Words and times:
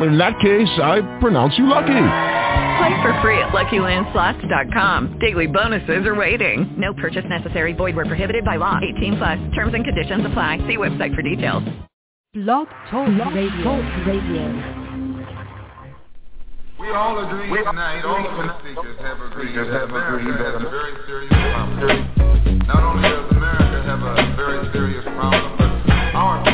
In 0.00 0.18
that 0.18 0.38
case, 0.40 0.68
I 0.82 1.00
pronounce 1.20 1.56
you 1.56 1.66
lucky. 1.66 1.92
Play 2.78 3.02
for 3.02 3.14
free 3.22 3.38
at 3.38 3.50
LuckyLandSlots.com. 3.50 5.18
Daily 5.20 5.46
bonuses 5.46 6.06
are 6.06 6.14
waiting. 6.14 6.74
No 6.76 6.92
purchase 6.94 7.24
necessary. 7.28 7.72
Void 7.72 7.94
where 7.94 8.04
prohibited 8.04 8.44
by 8.44 8.56
law. 8.56 8.80
18 8.96 9.16
plus. 9.16 9.38
Terms 9.54 9.74
and 9.74 9.84
conditions 9.84 10.26
apply. 10.26 10.58
See 10.66 10.76
website 10.76 11.14
for 11.14 11.22
details. 11.22 11.62
Blog 12.34 12.66
Talk 12.90 13.06
Radio. 13.32 13.78
Radio. 14.04 14.84
We 16.80 16.90
all 16.90 17.16
agree 17.24 17.64
tonight, 17.64 18.04
all 18.04 18.20
the 18.20 18.58
speakers 18.58 18.98
have 19.00 19.20
agreed 19.20 19.56
that 19.56 19.84
America 19.84 20.32
has 20.42 20.60
a 20.60 20.68
very 20.68 20.94
serious 21.06 21.30
problem. 21.30 22.66
Not 22.66 22.82
only 22.82 23.08
does 23.08 23.30
America 23.30 23.82
have 23.86 24.02
a 24.02 24.36
very 24.36 24.72
serious 24.72 25.04
problem, 25.04 25.56
but 25.56 25.94
our 26.14 26.53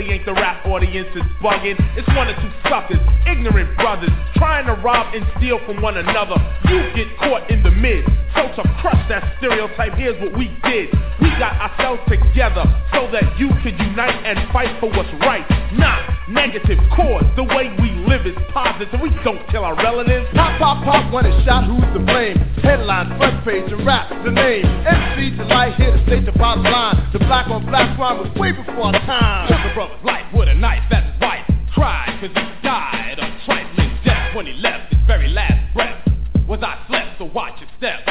audience 0.71 1.09
is 1.15 1.27
bugging. 1.43 1.75
It's 1.99 2.07
one 2.15 2.27
or 2.27 2.35
two 2.39 2.51
suckers, 2.69 3.03
ignorant 3.27 3.75
brothers, 3.75 4.09
trying 4.35 4.65
to 4.67 4.73
rob 4.81 5.13
and 5.13 5.25
steal 5.37 5.59
from 5.65 5.81
one 5.81 5.97
another. 5.97 6.39
You 6.69 6.79
get 6.95 7.17
caught 7.19 7.51
in 7.51 7.61
the 7.61 7.71
mid. 7.71 8.05
So 8.35 8.47
to 8.47 8.63
crush 8.81 9.01
that 9.09 9.37
stereotype, 9.37 9.93
here's 9.95 10.19
what 10.21 10.37
we 10.37 10.47
did. 10.63 10.89
We 11.19 11.29
got 11.37 11.59
ourselves 11.59 12.01
together 12.07 12.63
so 12.93 13.11
that 13.11 13.37
you 13.37 13.49
could 13.63 13.77
unite 13.77 14.23
and 14.25 14.39
fight 14.51 14.71
for 14.79 14.89
what's 14.89 15.11
right. 15.21 15.45
Not 15.73 16.29
negative 16.29 16.79
cause. 16.95 17.23
The 17.35 17.43
way 17.43 17.69
we 17.79 17.91
live 18.07 18.25
is 18.25 18.35
positive. 18.53 18.99
We 19.01 19.11
don't 19.23 19.41
kill 19.49 19.63
our 19.63 19.75
relatives. 19.75 20.27
Pop, 20.33 20.59
pop, 20.59 20.83
pop, 20.83 21.13
when 21.13 21.25
it's 21.25 21.45
shot, 21.45 21.65
who's 21.65 21.83
to 21.93 21.99
blame? 21.99 22.37
Headline, 22.63 23.17
front 23.17 23.43
page, 23.45 23.71
and 23.71 23.85
rap, 23.85 24.09
the 24.23 24.31
name. 24.31 24.65
MC 24.65 25.35
Delight 25.37 25.75
here 25.75 25.91
to 25.91 26.01
state 26.07 26.25
the 26.25 26.31
bottom 26.33 26.63
line. 26.63 27.09
The 27.13 27.19
black 27.19 27.47
on 27.47 27.65
black 27.65 27.95
crime 27.97 28.19
was 28.19 28.31
way 28.39 28.51
before 28.51 28.91
our 28.91 28.99
time. 29.05 29.47
Took 29.47 29.71
a 29.71 29.73
brother's 29.75 30.03
life 30.03 30.25
with 30.33 30.47
a 30.47 30.55
knife 30.55 30.83
as 30.91 31.03
his 31.11 31.21
wife. 31.21 31.45
Cried 31.73 32.17
cause 32.19 32.29
he 32.29 32.47
died 32.63 33.19
of 33.19 33.29
trifling 33.45 33.97
death 34.05 34.35
when 34.35 34.45
he 34.45 34.53
left 34.53 34.80
Was 36.51 36.59
I 36.63 36.85
slept, 36.89 37.17
so 37.17 37.31
watch 37.33 37.61
your 37.61 37.69
step. 37.77 38.05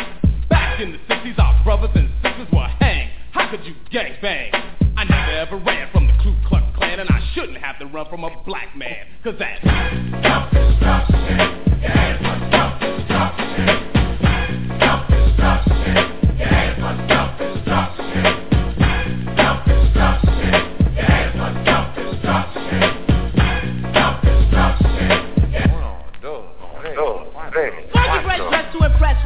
Back 0.49 0.81
in 0.81 0.93
the 0.93 0.99
60s, 1.13 1.39
our 1.39 1.63
brothers 1.63 1.91
and 1.95 2.09
sisters 2.23 2.49
were 2.51 2.67
hanged. 2.81 3.11
How 3.33 3.51
could 3.51 3.67
you 3.67 3.75
gang 3.93 4.15
bang? 4.23 4.51
I 4.97 5.05
never 5.05 5.33
ever 5.33 5.57
ran 5.59 5.93
from 5.93 6.07
the 6.07 6.15
Ku 6.23 6.35
Klux 6.49 6.65
Klan, 6.75 7.01
and 7.01 7.11
I 7.11 7.21
shouldn't 7.35 7.59
have 7.59 7.79
to 7.81 7.85
run 7.85 8.09
from 8.09 8.25
a 8.25 8.31
black 8.47 8.75
man. 8.75 9.05
Cause 9.23 9.35
that's 9.39 9.61
it 9.63 12.30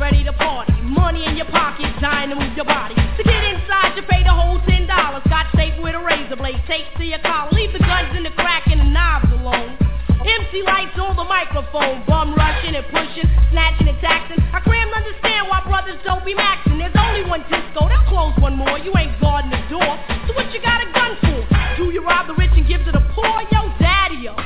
ready 0.04 0.20
to 0.20 0.37
party. 0.37 0.76
Money 0.84 1.25
in 1.25 1.32
your 1.32 1.48
pocket, 1.48 1.88
dying 1.97 2.28
to 2.28 2.37
move 2.37 2.53
your 2.53 2.69
body. 2.69 2.92
To 2.92 3.22
get 3.25 3.41
inside, 3.41 3.97
you 3.97 4.04
pay 4.04 4.20
the 4.20 4.37
whole 4.37 4.60
ten 4.69 4.84
dollars. 4.84 5.25
Got 5.32 5.48
safe 5.56 5.72
with 5.81 5.97
a 5.97 6.03
razor 6.04 6.37
blade, 6.37 6.60
taped 6.69 6.92
to 7.00 7.04
your 7.09 7.25
collar. 7.25 7.48
Leave 7.56 7.72
the 7.72 7.81
guns 7.81 8.12
in 8.12 8.20
the 8.20 8.34
crack 8.37 8.69
and 8.69 8.84
the 8.84 8.91
knobs 8.93 9.32
alone. 9.32 9.72
MC 10.20 10.60
lights 10.60 10.93
on 11.00 11.16
the 11.16 11.25
microphone, 11.25 12.04
bum 12.04 12.37
rushing 12.37 12.76
and 12.76 12.84
pushing, 12.93 13.25
snatching 13.48 13.88
and 13.88 13.97
taxing. 14.04 14.44
I 14.53 14.60
cram 14.60 14.93
to 14.93 14.97
understand 15.09 15.48
why 15.48 15.64
brothers 15.64 15.97
don't 16.04 16.25
be 16.25 16.37
maxing. 16.37 16.76
There's 16.76 17.00
only 17.00 17.25
one 17.25 17.41
disco, 17.48 17.88
they'll 17.88 18.04
close 18.04 18.37
one 18.44 18.60
more. 18.60 18.76
You 18.76 18.93
ain't 19.00 19.16
guarding 19.25 19.56
the 19.56 19.64
door, 19.72 19.88
so 20.28 20.37
what 20.37 20.53
you 20.53 20.60
got 20.60 20.84
a 20.84 20.88
gun 20.93 21.16
for? 21.25 21.41
Do 21.81 21.88
you 21.97 22.04
rob 22.04 22.28
the 22.28 22.37
rich 22.37 22.53
and 22.53 22.69
give 22.69 22.84
to 22.84 22.93
the 22.93 23.04
poor? 23.16 23.41
Yo, 23.48 23.72
daddy, 23.81 24.20
yo. 24.20 24.37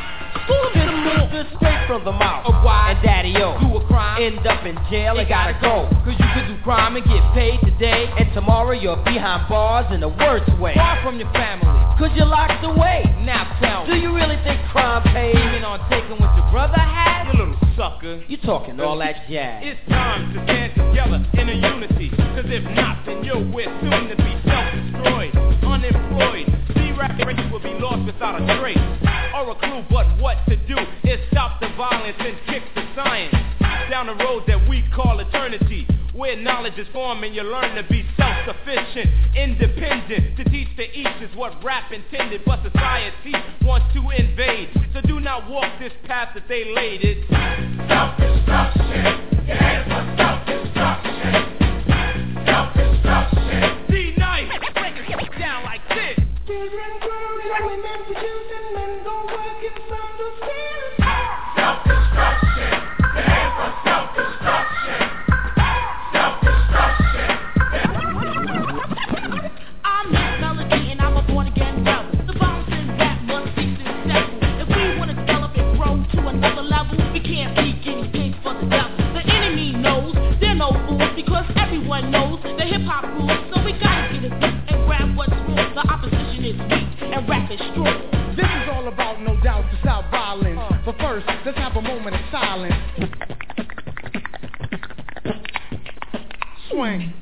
School 0.46 0.70
them 1.30 1.46
some 1.50 1.58
more. 1.58 1.58
Good 1.58 1.58
straight 1.58 1.86
from 1.86 2.04
the 2.04 2.12
mouth. 2.12 2.46
Of 2.46 2.64
why 2.64 2.92
and 2.92 3.02
daddy 3.02 3.34
o 3.36 3.58
do 3.60 3.76
a 3.76 3.86
crime. 3.86 4.22
end 4.22 4.46
up 4.46 4.64
in 4.64 4.76
jail 4.90 5.18
and 5.18 5.28
gotta 5.28 5.56
go. 5.60 5.88
cause 6.04 6.16
you 6.18 6.28
could 6.34 6.48
do 6.48 6.56
crime 6.62 6.96
and 6.96 7.04
get 7.04 7.22
paid 7.34 7.60
today. 7.64 8.10
And 8.18 8.32
tomorrow 8.34 8.72
you're 8.72 9.00
behind 9.04 9.48
bars 9.48 9.86
in 9.92 10.00
the 10.00 10.08
worst 10.08 10.50
way. 10.58 10.74
Far 10.74 11.02
from 11.02 11.18
your 11.18 11.30
family. 11.32 11.66
Cause 11.98 12.10
you're 12.14 12.26
locked 12.26 12.64
away. 12.64 13.04
Now 13.24 13.56
tell 13.60 13.86
me. 13.86 13.94
do 13.94 14.00
you 14.00 14.14
really 14.14 14.36
think 14.44 14.60
crime 14.70 15.02
pays? 15.12 15.36
Even 15.36 15.64
on 15.64 15.80
taking 15.90 16.18
what 16.18 16.34
your 16.36 16.48
brother 16.50 16.78
had? 16.78 17.32
You 17.32 17.38
little 17.38 17.58
sucker. 17.76 18.22
You 18.28 18.36
talking 18.38 18.80
all 18.80 18.98
that 18.98 19.28
jazz. 19.28 19.62
It's 19.64 19.80
time 19.88 20.32
to 20.34 20.42
stand 20.44 20.74
together 20.74 21.20
in 21.34 21.48
a 21.48 21.56
unity. 21.56 22.10
Cause 22.10 22.46
if 22.46 22.64
not 22.74 23.04
then 23.06 23.24
you're 23.24 23.38
we're 23.38 23.70
soon 23.80 24.08
to 24.08 24.16
be 24.16 24.32
self-destroyed 24.46 25.34
Unemployed 25.68 26.57
Rap 26.98 27.18
race 27.24 27.52
will 27.52 27.60
be 27.60 27.74
lost 27.78 28.04
without 28.04 28.42
a 28.42 28.60
trace 28.60 28.76
Or 29.34 29.50
a 29.50 29.54
clue 29.54 29.84
but 29.88 30.06
what 30.20 30.38
to 30.48 30.56
do 30.66 30.76
is 31.04 31.20
stop 31.30 31.60
the 31.60 31.68
violence 31.76 32.16
and 32.18 32.36
kick 32.46 32.62
the 32.74 32.82
science 32.96 33.34
Down 33.88 34.06
the 34.06 34.16
road 34.16 34.42
that 34.48 34.68
we 34.68 34.84
call 34.94 35.20
eternity 35.20 35.86
where 36.18 36.36
knowledge 36.36 36.76
is 36.76 36.88
formed 36.92 37.22
and 37.22 37.32
you 37.32 37.44
learn 37.44 37.76
to 37.76 37.88
be 37.88 38.04
self-sufficient, 38.16 39.08
independent. 39.36 40.36
To 40.36 40.44
teach 40.50 40.66
to 40.76 40.82
each 40.82 41.22
is 41.22 41.30
what 41.36 41.62
rap 41.62 41.92
intended, 41.92 42.42
but 42.44 42.60
society 42.64 43.32
wants 43.62 43.86
to 43.94 44.00
invade. 44.10 44.68
So 44.92 45.00
do 45.02 45.20
not 45.20 45.48
walk 45.48 45.78
this 45.78 45.92
path 46.06 46.30
that 46.34 46.48
they 46.48 46.74
laid 46.74 47.04
it. 47.04 47.24
Self-destruction, 47.86 49.46
yeah, 49.46 50.16
self-destruction. 50.18 51.34
Self-destruction. 52.46 53.86
D-Nice, 53.88 54.50
break 54.74 54.96
it 54.96 55.38
down 55.38 55.62
like 55.62 55.88
this. 55.88 56.18
Hip 82.68 82.82
hop 82.82 83.04
rules. 83.04 83.30
So 83.52 83.62
we 83.64 83.72
gotta 83.72 84.12
get 84.12 84.24
it 84.24 84.32
and 84.32 84.86
grab 84.86 85.16
what's 85.16 85.32
wrong. 85.32 85.72
The 85.74 85.84
opposition 85.88 86.44
is 86.44 86.77
weak 87.18 87.28
and 87.28 87.28
rap 87.28 87.50
is 87.50 87.58
strong. 87.72 88.36
This 88.36 88.46
is 88.46 88.68
all 88.72 88.88
about 88.88 89.20
no 89.20 89.40
doubt 89.42 89.70
to 89.70 89.78
stop 89.80 90.10
violence. 90.10 90.58
Uh. 90.58 90.78
But 90.84 90.98
first, 90.98 91.26
let's 91.44 91.58
have 91.58 91.76
a 91.76 91.82
moment 91.82 92.14
of 92.14 92.22
silence. 92.30 92.74
Swing. 96.70 97.14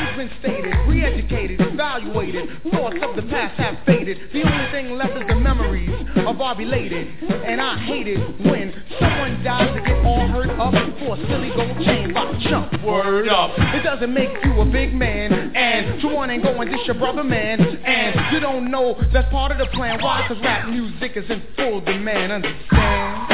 Things 0.00 0.16
been 0.16 0.30
stated, 0.40 0.74
re-educated, 0.88 1.60
evaluated. 1.60 2.48
Thoughts 2.72 2.96
of 3.02 3.16
the 3.16 3.22
past 3.28 3.60
have 3.60 3.84
faded. 3.84 4.16
The 4.32 4.42
only 4.42 4.70
thing 4.72 4.96
left 4.96 5.12
is 5.12 5.28
the 5.28 5.34
memories 5.34 5.90
of 6.26 6.40
our 6.40 6.56
belated. 6.56 7.06
And 7.44 7.60
I 7.60 7.76
hate 7.84 8.08
it 8.08 8.18
when 8.40 8.72
someone 8.98 9.44
dies 9.44 9.68
to 9.76 9.80
get 9.82 10.02
all 10.04 10.26
hurt 10.28 10.48
up 10.56 10.72
for 11.00 11.16
a 11.16 11.26
silly 11.28 11.50
gold 11.54 11.76
chain 11.84 12.14
by 12.14 12.32
chump. 12.48 12.82
Word 12.82 13.28
up. 13.28 13.50
It 13.74 13.82
doesn't 13.82 14.14
make 14.14 14.30
you 14.42 14.60
a 14.60 14.64
big 14.64 14.94
man. 14.94 15.54
And 15.54 16.02
you 16.02 16.08
want 16.08 16.30
and 16.30 16.42
go 16.42 16.58
and 16.58 16.70
dish 16.70 16.86
your 16.86 16.96
brother 16.96 17.22
man. 17.22 17.60
And 17.60 18.32
you 18.32 18.40
don't 18.40 18.70
know 18.70 18.98
that's 19.12 19.30
part 19.30 19.52
of 19.52 19.58
the 19.58 19.66
plan. 19.74 20.02
Why? 20.02 20.24
Cause 20.28 20.38
rap 20.42 20.66
music 20.66 21.12
is 21.14 21.28
in 21.28 21.42
full 21.56 21.82
demand. 21.82 22.32
Understand? 22.32 23.26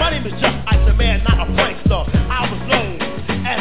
My 0.00 0.10
name 0.10 0.26
is 0.26 0.32
Just 0.40 0.56
Ice, 0.68 0.88
a 0.88 0.94
man, 0.94 1.22
not 1.24 1.48
a 1.48 1.52
prankster. 1.52 2.25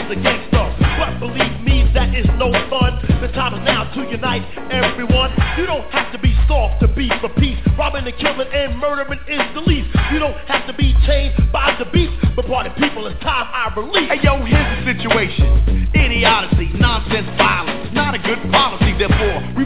As 0.05 0.09
the 0.13 0.21
gangster, 0.21 0.61
but 1.01 1.17
believe 1.17 1.65
me, 1.65 1.89
that 1.95 2.13
is 2.13 2.27
no 2.37 2.53
fun. 2.69 3.01
The 3.21 3.27
time 3.33 3.57
is 3.57 3.65
now 3.65 3.89
to 3.95 4.05
unite 4.05 4.45
everyone. 4.69 5.33
You 5.57 5.65
don't 5.65 5.89
have 5.89 6.11
to 6.13 6.19
be 6.19 6.29
soft 6.47 6.79
to 6.81 6.87
be 6.87 7.09
for 7.21 7.29
peace. 7.41 7.57
Robbing 7.75 8.05
and 8.05 8.13
killing 8.21 8.47
and 8.53 8.77
murdering 8.77 9.17
is 9.25 9.41
the 9.55 9.61
least. 9.61 9.89
You 10.13 10.19
don't 10.19 10.37
have 10.45 10.67
to 10.67 10.73
be 10.77 10.93
chained 11.07 11.33
by 11.51 11.75
the 11.79 11.89
beast, 11.89 12.13
but 12.35 12.45
party 12.45 12.69
people, 12.77 13.07
it's 13.07 13.19
time 13.21 13.49
I 13.49 13.73
release. 13.73 14.09
Hey 14.13 14.21
yo, 14.21 14.45
here's 14.45 14.85
the 14.85 14.93
situation. 14.93 15.89
Idiocy, 15.95 16.69
nonsense, 16.77 17.25
violence, 17.41 17.89
not 17.93 18.13
a 18.13 18.19
good 18.19 18.37
policy. 18.51 18.74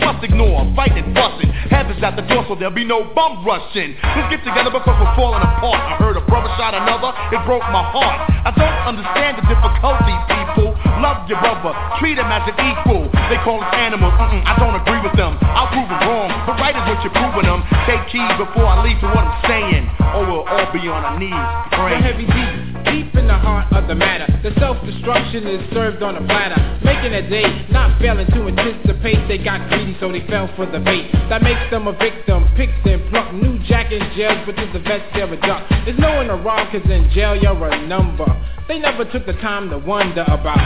Must 0.10 0.26
ignore 0.26 0.66
fighting, 0.74 1.14
fussing. 1.14 1.54
Heaven's 1.70 2.02
at 2.02 2.18
the 2.18 2.26
door, 2.26 2.42
so 2.50 2.58
there'll 2.58 2.74
be 2.74 2.82
no 2.82 3.14
bum 3.14 3.46
rushing. 3.46 3.94
Let's 4.02 4.26
get 4.34 4.42
together 4.42 4.74
because 4.74 4.98
we're 4.98 5.14
falling 5.14 5.38
apart. 5.38 5.78
I 5.86 6.02
heard 6.02 6.18
a 6.18 6.26
brother 6.26 6.50
shot 6.58 6.74
another, 6.74 7.14
it 7.30 7.38
broke 7.46 7.62
my 7.70 7.86
heart. 7.94 8.26
I 8.42 8.50
don't 8.50 8.80
understand 8.90 9.38
the 9.38 9.46
difficulty, 9.46 10.18
people. 10.34 10.74
Love 10.98 11.30
your 11.30 11.38
brother, 11.46 11.78
treat 12.02 12.18
him 12.18 12.26
as 12.26 12.42
an 12.50 12.58
equal. 12.58 13.06
They 13.30 13.38
call 13.46 13.62
us 13.62 13.70
animals, 13.78 14.18
Mm-mm, 14.18 14.42
I 14.50 14.58
don't 14.58 14.82
agree 14.82 14.98
with 15.06 15.14
them. 15.14 15.38
I'll 15.46 15.70
prove 15.70 15.86
it 15.86 16.02
wrong, 16.02 16.34
but 16.50 16.58
right 16.58 16.74
is 16.74 16.82
what 16.90 17.06
you're 17.06 17.14
proving 17.14 17.46
them. 17.46 17.62
Take 17.86 18.10
heed 18.10 18.34
before 18.42 18.66
I 18.66 18.82
leave 18.82 18.98
to 19.06 19.14
what 19.14 19.30
I'm 19.30 19.38
saying, 19.46 19.86
or 20.18 20.26
we'll 20.26 20.50
all 20.50 20.74
be 20.74 20.90
on 20.90 21.06
our 21.06 21.22
knees 21.22 21.46
praying. 21.78 22.02
The 22.02 22.10
heavy 22.10 22.26
deep, 22.26 22.69
deep 22.92 23.16
in 23.16 23.28
the 23.28 23.38
heart 23.38 23.72
of 23.74 23.88
the 23.88 23.96
matter. 23.96 24.28
The 24.44 24.54
self-destruction 24.60 25.48
is 25.48 25.74
served 25.74 26.02
on 26.04 26.16
a 26.16 26.26
platter, 26.26 26.60
making 26.84 27.14
a 27.14 27.30
day, 27.30 27.68
not 27.70 28.00
failing 28.02 28.28
to 28.28 28.48
anticipate. 28.48 29.28
They 29.28 29.38
got 29.38 29.70
greedy, 29.70 29.96
so 30.00 30.12
they 30.12 30.26
fell 30.28 30.50
for 30.56 30.66
the 30.66 30.80
bait. 30.80 31.12
That 31.30 31.42
makes 31.42 31.70
them 31.72 31.88
a 31.88 31.94
victim, 31.94 32.48
picked 32.56 32.86
and 32.86 33.10
plucked. 33.10 33.34
New 33.34 33.60
jack 33.68 33.92
in 33.92 34.02
jail, 34.16 34.44
but 34.46 34.56
to 34.56 34.70
the 34.74 34.80
vets 34.80 35.06
they're 35.14 35.32
a 35.32 35.42
duck. 35.42 35.70
There's 35.86 36.00
no 36.00 36.16
one 36.16 36.30
around, 36.30 36.72
cause 36.72 36.90
in 36.90 37.10
jail 37.14 37.36
you're 37.36 37.70
a 37.70 37.88
number. 37.88 38.28
They 38.68 38.80
never 38.80 39.06
took 39.06 39.26
the 39.26 39.34
time 39.34 39.70
to 39.70 39.78
wonder 39.78 40.24
about 40.24 40.58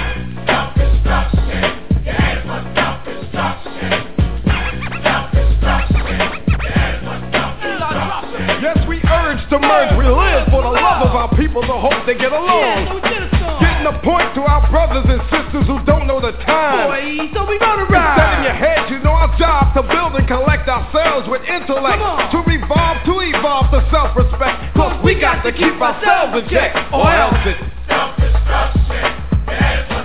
self-destruction. 0.48 2.06
Yeah, 2.06 2.74
self-destruction. 2.76 4.03
Urge 9.54 9.62
to 9.62 9.68
merge. 9.68 9.98
We 9.98 10.06
live 10.06 10.50
for 10.50 10.62
the 10.62 10.70
love 10.70 11.06
of 11.06 11.16
our 11.16 11.30
people, 11.36 11.62
the 11.62 11.78
hope 11.78 12.06
they 12.06 12.16
get 12.16 12.32
along. 12.32 13.02
Getting 13.62 13.88
a 13.88 14.00
point 14.02 14.34
to 14.36 14.42
our 14.42 14.70
brothers 14.70 15.06
and 15.08 15.22
sisters 15.30 15.68
who 15.68 15.84
don't 15.86 16.08
know 16.08 16.20
the 16.20 16.32
time. 16.44 16.90
Boy, 16.90 17.30
so 17.34 17.46
we 17.46 17.60
gonna 17.60 17.86
ride. 17.86 18.18
Set 18.18 18.38
in 18.40 18.44
your 18.44 18.58
head, 18.58 18.90
you 18.90 19.00
know 19.00 19.12
our 19.14 19.38
job 19.38 19.74
to 19.76 19.84
build 19.84 20.16
and 20.16 20.28
collect 20.28 20.68
ourselves 20.68 21.30
with 21.30 21.42
intellect. 21.46 22.02
To 22.32 22.40
revolve, 22.42 22.98
to 23.06 23.14
evolve 23.22 23.70
to 23.72 23.86
self-respect. 23.92 24.74
Cause 24.76 25.04
we 25.04 25.20
got 25.20 25.44
to 25.44 25.52
keep 25.52 25.78
ourselves 25.80 26.42
in 26.42 26.50
check, 26.50 26.76
or 26.92 27.06
else 27.12 27.38
it's 27.46 27.62
self-destruction. 27.88 29.14
Yeah, 29.48 29.86
for 29.90 30.02
self-destruction. 30.02 30.03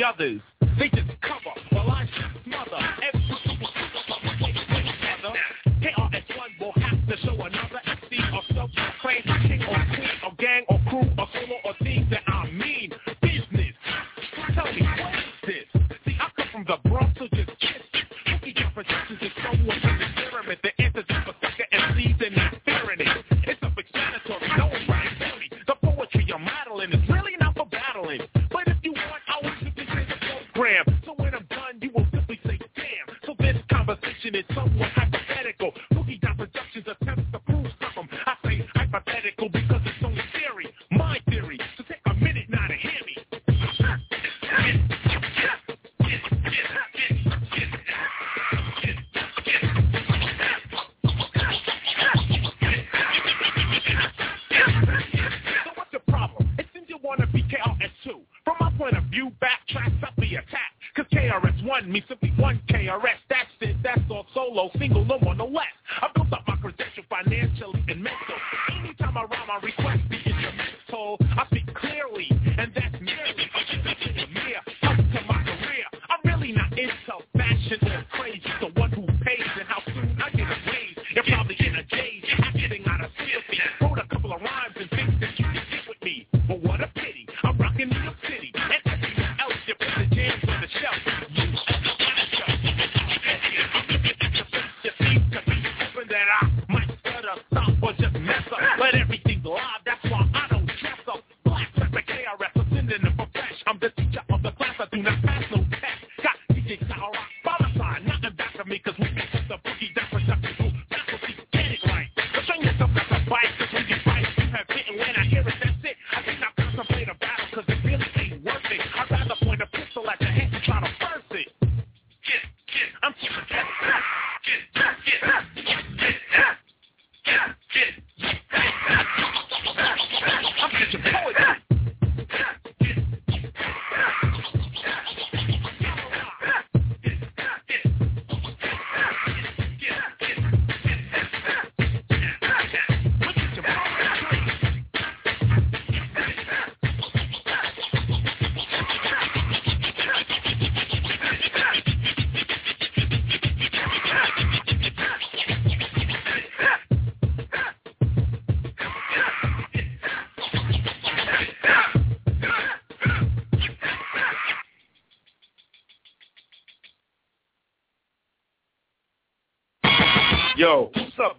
Like 0.00 0.40
solo, 64.56 64.70
single, 64.78 65.04
no 65.04 65.18
more, 65.18 65.34
no 65.34 65.46
less. 65.46 65.65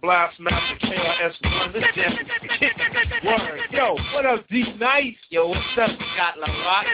What's 0.08 0.38
up, 0.38 0.38
Blast 0.38 0.40
Master 0.40 0.86
KRS-One? 0.86 1.72
This 1.72 1.84
jam 1.94 2.12
is 2.12 2.18
Word. 3.24 3.60
Yo, 3.70 3.96
what 4.14 4.24
up, 4.24 4.48
D 4.48 4.64
Nice? 4.80 5.14
Yo, 5.28 5.48
what's 5.48 5.60
up, 5.80 5.90
Scott 6.14 6.34
LaRock? 6.40 6.84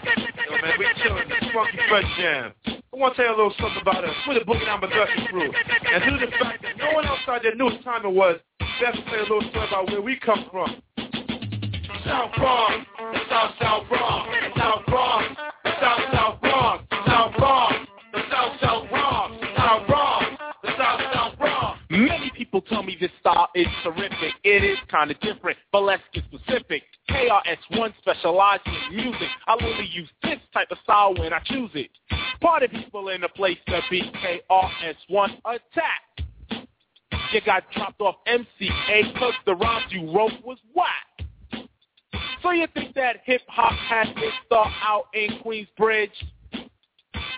Yo, 0.51 0.57
man, 0.61 0.73
we 0.79 0.87
chilling 1.03 1.29
this 1.29 1.45
funky 1.55 1.79
fresh 1.89 2.05
jam. 2.19 2.53
I 2.67 2.97
want 2.97 3.15
to 3.15 3.23
tell 3.23 3.31
you 3.31 3.37
a 3.37 3.39
little 3.39 3.55
something 3.61 3.83
about 3.83 4.05
us. 4.05 4.15
We're 4.27 4.35
the 4.35 4.45
Boogie 4.45 4.67
Down 4.67 4.81
Production 4.81 5.27
crew. 5.27 5.53
And 5.93 6.05
due 6.05 6.19
to 6.19 6.27
the 6.27 6.33
fact 6.43 6.63
that 6.63 6.77
no 6.77 6.93
one 6.93 7.07
else 7.07 7.21
out 7.29 7.43
there 7.43 7.55
knew 7.55 7.67
what 7.67 7.85
time 7.85 8.05
it 8.05 8.13
was, 8.13 8.39
best 8.81 8.99
to 8.99 9.05
tell 9.05 9.15
you 9.15 9.21
a 9.21 9.31
little 9.31 9.51
story 9.51 9.69
about 9.69 9.91
where 9.91 10.03
we 10.03 10.19
come 10.19 10.47
from. 10.51 10.83
South 12.05 12.35
Bronx, 12.37 12.87
the 12.99 13.21
South 13.31 13.55
South 13.61 13.89
Bronx, 13.89 14.04
terrific. 23.85 24.35
It 24.43 24.65
is 24.65 24.79
kind 24.91 25.11
of 25.11 25.21
different, 25.21 25.59
but 25.71 25.83
let's 25.83 26.03
get 26.13 26.25
specific. 26.25 26.83
KRS-One 27.11 27.95
specializes 28.01 28.67
in 28.67 28.97
music. 28.97 29.29
I'll 29.47 29.63
only 29.63 29.87
use 29.93 30.09
this 30.23 30.39
type 30.53 30.69
of 30.71 30.79
style 30.83 31.15
when 31.15 31.33
I 31.33 31.41
choose 31.45 31.71
it. 31.75 31.91
Party 32.41 32.67
people 32.69 33.11
in 33.11 33.21
the 33.21 33.29
place 33.29 33.59
to 33.69 33.81
be 33.91 34.01
KRS-One 34.01 35.39
attack. 35.45 36.67
You 37.33 37.41
got 37.45 37.65
dropped 37.73 38.01
off 38.01 38.17
MCA 38.27 39.19
cause 39.19 39.35
the 39.45 39.55
rhymes 39.55 39.91
you 39.91 40.11
wrote 40.15 40.33
was 40.45 40.59
whack. 40.75 41.69
So 42.43 42.51
you 42.53 42.67
think 42.75 42.95
that 42.95 43.17
hip-hop 43.25 43.73
had 43.73 44.09
its 44.09 44.37
start 44.47 44.71
out 44.83 45.05
in 45.15 45.39
Queensbridge? 45.45 46.11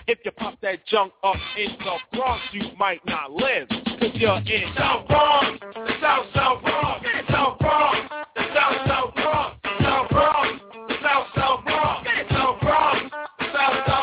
If 0.09 0.19
you 0.25 0.31
pop 0.33 0.61
that 0.61 0.87
junk 0.87 1.13
up 1.25 1.37
in 1.59 1.71
the 1.79 1.97
Bronx, 2.17 2.43
you 2.53 2.63
might 2.79 3.01
not 3.07 3.33
live. 3.33 3.69
Cause 3.99 4.11
you're 4.15 4.37
in 4.37 4.75
South 4.77 5.09
Bronx, 5.09 5.59
the 5.75 5.93
South 6.03 6.27
South 6.35 6.61
Bronx, 6.63 7.03
the 7.03 7.23
South 7.33 7.59
Bronx, 7.59 7.99
the 8.35 8.43
South 8.55 8.87
South 8.87 9.15
Bronx, 9.15 9.57
the 9.65 9.71
South 9.81 10.11
Bronx, 10.11 10.61
the 10.89 10.95
South 11.01 11.27
South 11.37 11.65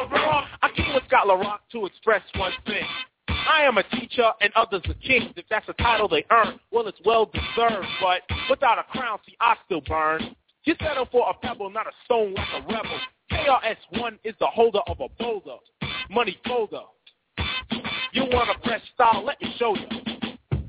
Bronx. 0.09 0.49
I 0.63 0.69
came 0.75 0.95
with 0.95 1.03
Scott 1.07 1.27
LaRock 1.27 1.59
to 1.73 1.85
express 1.85 2.23
one 2.35 2.53
thing. 2.65 2.83
I 3.27 3.61
am 3.63 3.77
a 3.77 3.83
teacher 3.83 4.31
and 4.41 4.51
others 4.55 4.81
are 4.87 4.95
kings. 4.95 5.31
If 5.35 5.45
that's 5.49 5.69
a 5.69 5.73
title 5.73 6.07
they 6.07 6.25
earn, 6.31 6.59
well, 6.71 6.87
it's 6.87 6.99
well 7.05 7.25
deserved. 7.25 7.87
But 8.01 8.21
without 8.49 8.79
a 8.79 8.83
crown, 8.83 9.19
see, 9.27 9.35
I 9.39 9.55
still 9.65 9.81
burn. 9.81 10.35
You 10.63 10.73
settle 10.79 11.05
for 11.11 11.29
a 11.29 11.35
pebble, 11.45 11.69
not 11.69 11.85
a 11.85 11.91
stone 12.05 12.33
like 12.33 12.47
a 12.55 12.61
rebel. 12.61 12.99
KRS-One 13.31 14.17
is 14.23 14.33
the 14.39 14.47
holder 14.47 14.81
of 14.87 15.01
a 15.01 15.09
boulder. 15.21 15.57
Money 16.09 16.39
folder. 16.47 16.81
You 18.13 18.25
want 18.25 18.49
a 18.49 18.61
fresh 18.63 18.81
style, 18.93 19.25
let 19.25 19.41
me 19.41 19.53
show 19.57 19.75
you. 19.75 19.87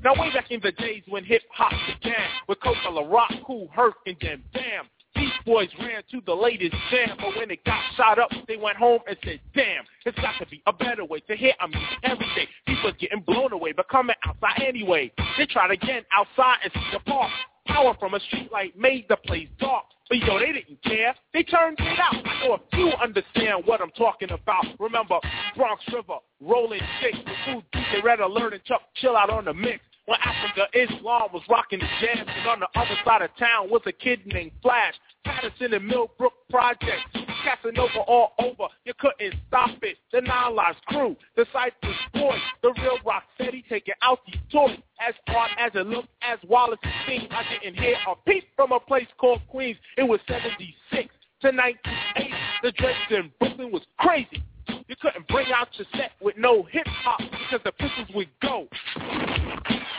Now 0.03 0.13
way 0.19 0.31
back 0.33 0.51
in 0.51 0.59
the 0.61 0.71
days 0.71 1.03
when 1.07 1.23
hip-hop 1.23 1.71
began, 2.01 2.27
with 2.47 2.59
Coca 2.61 2.89
LaRock, 2.89 3.45
Kool 3.45 3.69
Herc, 3.71 3.95
and 4.07 4.15
then 4.19 4.43
Bam, 4.53 4.89
these 5.15 5.31
boys 5.45 5.69
ran 5.79 6.01
to 6.11 6.21
the 6.25 6.33
latest 6.33 6.75
jam, 6.91 7.15
but 7.17 7.35
when 7.37 7.49
it 7.49 7.63
got 7.63 7.79
shot 7.95 8.19
up, 8.19 8.29
they 8.47 8.57
went 8.57 8.77
home 8.77 8.99
and 9.07 9.15
said, 9.23 9.39
damn, 9.53 9.83
it's 10.05 10.17
got 10.19 10.33
to 10.39 10.47
be 10.47 10.61
a 10.67 10.73
better 10.73 11.05
way 11.05 11.19
to 11.21 11.35
hear 11.35 11.53
our 11.59 11.67
music 11.67 11.87
every 12.03 12.25
day. 12.35 12.47
People 12.67 12.91
getting 12.99 13.21
blown 13.21 13.53
away, 13.53 13.71
but 13.71 13.87
coming 13.89 14.15
outside 14.25 14.61
anyway. 14.67 15.11
They 15.37 15.45
tried 15.45 15.71
again 15.71 16.03
outside 16.11 16.57
and 16.63 16.73
see 16.73 16.89
the 16.93 16.99
park. 16.99 17.31
Power 17.67 17.95
from 17.99 18.13
a 18.13 18.19
street 18.19 18.51
light 18.51 18.77
made 18.77 19.05
the 19.09 19.17
place 19.17 19.47
dark. 19.59 19.85
But 20.07 20.19
yo, 20.19 20.39
they 20.39 20.51
didn't 20.51 20.81
care. 20.83 21.15
They 21.33 21.43
turned 21.43 21.77
it 21.79 21.99
out. 21.99 22.15
I 22.25 22.45
know 22.45 22.53
if 22.55 22.61
you 22.73 22.91
understand 23.01 23.63
what 23.65 23.81
I'm 23.81 23.91
talking 23.91 24.29
about. 24.31 24.65
Remember, 24.79 25.19
Bronx 25.57 25.83
River, 25.91 26.17
Rolling 26.41 26.81
Six, 27.01 27.17
the 27.25 27.33
food 27.45 27.63
DJ 27.73 28.03
Red 28.03 28.19
Alert 28.19 28.53
and 28.53 28.63
Chuck 28.65 28.81
Chillout 29.01 29.31
on 29.31 29.45
the 29.45 29.53
mix. 29.53 29.79
When 30.05 30.19
Afrika 30.19 30.65
Islam 30.75 31.29
was 31.33 31.41
rocking 31.49 31.79
the 31.79 31.87
jams, 31.99 32.29
and 32.29 32.47
on 32.47 32.59
the 32.59 32.67
other 32.79 32.95
side 33.03 33.23
of 33.23 33.35
town 33.37 33.71
was 33.71 33.81
a 33.87 33.91
kid 33.91 34.19
named 34.27 34.51
Flash. 34.61 34.93
Patterson 35.25 35.73
and 35.73 35.87
Millbrook 35.87 36.33
Project, 36.51 37.17
Casanova 37.45 37.99
all 38.07 38.33
over. 38.39 38.71
You 38.85 38.93
couldn't 38.99 39.35
stop 39.47 39.69
it. 39.83 39.97
The 40.11 40.21
Nine 40.21 40.55
crew, 40.87 41.15
the 41.35 41.45
Cypress 41.53 41.95
Boys, 42.13 42.39
the 42.63 42.73
real 42.81 42.97
Rock 43.05 43.23
Steady 43.35 43.63
taking 43.69 43.93
out 44.01 44.19
these 44.25 44.41
toys. 44.51 44.77
As 44.99 45.13
hard 45.27 45.51
as 45.59 45.71
it 45.75 45.85
looked, 45.85 46.09
as 46.21 46.39
Wallace 46.47 46.79
sing, 47.05 47.27
I 47.29 47.43
didn't 47.53 47.77
hear 47.77 47.95
a 48.07 48.15
peep 48.27 48.45
from 48.55 48.71
a 48.71 48.79
place 48.79 49.07
called 49.17 49.41
Queens. 49.47 49.77
It 49.97 50.03
was 50.03 50.19
76 50.27 51.13
to 51.41 51.47
1980. 51.47 52.33
The 52.63 52.71
Drakes 52.71 52.97
in 53.11 53.31
Brooklyn 53.39 53.71
was 53.71 53.83
crazy. 53.99 54.43
You 54.87 54.95
couldn't 55.01 55.27
bring 55.27 55.47
out 55.53 55.67
your 55.77 55.87
set 55.95 56.11
with 56.21 56.37
no 56.37 56.63
hip 56.63 56.87
hop 56.87 57.19
because 57.19 57.61
the 57.63 57.71
pistols 57.73 58.07
would 58.15 58.29
go. 58.41 58.67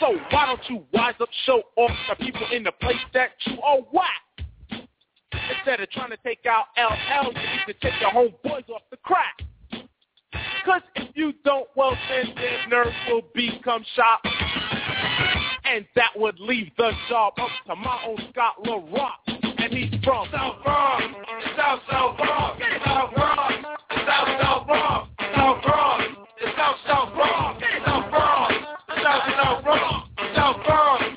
So 0.00 0.16
why 0.30 0.46
don't 0.46 0.60
you 0.68 0.84
wise 0.92 1.14
up, 1.20 1.28
show 1.44 1.62
off 1.76 1.90
the 2.08 2.24
people 2.24 2.46
in 2.52 2.64
the 2.64 2.72
place 2.72 2.96
that 3.14 3.30
you 3.46 3.60
are 3.62 3.78
whack? 3.92 4.25
Instead 5.54 5.80
of 5.80 5.90
trying 5.90 6.10
to 6.10 6.16
take 6.24 6.46
out 6.46 6.66
LL, 6.76 7.26
you 7.28 7.32
need 7.32 7.66
to 7.66 7.74
take 7.74 8.00
your 8.00 8.10
homeboys 8.10 8.68
off 8.70 8.82
the 8.90 8.96
crack. 8.98 9.42
Cause 10.64 10.82
if 10.96 11.16
you 11.16 11.32
don't, 11.44 11.68
well 11.76 11.96
then 12.08 12.34
their 12.34 12.68
nerves 12.68 12.96
will 13.08 13.22
become 13.34 13.84
sharp. 13.94 14.20
And 15.64 15.86
that 15.94 16.10
would 16.16 16.38
leave 16.40 16.70
the 16.76 16.90
job 17.08 17.34
up 17.38 17.48
to 17.66 17.76
my 17.76 18.02
own 18.06 18.18
Scott 18.32 18.54
LaRock. 18.64 19.36
And 19.58 19.72
he's 19.72 19.90
from 20.04 20.28
South 20.32 20.62
Bronx, 20.62 21.04
South 21.56 21.80
South 21.90 22.16
Bronx, 22.16 22.62
South 22.84 23.14
Bronx, 23.14 23.54
South 23.90 24.40
South 24.40 24.66
Bronx, 24.66 25.08
South 25.34 25.62
Bronx, 25.62 26.04
South 26.56 26.76
South 26.86 27.14
Bronx, 27.14 27.64
South 27.84 28.10
Bronx, 28.10 28.54
South 29.02 29.22
South 29.36 29.64
Bronx, 29.64 30.08
South 30.34 30.64
Bronx, 30.64 31.15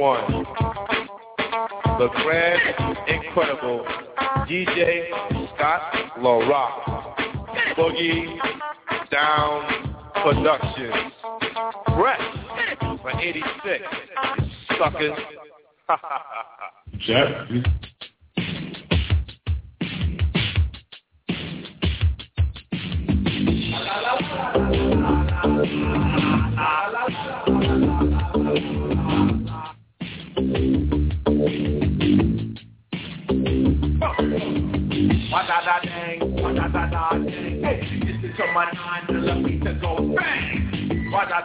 KRS-One. 0.00 0.46
The 1.98 2.08
grand, 2.22 2.60
incredible 3.08 3.84
DJ 4.48 5.08
Scott 5.54 5.80
LaRock. 6.18 7.16
Boogie 7.76 8.38
Down 9.10 9.96
Productions. 10.22 11.12
Fresh 11.96 13.00
for 13.02 13.10
86. 13.20 13.84
Suckers. 14.78 15.18
Jack. 17.06 17.48
What 28.30 28.94
da 28.94 28.99
da 35.70 35.80
dang, 35.82 36.42
what 36.42 36.54
da 36.56 36.68
da 36.68 36.86
da 36.86 37.10
dang. 37.10 37.28
Hey, 37.62 37.80
this 38.04 38.30
is 38.30 38.36
to 38.36 38.46
my 38.52 38.70
nine 38.72 39.06
millimeter 39.08 39.74
go 39.80 40.14
bang. 40.16 40.59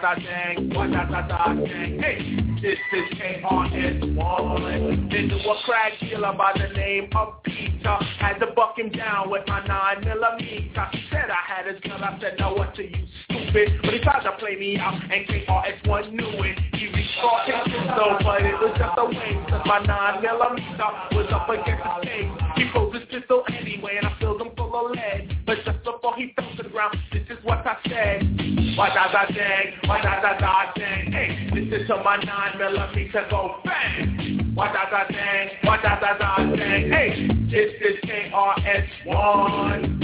Da 0.02 0.14
dang, 0.16 0.74
what 0.76 0.92
da 0.92 1.06
da 1.06 1.22
da 1.26 1.54
dang. 1.54 2.00
Hey, 2.00 2.36
this 2.62 2.78
is 2.92 3.18
KRS-One. 3.18 5.12
Into 5.12 5.36
a 5.38 5.56
crack 5.64 5.94
dealer 6.02 6.34
by 6.38 6.52
the 6.54 6.68
name 6.76 7.10
of 7.16 7.42
Peter. 7.44 7.98
Had 8.20 8.40
to 8.40 8.48
buck 8.56 8.78
him 8.78 8.90
down 8.90 9.30
with 9.30 9.48
my 9.48 9.66
nine 9.66 10.04
millimeter. 10.04 10.88
He 10.92 11.00
said 11.10 11.30
I 11.30 11.40
had 11.48 11.68
his 11.74 11.80
gun. 11.82 12.04
I 12.04 12.20
said, 12.20 12.36
no, 12.40 12.54
what 12.54 12.76
to 12.76 12.84
you, 12.84 13.08
stupid? 13.24 13.80
But 13.82 13.94
he 13.94 14.00
tried 14.00 14.24
to 14.24 14.34
play 14.34 14.58
me 14.58 14.78
out, 14.78 15.02
and 15.02 15.26
KRS-One 15.28 16.16
knew 16.16 16.44
it. 16.44 16.60
He 16.74 16.88
reached 16.88 17.16
for 17.22 17.40
his 17.46 17.56
pistol, 17.64 18.18
but 18.22 18.42
it 18.42 18.54
was 18.60 18.76
just 18.78 18.98
a 18.98 19.06
waste. 19.06 19.50
Cause 19.50 19.66
my 19.66 19.80
nine 19.80 20.22
millimeter 20.22 20.92
was 21.16 21.32
up 21.32 21.48
against 21.48 21.84
the 21.84 22.02
cage. 22.04 22.32
He 22.58 22.70
froze 22.74 22.94
his 22.94 23.06
pistol 23.10 23.44
and 23.48 23.65
he 26.16 26.34
fell 26.36 26.50
to 26.56 26.64
the 26.64 26.70
ground, 26.70 26.98
this 27.12 27.24
is 27.30 27.38
what 27.44 27.66
I 27.66 27.78
said. 27.88 28.24
Why 28.78 28.90
da 28.90 29.12
da 29.12 29.26
dang, 29.26 29.74
why 29.86 30.02
da 30.02 30.22
da 30.22 30.38
da 30.40 30.74
dang. 30.76 31.12
Hey, 31.12 31.50
this 31.54 31.82
is 31.82 31.88
to 31.88 31.98
my 32.04 32.18
nine 32.18 32.58
millimeter 32.58 33.26
go 33.30 33.62
bang. 33.64 34.52
Why 34.56 34.72
da 34.72 34.90
da 34.90 35.08
dang, 35.08 35.50
why 35.64 35.78
da 35.82 36.00
da 36.00 36.18
da 36.18 36.38
dang. 36.38 36.90
Hey, 36.90 37.28
this 37.50 37.74
is 37.82 38.00
KRS-One. 38.04 39.96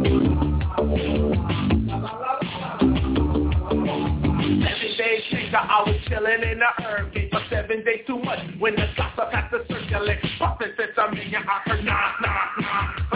Seven 0.00 0.39
days 5.10 5.22
later, 5.32 5.56
I 5.56 5.82
was 5.86 5.96
chilling 6.06 6.42
in 6.42 6.58
the 6.60 6.84
herb 6.84 7.12
cave 7.12 7.30
for 7.32 7.42
seven 7.50 7.84
days 7.84 8.06
too 8.06 8.18
much. 8.18 8.38
When 8.58 8.76
the 8.76 8.86
gossip 8.96 9.32
had 9.32 9.48
to 9.50 9.66
circulate, 9.66 10.18
Puffin 10.38 10.72
said 10.76 10.90
something, 10.94 11.20
I 11.34 11.68
heard 11.68 11.84
nah, 11.84 12.12
nah, 12.22 12.59
nah. 12.59 12.59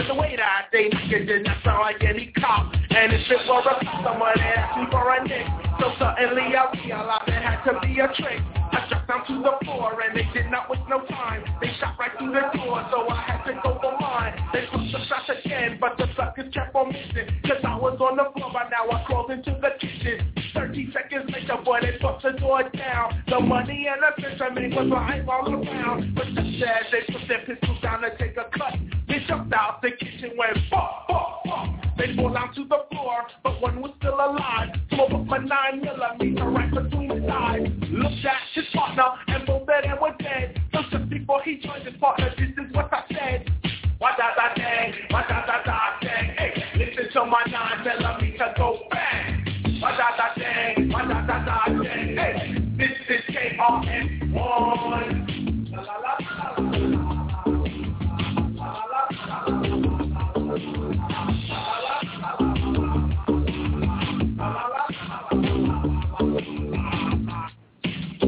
But 0.05 0.13
the 0.13 0.21
way 0.21 0.35
that 0.37 0.69
they 0.71 0.85
it 0.93 1.25
did 1.25 1.43
not 1.45 1.57
sound 1.63 1.81
like 1.81 2.03
any 2.03 2.27
cop. 2.37 2.71
And 2.73 3.11
if 3.11 3.25
it 3.25 3.41
was 3.49 3.65
a 3.65 3.73
customer, 3.81 4.31
they 4.35 4.53
asked 4.53 4.77
me 4.77 4.85
for 4.91 5.01
a 5.01 5.17
nick. 5.25 5.47
So 5.81 5.89
suddenly 5.97 6.53
I 6.53 6.69
realized 6.77 7.25
it 7.25 7.41
had 7.41 7.65
to 7.65 7.73
be 7.81 7.97
a 7.97 8.07
trick. 8.13 8.37
I 8.69 8.85
dropped 8.85 9.07
down 9.07 9.25
to 9.25 9.35
the 9.41 9.65
floor, 9.65 9.97
and 10.05 10.13
they 10.13 10.29
did 10.29 10.51
not 10.51 10.69
waste 10.69 10.85
no 10.89 11.01
time. 11.09 11.41
They 11.59 11.73
shot 11.81 11.97
right 11.97 12.11
through 12.19 12.37
the 12.37 12.45
door, 12.53 12.85
so 12.93 13.09
I 13.09 13.17
had 13.17 13.49
to 13.49 13.53
go 13.65 13.79
for 13.81 13.97
mine. 13.97 14.37
They 14.53 14.69
took 14.69 14.85
the 14.93 15.01
shots 15.09 15.25
again, 15.41 15.79
but 15.81 15.97
the 15.97 16.05
suckers 16.15 16.53
kept 16.53 16.75
on 16.75 16.93
missing. 16.93 17.25
Cause 17.41 17.65
I 17.65 17.73
was 17.73 17.97
on 17.97 18.17
the 18.21 18.29
floor, 18.37 18.53
by 18.53 18.69
now 18.69 18.85
I 18.85 19.03
crawled 19.09 19.31
into 19.31 19.57
the 19.57 19.73
kitchen. 19.81 20.21
30 20.53 20.93
seconds 20.93 21.33
later, 21.33 21.57
boy, 21.65 21.81
they 21.81 21.97
bust 21.97 22.21
the 22.21 22.37
door 22.37 22.61
down. 22.77 23.23
The 23.27 23.39
money 23.39 23.89
and 23.89 24.05
the 24.05 24.21
fishermen 24.21 24.69
was 24.69 24.85
lying 24.85 25.25
all 25.27 25.49
around. 25.49 26.13
But 26.13 26.29
just 26.37 26.61
as 26.61 26.93
they 26.93 27.01
put 27.09 27.25
their 27.27 27.41
pistols 27.41 27.81
down 27.81 28.01
to 28.01 28.15
take 28.17 28.37
a 28.37 28.45
cut, 28.53 28.77
they 29.15 29.25
jumped 29.27 29.53
out 29.53 29.81
the 29.81 29.91
kitchen, 29.91 30.31
went 30.37 30.57
fuck, 30.69 31.07
fuck, 31.07 31.41
fuck. 31.45 31.97
They 31.97 32.15
fall 32.15 32.33
down 32.33 32.53
to 32.55 32.63
the 32.65 32.79
floor, 32.91 33.25
but 33.43 33.61
one 33.61 33.81
was 33.81 33.91
still 33.99 34.15
alive. 34.15 34.69
Smoke 34.89 35.11
up 35.13 35.25
my 35.25 35.37
nine 35.37 35.81
millimeter 35.81 36.45
right 36.45 36.69
between 36.71 37.09
his 37.09 37.23
eyes. 37.31 37.67
Looked 37.89 38.25
at 38.25 38.41
his 38.53 38.65
partner, 38.73 39.03
and 39.27 39.45
both 39.45 39.61
of 39.61 39.67
them 39.67 39.97
were 40.01 40.15
dead. 40.19 40.59
So 40.73 40.81
just 40.91 41.09
before 41.09 41.41
he 41.43 41.59
joined 41.59 41.85
his 41.85 41.95
partner, 41.97 42.33
this 42.37 42.49
is 42.49 42.73
what 42.73 42.91
I 42.91 43.03
said. 43.09 43.49
What 43.99 44.17
da 44.17 44.35
da 44.35 44.53
dang, 44.55 44.93
what 45.09 45.27
da 45.29 45.45
da 45.45 45.63
da. 45.63 45.79
Hey, 46.01 46.63
listen 46.75 47.09
to 47.13 47.25
my 47.25 47.43
nine 47.49 47.85
millimeter 47.85 48.53
go 48.57 48.79
bang. 48.91 49.79
What 49.79 49.95
da 49.97 50.17
da 50.17 50.35
dang, 50.37 50.91
what 50.91 51.07
da 51.07 51.25
da 51.25 51.45
da. 51.45 51.83
Hey, 51.83 52.55
this 52.77 52.91
is 53.07 53.23
KRS-One. 53.33 55.15
La 55.15 55.24
I 68.25 68.27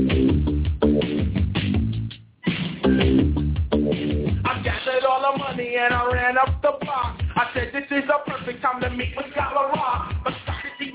gathered 4.63 5.03
all 5.10 5.31
the 5.31 5.39
money 5.39 5.75
and 5.77 5.91
I 5.91 6.12
ran 6.13 6.38
up 6.38 6.62
the 6.62 6.77
block. 6.81 7.19
I 7.36 7.49
said 7.55 7.71
this 7.73 7.86
is 7.89 8.03
a 8.07 8.29
perfect 8.29 8.62
time 8.62 8.79
to 8.81 8.91
meet 8.91 9.15
with 9.17 9.25
LaRock. 9.33 10.23
But 10.23 10.33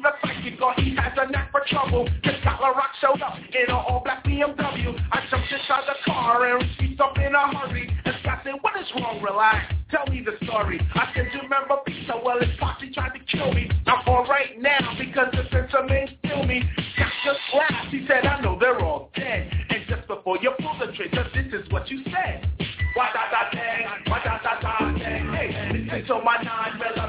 He 0.03 0.97
has 0.97 1.13
a 1.17 1.31
knack 1.31 1.53
for 1.53 1.63
trouble. 1.69 2.09
Cause 2.25 2.35
Scott 2.41 2.61
LaRock 2.61 2.91
showed 3.01 3.23
up 3.23 3.39
in 3.39 3.63
an 3.69 3.71
all-black 3.71 4.25
BMW. 4.25 4.99
I 5.13 5.23
jumped 5.31 5.53
inside 5.53 5.85
the 5.87 5.95
car 6.05 6.45
and 6.45 6.65
reached 6.81 7.01
up 7.01 7.17
in 7.19 7.35
a 7.35 7.57
hurry. 7.59 7.89
And 8.05 8.15
Scott 8.23 8.41
said, 8.43 8.55
what 8.61 8.75
is 8.81 8.87
wrong? 8.97 9.23
Relax. 9.23 9.73
Tell 9.91 10.07
me 10.07 10.25
the 10.25 10.45
story. 10.45 10.81
I 10.95 11.13
said, 11.15 11.29
you 11.33 11.43
remember 11.43 11.77
Pizza? 11.87 12.15
Well, 12.25 12.41
his 12.41 12.51
posse 12.59 12.91
tried 12.93 13.13
to 13.15 13.21
kill 13.31 13.53
me. 13.53 13.71
I'm 13.87 14.03
all 14.07 14.27
right 14.27 14.61
now 14.61 14.95
because 14.99 15.29
the 15.33 15.45
sensor 15.53 15.85
men 15.87 16.09
kill 16.25 16.45
me. 16.45 16.63
Scott 16.97 17.13
just 17.25 17.41
laughed. 17.55 17.95
He 17.95 18.05
said, 18.09 18.27
I 18.27 18.41
know 18.41 18.59
they're 18.59 18.81
all 18.81 19.11
dead. 19.15 19.51
And 19.71 19.83
just 19.89 20.09
before 20.09 20.39
you 20.43 20.53
pull 20.59 20.79
the 20.79 20.93
trigger, 20.93 21.27
this 21.35 21.47
is 21.53 21.71
what 21.71 21.89
you 21.91 22.03
said. 22.05 22.49
Why 22.95 23.09
da 23.15 23.31
da 23.31 23.51
dang, 23.53 23.87
why 24.07 24.21
da 24.23 24.37
da 24.43 24.61
da 24.61 24.93
dang, 24.99 25.33
hey, 25.33 25.73
listen 25.73 26.07
to 26.09 26.21
my 26.23 26.37
nine 26.43 26.79
millimeter 26.79 27.02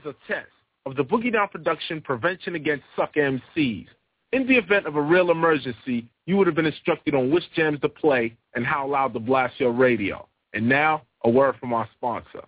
is 0.00 0.06
a 0.06 0.32
test 0.32 0.48
of 0.86 0.96
the 0.96 1.02
Boogie 1.02 1.32
Down 1.32 1.48
Production 1.48 2.00
Prevention 2.00 2.54
Against 2.54 2.84
Suck 2.96 3.14
MCs. 3.14 3.86
In 4.32 4.46
the 4.46 4.56
event 4.56 4.86
of 4.86 4.96
a 4.96 5.00
real 5.00 5.30
emergency, 5.30 6.06
you 6.26 6.36
would 6.36 6.46
have 6.46 6.56
been 6.56 6.66
instructed 6.66 7.14
on 7.14 7.30
which 7.30 7.44
jams 7.54 7.80
to 7.80 7.88
play 7.88 8.36
and 8.54 8.64
how 8.64 8.86
loud 8.86 9.12
to 9.14 9.20
blast 9.20 9.58
your 9.58 9.72
radio. 9.72 10.26
And 10.54 10.68
now, 10.68 11.02
a 11.24 11.30
word 11.30 11.56
from 11.58 11.72
our 11.72 11.88
sponsor. 11.96 12.44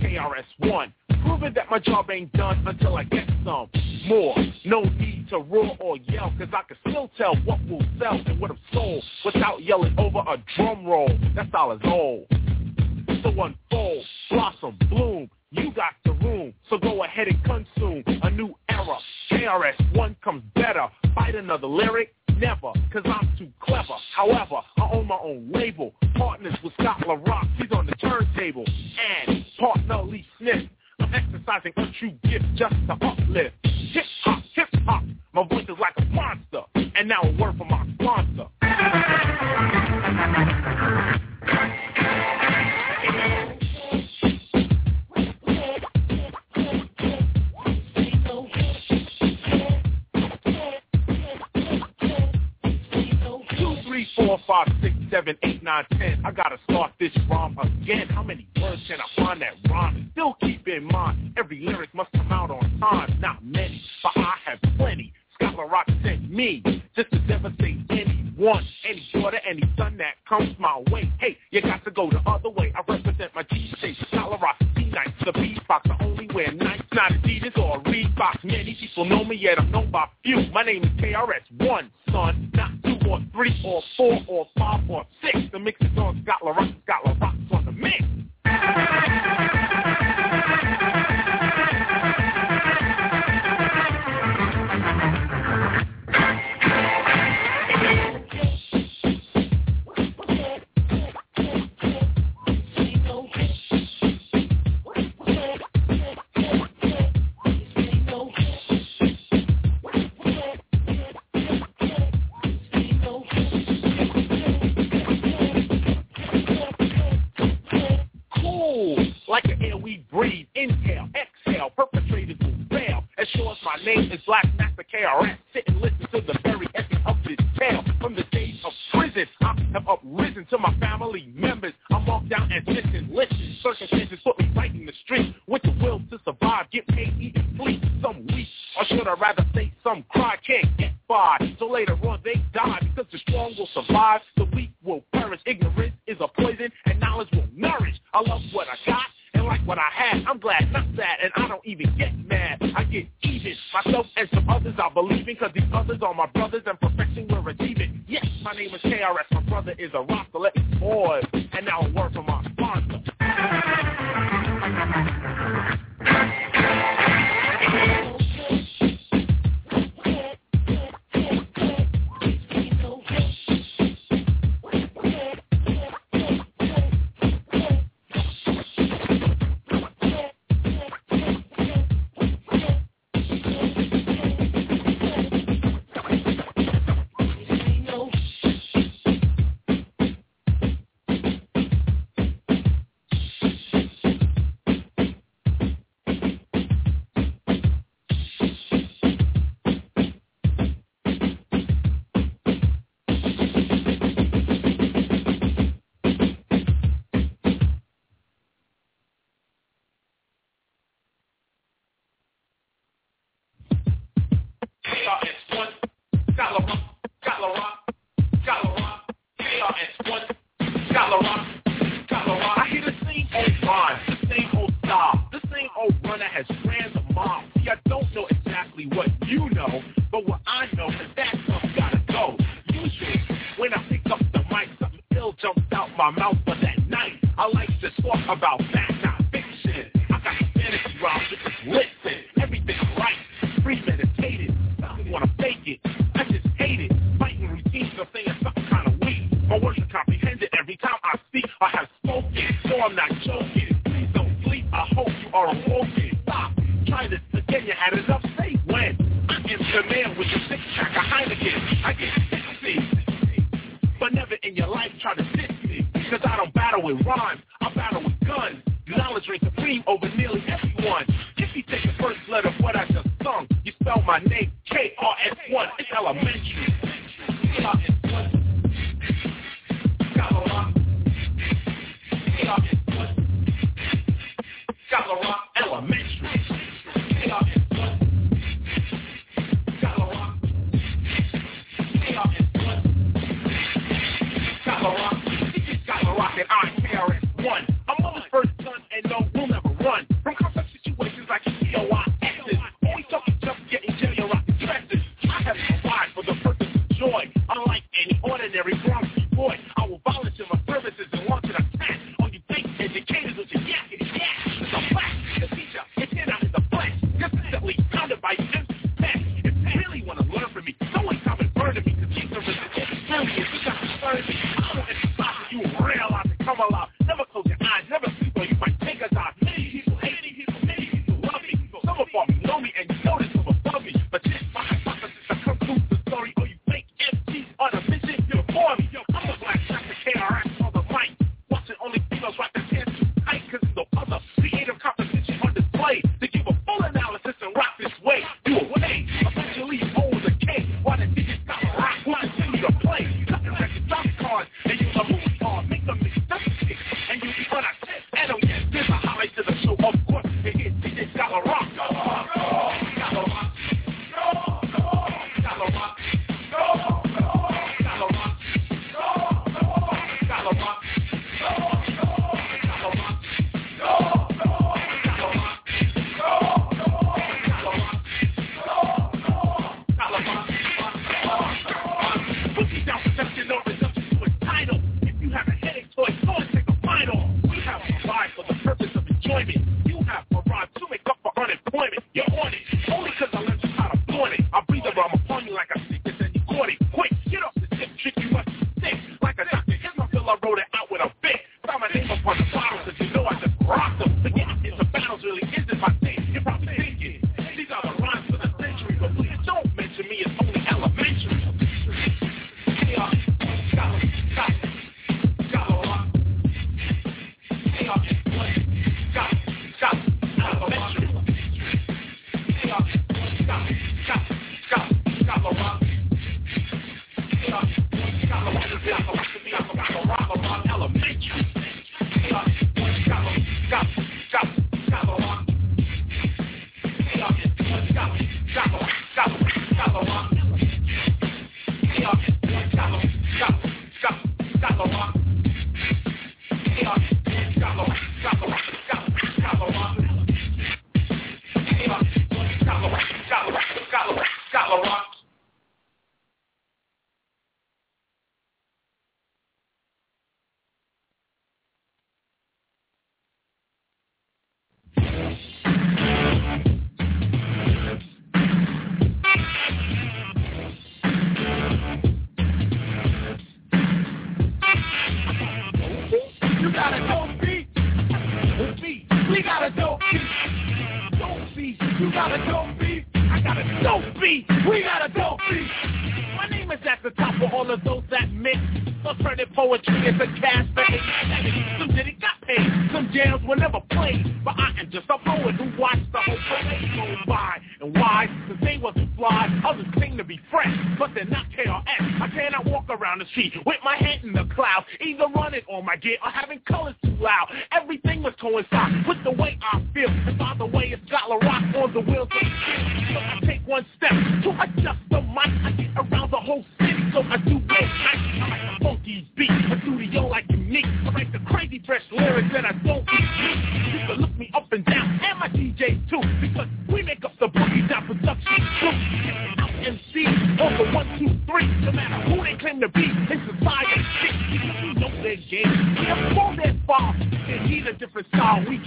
KRS-One, 0.00 0.92
proving 1.34 1.54
that 1.54 1.70
my 1.70 1.78
job 1.78 2.10
ain't 2.10 2.32
done 2.32 2.62
until 2.66 2.96
I 2.96 3.04
get 3.04 3.28
some 3.44 3.68
more. 4.06 4.36
No 4.64 4.82
need 4.82 5.26
to 5.30 5.38
roar 5.38 5.76
or 5.80 5.96
yell, 5.96 6.32
cause 6.38 6.48
I 6.52 6.62
can 6.62 6.76
still 6.88 7.10
tell 7.16 7.34
what 7.44 7.58
will 7.68 7.82
sell 7.98 8.20
and 8.26 8.40
what 8.40 8.50
I'm 8.50 8.58
sold 8.72 9.02
without 9.24 9.62
yelling 9.62 9.94
over 9.98 10.18
a 10.18 10.36
drum 10.56 10.84
roll. 10.86 11.10
That's 11.34 11.48
all 11.54 11.72
it's 11.72 11.84
all. 11.84 12.26
So 13.22 13.30
unfold, 13.30 14.04
blossom, 14.30 14.78
bloom. 14.88 15.30
You 15.50 15.72
got 15.72 15.92
the 16.04 16.12
room, 16.12 16.52
so 16.68 16.78
go 16.78 17.04
ahead 17.04 17.28
and 17.28 17.42
consume 17.44 18.04
a 18.22 18.30
new 18.30 18.54
era. 18.68 18.98
KRS-One 19.30 20.16
comes 20.22 20.42
better. 20.54 20.86
Fight 21.14 21.34
another 21.34 21.66
lyric? 21.66 22.14
Never, 22.38 22.72
cause 22.92 23.02
I'm 23.04 23.32
too 23.38 23.48
clever. 23.60 23.94
However, 24.14 24.56
I 24.76 24.90
own 24.92 25.06
my 25.06 25.18
own 25.22 25.50
label. 25.52 25.94
Partners 26.16 26.54
with 26.62 26.72
Scott 26.74 27.00
LaRock, 27.00 27.48
he's 27.56 27.70
on 27.72 27.86
the 27.86 27.94
turntable. 27.96 28.64
And 29.26 29.44
partner 29.58 30.02
Lee 30.02 30.26
Smith. 30.38 30.68
Exercising 31.14 31.72
a 31.76 31.86
true 32.00 32.12
gift 32.24 32.44
just 32.56 32.74
to 32.88 32.92
uplift. 32.92 33.54
Hip 33.62 34.04
hop, 34.24 34.42
hip 34.54 34.68
hop. 34.84 35.04
My 35.32 35.46
voice 35.46 35.62
is 35.62 35.76
like 35.80 35.94
a 35.98 36.04
monster. 36.06 36.62
And 36.96 37.08
now 37.08 37.22
a 37.22 37.30
word 37.40 37.56
from 37.56 37.68
my 37.68 37.86
sponsor. 37.94 38.48
Seven, 55.14 55.38
eight, 55.44 55.62
nine, 55.62 55.84
ten. 55.92 56.20
I 56.24 56.32
gotta 56.32 56.58
start 56.64 56.90
this 56.98 57.12
rhyme 57.30 57.56
again. 57.58 58.08
How 58.08 58.24
many 58.24 58.48
words 58.60 58.82
can 58.88 58.98
I 59.00 59.24
find 59.24 59.40
that 59.42 59.52
rhyme? 59.70 60.10
Still 60.10 60.36
keep 60.40 60.66
in 60.66 60.84
mind, 60.86 61.34
every 61.36 61.60
lyric 61.60 61.94
must 61.94 62.10
come 62.12 62.32
out 62.32 62.50
on 62.50 62.80
time. 62.80 63.16
Not 63.20 63.44
many, 63.44 63.80
but 64.02 64.12
I 64.16 64.34
have 64.44 64.58
plenty. 64.76 65.12
Scott 65.34 65.70
Rock 65.70 65.86
sent 66.02 66.28
me 66.28 66.62
just 66.96 67.12
to 67.12 67.18
devastate 67.28 67.78
anyone, 67.90 68.66
any 68.88 69.06
daughter, 69.12 69.38
any 69.48 69.62
son 69.76 69.96
that 69.98 70.14
comes 70.28 70.50
my 70.58 70.82
way. 70.90 71.08
Hey, 71.20 71.38
you 71.52 71.62
got 71.62 71.84
to 71.84 71.92
go 71.92 72.10
the 72.10 72.20
other 72.28 72.50
way. 72.50 72.72
I 72.74 72.92
represent 72.92 73.32
my 73.36 73.44
G-State, 73.44 73.96
Scott 74.08 74.40
Rock, 74.42 74.56
D-Nice, 74.94 75.14
the 75.24 75.32
beatbox. 75.32 75.90
I 75.90 76.04
only 76.04 76.28
wear 76.34 76.52
Nikes, 76.52 76.86
not 76.92 77.10
Adidas 77.12 77.58
or 77.58 77.78
a 77.78 77.80
Reebok. 77.80 78.44
Many 78.44 78.76
people 78.78 79.04
know 79.04 79.24
me, 79.24 79.36
yet 79.36 79.58
I'm 79.58 79.70
known 79.70 79.90
by 79.90 80.06
few. 80.22 80.36
My 80.52 80.62
name 80.62 80.84
is 80.84 80.90
KRS-One, 81.00 81.90
son, 82.12 82.52
not 82.54 82.70
two 82.84 83.08
or 83.08 83.20
three 83.32 83.60
or 83.64 83.82
four 83.96 84.20
or 84.28 84.46
five 84.56 84.88
or 84.88 85.04
six. 85.22 85.38
The 85.52 85.58
mix 85.58 85.80
is 85.80 85.98
on 85.98 86.22
Scott 86.24 86.42
LaRock, 86.42 86.74
Scott 86.84 87.04
LaRock's 87.06 87.52
on 87.52 87.64
the 87.64 87.72
mix. 87.72 88.04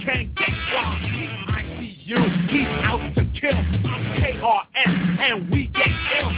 Can't 0.04 0.34
get 0.36 0.48
far. 0.72 0.96
ICU, 0.96 2.50
he's 2.50 2.66
out 2.84 3.14
to 3.16 3.24
kill. 3.40 3.50
I'm 3.50 4.04
KRS, 4.20 5.20
and 5.20 5.50
we 5.50 5.66
get 5.66 5.88
ill. 6.20 6.30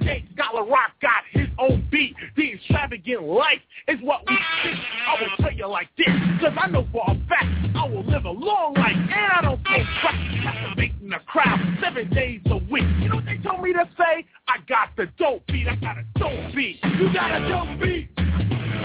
DJ 0.00 0.24
Scott 0.34 0.54
LaRock 0.54 0.92
got 1.00 1.22
his 1.30 1.48
own 1.58 1.86
beat. 1.90 2.16
The 2.36 2.54
extravagant 2.54 3.22
life 3.24 3.60
is 3.88 3.98
what 4.02 4.22
we 4.26 4.36
see. 4.62 4.72
I 5.06 5.20
will 5.20 5.36
tell 5.38 5.52
you 5.52 5.68
like 5.68 5.88
this, 5.96 6.08
cause 6.40 6.52
I 6.58 6.68
know 6.68 6.86
for 6.90 7.04
a 7.06 7.14
fact 7.28 7.76
I 7.76 7.86
will 7.86 8.04
live 8.04 8.24
a 8.24 8.30
long 8.30 8.74
life, 8.74 8.96
and 8.96 9.12
I 9.12 9.40
don't 9.42 9.60
smoke 9.60 9.86
crack. 10.00 10.42
Captivating 10.42 11.10
the 11.10 11.20
crowd 11.26 11.60
seven 11.82 12.08
days 12.10 12.40
a 12.46 12.56
week. 12.56 12.84
You 13.00 13.10
know 13.10 13.16
what 13.16 13.26
they 13.26 13.38
told 13.38 13.62
me 13.62 13.72
to 13.74 13.88
say? 13.98 14.24
I 14.48 14.56
got 14.68 14.88
the 14.96 15.06
dope 15.18 15.46
beat, 15.48 15.68
I 15.68 15.76
got 15.76 15.98
a 15.98 16.04
dope 16.18 16.54
beat. 16.54 16.78
You 16.98 17.12
got 17.12 17.30
a 17.30 17.48
dope 17.48 17.80
beat. 17.80 18.08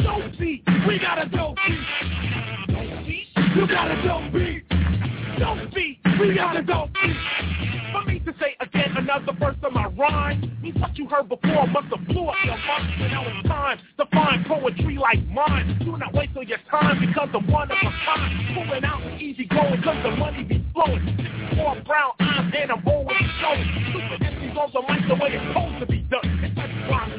Dope 0.04 0.38
beat, 0.38 0.64
we 0.88 1.00
got 1.00 1.26
a 1.26 1.30
dope 1.30 1.56
beat. 1.68 2.27
You 3.56 3.68
got 3.68 3.90
a 3.90 4.04
dope 4.04 4.34
beat. 4.34 4.64
Dope 5.40 5.74
beat, 5.74 6.00
we 6.20 6.36
got 6.36 6.58
a 6.58 6.64
dope 6.64 6.90
beat. 6.94 7.16
For 7.92 8.04
me 8.06 8.20
to 8.20 8.34
say 8.40 8.56
again 8.60 8.96
another 8.98 9.34
verse 9.40 9.56
of 9.64 9.72
my 9.72 9.88
rhyme 9.88 10.58
means 10.62 10.78
what 10.80 10.98
you 10.98 11.08
heard 11.08 11.30
before 11.30 11.68
must 11.68 11.88
have 11.88 12.06
blew 12.08 12.26
up 12.26 12.36
your 12.44 12.58
mind. 12.58 13.02
And 13.02 13.12
now 13.12 13.24
it's 13.28 13.48
time 13.48 13.80
to 13.98 14.06
find 14.12 14.46
poetry 14.46 14.98
like 14.98 15.26
mine. 15.28 15.80
Do 15.84 15.98
not 15.98 16.14
waste 16.14 16.32
all 16.36 16.44
your 16.44 16.58
time 16.70 17.00
because 17.00 17.30
I'm 17.34 17.48
one 17.50 17.72
of 17.72 17.78
a 17.78 17.92
kind. 18.06 18.56
Pulling 18.56 18.84
out 18.84 19.02
the 19.04 19.16
easy 19.18 19.46
going 19.46 19.82
cause 19.82 20.04
the 20.04 20.12
money 20.12 20.44
be 20.44 20.66
flowing. 20.74 21.06
Four 21.56 21.82
brown 21.86 22.12
eyes 22.20 22.52
and 22.58 22.72
I'm 22.72 22.88
always 22.88 23.18
showing. 23.42 23.68
Stupid 23.90 24.22
MCs 24.22 24.58
on 24.58 24.72
the 24.74 24.82
mic 24.82 25.08
the 25.08 25.16
way 25.16 25.30
it's 25.34 25.48
supposed 25.48 25.80
to 25.80 25.86
be 25.86 26.00
done. 26.10 26.37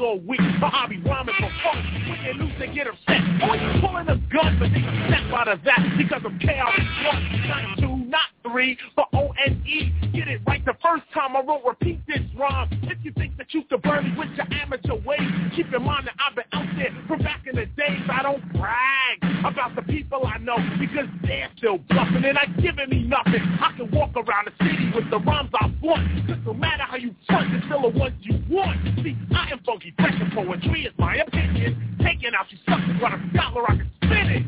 Rhymes 0.01 0.63
all 0.63 0.71
I 0.73 0.87
be 0.89 0.99
rhyming 0.99 1.35
for 1.39 1.51
fun. 1.63 1.83
When 2.09 2.23
they 2.25 2.33
lose, 2.33 2.53
they 2.59 2.73
get 2.73 2.87
upset. 2.87 3.21
Or 3.43 3.57
you 3.57 3.81
pulling 3.81 4.09
a 4.09 4.17
gun, 4.33 4.57
but 4.59 4.71
they 4.71 4.81
can 4.81 5.07
snap 5.09 5.33
out 5.33 5.49
of 5.49 5.63
that 5.65 5.81
because 5.97 6.23
I'm 6.25 6.39
KRS-One. 6.39 7.49
Not 7.49 7.79
two, 7.79 7.97
not 8.09 8.29
three, 8.43 8.79
but 8.95 9.09
O-N-E. 9.13 10.11
Get 10.13 10.29
it 10.29 10.41
right 10.47 10.65
the 10.65 10.75
first 10.83 11.05
time 11.15 11.35
I 11.35 11.41
wrote, 11.41 11.65
repeat 11.65 12.01
this 12.07 12.21
rhyme. 12.37 12.69
If 12.83 12.99
you 13.03 13.13
think 13.13 13.39
that 13.39 13.55
you 13.55 13.63
can 13.65 13.81
burn 13.81 14.05
me 14.05 14.19
with 14.19 14.29
your 14.37 14.47
amateur 14.53 15.01
ways, 15.01 15.25
keep 15.57 15.73
in 15.73 15.83
mind 15.83 16.07
that 16.07 16.15
I've 16.21 16.37
been 16.37 16.45
out 16.53 16.69
there 16.77 16.93
from 17.09 17.21
back 17.21 17.47
in 17.47 17.57
the 17.57 17.65
days. 17.65 18.05
I 18.13 18.23
don't 18.23 18.45
brag 18.53 19.17
about 19.45 19.75
the 19.75 19.83
people 19.83 20.27
I 20.27 20.37
know 20.39 20.59
because 20.79 21.07
they're 21.25 21.49
still 21.57 21.79
bluffing 21.89 22.25
and 22.25 22.35
not 22.35 22.55
giving 22.61 22.91
me 22.91 23.05
nothing. 23.05 23.41
I 23.41 23.73
can 23.77 23.91
walk 23.91 24.13
around 24.13 24.53
the 24.53 24.65
city 24.65 24.93
with 24.95 25.09
the 25.09 25.21
rhymes 25.21 25.51
I 25.55 25.73
want. 25.81 26.05
Cause 26.27 26.37
no 26.45 26.53
matter 26.53 26.83
how 26.83 26.97
you 26.97 27.15
front, 27.27 27.55
it's 27.55 27.65
still 27.65 27.83
the 27.83 27.99
ones 27.99 28.15
you 28.21 28.37
want. 28.51 28.77
See, 29.03 29.17
I 29.35 29.49
am 29.51 29.61
funky 29.65 29.88
fresh 29.97 30.15
and 30.21 30.33
poetry 30.33 30.83
is 30.83 30.93
my 30.99 31.17
opinion. 31.17 31.99
Taking 32.03 32.33
out 32.39 32.51
you 32.51 32.59
suckers 32.69 33.01
while 33.01 33.15
a 33.15 33.31
scholar 33.35 33.71
I 33.71 33.77
can 33.77 33.91
spin 33.97 34.27
it. 34.31 34.45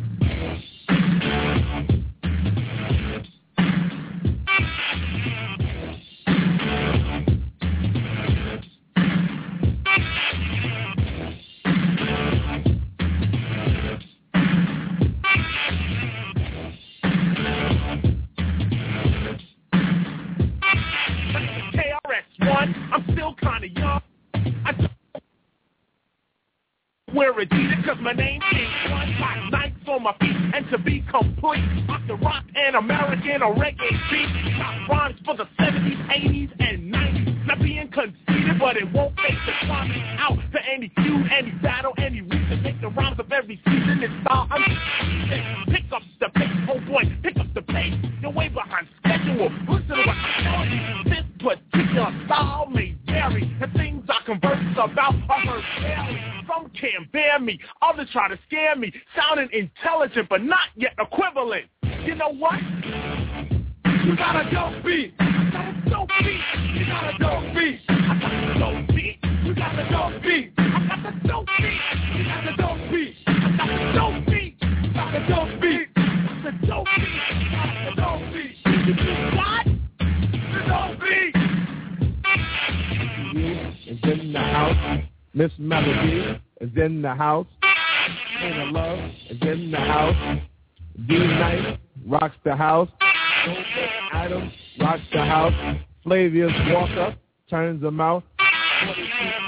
KRS-One, 21.72 22.74
I'm 22.92 23.04
still 23.12 23.34
kinda 23.34 23.68
young. 23.68 24.02
I 24.64 24.72
don't 24.72 24.90
wear 27.14 27.32
Adidas 27.34 27.84
cause 27.84 27.96
my 28.00 28.12
name 28.12 28.40
ain't 28.52 28.90
one 28.90 29.10
Got 29.18 29.52
Nikes 29.52 29.88
on 29.88 30.02
my 30.02 30.12
feet 30.20 30.36
and 30.54 30.68
to 30.70 30.78
be 30.78 31.04
complete. 31.10 31.64
I 31.88 32.00
can 32.06 32.20
rock 32.20 32.44
an 32.54 32.74
American 32.74 33.42
or 33.42 33.54
reggae 33.54 33.90
beat. 34.10 34.58
Got 34.58 34.88
rhymes 34.88 35.20
for 35.24 35.36
the 35.36 35.46
70s, 35.58 36.08
80s, 36.08 36.50
and 36.60 36.92
90s 36.92 37.46
Not 37.46 37.60
being 37.60 37.88
conceited 37.88 38.58
but 38.58 38.76
it 38.76 38.90
won't 38.92 39.16
take 39.16 39.38
the 39.46 39.52
time 39.66 39.90
out 40.18 40.38
To 40.52 40.58
any 40.68 40.92
feud, 40.96 41.26
any 41.32 41.50
battle, 41.62 41.92
any 41.98 42.20
reason. 42.20 42.62
Make 42.62 42.80
the 42.80 42.88
rhymes 42.88 43.18
of 43.18 43.30
every 43.32 43.60
season 43.64 44.02
and 44.02 44.22
style 44.22 44.48
I'm 44.50 45.66
Pick 45.70 45.84
up 45.92 46.02
the 46.20 46.28
pace, 46.30 46.48
oh 46.68 46.80
boy, 46.90 47.02
pick 47.22 47.38
up 47.38 47.46
the 47.54 47.62
pace. 47.62 47.94
You're 48.20 48.32
way 48.32 48.48
behind 48.48 48.88
schedule. 48.98 49.50
Listen 49.68 49.88
to 49.88 50.04
what 50.06 50.16
I 50.16 50.40
tell 50.42 50.66
you. 50.66 51.10
This 51.10 51.29
particular 51.42 52.12
style 52.26 52.66
may 52.70 52.94
vary 53.06 53.54
The 53.60 53.66
things 53.76 54.04
I 54.08 54.24
converse 54.24 54.58
about 54.72 55.14
are 55.28 55.60
heard 55.60 56.44
Some 56.46 56.70
can't 56.70 57.10
bear 57.12 57.38
me, 57.38 57.58
others 57.82 58.08
try 58.12 58.28
to 58.28 58.38
scare 58.46 58.76
me 58.76 58.92
Sounding 59.16 59.48
intelligent 59.52 60.28
but 60.28 60.42
not 60.42 60.68
yet 60.76 60.92
equivalent 60.98 61.66
You 62.04 62.14
know 62.14 62.32
what? 62.34 62.60
You 64.04 64.16
got 64.16 64.46
a 64.46 64.50
dope 64.50 64.84
beat 64.84 65.14
I 65.18 65.50
got 65.52 65.68
a 65.68 65.90
dope 65.90 66.08
beat 66.20 66.40
You 66.74 66.86
got 66.86 67.14
a 67.14 67.18
dope 67.18 67.54
beat 67.54 67.80
I 67.88 68.18
got 68.20 68.34
a 68.34 68.58
dope 68.58 68.88
beat 68.88 69.18
You 69.44 69.54
got 69.54 69.78
a 69.78 69.90
dope 69.90 70.22
beat 70.22 70.52
I 70.58 70.88
got 70.88 71.22
the 71.22 71.28
dope 71.28 71.46
beat 71.58 71.80
You 72.16 72.24
got 72.24 72.44
the 72.44 72.62
dope 72.62 72.90
beat 72.90 73.16
I 73.26 73.46
got 73.56 73.68
the 73.68 73.92
dope 73.98 74.26
beat 74.30 74.56
You 74.60 74.94
got 74.94 75.12
the 75.12 75.20
dope 75.28 75.60
beat 75.60 75.88
I 75.96 76.06
got 76.06 76.32
the 76.32 76.56
dope 76.56 76.80
beat 76.80 77.26
You 77.36 77.50
got 77.50 77.86
the 77.86 78.02
dope 78.02 78.32
beat 78.32 79.69
is 83.90 83.98
in 84.04 84.32
the 84.32 84.38
house. 84.38 85.02
Miss 85.34 85.50
Melody 85.58 86.40
is 86.60 86.70
in 86.76 87.02
the 87.02 87.14
house. 87.14 87.46
Ain't 88.40 88.72
Love 88.72 88.98
is 89.28 89.38
in 89.42 89.70
the 89.70 89.78
house. 89.78 90.40
D-Nice 91.08 91.78
rocks 92.06 92.36
the 92.44 92.54
house. 92.54 92.88
Adams 94.12 94.52
rocks 94.80 95.02
the 95.12 95.24
house. 95.24 95.78
Flavius 96.04 96.52
Walker 96.68 97.16
turns 97.48 97.82
them 97.82 98.00
out. 98.00 98.22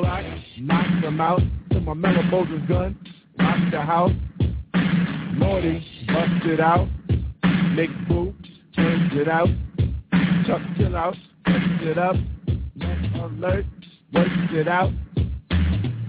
Black 0.00 0.24
knocks 0.58 1.02
them 1.02 1.20
out. 1.20 1.40
To 1.70 1.80
my 1.80 1.94
Mellow 1.94 2.22
Moses 2.22 2.60
gun, 2.68 2.96
rocks 3.38 3.60
the 3.70 3.80
house. 3.80 4.12
Lordy 5.36 5.86
it 6.08 6.60
out. 6.60 6.88
Nick 7.74 7.90
Boo 8.08 8.34
turns 8.74 9.12
it 9.14 9.28
out. 9.28 9.48
Chuck 10.46 10.60
Chillout, 10.76 11.16
turns 11.46 11.82
it 11.82 11.98
up. 11.98 12.16
Left 12.74 13.16
alert, 13.16 13.64
works 14.12 14.30
it 14.50 14.66
out. 14.66 14.90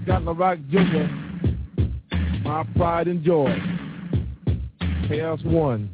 Got 0.06 0.24
the 0.24 0.34
Rock 0.34 0.58
Jr. 0.70 1.06
My 2.42 2.64
pride 2.76 3.06
and 3.06 3.22
joy. 3.22 3.56
KRS-One. 5.08 5.88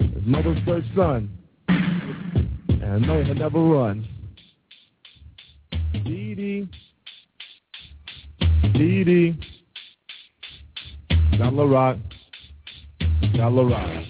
His 0.00 0.26
mother's 0.26 0.58
first 0.64 0.86
son. 0.94 1.30
And 1.68 3.06
know 3.06 3.24
he'll 3.24 3.34
never 3.34 3.62
run. 3.62 4.06
Dee 5.92 6.34
Dee. 6.34 6.68
Dee 8.74 9.04
Dee. 9.04 9.36
Got 11.36 11.52
La 11.52 11.64
Rock. 11.64 11.96
Got 13.36 13.52
La 13.52 13.62
Rock. 13.62 14.04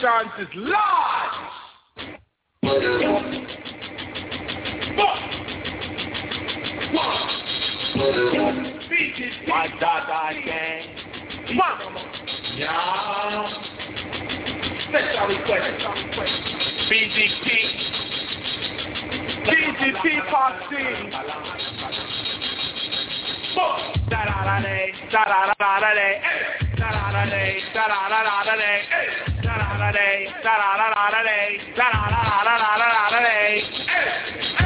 Productions 0.00 0.48
is 0.48 0.48
live. 0.56 0.72
My 9.48 9.68
Dada 9.80 10.22
gang. 10.44 10.86
Mama. 11.54 12.02
Yeah. 12.56 13.48
Special 14.88 15.26
request. 15.28 15.80
BDP. 16.90 17.46
BDP. 19.44 20.04
Da 24.08 24.20
da 24.20 24.36
da 24.42 24.60
da 24.60 24.78
da 25.10 25.24
da 25.24 25.32
da 25.32 25.52
da 25.52 25.64
da 25.64 25.92
da 25.92 26.02
da 26.02 26.98
da 27.02 27.24
da 27.24 27.88
da 27.88 28.20
da 28.22 28.44
da 28.44 28.56
da 28.56 29.31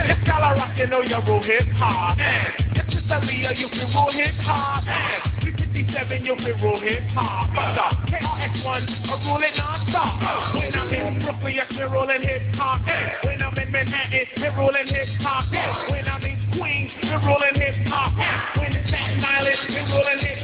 if 0.08 0.20
y'all 0.26 0.44
are 0.44 0.56
rockin' 0.56 0.92
on 0.92 1.08
your 1.08 1.24
real 1.24 1.42
hip 1.42 1.66
hop, 1.76 2.18
if 2.20 2.84
it's 2.92 3.08
a 3.08 3.24
Leo, 3.24 3.50
you 3.52 3.68
can 3.70 3.88
rule 3.96 4.12
hip 4.12 4.34
hop. 4.44 4.84
357, 5.40 6.24
you 6.24 6.36
can 6.36 6.60
rule 6.60 6.80
hip 6.80 7.02
hop. 7.16 7.48
KRS-One, 8.12 8.84
I'm 9.08 9.26
ruling 9.26 9.56
non-stop. 9.56 10.20
When 10.54 10.74
I'm 10.74 10.92
in 10.92 11.24
Brooklyn, 11.24 11.54
yes, 11.54 11.72
we're 11.72 11.88
ruling 11.88 12.20
hip 12.20 12.54
hop. 12.54 12.84
When 13.24 13.40
I'm 13.40 13.56
in 13.56 13.72
Manhattan, 13.72 14.26
we're 14.36 14.52
ruling 14.52 14.86
hip 14.86 15.08
hop. 15.24 15.48
When 15.90 16.06
I'm 16.06 16.24
in 16.24 16.36
Queens, 16.58 16.92
we're 17.02 17.24
ruling 17.24 17.54
hip 17.56 17.88
hop. 17.88 18.12
When 18.58 18.76
it's 18.76 18.88
Staten 18.88 19.24
Island, 19.24 19.58
we're 19.70 19.88
ruling 19.96 20.18
hip 20.20 20.28
hop. 20.28 20.35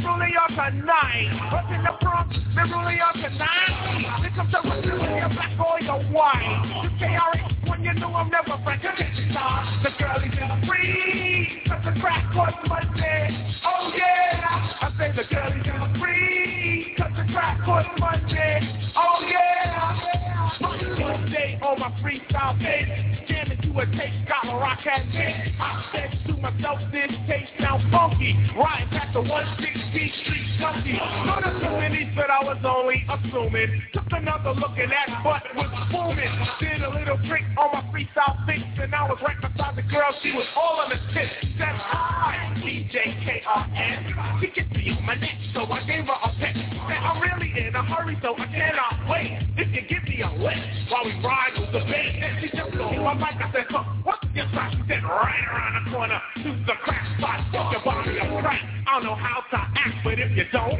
The 0.00 0.06
we're 0.06 0.12
rolling 0.12 0.32
y'all 0.32 0.48
tonight. 0.48 1.52
What's 1.52 1.68
in 1.68 1.84
the 1.84 1.92
Bronx, 2.00 2.34
we're 2.56 2.72
rolling 2.72 2.96
y'all 2.96 3.12
tonight. 3.12 4.20
Here 4.20 4.32
comes 4.34 4.50
the 4.50 4.60
with 4.64 4.84
your 4.84 5.28
black 5.28 5.60
or 5.60 5.80
your 5.80 6.00
white. 6.08 6.88
The 6.88 7.04
KRS, 7.04 7.68
when 7.68 7.84
you 7.84 7.92
know 7.94 8.14
I'm 8.14 8.30
never 8.30 8.56
friends. 8.64 8.80
The 8.80 9.90
girl 9.98 10.16
is 10.24 10.32
in 10.32 10.66
free. 10.66 11.62
Cause 11.68 11.84
the 11.84 12.00
crack 12.00 12.34
was 12.34 12.54
Monday. 12.66 13.52
Oh 13.62 13.92
yeah. 13.94 14.80
I 14.80 14.90
say 14.96 15.12
the 15.14 15.34
girl 15.34 15.52
is 15.52 15.66
in 15.66 16.00
free. 16.00 16.94
Cause 16.96 17.12
the 17.16 17.32
crack 17.34 17.66
was 17.66 17.84
Monday. 17.98 18.92
Oh 18.96 19.20
yeah. 19.28 20.58
Monday 20.98 21.60
on 21.60 21.78
my 21.78 21.90
freestyle 22.00 22.58
tape. 22.58 23.19
To 23.70 23.78
a 23.78 23.86
tape, 23.86 24.26
got 24.26 24.50
a 24.50 24.56
rock 24.58 24.84
at 24.84 25.06
me. 25.14 25.54
I 25.60 25.84
said 25.94 26.10
to 26.26 26.32
myself, 26.42 26.80
this 26.90 27.10
tape 27.28 27.46
sound 27.60 27.86
funky. 27.92 28.34
Riding 28.58 28.88
past 28.90 29.14
the 29.14 29.22
160 29.22 30.12
Street 30.26 30.46
junkie. 30.58 30.98
Not 30.98 31.46
assuming, 31.46 32.10
but 32.16 32.30
I 32.30 32.42
was 32.42 32.58
only 32.66 33.06
assuming. 33.06 33.70
Took 33.92 34.10
another 34.10 34.58
look 34.58 34.74
and 34.74 34.90
that 34.90 35.22
butt 35.22 35.46
was 35.54 35.70
booming. 35.86 36.34
Did 36.58 36.82
a 36.82 36.90
little 36.90 37.18
trick 37.30 37.46
on 37.54 37.70
my 37.70 37.82
freestyle 37.94 38.34
fix, 38.42 38.58
and 38.82 38.92
I 38.92 39.06
was 39.06 39.22
right 39.22 39.38
beside 39.38 39.76
the 39.76 39.86
girl. 39.86 40.10
She 40.20 40.32
was 40.32 40.46
all 40.56 40.82
on 40.82 40.90
the 40.90 40.98
tip. 41.14 41.30
Said 41.54 41.76
hi, 41.78 42.50
DJ 42.58 43.14
KRN. 43.22 44.42
She 44.42 44.50
me 44.74 44.98
on 44.98 45.06
my 45.06 45.14
neck, 45.14 45.38
so 45.54 45.62
I 45.70 45.86
gave 45.86 46.10
her 46.10 46.18
a 46.18 46.30
peck. 46.42 46.56
Said 46.58 47.02
I'm 47.06 47.22
really 47.22 47.54
in 47.54 47.74
a 47.76 47.84
hurry, 47.84 48.18
so 48.20 48.34
I 48.34 48.46
cannot 48.46 49.06
wait. 49.08 49.38
If 49.56 49.70
you 49.70 49.82
give 49.86 50.02
me 50.10 50.22
a 50.22 50.30
lick 50.42 50.58
while 50.90 51.04
we 51.04 51.14
ride 51.22 51.54
with 51.54 51.70
the 51.70 51.86
bait, 51.86 52.18
and 52.18 52.40
she 52.42 52.48
just 52.50 52.74
on 52.80 53.04
my 53.04 53.14
mic. 53.14 53.40
I 53.40 53.52
said, 53.52 53.59
huh, 53.68 53.84
what's 54.04 54.24
your 54.34 54.48
spot? 54.48 54.72
She 54.72 54.82
said, 54.88 55.02
right 55.04 55.44
around 55.50 55.84
the 55.84 55.90
corner 55.90 56.20
to 56.42 56.50
the 56.66 56.76
crack 56.84 57.04
spot. 57.18 57.40
Fuck 57.52 57.72
your 57.72 57.84
body 57.84 58.18
a 58.18 58.40
crack. 58.40 58.62
I 58.86 58.94
don't 58.94 59.04
know 59.04 59.14
how 59.14 59.42
to 59.50 59.56
act, 59.56 60.02
but 60.04 60.18
if 60.18 60.36
you 60.36 60.44
don't, 60.52 60.78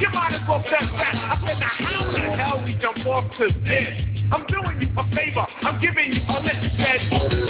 you 0.00 0.08
might 0.12 0.32
as 0.32 0.46
well 0.48 0.62
step 0.66 0.88
back. 0.92 1.14
I 1.14 1.36
said, 1.46 1.58
now 1.58 1.68
how 1.68 2.12
the 2.12 2.20
hell 2.36 2.62
we 2.64 2.74
jump 2.80 3.06
off 3.06 3.24
to 3.38 3.48
this? 3.64 4.12
I'm 4.32 4.46
doing 4.46 4.80
you 4.80 4.88
a 4.96 5.04
favor. 5.14 5.46
I'm 5.62 5.80
giving 5.80 6.12
you 6.14 6.22
a 6.28 6.40
list. 6.40 6.76
Said, 6.80 7.00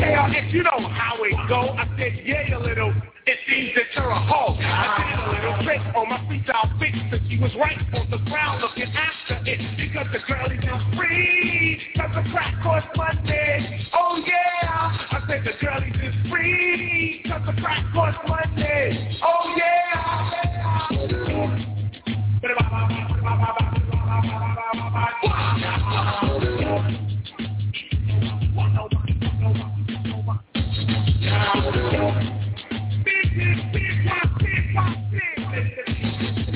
KRS, 0.02 0.52
you 0.52 0.62
know 0.64 0.88
how 0.90 1.14
it 1.22 1.48
go. 1.48 1.78
I 1.78 1.86
said, 1.96 2.20
yeah, 2.24 2.56
a 2.56 2.60
little. 2.60 2.92
It 3.24 3.38
seems 3.48 3.70
that 3.76 3.86
you're 3.94 4.10
a 4.10 4.18
hoe. 4.18 4.58
I 4.58 5.14
did 5.14 5.20
a 5.22 5.30
little 5.30 5.64
trick 5.64 5.80
on 5.94 6.08
my 6.08 6.18
freestyle 6.26 6.66
fix, 6.80 6.98
but 7.08 7.20
she 7.30 7.38
was 7.38 7.54
right 7.54 7.78
on 7.94 8.10
the 8.10 8.18
ground 8.28 8.62
looking 8.62 8.92
after 8.92 9.38
it 9.46 9.60
because 9.76 10.06
the 10.12 10.18
girl 10.26 10.50
is 10.50 10.58
now 10.64 10.82
free. 10.96 11.80
Cause 11.96 12.10
the 12.16 12.30
crack 12.32 12.60
course 12.64 12.84
Monday. 12.96 13.86
Oh 13.94 14.20
yeah. 14.26 14.61
I 14.64 15.24
said 15.26 15.44
the 15.44 15.52
girl 15.64 15.82
is 15.82 16.14
free. 16.30 17.24
Cause 17.28 17.42
the 17.46 17.52
crack 17.60 17.84
course 17.92 18.16
Monday. 18.28 19.18
Oh 19.22 19.54
yeah. 19.56 19.72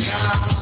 Well, 0.08 0.55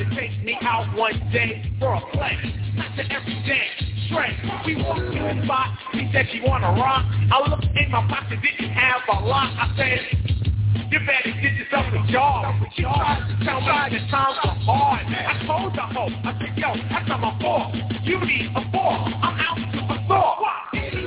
a 0.00 0.04
to 0.04 0.16
take 0.16 0.44
me 0.44 0.56
out 0.62 0.96
one 0.96 1.18
day 1.32 1.70
for 1.78 1.94
a 1.94 2.00
play. 2.12 2.36
I 2.78 2.96
said 2.96 3.06
every 3.10 3.34
day, 3.46 3.66
straight. 4.06 4.36
We 4.66 4.82
walked 4.82 5.00
to 5.00 5.18
the 5.18 5.44
spot. 5.44 5.78
She 5.92 6.08
said 6.12 6.26
she 6.32 6.40
wanna 6.40 6.68
rock. 6.68 7.04
I 7.32 7.48
looked 7.48 7.64
in 7.64 7.90
my 7.90 8.06
pocket, 8.08 8.38
didn't 8.42 8.72
have 8.72 9.02
a 9.08 9.24
lot. 9.24 9.50
I 9.58 9.74
said, 9.76 10.88
you 10.90 10.98
better 11.00 11.32
get 11.42 11.54
yourself 11.54 11.86
a 11.92 12.12
job. 12.12 12.54
She 12.74 12.82
tried 12.82 13.26
to 13.28 13.44
tell 13.44 13.60
me 13.60 13.98
the 13.98 14.10
times 14.10 14.38
were 14.44 14.50
hard. 14.64 15.06
I 15.06 15.46
told 15.46 15.74
the 15.74 15.82
hoe, 15.82 16.08
I 16.24 16.38
said, 16.38 16.56
yo, 16.56 16.74
that's 16.90 17.08
not 17.08 17.20
my. 17.20 17.74
You 18.04 18.20
need 18.20 18.50
a 18.54 18.62
four. 18.70 18.92
I'm 19.22 19.38
out 19.40 19.87
assault. 20.08 20.38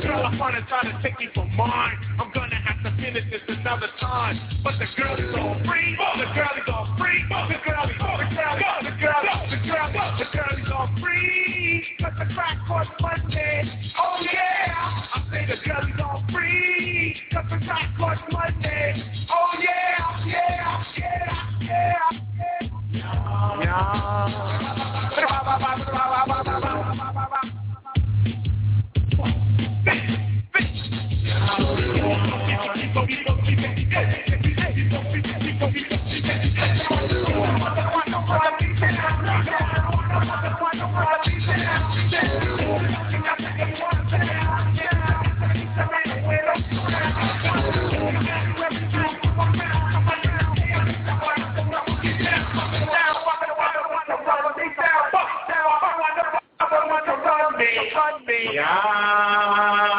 Girl, 0.01 0.25
I'm 0.25 0.37
gonna 0.37 0.65
try 0.67 0.83
to 0.83 0.99
take 1.03 1.19
me 1.19 1.27
for 1.33 1.45
mine. 1.45 1.97
I'm 2.19 2.31
gonna 2.33 2.55
have 2.55 2.83
to 2.83 2.91
finish 3.01 3.25
this 3.31 3.41
another 3.47 3.87
time. 3.99 4.39
But 4.63 4.73
the 4.79 4.85
girl 4.97 5.15
is 5.17 5.35
all 5.37 5.55
free. 5.65 5.97
The 6.17 6.25
girl 6.33 6.55
is 6.57 6.67
all 6.69 6.95
free. 6.97 7.23
The 7.29 7.57
girl 7.65 7.89
is, 7.89 7.97
the 7.97 8.35
girl 8.35 8.55
is, 8.57 8.65
the 8.83 8.91
girl 9.01 9.21
the 9.49 9.57
girl 9.67 10.17
the 10.17 10.25
girl 10.33 10.53
is 10.57 10.71
all 10.73 10.89
free. 11.01 11.85
Cause 11.99 12.13
the 12.19 12.33
crack 12.33 12.57
course 12.67 12.87
Monday. 12.99 13.91
Oh 13.99 14.17
yeah. 14.21 15.07
I 15.13 15.23
say 15.31 15.45
the 15.45 15.57
girl 15.67 15.85
is 15.85 15.99
all 16.01 16.23
free. 16.31 17.15
Cause 17.31 17.45
the 17.49 17.57
crack 17.65 17.97
course 17.97 18.19
Monday. 18.31 19.03
Oh 19.29 19.51
yeah. 19.61 20.25
yeah, 20.25 20.83
yeah, 20.97 21.33
yeah, 21.61 22.11
yeah. 22.93 23.01
Yeah. 26.53 26.70
Yeah. 58.53 59.90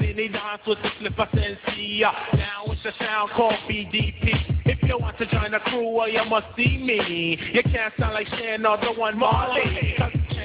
The 0.00 0.28
dance 0.28 0.62
with 0.66 0.78
the 0.82 0.90
slipper 0.98 1.28
sensei. 1.34 2.00
Now 2.00 2.64
it's 2.66 2.84
a 2.84 2.92
sound 3.02 3.30
called 3.32 3.54
BDP. 3.68 4.66
If 4.66 4.82
you 4.82 4.98
want 4.98 5.18
to 5.18 5.26
join 5.26 5.52
the 5.52 5.60
crew, 5.60 5.88
well, 5.90 6.08
you 6.08 6.24
must 6.24 6.46
see 6.56 6.78
me. 6.78 7.38
You 7.52 7.62
can't 7.62 7.92
sound 7.98 8.14
like 8.14 8.26
Shan 8.28 8.66
or 8.66 8.78
the 8.78 8.92
one 8.92 9.18
Marley. 9.18 9.96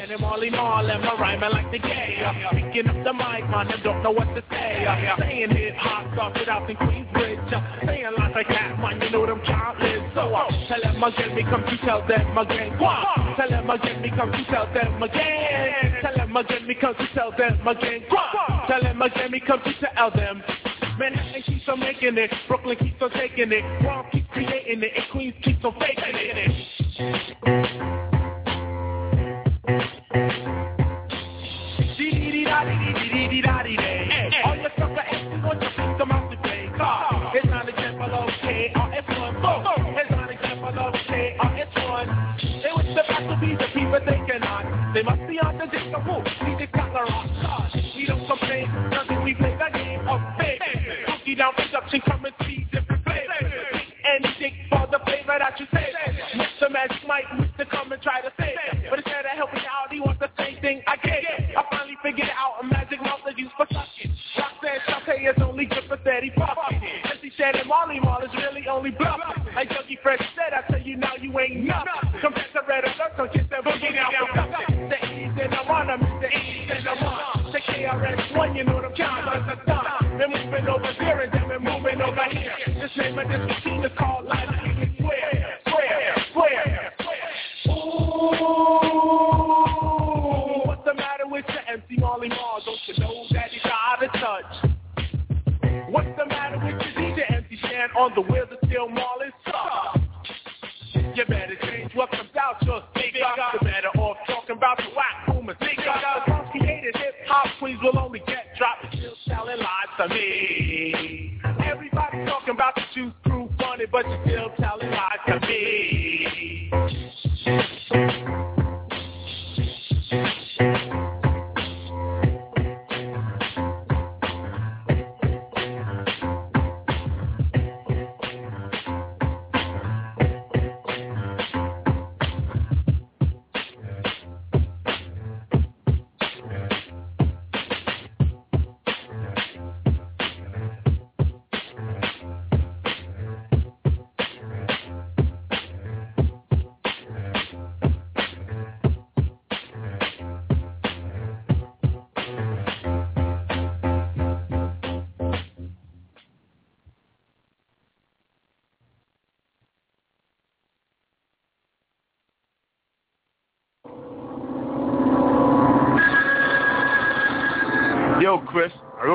And 0.02 0.20
Marley 0.20 0.49
Marlin, 0.49 0.99
my 1.02 1.14
rhyming 1.14 1.52
like 1.52 1.72
the 1.72 1.78
gay. 1.78 2.18
Picking 2.49 2.89
up 2.89 3.04
the 3.06 3.14
mic, 3.14 3.47
man, 3.52 3.70
I 3.70 3.80
don't 3.84 4.02
know 4.02 4.10
what 4.10 4.34
to 4.34 4.41
say. 4.49 4.84
Saying 5.20 5.52
hip 5.52 5.76
hop 5.78 6.12
started 6.16 6.49
out 6.49 6.68
in 6.68 6.76
Queensbridge. 6.76 7.86
Saying 7.86 8.10
like 8.18 8.36
a 8.36 8.43
cat, 8.43 8.80
man, 8.80 8.99
you 8.99 9.12
know 9.12 9.28
them 9.28 9.41
countless. 9.45 10.02
So 10.16 10.34
uh, 10.34 10.49
tell 10.68 10.82
them 10.82 11.04
again, 11.04 11.36
me 11.36 11.43
come 11.43 11.62
to 11.62 11.78
tell 11.86 12.08
them 12.08 12.36
again. 12.36 12.74
On. 12.82 13.36
Tell 13.38 13.47
them 13.47 13.70
again, 13.70 14.02
me 14.02 14.10
come 14.10 14.32
to 14.32 14.43
tell 14.45 14.74
them 14.74 15.04
again. 15.04 16.02
Tell 16.02 16.16
them 16.16 16.36
again, 16.36 16.68
me 16.68 16.76
come 16.82 16.95
to 16.95 17.08
tell 17.14 17.32
them 17.38 17.68
again. 17.68 18.02
On. 18.10 18.68
Tell 18.68 18.82
them 18.82 19.02
again, 19.04 19.32
me 19.32 19.39
come 19.39 19.62
to 19.62 19.74
tell 19.93 20.10
them. 20.10 20.41
Manhattan 20.97 21.43
keeps 21.43 21.70
on 21.70 21.80
making 21.80 22.18
it, 22.18 22.32
Brooklyn 22.47 22.78
keeps 22.78 22.99
on 23.04 23.12
taking 23.12 23.52
it, 23.52 23.82
Bronx 23.84 24.10
keeps 24.12 24.28
creating 24.34 24.82
it, 24.82 24.93
and 24.95 25.06
Queens 25.12 25.36
keeps 25.43 25.64
on 25.64 25.80
faking 25.80 26.16
it. 26.16 28.11
All 34.43 34.56
your 34.58 34.72
sucker 34.78 34.99
asses 34.99 35.43
want 35.43 35.62
your 35.62 35.72
piece 35.72 35.97
come 35.97 36.12
out 36.12 36.30
the 36.30 36.38
play. 36.38 36.70
Car. 36.76 37.32
It's 37.34 37.45
not 37.47 37.70
example 37.70 38.12
of 38.14 38.30
KRS-One. 38.43 39.36
Boom. 39.41 39.95
It's 39.95 40.12
not 40.12 40.30
example 40.30 40.68
of 40.68 40.93
KRS-One. 41.08 42.08
They 42.62 42.72
wish 42.76 42.95
the 42.95 43.04
back 43.08 43.24
to 43.30 43.38
be 43.39 43.56
the 43.56 43.68
people 43.74 43.99
they 44.06 44.20
cannot. 44.28 44.93
They 44.93 45.04
must 45.04 45.28
be 45.28 45.39
on 45.39 45.58
the 45.58 45.66
disco 45.68 46.02
who 46.02 46.30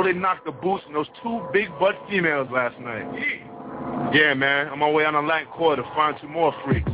Really 0.06 0.20
knocked 0.20 0.44
the 0.44 0.52
boots 0.52 0.84
on 0.86 0.92
those 0.92 1.08
two 1.20 1.44
big 1.52 1.68
butt 1.80 1.96
females 2.08 2.46
last 2.52 2.78
night. 2.78 3.04
Yeah, 4.14 4.34
man. 4.34 4.68
I'm 4.68 4.74
on 4.74 4.78
my 4.78 4.88
way 4.88 5.04
on 5.04 5.14
the 5.14 5.20
Latin 5.20 5.48
Quarter 5.48 5.82
to 5.82 5.88
find 5.96 6.16
two 6.20 6.28
more 6.28 6.54
freaks. 6.64 6.88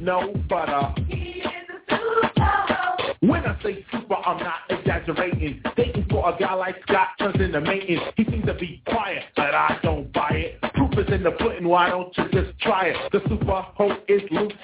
You 0.00 0.06
may 0.06 0.12
not 0.12 0.32
know, 0.34 0.42
but 0.48 0.68
uh. 0.68 0.94
When 3.20 3.44
I 3.44 3.62
say 3.62 3.84
super, 3.92 4.14
I'm 4.14 4.38
not 4.38 4.60
exaggerating. 4.70 5.62
Dating 5.76 6.06
for 6.08 6.34
a 6.34 6.38
guy 6.38 6.54
like 6.54 6.76
Scott 6.88 7.08
turns 7.18 7.38
into 7.38 7.60
maintenance. 7.60 8.00
He 8.16 8.24
seems 8.24 8.46
to 8.46 8.54
be 8.54 8.82
quiet, 8.86 9.24
but 9.36 9.54
I 9.54 9.78
don't 9.82 10.10
buy 10.12 10.30
it. 10.30 10.72
Proof 10.74 10.92
is 11.06 11.12
in 11.12 11.22
the 11.22 11.32
pudding, 11.32 11.68
why 11.68 11.90
don't 11.90 12.16
you 12.16 12.24
just 12.32 12.58
try 12.60 12.86
it? 12.86 12.96
The 13.12 13.20
super 13.28 13.60
hoe 13.74 13.98
is 14.08 14.22
loose 14.30 14.54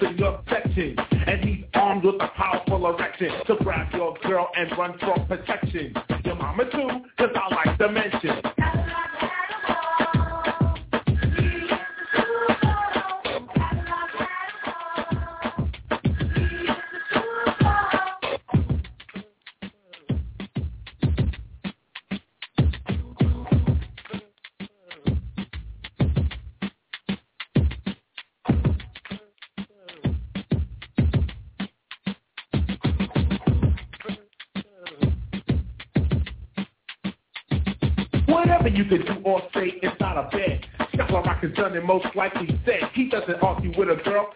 with 43.77 43.89
a 43.89 43.95
girl, 44.03 44.27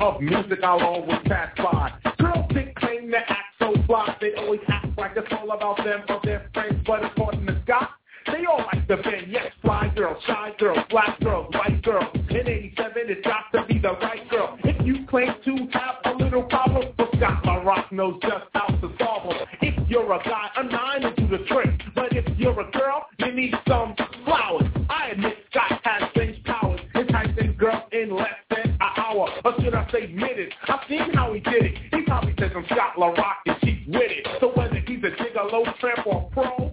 of 0.00 0.20
music, 0.20 0.60
I'll 0.62 0.82
always 0.82 1.18
pass 1.26 1.50
by. 1.56 1.92
Girls 2.18 2.46
think 2.52 2.74
claim 2.76 3.10
to 3.10 3.18
act 3.18 3.54
so 3.58 3.74
fly, 3.86 4.16
they 4.20 4.34
always 4.34 4.60
act 4.68 4.96
like 4.98 5.12
it's 5.16 5.28
all 5.32 5.50
about 5.52 5.78
them 5.78 6.02
or 6.08 6.20
their 6.24 6.50
friends, 6.52 6.82
but 6.86 7.04
according 7.04 7.46
to 7.46 7.60
Scott, 7.64 7.90
they 8.26 8.44
all 8.46 8.64
like 8.72 8.86
the 8.88 8.96
band. 8.96 9.26
Yes, 9.28 9.52
fly 9.62 9.92
girls, 9.94 10.22
shy 10.26 10.52
girls, 10.58 10.78
black 10.90 11.20
girls, 11.20 11.52
white 11.54 11.82
girls. 11.82 12.06
In 12.30 12.48
87, 12.48 12.92
it's 13.06 13.26
got 13.26 13.52
to 13.52 13.66
be 13.66 13.78
the 13.78 13.92
right 13.92 14.28
girl. 14.30 14.58
If 14.64 14.84
you 14.86 15.06
claim 15.06 15.34
to 15.44 15.68
have 15.72 15.96
a 16.04 16.16
little 16.16 16.42
problem, 16.44 16.92
but 16.96 17.08
Scott 17.16 17.44
LaRock 17.44 17.92
knows 17.92 18.20
just 18.22 18.44
how 18.54 18.66
to 18.66 18.92
solve 18.98 19.28
them. 19.30 19.46
If 19.60 19.90
you're 19.90 20.12
a 20.12 20.18
guy, 20.24 20.48
a 20.56 20.64
nine 20.64 21.02
will 21.02 21.14
do 21.14 21.28
the 21.28 21.44
trick. 21.44 21.68
But 21.94 22.16
if 22.16 22.24
you're 22.38 22.58
a 22.58 22.70
girl, 22.70 23.06
you 23.18 23.32
need 23.32 23.54
some 23.68 23.94
flowers. 24.24 24.64
I 24.88 25.10
admit 25.10 25.36
Scott 25.50 25.80
has 25.84 26.10
strange 26.10 26.42
powers. 26.44 26.80
Enticing 26.94 27.56
girls 27.56 27.82
in 27.92 28.14
less 28.14 28.28
than 28.28 28.43
an 28.43 28.43
hour. 29.14 29.28
Or 29.44 29.54
should 29.62 29.74
I 29.74 29.90
say 29.90 30.06
minutes? 30.08 30.54
I've 30.68 30.80
seen 30.88 31.12
how 31.14 31.32
he 31.32 31.40
did 31.40 31.64
it. 31.64 31.74
He 31.92 32.02
probably 32.02 32.34
said 32.38 32.52
some 32.52 32.64
Scott 32.66 32.96
LaRock 32.96 33.34
and 33.46 33.56
she's 33.62 33.86
with 33.86 34.10
it. 34.10 34.26
So 34.40 34.48
whether 34.54 34.76
he's 34.76 35.02
a 35.04 35.10
gigolo, 35.10 35.78
tramp, 35.78 36.06
or 36.06 36.28
a 36.30 36.34
pro, 36.34 36.70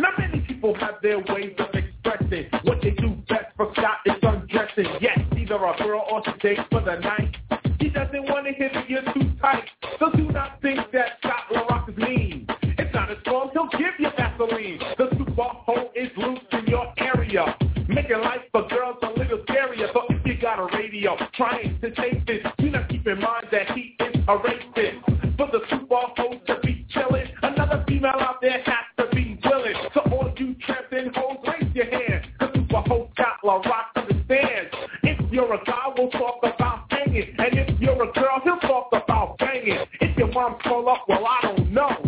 now 0.00 0.10
many 0.18 0.40
people 0.40 0.74
have 0.74 0.96
their 1.02 1.18
ways 1.18 1.54
of 1.58 1.74
expressing 1.74 2.46
what 2.62 2.80
they 2.82 2.90
do 2.90 3.10
best 3.28 3.46
for 3.56 3.72
Scott 3.72 3.98
is 4.06 4.14
undressing. 4.22 4.86
Yes, 5.00 5.18
either 5.36 5.54
a 5.56 5.76
girl 5.78 6.04
or 6.10 6.22
to 6.22 6.32
date 6.38 6.60
for 6.70 6.80
the 6.80 6.96
night. 6.96 7.36
He 7.80 7.88
doesn't 7.90 8.24
want 8.24 8.46
to 8.46 8.52
hit 8.52 8.74
it, 8.74 8.88
you're 8.88 9.02
too 9.14 9.32
tight. 9.40 9.64
So 9.98 10.10
do 10.12 10.30
not 10.30 10.60
think 10.60 10.80
that 10.92 11.18
Scott 11.22 11.44
LaRock 11.52 11.88
is 11.90 11.96
mean. 11.96 12.46
It's 12.62 12.92
not 12.94 13.08
his 13.08 13.18
fault, 13.24 13.50
he'll 13.52 13.68
give 13.70 13.94
you 13.98 14.08
Vaseline. 14.16 14.78
The 14.96 15.08
super 15.16 15.42
hole 15.42 15.90
is 15.94 16.08
loose 16.16 16.40
in 16.52 16.66
your 16.66 16.92
area. 16.98 17.56
Making 17.98 18.20
life 18.20 18.42
for 18.52 18.62
girls 18.68 18.96
a 19.02 19.08
little 19.18 19.38
scarier. 19.38 19.92
So 19.92 20.02
if 20.08 20.24
you 20.24 20.40
got 20.40 20.60
a 20.60 20.76
radio 20.76 21.16
trying 21.34 21.80
to 21.80 21.90
take 21.90 22.24
this, 22.28 22.46
do 22.56 22.70
not 22.70 22.88
keep 22.88 23.04
in 23.08 23.18
mind 23.18 23.48
that 23.50 23.72
he 23.72 23.96
is 23.98 24.14
a 24.28 24.38
racist. 24.38 25.36
For 25.36 25.48
the 25.50 25.58
super 25.68 26.06
hole 26.16 26.40
to 26.46 26.60
be 26.62 26.86
chilling, 26.90 27.26
another 27.42 27.84
female 27.88 28.12
out 28.20 28.40
there 28.40 28.62
has 28.62 28.86
to 28.98 29.16
be 29.16 29.36
willing. 29.42 29.74
So 29.94 30.00
all 30.12 30.32
you 30.36 30.54
tramps 30.64 30.92
and 30.92 31.12
hoes, 31.16 31.38
raise 31.48 31.74
your 31.74 31.86
hand. 31.86 32.24
The 32.38 32.52
super 32.54 32.82
hole 32.82 33.10
Scott 33.14 33.38
LaRock 33.42 33.86
understands. 33.96 34.70
If 35.02 35.32
you're 35.32 35.52
a 35.52 35.64
guy, 35.64 35.92
we'll 35.96 36.10
talk 36.10 36.38
about 36.44 36.84
hanging. 36.92 37.34
And 37.36 37.58
if 37.58 37.80
you're 37.80 38.00
a 38.00 38.12
girl, 38.12 38.40
he'll 38.44 38.58
talk 38.58 38.90
about 38.92 39.38
banging. 39.38 39.84
If 40.00 40.16
your 40.16 40.28
mom 40.28 40.58
call 40.62 40.88
up, 40.88 41.04
well, 41.08 41.26
I 41.26 41.40
don't 41.42 41.72
know. 41.72 42.07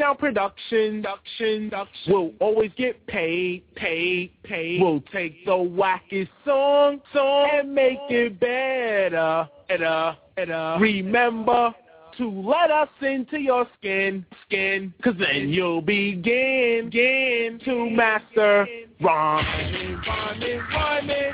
Production, 0.00 1.02
production, 1.02 1.70
production. 1.70 2.12
We'll 2.12 2.32
always 2.40 2.70
get 2.78 3.06
paid, 3.06 3.62
paid, 3.74 4.32
paid. 4.44 4.80
We'll 4.80 5.02
take 5.12 5.44
the 5.44 5.52
wackest 5.52 6.30
song, 6.44 7.02
song, 7.12 7.50
and 7.52 7.74
make 7.74 7.98
it 8.08 8.40
better, 8.40 9.46
better, 9.68 10.16
better. 10.36 10.76
Remember 10.80 11.74
to 12.16 12.30
let 12.30 12.70
us 12.70 12.88
into 13.02 13.38
your 13.38 13.66
skin, 13.78 14.24
skin, 14.46 14.94
cause 15.04 15.14
then 15.18 15.50
you'll 15.50 15.82
begin, 15.82 16.86
begin 16.86 17.60
to 17.66 17.90
master 17.90 18.66
rhyming, 19.02 20.00
rhyming, 20.06 20.60
rhyming. 20.72 21.32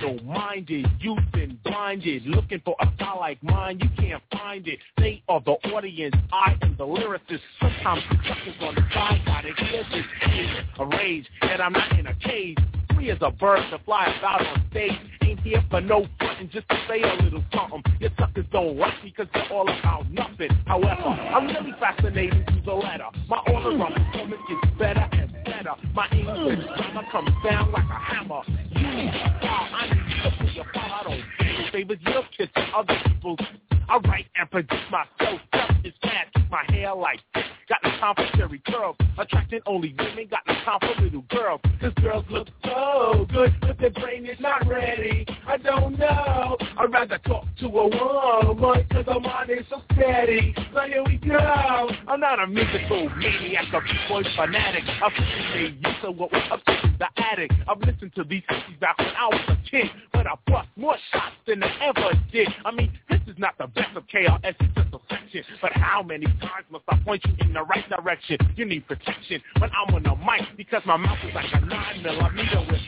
Criminal 0.00 0.18
minded, 1.80 2.26
looking 2.26 2.60
for 2.62 2.76
a 2.80 2.86
guy 2.98 3.14
like 3.14 3.42
mine, 3.42 3.78
you 3.80 3.88
can't 3.96 4.22
find 4.30 4.68
it. 4.68 4.78
They 4.98 5.22
are 5.30 5.40
the 5.40 5.52
audience, 5.72 6.14
I 6.30 6.54
am 6.60 6.76
the 6.76 6.84
lyricist. 6.84 7.40
Sometimes 7.58 8.02
the 8.10 8.66
on 8.66 8.74
the 8.74 8.82
side 8.92 9.22
gotta 9.24 9.48
hear 9.64 9.82
this 9.90 10.04
is 10.30 10.50
a 10.78 10.84
rage, 10.84 11.26
and 11.40 11.62
I'm 11.62 11.72
not 11.72 11.98
in 11.98 12.06
a 12.06 12.14
cage. 12.16 12.58
Free 12.94 13.10
as 13.10 13.16
a 13.22 13.30
bird 13.30 13.62
to 13.70 13.78
fly 13.86 14.14
about 14.18 14.46
on 14.46 14.62
stage. 14.70 14.92
Ain't 15.22 15.40
here 15.40 15.64
for 15.70 15.80
no 15.80 16.06
frontin', 16.18 16.50
just 16.52 16.68
to 16.68 16.76
say 16.86 17.00
a 17.00 17.14
little 17.22 17.42
something. 17.54 17.82
Your 17.98 18.10
suckers 18.18 18.44
don't 18.52 18.76
like 18.76 19.02
me 19.02 19.14
cause 19.16 19.28
they're 19.32 19.50
all 19.50 19.66
about 19.66 20.10
nothing. 20.10 20.50
However, 20.66 21.08
I'm 21.08 21.46
really 21.46 21.72
fascinated 21.80 22.46
to 22.46 22.60
the 22.62 22.74
letter. 22.74 23.08
My 23.26 23.38
all-around 23.38 23.94
performance 23.94 24.42
gets 24.50 24.78
better 24.78 25.08
and 25.12 25.32
better. 25.46 25.74
My 25.94 26.06
English 26.12 26.60
grammar 26.76 27.06
comes 27.10 27.30
down 27.42 27.72
like 27.72 27.84
a 27.84 27.98
hammer. 27.98 28.42
You 28.68 28.82
to 28.82 29.48
I 29.48 29.88
need 29.94 30.24
to 30.24 30.44
put 30.44 30.52
your 30.52 30.64
file. 30.74 30.90
Favors, 31.72 31.98
your 32.02 32.22
kids 32.36 32.52
and 32.54 32.74
other 32.74 32.96
people's. 33.06 33.38
I 33.88 33.96
write 34.08 34.26
and 34.36 34.50
produce 34.50 34.78
myself. 34.90 35.40
Self 35.52 35.70
is 35.84 35.92
fast, 36.02 36.29
my 36.50 36.64
hair 36.68 36.94
like 36.94 37.20
this. 37.34 37.44
Got 37.68 37.78
no 37.84 37.90
time 37.98 38.14
for 38.16 38.36
cherry 38.36 38.60
curls. 38.66 38.96
Attracting 39.18 39.60
only 39.66 39.94
women, 39.96 40.26
got 40.28 40.40
no 40.46 40.54
time 40.64 40.78
for 40.80 41.02
little 41.02 41.24
girls. 41.30 41.60
Cause 41.80 41.92
girls 42.02 42.24
look 42.30 42.48
so 42.64 43.26
good, 43.32 43.54
but 43.60 43.78
their 43.78 43.90
brain 43.90 44.26
is 44.26 44.40
not 44.40 44.66
ready. 44.66 45.24
I 45.46 45.56
don't 45.56 45.98
know. 45.98 46.56
I'd 46.78 46.92
rather 46.92 47.18
talk 47.18 47.46
to 47.60 47.66
a 47.66 48.54
woman, 48.54 48.84
cause 48.90 49.04
her 49.06 49.20
mind 49.20 49.50
is 49.50 49.64
so 49.70 49.82
steady. 49.92 50.54
So 50.74 50.80
here 50.80 51.04
we 51.04 51.16
go. 51.18 51.90
I'm 52.08 52.20
not 52.20 52.42
a 52.42 52.46
musical 52.46 53.08
maniac, 53.10 53.66
a 53.72 54.08
boy 54.08 54.22
fanatic. 54.36 54.84
I'm 55.02 55.12
simply 55.14 55.78
used 55.84 56.02
to 56.02 56.10
what 56.10 56.32
was 56.32 56.42
upstairs 56.50 56.84
in 56.84 56.96
the 56.98 57.08
attic. 57.22 57.50
I've 57.68 57.78
listened 57.78 58.12
to 58.16 58.24
these 58.24 58.42
MCs 58.50 58.80
back 58.80 58.98
when 58.98 59.08
I 59.08 59.28
was 59.28 59.40
a 59.48 59.70
kid, 59.70 59.90
but 60.12 60.26
I 60.26 60.34
bust 60.46 60.68
more 60.76 60.96
shots 61.12 61.34
than 61.46 61.62
I 61.62 61.70
ever 61.86 62.18
did. 62.32 62.48
I 62.64 62.72
mean, 62.72 62.92
this 63.08 63.20
is 63.28 63.38
not 63.38 63.56
the 63.58 63.68
best 63.68 63.96
of 63.96 64.06
KRS, 64.08 64.40
it's 64.44 64.74
just 64.74 64.94
a 64.94 64.98
section. 65.08 65.44
But 65.62 65.72
how 65.72 66.02
many 66.02 66.26
times 66.40 66.66
must 66.70 66.84
I 66.88 66.96
point 67.04 67.22
you 67.24 67.34
in 67.40 67.52
the 67.52 67.62
right 67.62 67.88
direction? 67.88 68.38
You 68.56 68.64
need 68.64 68.86
protection 68.86 69.40
when 69.58 69.70
I'm 69.70 69.94
on 69.94 70.02
the 70.02 70.16
mic 70.16 70.56
because 70.56 70.82
my 70.86 70.96
mouth 70.96 71.18
is 71.26 71.34
like 71.34 71.52
a 71.52 71.60
nine 71.60 72.02
millimeter 72.02 72.60
with 72.68 72.80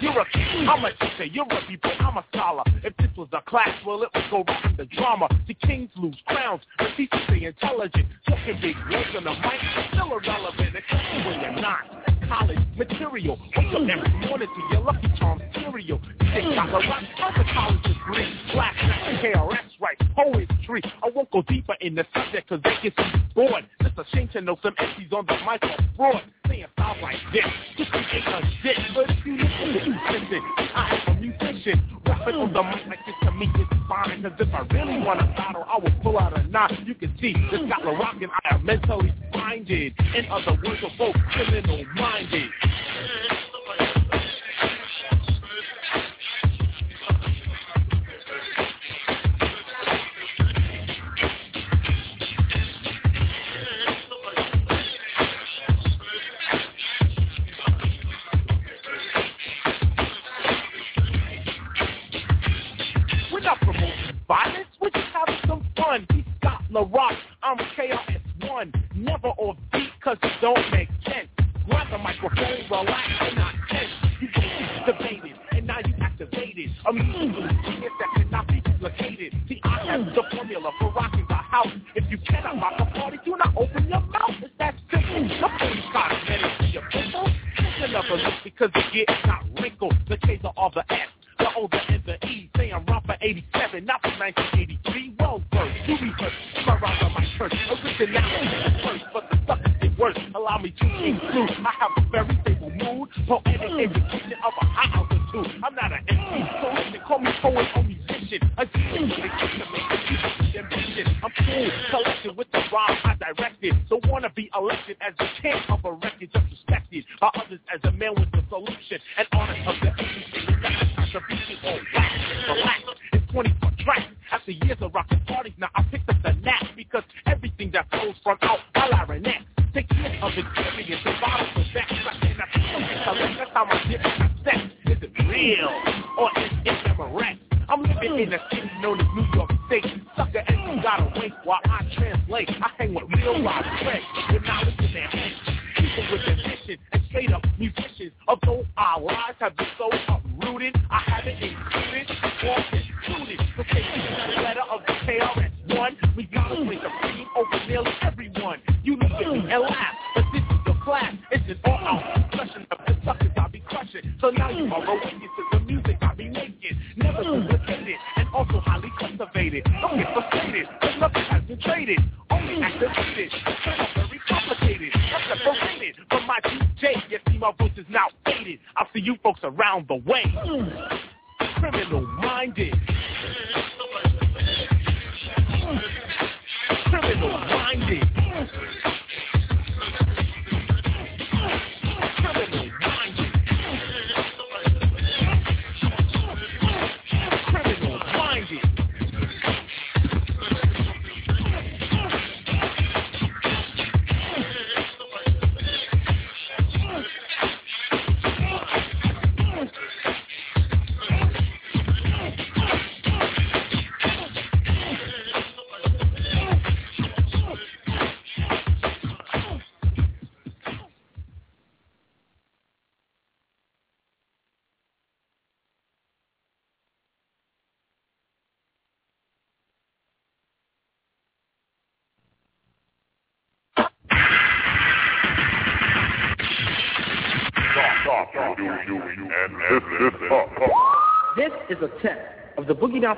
you're 0.00 0.20
a 0.20 0.26
king, 0.30 0.68
I'm 0.68 0.84
a 0.84 0.92
teacher, 0.92 1.24
you're 1.24 1.46
a 1.46 1.66
people, 1.66 1.90
I'm 2.00 2.18
a 2.18 2.24
scholar. 2.32 2.62
If 2.84 2.96
this 2.98 3.08
was 3.16 3.28
a 3.32 3.40
class, 3.48 3.70
well, 3.86 4.02
it 4.02 4.10
would 4.14 4.24
go 4.30 4.44
right 4.46 4.64
in 4.66 4.76
the 4.76 4.84
drama. 4.84 5.28
The 5.48 5.54
kings 5.54 5.90
lose 5.96 6.16
crowns, 6.26 6.60
but 6.78 6.88
teachers 6.96 7.20
stay 7.26 7.44
intelligent. 7.44 8.06
Talking 8.28 8.58
big 8.60 8.76
words 8.90 9.08
on 9.16 9.24
the 9.24 9.30
mic, 9.30 9.60
still 9.92 10.12
irrelevant, 10.12 10.76
except 10.76 11.26
when 11.26 11.40
you're 11.40 11.60
not. 11.60 12.15
College 12.28 12.58
material, 12.76 13.38
wake 13.56 13.66
up 13.68 13.82
every 13.82 14.26
morning 14.26 14.48
to 14.48 14.74
your 14.74 14.82
Lucky 14.82 15.08
Charms 15.16 15.42
cereal. 15.54 16.00
Think 16.18 16.54
got 16.54 16.66
the 16.66 16.86
rock, 16.88 17.04
other 17.22 17.44
college 17.54 17.82
degree. 17.82 18.34
Black, 18.52 18.74
KRS, 18.74 19.58
right, 19.80 19.96
poetry. 20.14 20.82
I 21.04 21.10
won't 21.14 21.30
go 21.30 21.42
deeper 21.42 21.74
in 21.80 21.94
the 21.94 22.04
subject 22.12 22.48
cause 22.48 22.60
they 22.64 22.74
get 22.82 22.98
you 22.98 23.20
bored. 23.34 23.64
Just 23.82 23.98
a 23.98 24.04
shame 24.12 24.28
to 24.32 24.40
know 24.40 24.56
some 24.62 24.74
MCs 24.74 25.12
on 25.12 25.26
the 25.26 25.34
mic 25.34 25.62
are 25.62 25.88
fraud. 25.96 26.22
Saying 26.48 26.66
stuff 26.72 26.96
like 27.00 27.16
this, 27.32 27.44
just 27.76 27.90
ain't 27.94 28.26
a 28.26 28.40
shit. 28.62 28.76
But 28.94 29.10
if 29.10 29.26
you 29.26 29.36
listen 29.36 29.74
to 29.74 30.34
you 30.34 30.42
I 30.74 31.02
am 31.06 31.22
a 31.22 31.45
musician. 31.66 32.00
Rapping 32.06 32.34
on 32.36 32.52
the 32.52 32.62
mic 32.62 32.86
like 32.86 33.06
this 33.06 33.14
to 33.22 33.32
me 33.32 33.46
is 33.46 33.66
fine. 33.88 34.22
Cause 34.22 34.32
if 34.38 34.54
I 34.54 34.60
really 34.72 35.04
want 35.04 35.20
to 35.20 35.26
battle, 35.26 35.64
I 35.66 35.78
will 35.78 36.02
pull 36.02 36.18
out 36.18 36.38
a 36.38 36.46
knife. 36.48 36.78
You 36.84 36.94
can 36.94 37.14
see, 37.20 37.34
this 37.50 37.60
got 37.68 37.84
rock 37.84 38.16
and 38.20 38.30
I 38.44 38.54
am 38.54 38.64
mentally 38.64 39.12
blinded. 39.32 39.94
In 40.14 40.26
other 40.30 40.58
words, 40.64 40.80
we're 40.82 40.98
both 40.98 41.16
criminal 41.32 41.84
minded. 41.94 42.50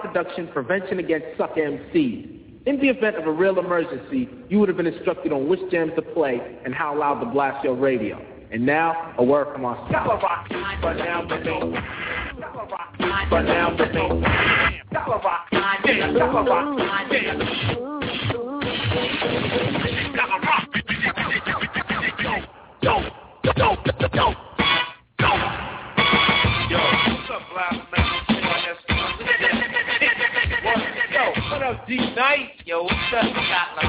production 0.08 0.48
prevention 0.48 0.98
against 0.98 1.26
suck 1.36 1.54
MCs. 1.54 2.66
In 2.66 2.78
the 2.80 2.88
event 2.88 3.16
of 3.16 3.26
a 3.26 3.32
real 3.32 3.58
emergency, 3.58 4.28
you 4.48 4.58
would 4.58 4.68
have 4.68 4.76
been 4.76 4.86
instructed 4.86 5.32
on 5.32 5.48
which 5.48 5.60
jams 5.70 5.92
to 5.96 6.02
play 6.02 6.58
and 6.64 6.74
how 6.74 6.98
loud 6.98 7.20
to 7.20 7.26
blast 7.26 7.64
your 7.64 7.74
radio. 7.74 8.20
And 8.50 8.64
now, 8.64 9.14
a 9.18 9.24
word 9.24 9.52
from 9.52 9.64
our 9.64 9.76
sponsor. 9.88 10.18
But 10.80 10.94
now 10.94 11.22
the. 11.26 11.36
But 13.30 13.42
now 13.42 13.76
the 13.76 14.08
D-Nice, 31.88 32.52
yo, 32.66 32.86
that's. 33.08 33.24
I 33.24 33.80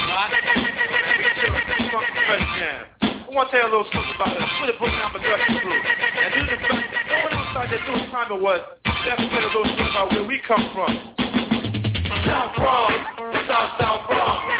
want 3.28 3.52
to 3.52 3.60
tell 3.60 3.60
you 3.60 3.68
a 3.68 3.76
little 3.76 3.84
something 3.92 4.16
about 4.16 4.40
the 4.40 4.46
Twitter 4.56 4.80
book 4.80 4.88
I'm 4.88 5.12
production 5.12 5.60
crew. 5.60 5.76
And 5.76 6.32
this 6.32 6.48
is 6.48 6.64
the 6.64 6.80
one 6.80 7.36
who 7.36 7.44
started 7.52 7.84
doing 7.86 8.08
time 8.10 8.32
it 8.32 8.40
was, 8.40 8.62
that's 8.86 9.20
a 9.20 9.28
little 9.28 9.52
something 9.52 9.88
about 9.92 10.16
where 10.16 10.24
we 10.24 10.40
come 10.48 10.72
from. 10.72 10.96
South 12.24 12.56
Bronx, 12.56 12.96
South 13.52 13.76
South 13.76 14.08
Bronx. 14.08 14.59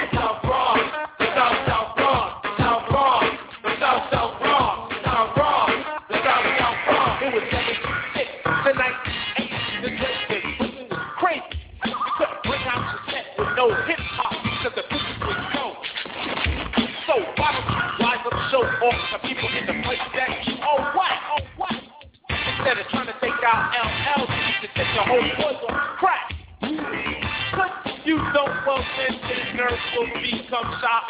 y'all 23.50 24.28
to 24.28 24.68
get 24.76 24.88
the 24.96 25.04
whole 25.04 25.18
world 25.18 25.58
on 25.70 25.98
crack. 25.98 26.34
Cause 26.62 28.00
you 28.06 28.18
don't 28.34 28.68
well 28.68 28.84
then 28.98 29.20
the 29.22 29.58
nerves 29.58 29.82
will 29.98 30.08
become 30.22 30.70
shot. 30.82 31.04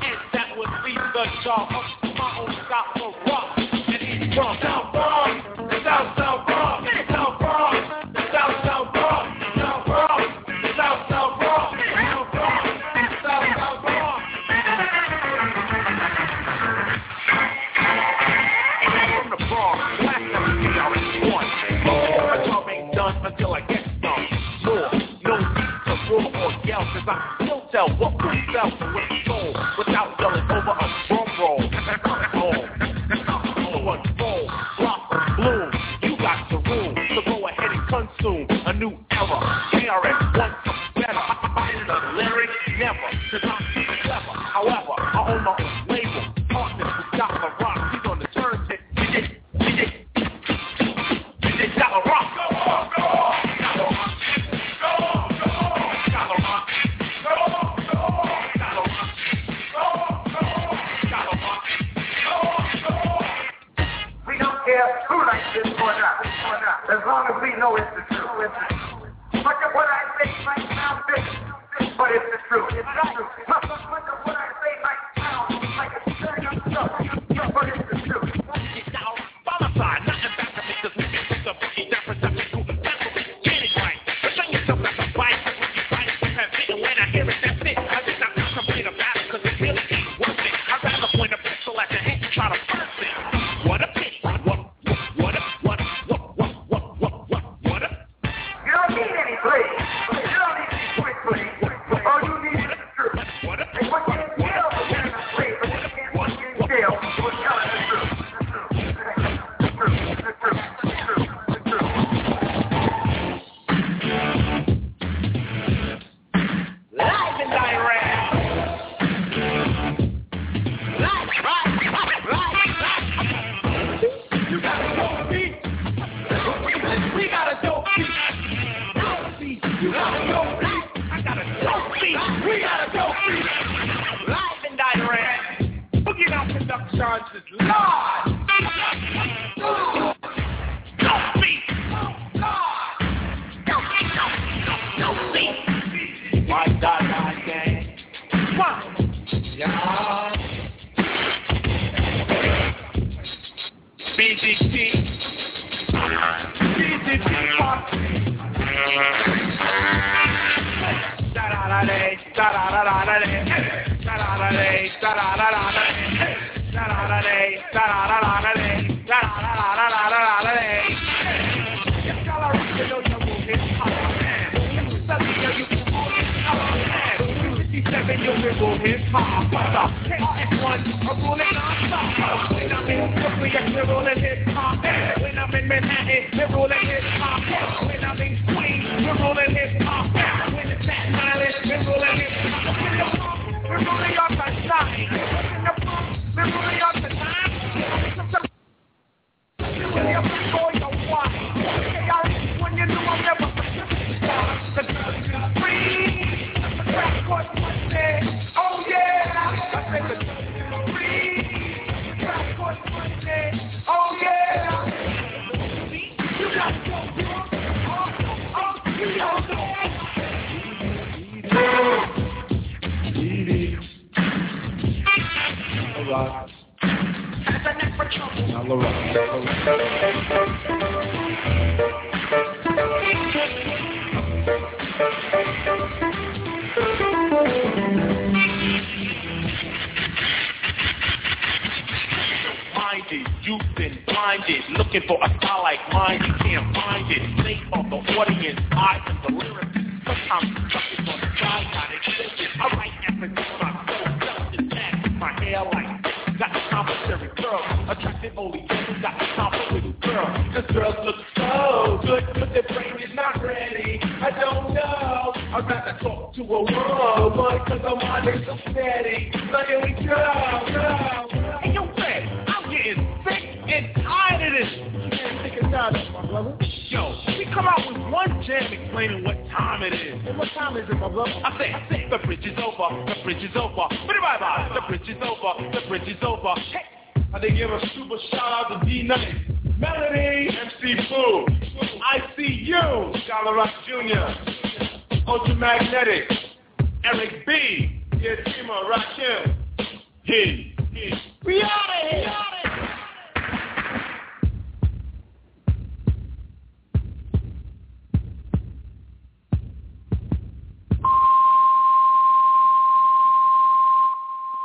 And 0.00 0.18
that 0.32 0.56
would 0.56 0.68
leave 0.84 0.94
the 0.96 1.24
jaw 1.44 1.68
of 1.68 2.16
my 2.16 2.38
own 2.38 2.56
stop 2.66 2.86
for 2.96 3.14
rock. 3.26 3.58
And 3.58 4.02
he's 4.02 4.34
from 4.34 4.56
South 4.62 4.92
Bronx, 4.92 5.44
South 5.84 6.16
South 6.16 6.53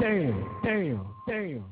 Damn, 0.10 0.44
damn, 0.64 1.06
damn, 1.28 1.66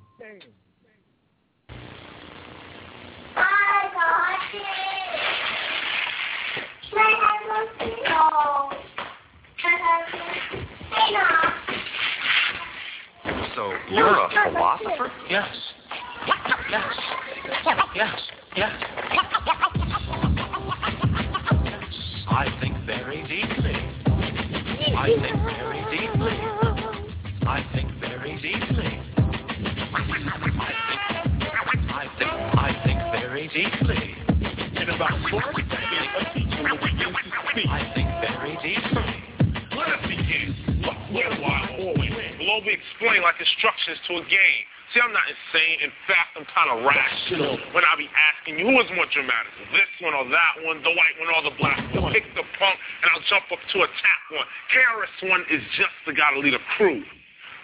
rational 46.84 47.58
when 47.74 47.84
I 47.86 47.94
be 47.98 48.10
asking 48.10 48.60
you 48.60 48.70
who 48.70 48.78
is 48.82 48.90
more 48.94 49.08
dramatic, 49.10 49.54
this 49.74 49.90
one 50.02 50.14
or 50.14 50.26
that 50.30 50.54
one, 50.66 50.82
the 50.84 50.94
white 50.94 51.16
one 51.22 51.30
or 51.34 51.42
the 51.48 51.56
black 51.58 51.82
one. 51.96 52.14
Pick 52.14 52.28
the 52.36 52.46
punk, 52.58 52.78
and 52.78 53.08
I'll 53.14 53.26
jump 53.30 53.48
up 53.54 53.62
to 53.62 53.78
attack 53.86 54.22
one. 54.34 54.48
KRS 54.74 55.16
One 55.30 55.44
is 55.50 55.64
just 55.78 55.96
the 56.06 56.14
guy 56.14 56.34
to 56.34 56.40
lead 56.40 56.54
a 56.54 56.64
crew. 56.78 57.04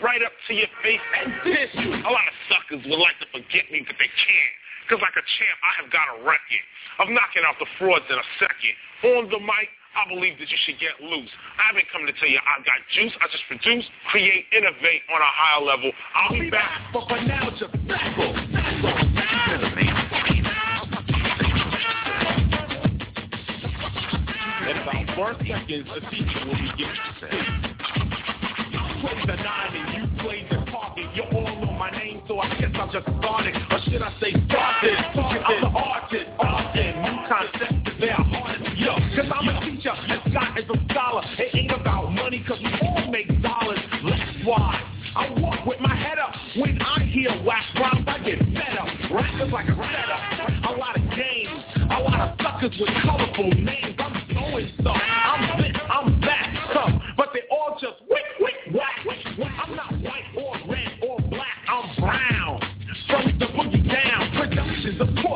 Right 0.02 0.22
up 0.22 0.34
to 0.50 0.52
your 0.54 0.72
face 0.82 1.04
and 1.22 1.32
diss 1.46 1.72
you. 1.80 1.94
A 1.94 2.12
lot 2.12 2.26
of 2.28 2.36
suckers 2.50 2.82
would 2.84 3.00
like 3.00 3.16
to 3.24 3.28
forget 3.32 3.70
me, 3.72 3.86
but 3.86 3.96
they 4.02 4.10
can't. 4.10 4.56
Because 4.84 5.00
like 5.00 5.16
a 5.16 5.24
champ, 5.24 5.58
I 5.64 5.72
have 5.80 5.90
got 5.94 6.06
a 6.12 6.18
record 6.28 6.66
of 7.00 7.08
knocking 7.08 7.48
out 7.48 7.56
the 7.56 7.70
frauds 7.80 8.04
in 8.12 8.18
a 8.20 8.28
second. 8.36 8.76
On 9.16 9.24
the 9.32 9.40
mic, 9.40 9.72
I 9.96 10.10
believe 10.10 10.40
that 10.40 10.50
you 10.50 10.58
should 10.66 10.80
get 10.80 11.00
loose. 11.02 11.30
I 11.60 11.68
haven't 11.70 11.86
come 11.94 12.06
to 12.06 12.14
tell 12.14 12.28
you 12.28 12.40
I've 12.42 12.66
got 12.66 12.82
juice. 12.94 13.14
I 13.22 13.28
just 13.30 13.44
produce, 13.48 13.86
create, 14.10 14.46
innovate 14.52 15.06
on 15.14 15.22
a 15.22 15.32
higher 15.32 15.62
level. 15.64 15.92
I'll 16.16 16.34
be 16.34 16.50
back. 16.50 16.82
But 16.94 17.08
for 17.08 17.22
now, 17.22 17.50
just 17.60 17.74
backle, 17.88 18.34
In 24.64 24.78
about 24.78 25.16
four 25.16 25.34
seconds, 25.46 25.88
a 25.94 26.00
teacher 26.10 26.42
will 26.48 26.58
begin 26.58 26.90
to 26.90 27.12
say. 27.22 27.30
Play 29.02 29.20
the 29.28 29.36
nine 29.36 29.76
and 29.76 29.94
you 29.94 30.24
play 30.24 30.48
the 30.50 30.58
target. 30.72 31.06
You 31.14 31.24
all 31.38 31.66
know 31.66 31.74
my 31.74 31.92
name, 31.92 32.24
so 32.28 32.40
I 32.40 32.50
guess 32.56 32.72
I'm 32.74 32.90
just 32.90 33.06
started. 33.20 33.56
Or 33.70 33.80
should 33.86 34.02
I 34.02 34.10
say 34.20 34.32
started? 34.50 34.98
I'm 35.20 35.62
the 35.62 35.68
artist, 35.68 36.26
cause 39.16 39.30
I'm 39.32 39.48
a 39.48 39.60
teacher, 39.62 39.92
and 39.92 40.22
Scott 40.32 40.58
is 40.58 40.66
a 40.70 40.94
scholar. 40.94 41.24
It 41.38 41.56
ain't 41.56 41.72
about 41.72 42.12
money, 42.12 42.44
cause 42.48 42.60
we 42.60 42.72
all 42.82 43.12
make 43.12 43.28
dollars. 43.42 43.80
That's 44.04 44.46
why 44.46 44.82
I 45.16 45.30
walk 45.40 45.66
with 45.66 45.80
my 45.80 45.96
head 45.96 46.18
up. 46.18 46.34
When 46.58 46.82
I 46.82 47.04
hear 47.06 47.30
wax 47.44 47.66
rhymes, 47.76 48.06
I 48.08 48.18
get 48.20 48.40
fed 48.40 48.78
up. 48.80 48.88
Rappers 49.12 49.52
like 49.52 49.70
a 49.70 49.76
setup. 49.76 50.74
A 50.74 50.78
lot 50.78 50.98
of 50.98 51.04
games, 51.16 51.64
a 51.78 52.00
lot 52.02 52.20
of 52.30 52.38
suckers 52.42 52.74
with 52.80 52.90
colorful 53.04 53.50
names. 53.52 53.96
I'm 54.00 54.14
doing 54.34 54.70
stuff. 54.82 54.98
I'm 54.98 55.62
this, 55.62 55.78
I'm 55.90 56.22
that 56.22 56.68
stuff. 56.72 56.92
But 57.18 57.30
they 57.34 57.42
all 57.52 57.78
just 57.80 58.02
wick, 58.10 58.26
wick, 58.40 58.56
whack, 58.74 59.06
wick, 59.06 59.20
whack. 59.38 59.54
I'm 59.64 59.76
not 59.76 59.94
white 60.02 60.26
or 60.38 60.58
red 60.68 60.90
or 61.08 61.20
black. 61.30 61.58
I'm 61.70 62.02
brown. 62.02 62.62
From 63.10 63.38
the 63.38 63.46
boogie 63.46 63.86
down, 63.92 64.32
productions, 64.32 65.02
of 65.02 65.10
course. 65.22 65.33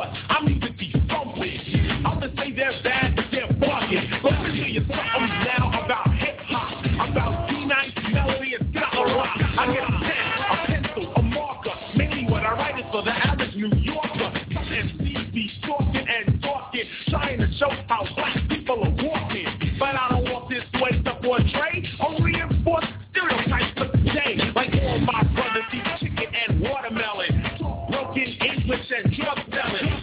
Let 3.88 3.96
me 4.02 4.20
tell 4.20 4.68
you 4.68 4.80
something 4.80 5.32
now 5.48 5.72
about 5.82 6.12
hip 6.18 6.36
hop, 6.44 6.84
about 7.08 7.48
D-Nice 7.48 7.92
Melodie 8.12 8.54
and 8.60 8.68
Scott 8.76 8.92
rock. 8.92 9.40
I 9.40 9.72
get 9.72 9.82
a 9.82 9.92
pen, 10.04 10.28
a 10.44 10.66
pencil, 10.66 11.12
a 11.16 11.22
marker. 11.22 11.72
Mainly 11.96 12.30
what 12.30 12.44
I 12.44 12.52
write 12.52 12.78
is 12.78 12.84
for 12.92 13.02
the 13.02 13.12
average 13.12 13.54
New 13.56 13.72
Yorker. 13.80 14.44
Some 14.52 14.68
MCs 14.68 15.32
be 15.32 15.50
talking 15.64 16.04
and 16.04 16.42
talking, 16.42 16.84
trying 17.08 17.38
to 17.40 17.48
show 17.56 17.70
how 17.88 18.04
black 18.14 18.36
people 18.50 18.84
are 18.84 18.92
walking. 19.02 19.46
But 19.78 19.94
I 19.96 20.08
don't 20.10 20.32
want 20.34 20.50
this 20.50 20.64
way 20.82 21.00
to 21.00 21.14
portray 21.24 21.88
or 22.04 22.22
reinforce 22.22 22.84
stereotypes 23.12 23.72
of 23.80 23.92
today. 24.04 24.36
Like 24.54 24.68
all 24.84 24.98
my 25.00 25.22
brothers 25.32 25.64
eat 25.72 25.84
chicken 25.98 26.28
and 26.28 26.60
watermelon, 26.60 27.40
broken 27.88 28.36
English 28.36 28.84
and 28.92 29.16
drug 29.16 29.38
selling. 29.48 29.97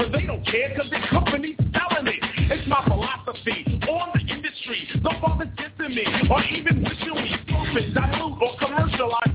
But 0.00 0.12
they 0.12 0.24
don't 0.24 0.42
care 0.46 0.70
because 0.70 0.90
their 0.90 1.06
company's 1.10 1.56
selling 1.76 2.06
it. 2.06 2.24
It's 2.50 2.66
my 2.66 2.82
philosophy 2.88 3.66
on 3.86 4.08
the 4.14 4.32
industry. 4.32 4.88
No 5.02 5.10
bother 5.20 5.44
dissing 5.44 5.94
me 5.94 6.04
or 6.30 6.42
even 6.44 6.82
wishing 6.82 7.14
we 7.16 7.36
stupid, 7.44 7.92
dilute 7.92 8.40
or 8.40 8.56
commercialize 8.58 9.29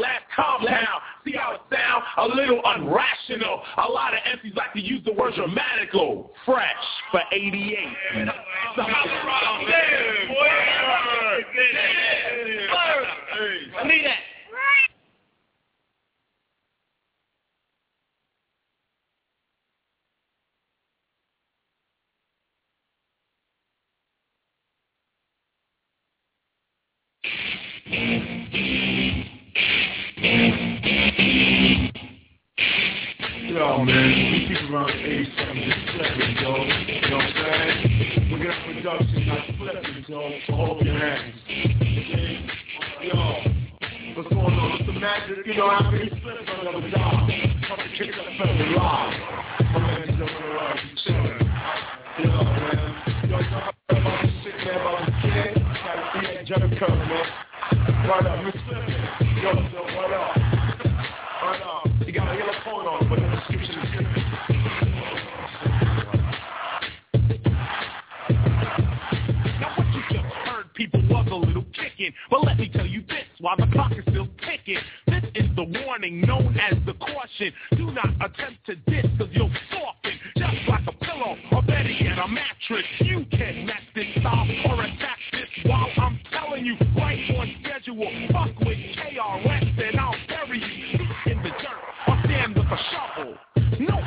last 0.00 0.24
compound. 0.34 1.02
See 1.24 1.32
how 1.32 1.54
it 1.54 1.60
sound? 1.70 2.04
A 2.18 2.26
little 2.34 2.62
unrational. 2.62 3.62
A 3.78 3.88
lot 3.90 4.14
of 4.14 4.20
MCs 4.20 4.56
like 4.56 4.72
to 4.72 4.80
use 4.80 5.04
the 5.04 5.12
word 5.12 5.34
dramatical. 5.34 6.32
Fresh 6.44 6.64
for 7.10 7.20
88. 7.32 7.76
I 13.78 13.86
need 13.86 14.04
that. 14.04 14.20
Yo, 33.50 33.84
man, 33.84 34.06
we 34.32 34.46
keep 34.48 34.58
around 34.70 34.90
87 34.90 35.62
just 35.62 35.78
flipping, 35.94 36.34
yo. 36.42 36.50
You 36.50 37.10
know 37.10 37.16
what 37.16 37.26
I'm 37.26 37.34
saying? 37.38 38.32
We 38.32 38.36
got 38.42 38.58
production, 38.66 39.22
not 39.28 39.46
flipping, 39.56 40.04
yo. 40.08 40.20
Hold 40.48 40.82
your 40.82 40.98
hands. 40.98 41.34
Yo, 43.02 43.22
what's 44.16 44.28
going 44.34 44.54
on? 44.54 44.78
It's 44.80 44.86
the 44.86 44.92
magic, 44.98 45.46
you 45.46 45.54
know, 45.54 45.70
how 45.70 45.90
many 45.92 46.08
flips 46.08 46.50
on 46.58 46.82
the 46.82 46.88
job? 46.90 47.30
Come 47.68 47.78
to 47.78 47.88
kick 47.96 48.10
up 48.18 48.26
family 48.38 48.74
live. 48.74 49.14
I'm 49.60 49.82
ready 49.86 50.10
to 50.10 50.18
go 50.18 50.24
around 50.26 50.78
and 50.78 50.98
chillin'. 51.06 51.38
Yo, 52.18 52.30
man. 52.34 52.82
Yo, 53.30 53.38
you 53.38 53.50
know 53.50 53.62
about 53.90 54.22
this 54.22 54.34
shit, 54.42 54.58
man, 54.58 54.74
about 54.74 55.06
this 55.06 55.14
kid? 55.22 55.54
I 55.54 55.66
Gotta 55.86 56.18
be 56.18 56.26
at 56.26 56.42
Jericho, 56.46 56.86
man. 56.90 57.26
Right 58.08 58.26
up, 58.26 58.44
Miss 58.44 58.58
Flippin'. 58.66 58.98
Yo, 59.40 59.50
yo, 59.70 59.82
what 59.94 60.12
up? 60.12 60.39
But 72.30 72.44
let 72.44 72.58
me 72.58 72.68
tell 72.68 72.86
you 72.86 73.02
this, 73.02 73.26
while 73.40 73.56
the 73.56 73.66
clock 73.72 73.92
is 73.92 74.04
still 74.08 74.28
ticking, 74.46 74.78
this 75.06 75.24
is 75.34 75.46
the 75.56 75.64
warning 75.84 76.20
known 76.22 76.56
as 76.58 76.78
the 76.86 76.94
caution. 76.94 77.52
Do 77.76 77.90
not 77.90 78.10
attempt 78.16 78.64
to 78.66 78.76
diss, 78.76 79.06
cause 79.18 79.28
you'll 79.32 79.50
soften. 79.70 80.12
Just 80.36 80.68
like 80.68 80.86
a 80.86 80.92
pillow, 81.04 81.36
or 81.52 81.62
better 81.62 81.90
yet, 81.90 82.18
a 82.18 82.28
mattress. 82.28 82.86
You 83.00 83.26
can 83.30 83.66
match 83.66 83.82
this 83.94 84.06
style 84.18 84.46
or 84.66 84.82
attack 84.82 85.18
this 85.32 85.48
while 85.64 85.88
I'm 85.98 86.18
telling 86.32 86.64
you, 86.64 86.76
right 86.96 87.20
on 87.36 87.54
schedule. 87.62 88.10
Fuck 88.32 88.58
with 88.60 88.78
KRS 88.78 89.88
and 89.88 90.00
I'll 90.00 90.14
bury 90.28 90.58
you 90.58 91.32
in 91.32 91.42
the 91.42 91.50
dirt 91.50 92.08
or 92.08 92.18
stand 92.24 92.56
with 92.56 92.66
a 92.66 92.78
shovel. 92.90 93.36
No 93.78 94.00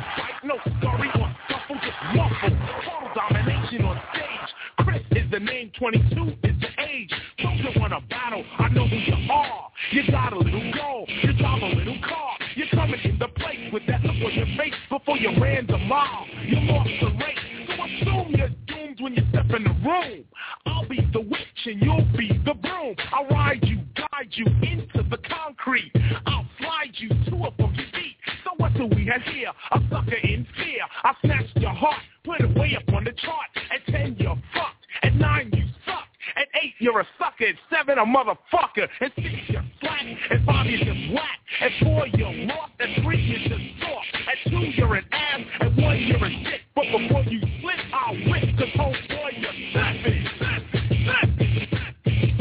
the 5.34 5.40
name, 5.40 5.68
22 5.76 6.28
is 6.44 6.54
the 6.60 6.68
age. 6.78 7.10
Those 7.42 7.58
that 7.64 7.80
want 7.80 7.92
to 7.92 8.00
battle, 8.06 8.44
I 8.56 8.68
know 8.68 8.86
who 8.86 8.94
you 8.94 9.32
are. 9.32 9.68
You 9.90 10.08
got 10.08 10.32
a 10.32 10.38
little 10.38 10.72
goal, 10.72 11.06
you 11.08 11.32
drive 11.32 11.60
a 11.60 11.74
little 11.74 11.98
car. 12.06 12.38
You're 12.54 12.68
coming 12.68 13.00
in 13.02 13.18
the 13.18 13.26
place 13.26 13.58
with 13.72 13.82
that 13.88 14.02
look 14.02 14.14
on 14.14 14.32
your 14.32 14.46
face 14.56 14.74
before 14.88 15.16
you 15.16 15.30
ran 15.42 15.66
the 15.66 15.76
mile. 15.76 16.24
You 16.46 16.60
lost 16.70 16.90
the 17.00 17.08
race, 17.18 17.66
so 17.66 17.82
assume 17.82 18.34
you're 18.36 18.54
doomed 18.68 19.00
when 19.00 19.14
you 19.14 19.24
step 19.30 19.46
in 19.56 19.64
the 19.64 19.74
room. 19.82 20.24
I'll 20.66 20.86
be 20.86 21.00
the 21.12 21.22
witch 21.22 21.66
and 21.66 21.82
you'll 21.82 22.06
be 22.16 22.28
the 22.44 22.54
broom. 22.54 22.94
I'll 23.12 23.26
ride 23.26 23.64
you, 23.64 23.80
guide 23.96 24.30
you 24.30 24.46
into 24.62 25.02
the 25.10 25.18
concrete. 25.18 25.90
I'll 26.26 26.46
slide 26.60 26.94
you 26.94 27.08
to 27.08 27.46
a 27.46 27.50
funky 27.58 27.86
beat. 27.92 28.16
So 28.44 28.50
what 28.58 28.72
do 28.74 28.86
we 28.86 29.10
have 29.10 29.22
here? 29.34 29.50
A 29.72 29.80
sucker 29.90 30.14
in 30.14 30.46
fear. 30.56 30.86
I 31.02 31.12
snatched 31.24 31.56
your 31.56 31.74
heart, 31.74 32.02
put 32.22 32.40
it 32.40 32.56
way 32.56 32.76
up 32.76 32.94
on 32.94 33.02
the 33.02 33.12
chart. 33.12 33.50
At 33.74 33.84
ten, 33.92 34.14
you're 34.16 34.38
fucked. 34.54 34.73
At 35.04 35.14
nine, 35.16 35.50
you 35.52 35.64
suck. 35.84 36.08
At 36.34 36.48
eight, 36.62 36.72
you're 36.78 36.98
a 36.98 37.06
sucker. 37.18 37.44
At 37.44 37.56
seven, 37.68 37.98
a 37.98 38.06
motherfucker. 38.06 38.88
At 39.02 39.12
six, 39.16 39.28
you're 39.48 39.62
slack. 39.80 40.00
At 40.30 40.44
five, 40.46 40.64
you're 40.64 40.78
just 40.78 41.12
whack. 41.12 41.38
At 41.60 41.72
four, 41.82 42.06
you're 42.06 42.32
lost. 42.46 42.72
At 42.80 42.88
three, 43.02 43.20
you're 43.20 43.46
just 43.46 43.80
soft. 43.82 44.06
At 44.14 44.50
two, 44.50 44.64
you're 44.74 44.94
an 44.94 45.04
ass. 45.12 45.40
At 45.60 45.76
one, 45.76 45.98
you're 45.98 46.24
a 46.24 46.30
dick. 46.44 46.62
But 46.74 46.84
before 46.84 47.22
you 47.24 47.40
split, 47.58 47.76
I'll 47.92 48.14
whip. 48.14 48.44
Cause 48.56 48.72
homeboy, 48.80 49.42
you're 49.42 49.52
snapping. 49.72 50.24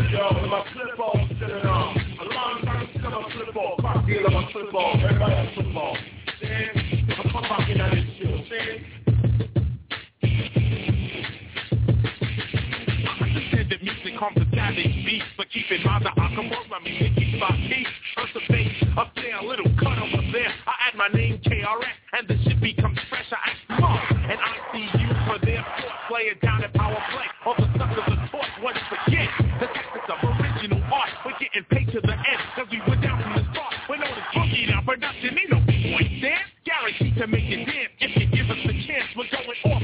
Yo, 0.10 0.42
with 0.42 0.50
my 0.50 0.64
flip 0.72 0.98
ball 0.98 1.28
sitting 1.28 1.68
on. 1.68 1.98
A 1.98 2.34
long 2.34 2.62
time 2.64 2.88
since 2.94 3.06
a 3.06 3.32
flip 3.34 3.54
ball. 3.54 3.76
Cock 3.82 4.08
deal 4.08 4.26
on 4.26 4.34
my 4.34 4.54
football. 4.54 4.96
Everybody 5.04 5.36
has 5.36 5.56
football. 5.56 5.98
See? 6.40 6.48
I'm 7.12 7.44
fucking 7.44 7.82
at 7.82 7.92
this 7.92 8.06
shit. 8.18 8.46
See? 8.48 8.93
Comes 14.24 14.40
to 14.40 14.56
savage 14.56 14.96
beats, 15.04 15.28
but 15.36 15.48
keep 15.52 15.68
in 15.68 15.84
mind 15.84 16.06
that 16.06 16.16
I 16.16 16.32
can 16.32 16.48
work 16.48 16.64
my 16.72 16.80
music 16.80 17.12
keeps 17.20 17.36
my 17.36 17.52
peace. 17.68 17.92
Earth 18.16 18.32
the 18.32 18.40
bass, 18.48 18.72
up 18.96 19.12
there, 19.20 19.36
a 19.36 19.44
little 19.44 19.68
cut 19.76 20.00
over 20.00 20.24
there. 20.32 20.48
I 20.64 20.74
add 20.88 20.96
my 20.96 21.12
name 21.12 21.44
KRS, 21.44 21.96
and 22.16 22.24
the 22.32 22.40
shit 22.48 22.56
becomes 22.62 23.00
fresh. 23.12 23.28
I 23.36 23.52
act 23.52 23.60
smart, 23.68 24.00
and 24.32 24.40
I 24.40 24.54
see 24.72 24.88
you 24.96 25.12
for 25.28 25.44
their 25.44 25.60
thought. 25.60 25.98
Play 26.08 26.32
it 26.32 26.40
down 26.40 26.64
at 26.64 26.72
power 26.74 26.96
play. 27.12 27.28
All 27.44 27.56
the 27.60 27.68
suckers 27.76 28.08
are 28.08 28.24
taught 28.32 28.52
once 28.64 28.80
forget. 28.88 29.28
The 29.60 29.68
tactics 29.68 30.08
of 30.08 30.20
original 30.24 30.80
art. 30.88 31.12
We're 31.28 31.36
getting 31.44 31.68
paid 31.68 31.92
to 31.92 32.00
the 32.00 32.16
end, 32.16 32.42
cause 32.56 32.68
we 32.72 32.80
went 32.88 33.04
down 33.04 33.20
from 33.20 33.36
the 33.36 33.44
start. 33.52 33.76
We're 33.92 34.00
known 34.00 34.16
as 34.16 34.28
boogie 34.32 34.72
now, 34.72 34.88
production 34.88 35.36
ain't 35.36 35.52
no 35.52 35.60
point 35.60 36.24
dance. 36.24 36.48
Guaranteed 36.64 37.16
to 37.20 37.28
make 37.28 37.52
it 37.52 37.68
dance 37.68 37.92
if 38.00 38.16
you 38.16 38.26
give 38.32 38.48
us 38.48 38.62
the 38.64 38.76
chance. 38.88 39.12
We're 39.20 39.28
going 39.28 39.60
off, 39.68 39.84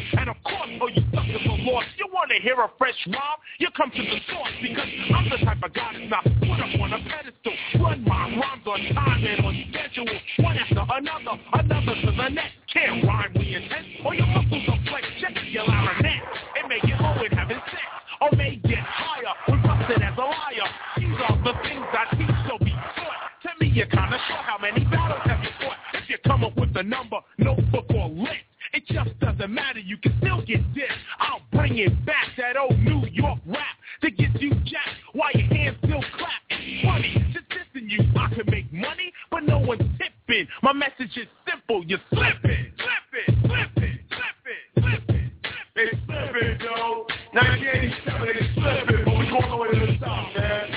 You 2.20 2.28
wanna 2.28 2.44
hear 2.44 2.60
a 2.60 2.70
fresh 2.78 3.00
rhyme? 3.08 3.40
You 3.60 3.70
come 3.78 3.90
to 3.92 4.04
the 4.04 4.20
source 4.28 4.52
because 4.62 4.90
I'm 5.16 5.30
the 5.30 5.38
type 5.38 5.64
of 5.64 5.72
guy 5.72 5.96
that's 5.96 6.12
not 6.12 6.24
put 6.26 6.60
up 6.60 6.82
on 6.82 6.92
a 6.92 7.00
pedestal. 7.00 7.56
Run 7.80 8.04
my 8.04 8.36
rhymes 8.36 8.68
on 8.68 8.80
time 8.94 9.24
and 9.24 9.46
on 9.46 9.56
schedule. 9.72 10.20
One 10.44 10.58
after 10.58 10.84
another, 10.84 11.40
another 11.54 11.96
to 11.96 12.12
the 12.12 12.28
next. 12.28 12.60
Can't 12.74 13.08
rhyme 13.08 13.32
we 13.40 13.56
intense, 13.56 14.04
or 14.04 14.16
your 14.16 14.28
muscles 14.28 14.68
are 14.68 14.80
flex. 14.92 15.08
Check 15.22 15.32
your 15.48 15.64
clarinet. 15.64 16.20
It 16.60 16.68
may 16.68 16.82
get 16.84 17.00
low 17.00 17.24
in 17.24 17.32
having 17.32 17.62
sex, 17.72 17.88
or 18.20 18.36
may 18.36 18.58
get 18.68 18.84
higher 18.84 19.34
when 19.48 19.62
busted 19.64 20.04
as 20.04 20.18
a 20.18 20.28
liar. 20.28 20.70
These 21.00 21.24
are 21.24 21.40
the 21.40 21.54
things 21.64 21.88
I 21.88 22.04
teach, 22.20 22.36
so 22.52 22.60
be 22.60 22.76
taught. 23.00 23.32
To 23.48 23.50
me, 23.64 23.72
you're 23.72 23.88
kinda 23.88 24.20
sure 24.28 24.44
how 24.44 24.58
many 24.60 24.84
battles 24.84 25.24
have 25.24 25.40
you 25.42 25.52
fought. 25.64 25.78
If 25.94 26.10
you 26.10 26.18
come 26.28 26.44
up 26.44 26.58
with 26.58 26.76
a 26.76 26.84
number, 26.84 27.22
notebook 27.38 27.86
or 27.96 28.10
list 28.10 28.49
just 28.92 29.20
doesn't 29.20 29.54
matter. 29.54 29.80
You 29.80 29.98
can 29.98 30.16
still 30.20 30.42
get 30.42 30.62
this. 30.74 30.92
I'll 31.20 31.42
bring 31.52 31.78
it 31.78 32.06
back, 32.06 32.28
that 32.38 32.58
old 32.58 32.80
New 32.80 33.06
York 33.12 33.40
rap 33.46 33.78
to 34.02 34.12
get 34.12 34.40
you 34.42 34.52
jacked 34.66 35.00
while 35.14 35.32
your 35.34 35.48
hands 35.48 35.78
still 35.84 36.04
clap. 36.18 36.42
It's 36.50 36.86
funny, 36.86 37.26
just 37.34 37.46
dissing 37.50 37.90
you. 37.90 38.00
I 38.20 38.34
can 38.34 38.46
make 38.48 38.72
money, 38.72 39.12
but 39.32 39.44
no 39.44 39.60
one's 39.60 39.82
tipping. 39.98 40.48
My 40.64 40.74
message 40.74 41.16
is 41.18 41.28
simple. 41.50 41.84
You're 41.86 42.00
slipping, 42.10 42.72
slipping, 42.78 43.42
slipping, 43.46 44.00
slipping, 44.10 44.66
slipping. 44.80 45.32
It's 45.76 45.98
slipping, 46.06 46.60
yo. 46.62 47.06
Now 47.34 47.56
you 47.56 47.66
can't 47.66 47.84
even 47.84 47.98
tell 48.06 48.24
it. 48.24 48.36
It's 48.36 48.54
slipping, 48.56 49.06
but 49.06 49.16
we're 49.16 49.30
going 49.30 49.52
over 49.52 49.68
to 49.68 49.80
the 49.80 49.98
top, 50.00 50.36
man. 50.36 50.70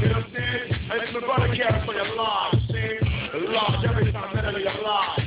You 0.00 0.08
know 0.08 0.14
what 0.14 0.24
I'm 0.24 0.32
saying? 0.34 0.72
It's 0.88 1.12
my 1.14 1.20
brother 1.20 1.54
Kevin 1.56 1.86
for 1.86 1.94
your 1.94 2.14
lives, 2.14 2.58
see? 2.68 2.98
Lost 3.48 3.84
every 3.84 4.12
time, 4.12 4.34
man, 4.34 4.54
your 4.60 4.82
lives. 4.82 5.25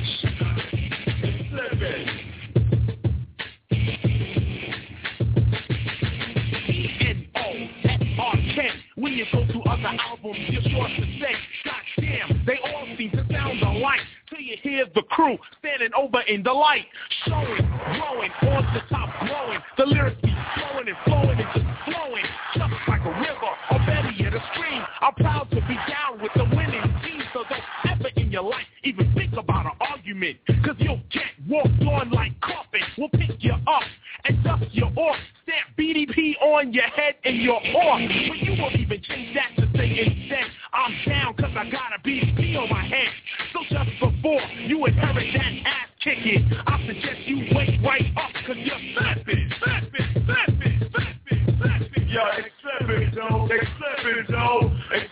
free 9.10 9.26
go 9.32 9.46
to 9.46 9.60
other 9.68 9.98
albums 9.98 10.38
just 10.50 10.66
to 10.66 11.04
say, 11.20 11.34
Goddamn, 11.64 12.44
they 12.46 12.58
all 12.64 12.86
seem 12.96 13.10
to 13.10 13.26
sound 13.30 13.60
alike. 13.62 14.00
Till 14.28 14.40
you 14.40 14.56
hear 14.62 14.86
the 14.94 15.02
crew 15.02 15.36
standing 15.58 15.90
over 15.96 16.20
in 16.22 16.42
the 16.42 16.52
light, 16.52 16.86
showing, 17.26 17.66
growing, 17.98 18.30
on 18.42 18.74
the 18.74 18.80
top, 18.88 19.10
growing. 19.26 19.58
The 19.76 19.86
lyrics 19.86 20.20
be 20.22 20.34
flowing 20.54 20.88
and 20.88 20.96
flowing 21.04 21.38
and 21.40 21.48
just 21.54 21.66
flowing, 21.84 22.24
just 22.54 22.88
like 22.88 23.00
a 23.00 23.10
river, 23.20 23.52
or 23.72 23.78
better 23.86 24.10
yet, 24.12 24.34
a 24.34 24.42
stream. 24.54 24.82
I'm 25.00 25.14
proud 25.14 25.50
to 25.50 25.56
be 25.56 25.74
down 25.74 26.22
with 26.22 26.32
the 26.36 26.44
winning 26.44 26.82
team, 27.02 27.22
so 27.32 27.42
don't 27.48 27.90
ever 27.90 28.08
in 28.16 28.30
your 28.30 28.42
life 28.42 28.69
even 28.84 29.12
think 29.14 29.32
about 29.32 29.66
an 29.66 29.72
argument. 29.80 30.38
Cause 30.64 30.76
you'll 30.78 31.00
get 31.10 31.30
walked 31.48 31.82
on 31.82 32.10
like 32.10 32.38
coffin. 32.40 32.80
We'll 32.96 33.08
pick 33.10 33.30
you 33.38 33.52
up 33.52 33.82
and 34.24 34.42
dust 34.44 34.64
you 34.72 34.84
off. 34.84 35.16
Stamp 35.42 35.76
BDP 35.78 36.34
on 36.42 36.72
your 36.72 36.84
head 36.84 37.14
and 37.24 37.36
you're 37.36 37.54
off. 37.54 38.00
But 38.28 38.38
you 38.38 38.56
won't 38.60 38.76
even 38.76 39.02
change 39.02 39.34
that 39.34 39.56
to 39.56 39.68
say 39.76 39.90
instead, 39.90 40.44
I'm 40.72 40.94
down 41.06 41.34
cause 41.34 41.50
I 41.56 41.68
got 41.70 41.92
a 41.96 42.02
BDP 42.06 42.56
on 42.56 42.70
my 42.70 42.84
head. 42.84 43.08
So 43.52 43.60
just 43.68 43.90
before 44.00 44.40
you 44.66 44.86
inherit 44.86 45.32
that 45.34 45.52
ass 45.66 45.88
kicking, 46.02 46.50
I 46.66 46.86
suggest 46.86 47.20
you 47.26 47.54
wake 47.54 47.80
right 47.82 48.06
up 48.16 48.32
cause 48.46 48.56
you're 48.56 48.78
slapping, 48.94 49.50
slapping, 49.62 50.24
slapping, 50.26 50.90
slapping, 50.92 51.56
slapping. 51.58 52.08
Yeah, 52.08 52.30
they 52.36 52.50
slapping, 52.62 53.12
though. 53.14 53.48
They 53.48 53.60
slapping, 53.78 54.24
though. 54.30 54.72
They 54.90 55.06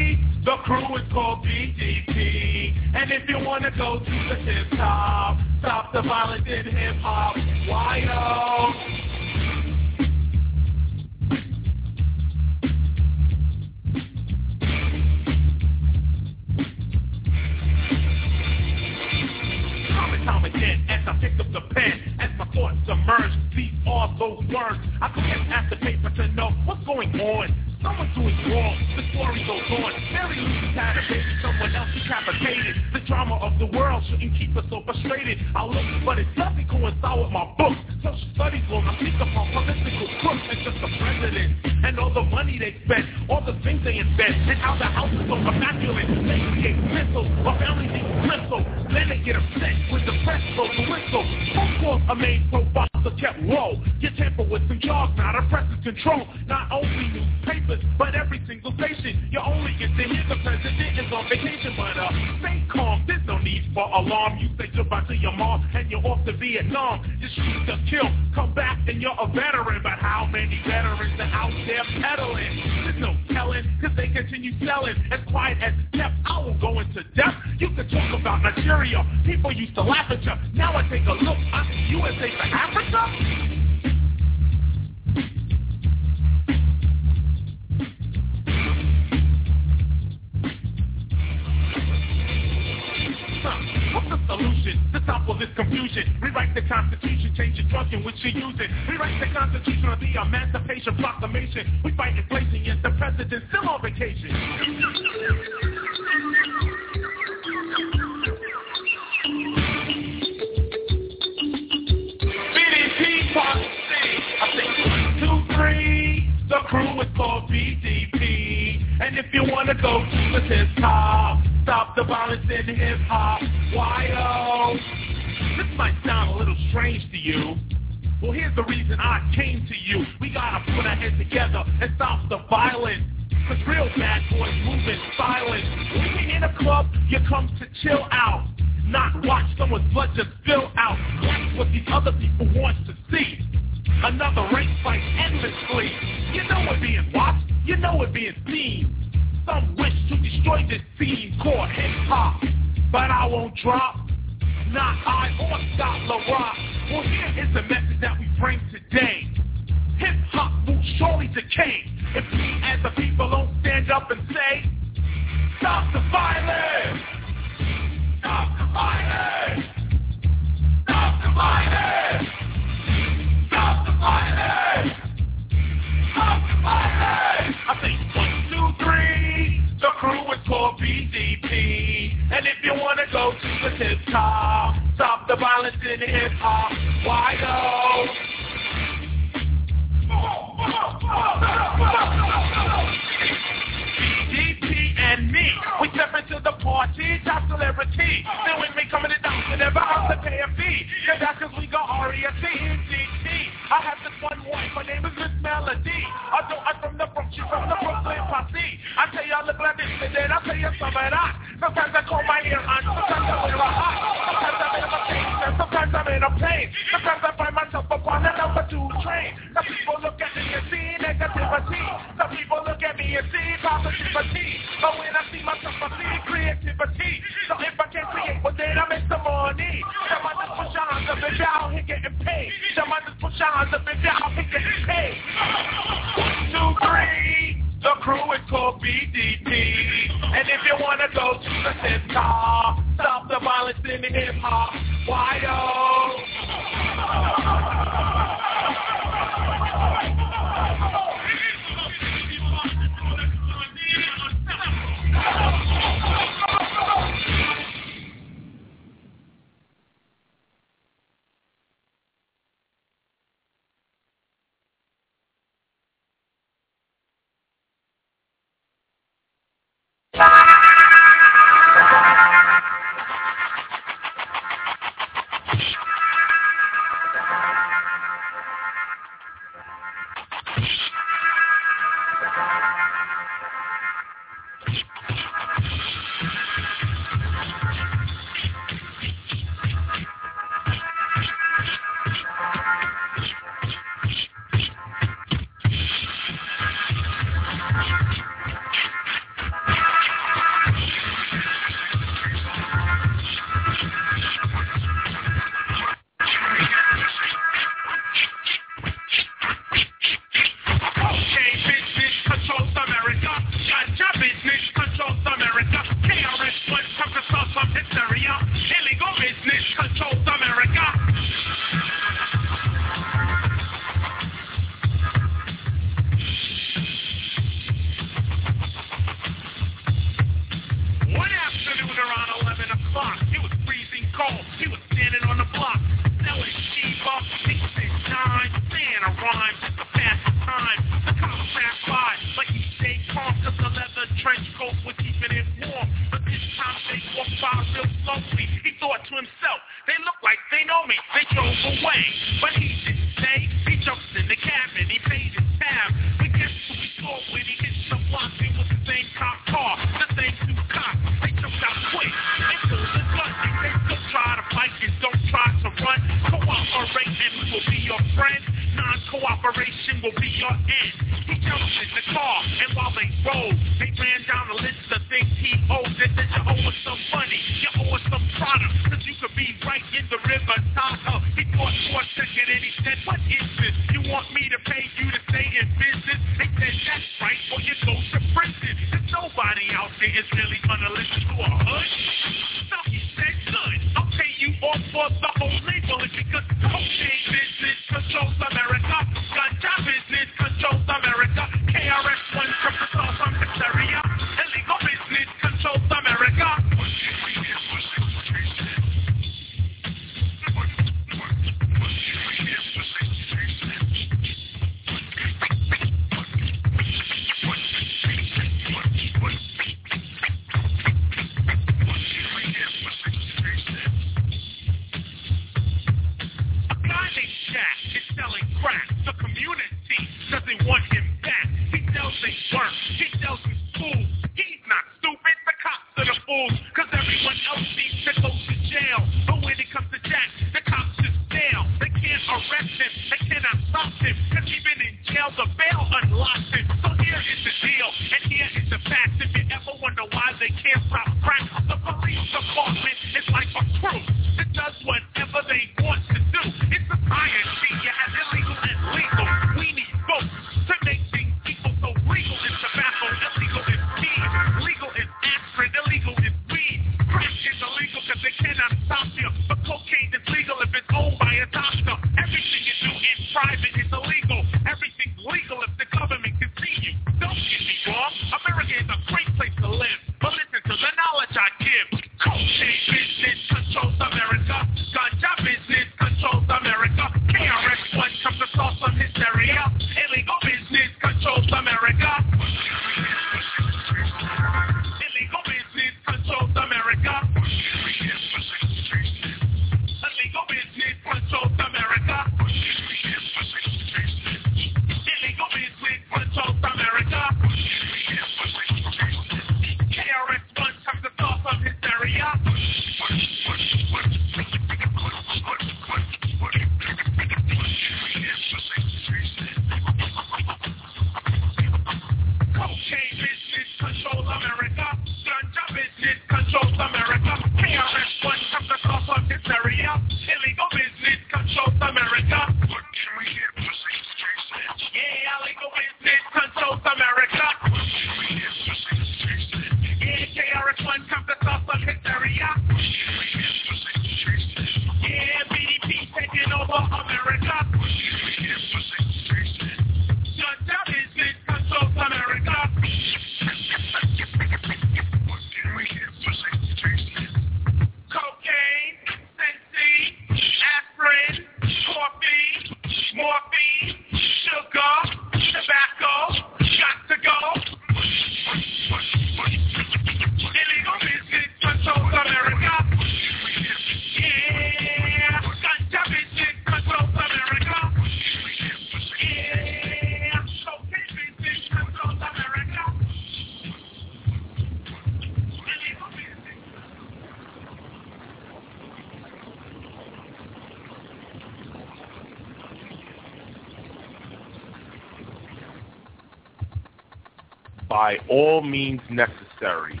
by 598.14 598.26
all 598.28 598.62
means 598.62 599.00
necessary. 599.10 600.00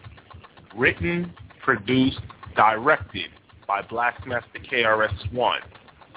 Written, 0.76 1.32
produced, 1.62 2.20
directed 2.56 3.30
by 3.66 3.82
Blastmaster 3.82 4.60
KRS-One. 4.70 5.60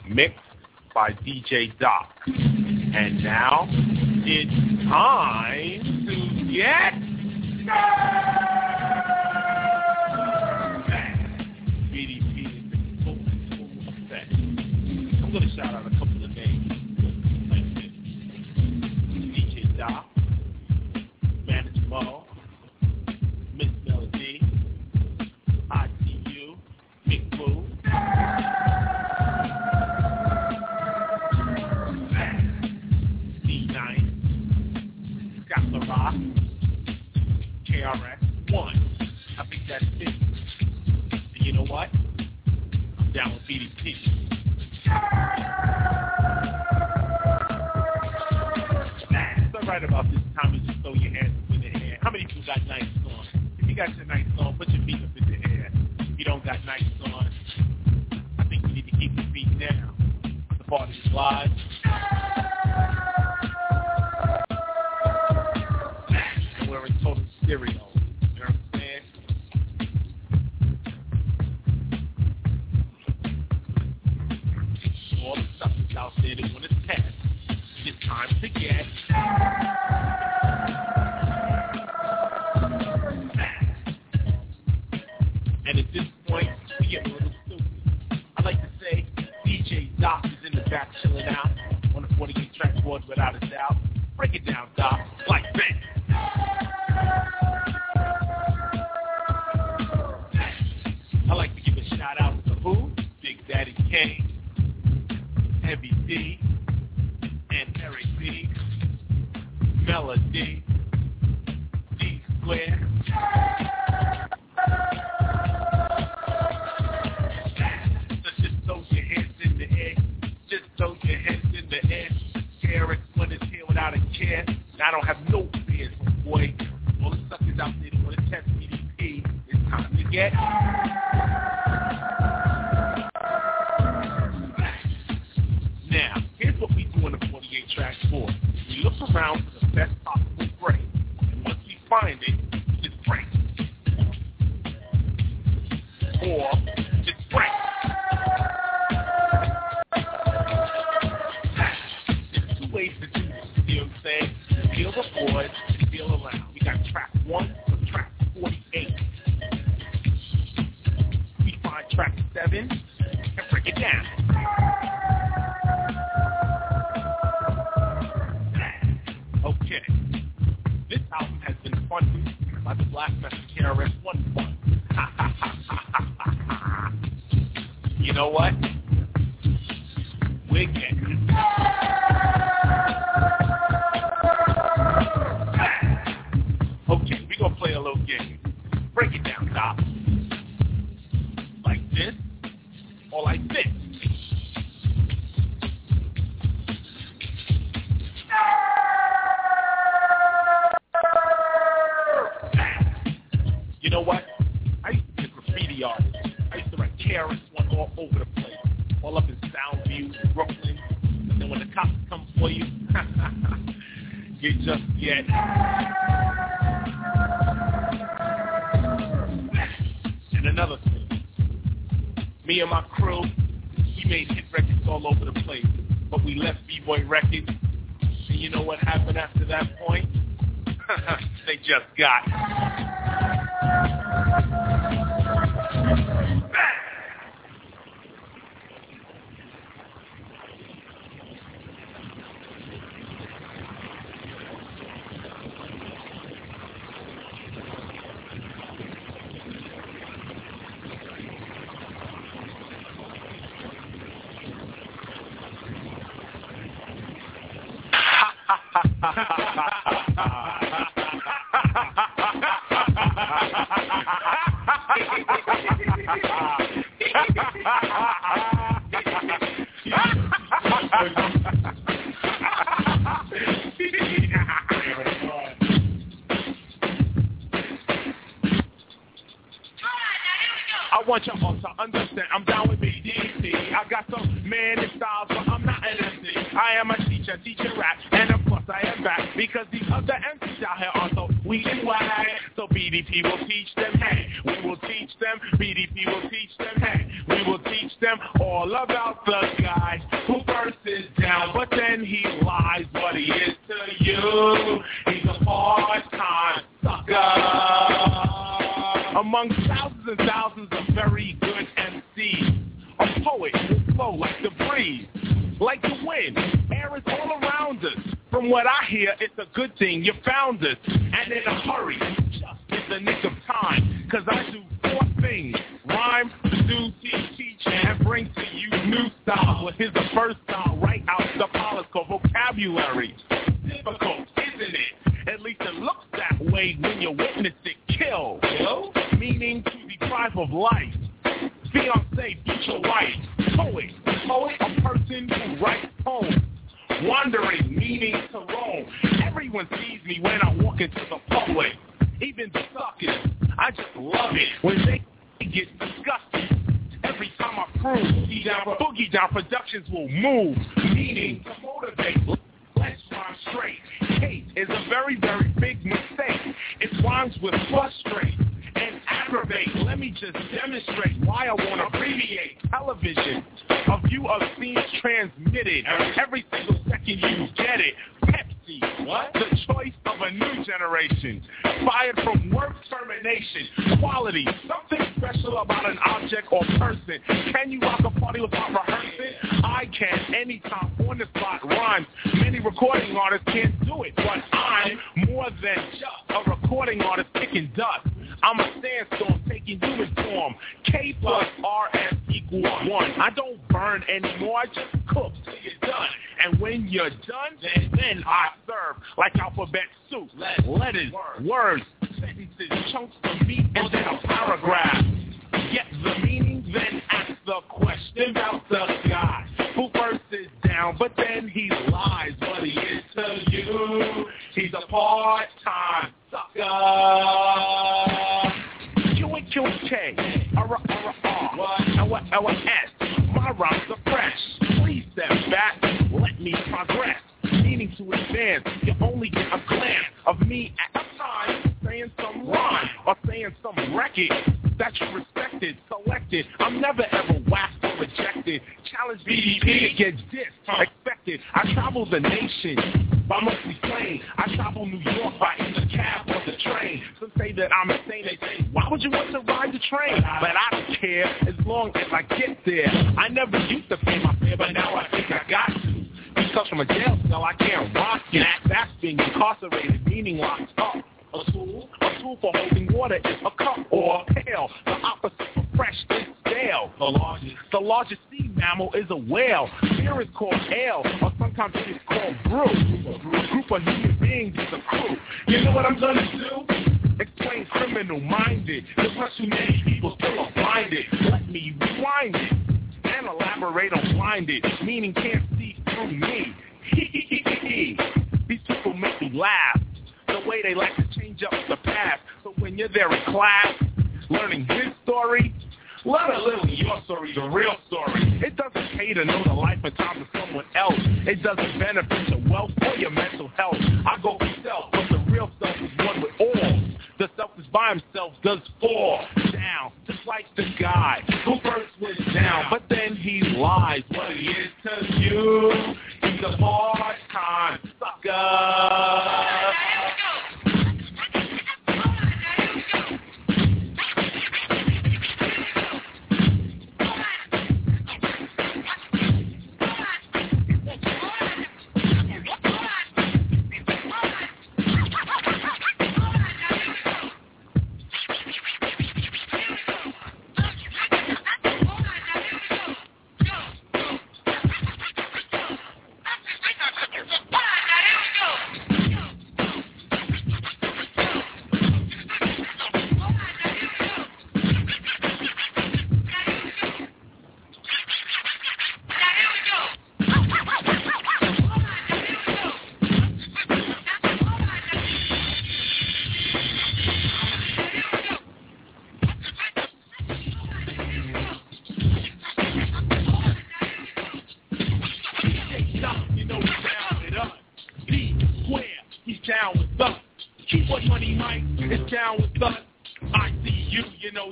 Mixed 0.10 0.38
by 0.94 1.11
DJ 1.11 1.78
Doc. 1.80 2.11
And 2.26 3.24
now 3.24 3.68
it's 3.69 4.90
time 4.90 6.06
to 6.07 6.53
get 6.53 6.94
started. 7.64 8.27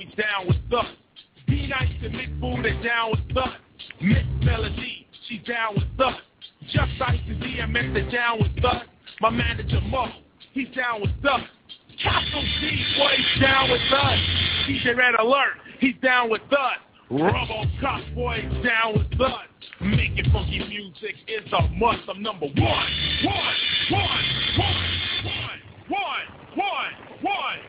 He's 0.00 0.14
down 0.14 0.46
with 0.46 0.72
us. 0.72 0.86
Be 1.46 1.66
nice 1.68 1.88
to 2.02 2.08
Mick 2.10 2.40
Food 2.40 2.64
down 2.84 3.12
with 3.12 3.36
us. 3.36 3.48
Miss 4.00 4.24
Melodie, 4.42 5.06
she's 5.28 5.42
down 5.44 5.74
with 5.74 6.00
us. 6.00 6.14
Just 6.66 7.00
Ice 7.00 7.20
and 7.28 7.42
DMX 7.42 7.96
are 7.96 8.10
down 8.10 8.38
with 8.40 8.64
us. 8.64 8.82
My 9.20 9.30
manager 9.30 9.80
Mo, 9.82 10.08
he's 10.52 10.68
down 10.74 11.00
with 11.00 11.24
us. 11.24 11.40
Capital 12.02 12.42
D, 12.60 12.84
boy, 12.98 13.12
he's 13.16 13.42
down 13.42 13.70
with 13.70 13.92
us. 13.92 14.18
DJ 14.68 14.96
Red 14.96 15.14
Alert, 15.18 15.56
he's 15.80 15.94
down 16.02 16.30
with 16.30 16.42
us. 16.52 16.78
Robocop, 17.10 18.14
boy, 18.14 18.42
he's 18.42 18.64
down 18.64 18.94
with 18.94 19.20
us. 19.20 19.46
Making 19.80 20.30
funky 20.32 20.58
music 20.58 21.14
is 21.28 21.50
a 21.52 21.68
must. 21.78 22.00
I'm 22.08 22.22
number 22.22 22.46
one, 22.46 22.56
one, 22.56 23.54
one, 23.90 24.24
one, 24.58 24.86
one, 25.24 25.60
one, 25.88 26.92
one, 27.22 27.65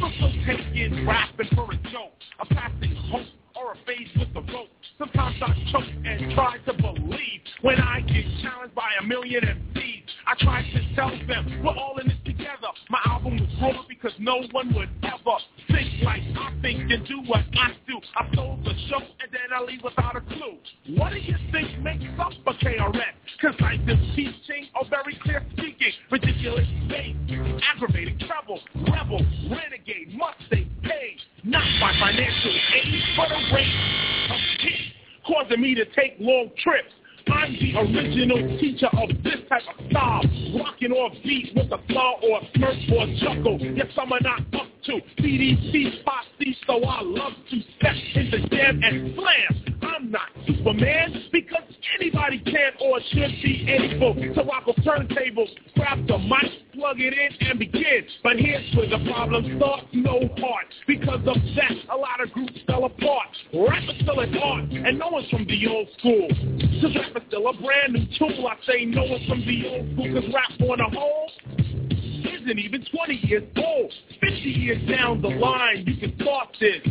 People 0.00 0.32
taking 0.46 1.06
rapping 1.06 1.48
for 1.54 1.70
a 1.70 1.76
joke, 1.92 2.14
a 2.40 2.46
passing 2.46 2.96
hope 3.10 3.26
or 3.54 3.72
a 3.72 3.76
phase 3.84 4.08
with 4.18 4.32
the 4.32 4.40
rope. 4.50 4.70
Sometimes 4.96 5.36
I 5.42 5.70
choke 5.70 5.92
and 6.06 6.32
try 6.34 6.56
to 6.56 6.72
believe 6.72 7.40
when 7.60 7.78
I 7.78 8.00
get 8.00 8.24
challenged 8.40 8.74
by 8.74 8.88
a 8.98 9.04
million 9.04 9.44
MCs. 9.44 10.02
I 10.26 10.34
try 10.40 10.62
to 10.62 10.94
tell 10.94 11.10
them 11.28 11.62
we're 11.62 11.76
all 11.76 11.98
in 11.98 12.08
this 12.08 12.16
together. 12.40 12.72
My 12.88 13.00
album 13.04 13.36
was 13.36 13.48
raw 13.60 13.84
because 13.88 14.12
no 14.18 14.42
one 14.52 14.72
would 14.74 14.88
ever 15.04 15.36
think 15.68 16.02
like 16.02 16.22
I 16.36 16.52
think 16.62 16.90
and 16.90 17.06
do 17.06 17.20
what 17.26 17.44
I 17.54 17.72
do. 17.86 18.00
I 18.16 18.34
sold 18.34 18.64
the 18.64 18.74
show 18.88 18.98
and 18.98 19.30
then 19.30 19.48
I 19.54 19.62
leave 19.62 19.82
without 19.84 20.16
a 20.16 20.20
clue. 20.20 20.56
What 20.96 21.12
do 21.12 21.18
you 21.18 21.36
think 21.52 21.78
makes 21.80 22.04
up 22.18 22.32
a 22.46 22.52
KRS? 22.52 23.16
Cause 23.40 23.54
like 23.60 23.84
this 23.86 24.00
teaching 24.16 24.68
or 24.74 24.88
very 24.88 25.18
clear 25.22 25.44
speaking, 25.52 25.92
ridiculous 26.10 26.66
bass, 26.88 27.16
aggravating 27.74 28.18
trouble, 28.26 28.60
rebel, 28.74 29.20
renegade, 29.50 30.16
must 30.16 30.38
stay 30.46 30.66
paid. 30.82 31.18
Not 31.44 31.64
by 31.80 31.92
financial 32.00 32.54
aid, 32.74 33.02
but 33.16 33.30
a 33.30 33.54
rate 33.54 34.30
of 34.30 34.40
hit, 34.60 34.80
causing 35.26 35.60
me 35.60 35.74
to 35.74 35.84
take 35.92 36.16
long 36.18 36.50
trips. 36.62 36.92
I'm 37.32 37.52
the 37.54 37.78
original 37.78 38.58
teacher 38.58 38.88
of 38.92 39.08
this 39.22 39.40
type 39.48 39.62
of 39.78 39.90
style, 39.90 40.22
rocking 40.58 40.92
off 40.92 41.12
beat 41.22 41.52
with 41.54 41.70
a 41.72 41.78
flaw 41.88 42.14
or 42.22 42.40
a 42.40 42.56
smirk 42.56 42.76
or 42.92 43.04
a 43.04 43.18
chuckle. 43.20 43.58
Yes, 43.60 43.86
I'm 43.96 44.08
not 44.08 44.40
up 44.54 44.66
to 44.84 45.00
CDC 45.18 46.04
posse, 46.04 46.56
so 46.66 46.84
I 46.84 47.02
love 47.02 47.32
to 47.50 47.60
step 47.76 47.94
in 48.14 48.30
the 48.30 48.48
jam 48.48 48.80
and 48.82 49.14
slam. 49.14 49.70
I'm 49.82 50.10
not 50.10 50.28
Superman 50.46 51.24
because 51.32 51.62
anybody 51.98 52.38
can 52.40 52.72
or 52.80 53.00
should 53.12 53.42
be 53.42 53.66
able 53.68 54.14
to 54.14 54.42
rock 54.42 54.64
a 54.66 54.80
turntable, 54.82 55.46
grab 55.76 56.06
the 56.06 56.18
mic, 56.18 56.52
plug 56.80 56.96
it 56.98 57.12
in, 57.12 57.46
and 57.46 57.58
begin. 57.58 58.04
But 58.22 58.36
here's 58.38 58.64
where 58.74 58.88
the 58.88 59.04
problem 59.12 59.44
starts, 59.58 59.84
no 59.92 60.18
heart. 60.40 60.66
Because 60.86 61.20
of 61.26 61.36
that, 61.36 61.76
a 61.92 61.96
lot 61.96 62.24
of 62.24 62.32
groups 62.32 62.58
fell 62.66 62.86
apart. 62.86 63.28
Rap 63.52 63.84
is 63.84 64.00
still 64.00 64.18
an 64.20 64.36
art, 64.38 64.64
and 64.72 64.98
no 64.98 65.08
one's 65.08 65.28
from 65.28 65.44
the 65.44 65.60
old 65.68 65.88
school. 65.98 66.28
Cause 66.80 66.96
rap 66.96 67.16
is 67.16 67.22
still 67.28 67.48
a 67.48 67.54
brand 67.60 67.92
new 67.92 68.06
tool. 68.16 68.48
I 68.48 68.56
say 68.66 68.86
no 68.86 69.04
one's 69.04 69.28
from 69.28 69.40
the 69.44 69.68
old 69.68 69.92
school, 69.92 70.08
cause 70.08 70.32
rap 70.32 70.68
on 70.68 70.80
a 70.80 70.88
whole 70.88 71.30
isn't 72.42 72.58
even 72.58 72.84
20 72.94 73.14
years 73.26 73.42
old. 73.56 73.92
50 74.20 74.26
years 74.26 74.88
down 74.88 75.22
the 75.22 75.28
line, 75.28 75.84
you 75.86 75.96
can 75.96 76.14
start 76.20 76.56
this. 76.60 76.82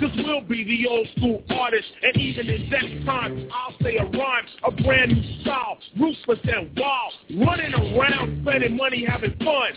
Cause 0.00 0.10
we'll 0.24 0.42
be 0.42 0.64
the 0.64 0.88
old 0.88 1.08
school 1.16 1.42
artists. 1.50 1.90
And 2.02 2.16
even 2.16 2.48
in 2.48 2.70
that 2.70 3.04
time, 3.06 3.48
I'll 3.52 3.74
say 3.82 3.96
a 3.96 4.04
rhyme, 4.04 4.44
a 4.64 4.70
brand 4.82 5.12
new 5.12 5.40
style, 5.42 5.78
ruthless 5.98 6.38
and 6.44 6.70
wild. 6.76 7.12
Running 7.46 7.74
around, 7.74 8.42
spending 8.42 8.76
money, 8.76 9.04
having 9.08 9.36
fun. 9.38 9.72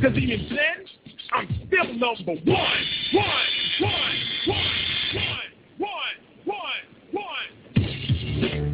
Cause 0.00 0.16
even 0.16 0.48
then, 0.48 0.86
I'm 1.32 1.48
still 1.66 1.92
number 1.94 2.40
one. 2.40 2.46
One, 2.46 2.84
one, 3.80 3.92
one, 4.46 4.58
one, 5.14 5.38
one, 5.78 6.14
one, 6.44 6.58
one. 7.12 8.73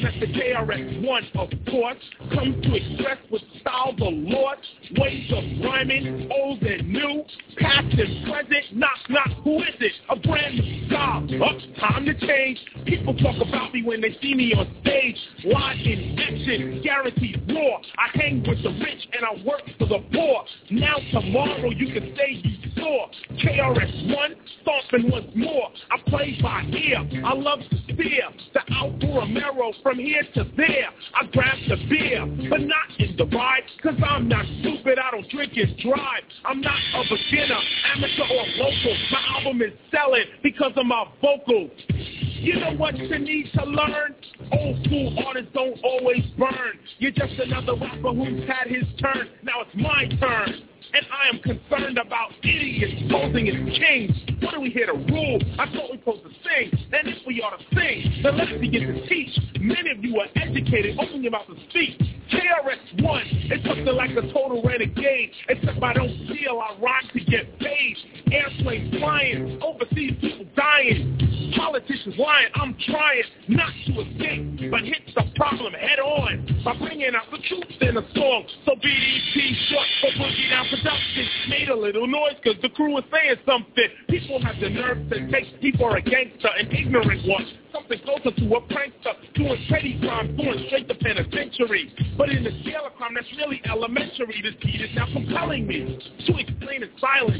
Blastmaster 0.00 0.32
KRS-One, 0.32 1.24
of 1.36 1.50
course, 1.70 1.98
comes 2.32 2.62
to 2.64 2.74
express 2.74 3.18
with 3.30 3.42
style 3.60 3.94
the 3.96 4.04
Lord, 4.04 4.58
ways 4.96 5.30
of 5.30 5.44
rhyming, 5.64 6.30
old 6.32 6.62
and 6.62 6.88
new, 6.88 7.24
past 7.58 7.92
and 7.98 8.24
present, 8.26 8.64
knock, 8.72 8.98
knock, 9.08 9.28
who 9.44 9.58
is 9.62 9.74
it? 9.80 9.92
A 10.08 10.16
brand 10.16 10.58
new 10.58 10.86
style, 10.86 11.26
up, 11.44 11.56
time 11.78 12.06
to 12.06 12.14
change. 12.26 12.58
People 12.86 13.14
talk 13.14 13.36
about 13.46 13.72
me 13.74 13.82
when 13.82 14.00
they 14.00 14.16
see 14.22 14.34
me 14.34 14.54
on 14.54 14.74
stage, 14.82 15.16
live 15.44 15.76
in 15.84 16.18
action, 16.18 16.80
guaranteed 16.82 17.42
raw. 17.48 17.78
I 17.98 18.18
hang 18.18 18.42
with 18.46 18.62
the 18.62 18.70
rich 18.70 19.08
and 19.12 19.24
I 19.24 19.44
work 19.44 19.62
for 19.78 19.86
the 19.86 20.02
poor. 20.12 20.44
Now 20.70 20.96
tomorrow 21.12 21.70
you 21.70 21.92
can 21.92 22.16
say 22.16 22.40
you 22.42 22.70
saw 22.76 23.06
KRS-One, 23.36 24.34
stomping 24.62 25.10
once 25.10 25.30
more. 25.34 25.68
I 25.90 25.98
play 26.08 26.38
by 26.40 26.62
ear, 26.76 27.06
I 27.24 27.34
love 27.34 27.60
to 27.70 27.76
spear, 27.82 28.30
the 28.54 28.60
Alfa 28.74 29.06
Romeo 29.06 29.72
from 29.90 29.98
here 29.98 30.22
to 30.34 30.44
there. 30.56 30.88
I 31.14 31.26
grab 31.32 31.58
the 31.68 31.76
beer, 31.88 32.24
but 32.48 32.60
not 32.60 33.00
in 33.00 33.16
the 33.16 33.26
ride, 33.26 33.62
cause 33.82 33.98
I'm 34.06 34.28
not 34.28 34.46
stupid, 34.60 35.00
I 35.00 35.10
don't 35.10 35.28
drink 35.30 35.54
and 35.56 35.76
drive. 35.78 36.22
I'm 36.44 36.60
not 36.60 36.78
a 36.94 37.02
beginner, 37.02 37.58
amateur 37.96 38.22
or 38.22 38.46
local. 38.54 38.96
My 39.10 39.36
album 39.36 39.62
is 39.62 39.72
selling 39.90 40.26
because 40.44 40.70
of 40.76 40.86
my 40.86 41.06
vocals. 41.20 41.72
You 41.88 42.60
know 42.60 42.74
what 42.76 42.96
you 42.98 43.18
need 43.18 43.50
to 43.54 43.64
learn? 43.64 44.14
Old 44.52 44.84
school 44.84 45.18
artists 45.26 45.50
don't 45.54 45.78
always 45.82 46.22
burn. 46.38 46.78
You're 46.98 47.10
just 47.10 47.34
another 47.40 47.74
rapper 47.74 48.14
who's 48.14 48.48
had 48.48 48.68
his 48.68 48.84
turn. 49.02 49.28
Now 49.42 49.62
it's 49.62 49.74
my 49.74 50.06
turn. 50.20 50.68
And 50.92 51.06
I 51.06 51.28
am 51.28 51.38
concerned 51.38 51.98
about 51.98 52.32
idiots 52.42 53.02
posing 53.10 53.48
as 53.48 53.78
kings. 53.78 54.16
What 54.42 54.54
are 54.54 54.60
we 54.60 54.70
here 54.70 54.86
to 54.86 54.94
rule? 54.94 55.38
I 55.58 55.66
thought 55.70 55.92
we 55.92 55.98
supposed 55.98 56.24
to 56.24 56.30
sing. 56.42 56.70
And 56.92 57.08
if 57.08 57.18
we 57.26 57.40
ought 57.42 57.58
to 57.58 57.64
sing, 57.74 58.22
then 58.22 58.36
let's 58.36 58.52
begin 58.58 58.94
to 58.94 59.06
teach. 59.06 59.38
Many 59.60 59.90
of 59.90 60.04
you 60.04 60.18
are 60.18 60.26
educated. 60.34 60.98
Open 60.98 61.22
your 61.22 61.32
to 61.32 61.54
speak. 61.68 61.98
KRS-One 62.30 63.26
is 63.50 63.62
something 63.66 63.94
like 63.94 64.10
a 64.10 64.22
total 64.32 64.62
renegade. 64.64 65.30
Except 65.48 65.82
I 65.82 65.92
don't 65.92 66.14
steal, 66.26 66.58
I 66.58 66.76
rock 66.80 67.04
to 67.12 67.20
get 67.20 67.58
paid. 67.60 67.96
Airplanes 68.32 68.96
flying, 68.98 69.60
overseas 69.62 70.14
people 70.20 70.46
dying. 70.56 71.52
Politicians 71.56 72.14
lying, 72.16 72.48
I'm 72.54 72.76
trying 72.86 73.22
not 73.48 73.72
to 73.86 74.00
escape, 74.00 74.70
but 74.70 74.82
hit 74.82 75.02
the 75.14 75.24
problem 75.34 75.72
head 75.74 75.98
on 75.98 76.62
by 76.64 76.76
bringing 76.78 77.14
out 77.14 77.30
the 77.30 77.38
truth 77.48 77.64
in 77.80 77.96
a 77.96 78.02
song. 78.14 78.46
So 78.64 78.72
BDP 78.76 79.54
short 79.68 79.86
for 80.00 80.10
Boogie 80.20 80.50
Down 80.50 80.66
Production 80.82 81.28
made 81.48 81.68
a 81.68 81.76
little 81.76 82.06
noise 82.06 82.34
because 82.42 82.60
the 82.62 82.70
crew 82.70 82.92
was 82.92 83.04
saying 83.12 83.36
something. 83.44 83.88
People 84.08 84.42
have 84.42 84.58
the 84.60 84.70
nerve 84.70 85.10
to 85.10 85.30
take 85.30 85.60
people 85.60 85.90
for 85.90 85.96
a 85.96 86.02
gangster, 86.02 86.48
an 86.58 86.70
ignorant 86.72 87.26
one. 87.28 87.46
Something 87.72 88.00
closer 88.04 88.30
to 88.34 88.44
a 88.54 88.60
prankster, 88.66 89.14
doing 89.34 89.64
petty 89.68 89.98
crime, 90.00 90.36
going 90.36 90.64
straight 90.66 90.88
to 90.88 90.94
penitentiary. 90.94 91.92
But 92.18 92.30
in 92.30 92.42
the 92.42 92.50
scale 92.62 92.86
of 92.86 92.94
crime, 92.94 93.14
that's 93.14 93.30
really 93.36 93.60
elementary. 93.64 94.42
This 94.42 94.54
beat 94.62 94.80
is 94.80 94.90
now 94.94 95.06
compelling 95.12 95.66
me 95.66 95.98
to 96.26 96.36
explain 96.36 96.82
in 96.82 96.90
silence 97.00 97.38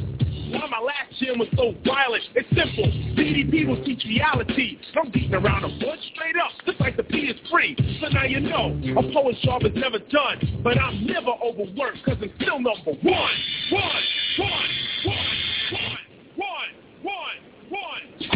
why 0.50 0.66
my 0.70 0.78
last 0.78 1.18
gym 1.18 1.38
was 1.38 1.48
so 1.56 1.74
violent. 1.86 2.24
It's 2.34 2.48
simple. 2.50 2.86
BDP 3.14 3.66
will 3.66 3.82
teach 3.84 4.04
reality. 4.04 4.78
No 4.94 5.10
beating 5.10 5.34
around 5.34 5.62
the 5.62 5.68
bush, 5.78 6.00
straight 6.14 6.36
up, 6.36 6.50
just 6.66 6.80
like 6.80 6.96
the 6.96 7.04
P 7.04 7.30
is 7.30 7.38
free. 7.50 7.76
So 8.00 8.08
now 8.08 8.24
you 8.24 8.40
know, 8.40 8.74
a 8.98 9.02
poet's 9.12 9.40
job 9.42 9.62
is 9.64 9.74
never 9.74 9.98
done. 9.98 10.62
But 10.62 10.78
I'm 10.78 11.06
never 11.06 11.30
overworked, 11.42 12.04
cause 12.04 12.18
I'm 12.20 12.32
still 12.40 12.58
number 12.58 12.92
one, 13.02 13.36
one, 13.70 14.04
one, 14.38 14.70
one, 15.06 15.49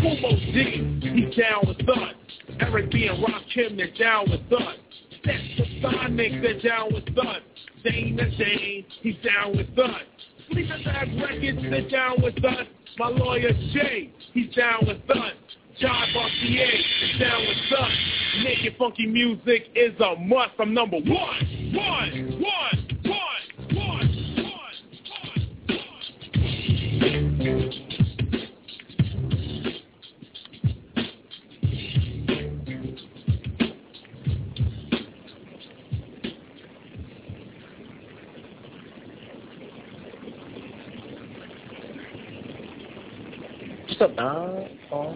one. 0.05 0.17
Kumo 0.17 0.31
D, 0.53 1.01
he's 1.01 1.37
down 1.37 1.65
with 1.67 1.89
us. 1.89 2.15
Eric 2.61 2.91
B 2.91 3.07
and 3.07 3.23
Rock 3.23 3.43
Kim, 3.55 3.77
they're 3.77 3.91
down 3.99 4.31
with 4.31 4.53
us. 4.53 4.77
That's 5.25 5.43
the 5.57 5.81
Sonic, 5.83 6.43
they're 6.43 6.61
down 6.61 6.93
with 6.93 7.09
us. 7.19 7.43
Dana 7.83 8.31
Dane, 8.37 8.85
he's 9.03 9.17
down 9.25 9.57
with 9.57 9.79
us. 9.79 10.03
Sleeping 10.51 10.85
Bag 10.85 11.09
Records, 11.21 11.63
they're 11.71 11.89
down 11.89 12.23
with 12.23 12.45
us. 12.45 12.67
My 12.99 13.09
lawyer 13.09 13.53
Jay, 13.73 14.13
he's 14.33 14.55
down 14.55 14.87
with 14.87 15.11
us. 15.11 15.33
John 15.81 16.07
Bartier 16.15 16.67
is 16.67 17.19
down 17.19 17.41
with 17.41 17.79
us. 17.79 17.91
Making 18.45 18.75
funky 18.79 19.07
music 19.07 19.71
is 19.75 19.99
a 19.99 20.15
must. 20.21 20.53
I'm 20.61 20.73
number 20.73 20.99
one, 20.99 21.13
one, 21.75 22.41
one, 22.41 22.89
one, 23.03 23.33
one, 23.75 23.75
one, 23.75 24.15
one. 24.37 25.95
What's 27.39 27.84
dog? 44.17 44.69
Oh. 44.93 45.15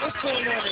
What's 0.00 0.22
going 0.22 0.46
on 0.46 0.64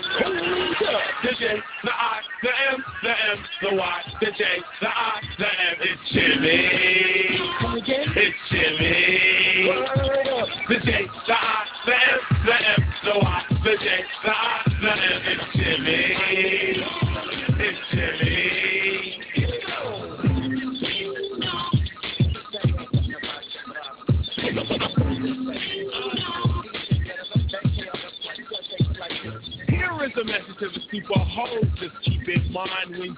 The 1.22 1.30
J, 1.38 1.62
the 1.84 1.90
I, 1.90 2.20
the 2.42 2.48
M, 2.72 2.84
the 3.02 3.10
M, 3.10 3.38
the 3.62 3.76
Y, 3.76 4.02
the 4.20 4.26
J, 4.26 4.44
the 4.80 4.88
I, 4.88 5.20
the 5.38 5.46
M. 5.46 5.76
It's 5.80 6.12
Jimmy. 6.12 6.95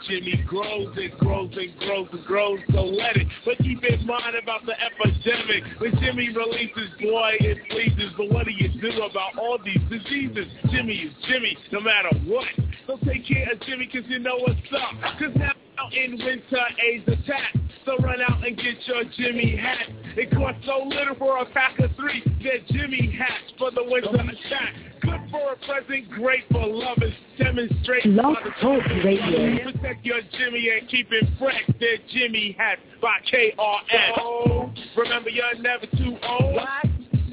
Jimmy 0.06 0.42
grows, 0.46 0.96
and 0.96 1.12
grows 1.18 1.50
and 1.56 1.78
grows 1.80 2.08
and 2.12 2.24
grows, 2.24 2.60
so 2.72 2.84
let 2.84 3.16
it. 3.16 3.26
But 3.44 3.58
keep 3.58 3.82
in 3.84 4.06
mind 4.06 4.36
about 4.40 4.64
the 4.66 4.74
epidemic. 4.78 5.64
When 5.80 5.92
Jimmy 6.00 6.28
releases, 6.30 6.90
boy, 7.00 7.32
it 7.40 7.58
pleases. 7.70 8.12
But 8.16 8.30
what 8.30 8.46
do 8.46 8.52
you 8.52 8.68
do 8.80 9.02
about 9.02 9.38
all 9.38 9.58
these 9.64 9.82
diseases? 9.90 10.46
Jimmy 10.70 10.94
is 10.94 11.14
Jimmy, 11.28 11.56
no 11.72 11.80
matter 11.80 12.16
what. 12.26 12.48
So 12.86 12.98
take 13.04 13.26
care 13.26 13.52
of 13.52 13.60
Jimmy, 13.62 13.86
cause 13.86 14.04
you 14.08 14.18
know 14.18 14.36
what's 14.38 14.58
up. 14.72 15.18
Cause 15.18 15.34
now 15.36 15.52
in 15.92 16.12
winter, 16.12 16.64
AIDS 16.84 17.08
attack. 17.08 17.54
So 17.88 17.96
run 18.04 18.20
out 18.20 18.46
and 18.46 18.54
get 18.54 18.76
your 18.86 19.02
Jimmy 19.16 19.56
hat. 19.56 19.88
It 20.14 20.30
costs 20.30 20.60
so 20.66 20.84
little 20.84 21.14
for 21.14 21.38
a 21.38 21.46
pack 21.46 21.78
of 21.78 21.90
three. 21.96 22.20
Get 22.42 22.66
Jimmy 22.66 23.10
hats 23.16 23.50
for 23.56 23.70
the 23.70 23.82
winter 23.82 24.10
attack. 24.10 24.74
Good 25.00 25.20
for 25.30 25.52
a 25.52 25.56
present, 25.64 26.10
great 26.10 26.44
for 26.52 26.66
lovers. 26.66 27.14
Demonstrate 27.38 28.04
Blog 28.04 28.34
by 28.34 28.42
the- 28.44 28.50
Talk 28.60 28.86
Radio. 29.02 29.72
Protect 29.72 30.04
your 30.04 30.20
Jimmy 30.36 30.68
and 30.68 30.86
keep 30.90 31.10
him 31.10 31.34
fresh. 31.38 31.62
They're 31.80 31.96
Jimmy 32.08 32.52
hat 32.58 32.78
by 33.00 33.20
KRS. 33.32 34.18
Oh, 34.18 34.70
remember 34.94 35.30
you're 35.30 35.54
never 35.54 35.86
too 35.86 36.18
old. 36.28 36.60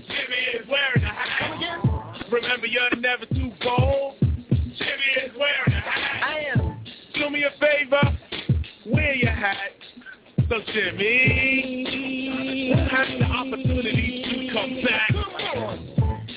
Jimmy 0.08 0.42
is 0.54 0.66
wearing 0.70 1.04
a 1.04 1.08
hat. 1.08 2.26
Remember 2.32 2.68
you're 2.68 2.96
never 2.96 3.26
too 3.26 3.52
bold. 3.62 4.16
Jimmy 4.22 5.12
is 5.26 5.32
wearing 5.38 5.74
a 5.74 5.82
hat. 5.82 6.24
I 6.24 6.40
am. 6.56 6.78
Do 7.14 7.30
me 7.30 7.44
a 7.44 7.52
favor, 7.60 8.18
wear 8.86 9.16
your 9.16 9.32
hat. 9.32 9.75
So 10.48 10.60
Jimmy 10.74 12.36
has 12.92 13.08
the 13.18 13.26
opportunity 13.26 14.22
to 14.24 14.54
come 14.54 14.78
back. 14.86 15.10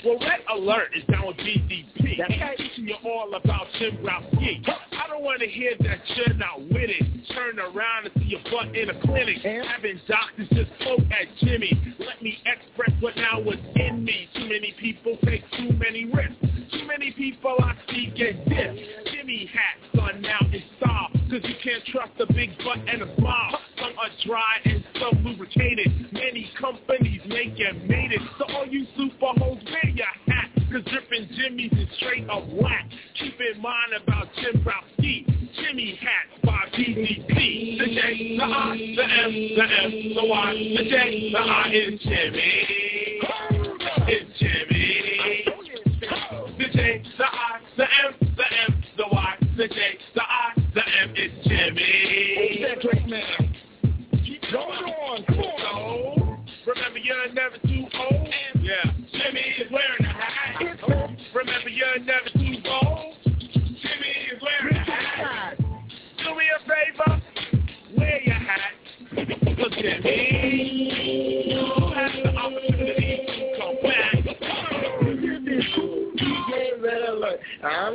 Well, 0.02 0.18
Red 0.20 0.40
Alert 0.50 0.88
is 0.96 1.04
down 1.12 1.26
with 1.26 1.36
BDP. 1.36 2.56
Teaching 2.56 2.88
you 2.88 2.96
all 3.04 3.34
about 3.34 3.66
Jim 3.78 3.98
Ralphie. 4.02 4.64
I 4.66 5.08
don't 5.08 5.22
want 5.22 5.40
to 5.40 5.46
hear 5.46 5.72
that 5.80 5.98
you're 6.16 6.34
not 6.34 6.60
with 6.62 6.88
it. 6.88 7.04
Turn 7.34 7.58
around 7.58 8.06
and 8.06 8.14
see 8.16 8.28
your 8.30 8.40
butt 8.50 8.74
in 8.74 8.88
a 8.88 8.98
clinic. 9.02 9.42
Having 9.42 10.00
doctors 10.08 10.48
just 10.54 10.70
poke 10.82 11.04
at 11.10 11.28
Jimmy. 11.40 11.72
Let 11.98 12.22
me 12.22 12.38
express 12.46 12.96
what 13.00 13.14
now 13.16 13.40
was 13.42 13.58
in 13.76 14.04
me. 14.04 14.28
Too 14.34 14.48
many 14.48 14.74
people 14.80 15.18
take 15.26 15.44
too 15.58 15.72
many 15.74 16.06
risks. 16.06 16.40
Too 16.72 16.86
many 16.86 17.12
people 17.12 17.56
I 17.60 17.74
see 17.90 18.10
get 18.16 18.42
dissed. 18.46 19.12
Jimmy 19.12 19.50
hats 19.52 20.00
are 20.00 20.18
now 20.18 20.40
in 20.50 20.62
style. 20.78 21.08
Cause 21.28 21.42
you 21.44 21.54
can't 21.62 21.84
trust 21.92 22.12
a 22.20 22.32
big 22.32 22.56
butt 22.64 22.78
and 22.88 23.02
a 23.02 23.16
smile. 23.16 23.60
Some 23.80 23.92
are 23.98 24.10
dry 24.26 24.56
and 24.64 24.84
some 25.00 25.24
lubricated. 25.24 26.12
Many 26.12 26.50
companies 26.60 27.20
make 27.26 27.58
and 27.60 27.88
made 27.88 28.12
it. 28.12 28.20
So 28.38 28.44
all 28.54 28.66
you 28.66 28.86
super 28.96 29.32
hoes, 29.38 29.58
wear 29.66 29.88
your 29.94 30.06
hat. 30.26 30.50
Cause 30.72 30.82
dripping 30.84 31.28
Jimmy's 31.36 31.72
is 31.72 31.88
straight 31.96 32.28
up 32.28 32.46
whack. 32.48 32.88
Keep 33.18 33.40
in 33.40 33.62
mind 33.62 33.94
about 34.02 34.28
Jimbrowski. 34.34 35.24
Jimmy 35.54 35.98
hats 36.00 36.44
by 36.44 36.68
BDP. 36.76 37.78
The 37.78 37.86
J, 37.86 38.36
the 38.36 38.44
I, 38.44 38.76
the 38.96 39.02
M, 39.02 39.32
the 39.56 39.64
M, 39.64 40.14
the 40.14 40.24
Y, 40.26 40.54
the 40.76 40.84
J, 40.84 41.30
the 41.32 41.38
I 41.38 41.68
is 41.72 42.00
Jimmy. 42.00 42.66
It's 44.08 44.38
Jimmy. 44.38 45.44
The 46.58 46.68
J, 46.76 47.02
the 47.16 47.24
I, 47.24 47.60
the 47.76 47.84
M, 47.84 48.14
the 48.36 48.44
M, 48.68 48.84
the 48.96 49.04
Y, 49.10 49.36
the 49.56 49.68
J, 49.68 49.98
the 50.14 50.22
I, 50.22 50.54
the 50.74 50.82
M 51.02 51.10
is 51.16 51.32
Jimmy. 51.46 51.88
Going 52.82 53.47
on, 54.56 55.24
come 55.24 55.38
on. 55.40 56.44
So, 56.64 56.72
remember 56.72 56.98
you're 56.98 57.32
never 57.32 57.56
too 57.58 57.86
old. 57.98 58.28
Yeah. 58.60 58.92
Jimmy 59.12 59.40
is 59.58 59.70
wearing 59.70 60.04
a 60.04 60.08
hat. 60.08 60.62
Remember 61.34 61.68
you're 61.68 61.98
never 62.00 62.30
too 62.30 62.56
bold. 62.64 63.14
Jimmy 63.24 64.12
is 64.32 64.42
wearing 64.42 64.76
a 64.76 64.80
hat. 64.80 65.58
Do 65.58 66.34
me 66.34 66.44
a 66.54 66.60
favor, 66.60 67.22
wear 67.96 68.22
your 68.22 68.34
hat. 68.34 68.72
Look 69.58 69.72
at 69.72 70.04
me. 70.04 71.50
You 71.50 71.62
have 71.94 72.12
the 72.22 72.30
opportunity 72.36 73.26
to 73.26 73.34
come 73.58 73.76
back. 73.82 74.14
DJ 76.16 76.82
Red 76.82 77.02
Alert. 77.08 77.40
I'm 77.62 77.94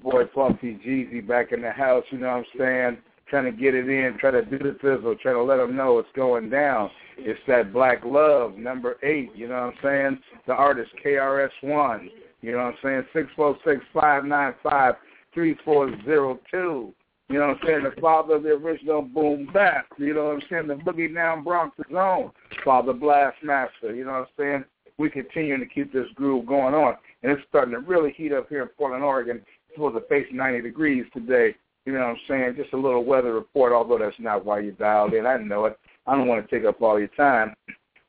boy 0.02 0.24
Funky 0.34 0.80
Jeezy 0.86 1.26
back 1.26 1.52
in 1.52 1.62
the 1.62 1.72
house, 1.72 2.04
you 2.12 2.20
know 2.20 2.28
what 2.28 2.38
I'm 2.38 2.46
saying? 2.58 2.98
Trying 3.30 3.46
to 3.46 3.52
get 3.52 3.76
it 3.76 3.88
in, 3.88 4.18
trying 4.20 4.34
to 4.34 4.46
do 4.46 4.58
the 4.58 4.78
fizzle, 4.82 5.16
trying 5.22 5.36
to 5.36 5.44
let 5.44 5.58
them 5.58 5.76
know 5.76 5.94
what's 5.94 6.08
going 6.16 6.50
down. 6.50 6.90
It's 7.18 7.40
that 7.48 7.74
Black 7.74 8.04
Love, 8.04 8.56
number 8.58 8.98
eight, 9.04 9.30
you 9.36 9.48
know 9.48 9.66
what 9.66 9.74
I'm 9.74 9.80
saying? 9.84 10.20
The 10.48 10.54
artist 10.54 10.92
KRS-One, 11.06 12.10
you 12.42 12.54
know 12.54 12.58
what 12.58 12.66
I'm 12.66 12.76
saying? 12.84 13.04
Six 13.14 13.28
four 13.36 13.58
six 13.66 13.82
five 13.94 14.26
nine 14.26 14.54
five 14.64 14.96
three 15.34 15.56
four 15.64 15.92
zero 16.06 16.40
two. 16.50 16.94
You 17.30 17.38
know 17.38 17.50
what 17.50 17.58
I'm 17.58 17.68
saying? 17.68 17.84
The 17.84 18.02
father 18.02 18.36
of 18.36 18.44
the 18.44 18.50
original 18.50 19.04
boom 19.04 19.50
bap. 19.54 19.86
You 20.00 20.16
know 20.16 20.26
what 20.26 20.36
I'm 20.36 20.42
saying? 20.50 20.68
The 20.68 20.76
boogie 20.76 21.14
down 21.14 21.44
Bronx 21.44 21.78
zone. 21.92 22.32
Father 22.66 22.94
Blastmaster. 22.94 23.96
You 23.96 24.06
know 24.06 24.14
what 24.14 24.20
I'm 24.20 24.26
saying? 24.38 24.66
We 24.98 25.12
continue 25.12 25.58
to 25.60 25.66
keep 25.68 25.94
this 25.94 26.08
groove 26.16 26.48
going 26.48 26.74
on. 26.74 26.96
And 27.22 27.32
it's 27.32 27.42
starting 27.48 27.74
to 27.74 27.82
really 27.82 28.14
heat 28.18 28.34
up 28.34 28.50
here 28.50 28.64
in 28.64 28.68
Portland, 28.70 29.04
Oregon. 29.04 29.42
Supposed 29.74 29.96
to 29.96 30.08
face 30.08 30.28
90 30.32 30.62
degrees 30.62 31.06
today. 31.14 31.56
You 31.86 31.94
know 31.94 32.00
what 32.00 32.08
I'm 32.10 32.18
saying? 32.28 32.56
Just 32.58 32.74
a 32.74 32.78
little 32.78 33.04
weather 33.04 33.34
report, 33.34 33.72
although 33.72 33.98
that's 33.98 34.16
not 34.20 34.46
why 34.46 34.60
you 34.60 34.72
dialed 34.74 35.14
in. 35.14 35.26
I 35.26 35.38
know 35.38 35.66
it. 35.66 35.80
I 36.06 36.16
don't 36.16 36.28
want 36.28 36.48
to 36.48 36.56
take 36.56 36.68
up 36.68 36.82
all 36.82 37.00
your 37.00 37.08
time. 37.10 37.54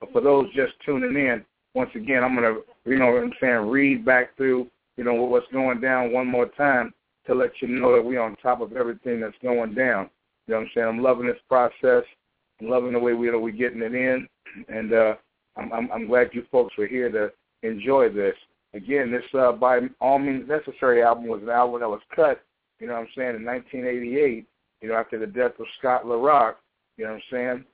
But 0.00 0.12
for 0.12 0.20
those 0.20 0.46
just 0.54 0.72
tuning 0.84 1.14
in, 1.16 1.44
once 1.74 1.90
again, 1.94 2.24
I'm 2.24 2.34
going 2.34 2.54
to, 2.54 2.62
you 2.90 2.98
know 2.98 3.12
what 3.12 3.22
I'm 3.22 3.32
saying, 3.40 3.70
read 3.70 4.04
back 4.04 4.36
through, 4.36 4.66
you 4.96 5.04
know, 5.04 5.14
what's 5.14 5.46
going 5.52 5.80
down 5.80 6.12
one 6.12 6.26
more 6.26 6.46
time 6.46 6.92
to 7.26 7.34
let 7.34 7.50
you 7.60 7.68
know 7.68 7.94
that 7.94 8.04
we're 8.04 8.20
on 8.20 8.36
top 8.36 8.60
of 8.60 8.72
everything 8.72 9.20
that's 9.20 9.36
going 9.42 9.74
down. 9.74 10.10
You 10.46 10.54
know 10.54 10.60
what 10.60 10.62
I'm 10.62 10.70
saying? 10.74 10.86
I'm 10.88 11.02
loving 11.02 11.26
this 11.26 11.38
process. 11.48 12.04
I'm 12.60 12.68
loving 12.68 12.92
the 12.92 12.98
way 12.98 13.12
we, 13.12 13.30
we're 13.30 13.50
getting 13.50 13.82
it 13.82 13.94
in. 13.94 14.26
And 14.68 14.92
uh, 14.92 15.14
I'm, 15.56 15.72
I'm, 15.72 15.92
I'm 15.92 16.06
glad 16.06 16.30
you 16.32 16.44
folks 16.50 16.76
were 16.76 16.86
here 16.86 17.10
to 17.10 17.30
enjoy 17.66 18.08
this. 18.08 18.34
Again, 18.72 19.10
this 19.10 19.24
uh, 19.38 19.52
By 19.52 19.80
All 20.00 20.18
Means 20.18 20.48
Necessary 20.48 21.02
album 21.02 21.26
was 21.26 21.42
an 21.42 21.48
album 21.48 21.80
that 21.80 21.88
was 21.88 22.00
cut, 22.14 22.40
you 22.78 22.86
know 22.86 22.94
what 22.94 23.00
I'm 23.00 23.08
saying, 23.16 23.36
in 23.36 23.44
1988, 23.44 24.46
you 24.80 24.88
know, 24.88 24.94
after 24.94 25.18
the 25.18 25.26
death 25.26 25.52
of 25.58 25.66
Scott 25.78 26.04
LaRock. 26.04 26.54
You 26.96 27.04
know 27.04 27.12
what 27.12 27.16
I'm 27.16 27.22
saying? 27.30 27.64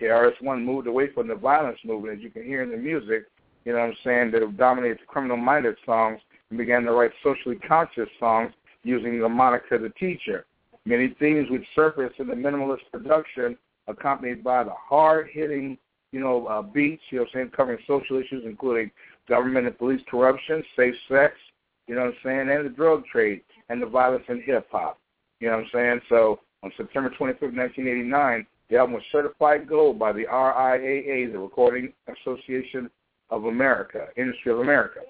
KRS-One 0.00 0.64
moved 0.64 0.86
away 0.86 1.12
from 1.12 1.28
the 1.28 1.34
violence 1.34 1.78
movement, 1.84 2.18
as 2.18 2.22
you 2.22 2.30
can 2.30 2.44
hear 2.44 2.62
in 2.62 2.70
the 2.70 2.76
music, 2.76 3.26
you 3.64 3.72
know 3.72 3.78
what 3.78 3.86
I'm 3.86 3.96
saying, 4.04 4.30
that 4.32 4.56
dominated 4.56 4.98
the 5.00 5.06
criminal-minded 5.06 5.76
songs 5.84 6.20
and 6.50 6.58
began 6.58 6.82
to 6.84 6.92
write 6.92 7.12
socially 7.22 7.56
conscious 7.56 8.08
songs 8.18 8.52
using 8.84 9.20
the 9.20 9.28
moniker 9.28 9.78
The 9.78 9.90
Teacher. 9.90 10.46
Many 10.84 11.14
themes 11.18 11.48
would 11.50 11.64
surface 11.74 12.12
in 12.18 12.26
the 12.26 12.34
minimalist 12.34 12.80
production 12.90 13.56
accompanied 13.86 14.42
by 14.42 14.64
the 14.64 14.72
hard-hitting, 14.76 15.78
you 16.10 16.20
know, 16.20 16.46
uh, 16.46 16.62
beats, 16.62 17.02
you 17.10 17.18
know 17.18 17.22
what 17.22 17.30
I'm 17.30 17.34
saying, 17.34 17.50
covering 17.56 17.78
social 17.86 18.18
issues 18.18 18.42
including 18.44 18.90
government 19.28 19.66
and 19.66 19.78
police 19.78 20.00
corruption, 20.10 20.62
safe 20.76 20.94
sex, 21.08 21.34
you 21.86 21.94
know 21.94 22.02
what 22.02 22.10
I'm 22.10 22.16
saying, 22.24 22.50
and 22.50 22.66
the 22.66 22.70
drug 22.70 23.04
trade 23.06 23.42
and 23.68 23.82
the 23.82 23.86
violence 23.86 24.24
in 24.28 24.42
hip-hop. 24.42 24.98
You 25.40 25.48
know 25.48 25.56
what 25.56 25.64
I'm 25.64 25.70
saying? 25.72 26.00
So 26.08 26.40
on 26.62 26.72
September 26.76 27.10
25th, 27.10 27.56
1989, 27.56 28.46
the 28.70 28.76
album 28.76 28.94
was 28.94 29.02
certified 29.10 29.68
gold 29.68 29.98
by 29.98 30.12
the 30.12 30.24
RIAA, 30.24 31.32
the 31.32 31.38
Recording 31.38 31.92
Association 32.08 32.88
of 33.30 33.44
America, 33.44 34.06
Industry 34.16 34.52
of 34.52 34.60
America. 34.60 35.00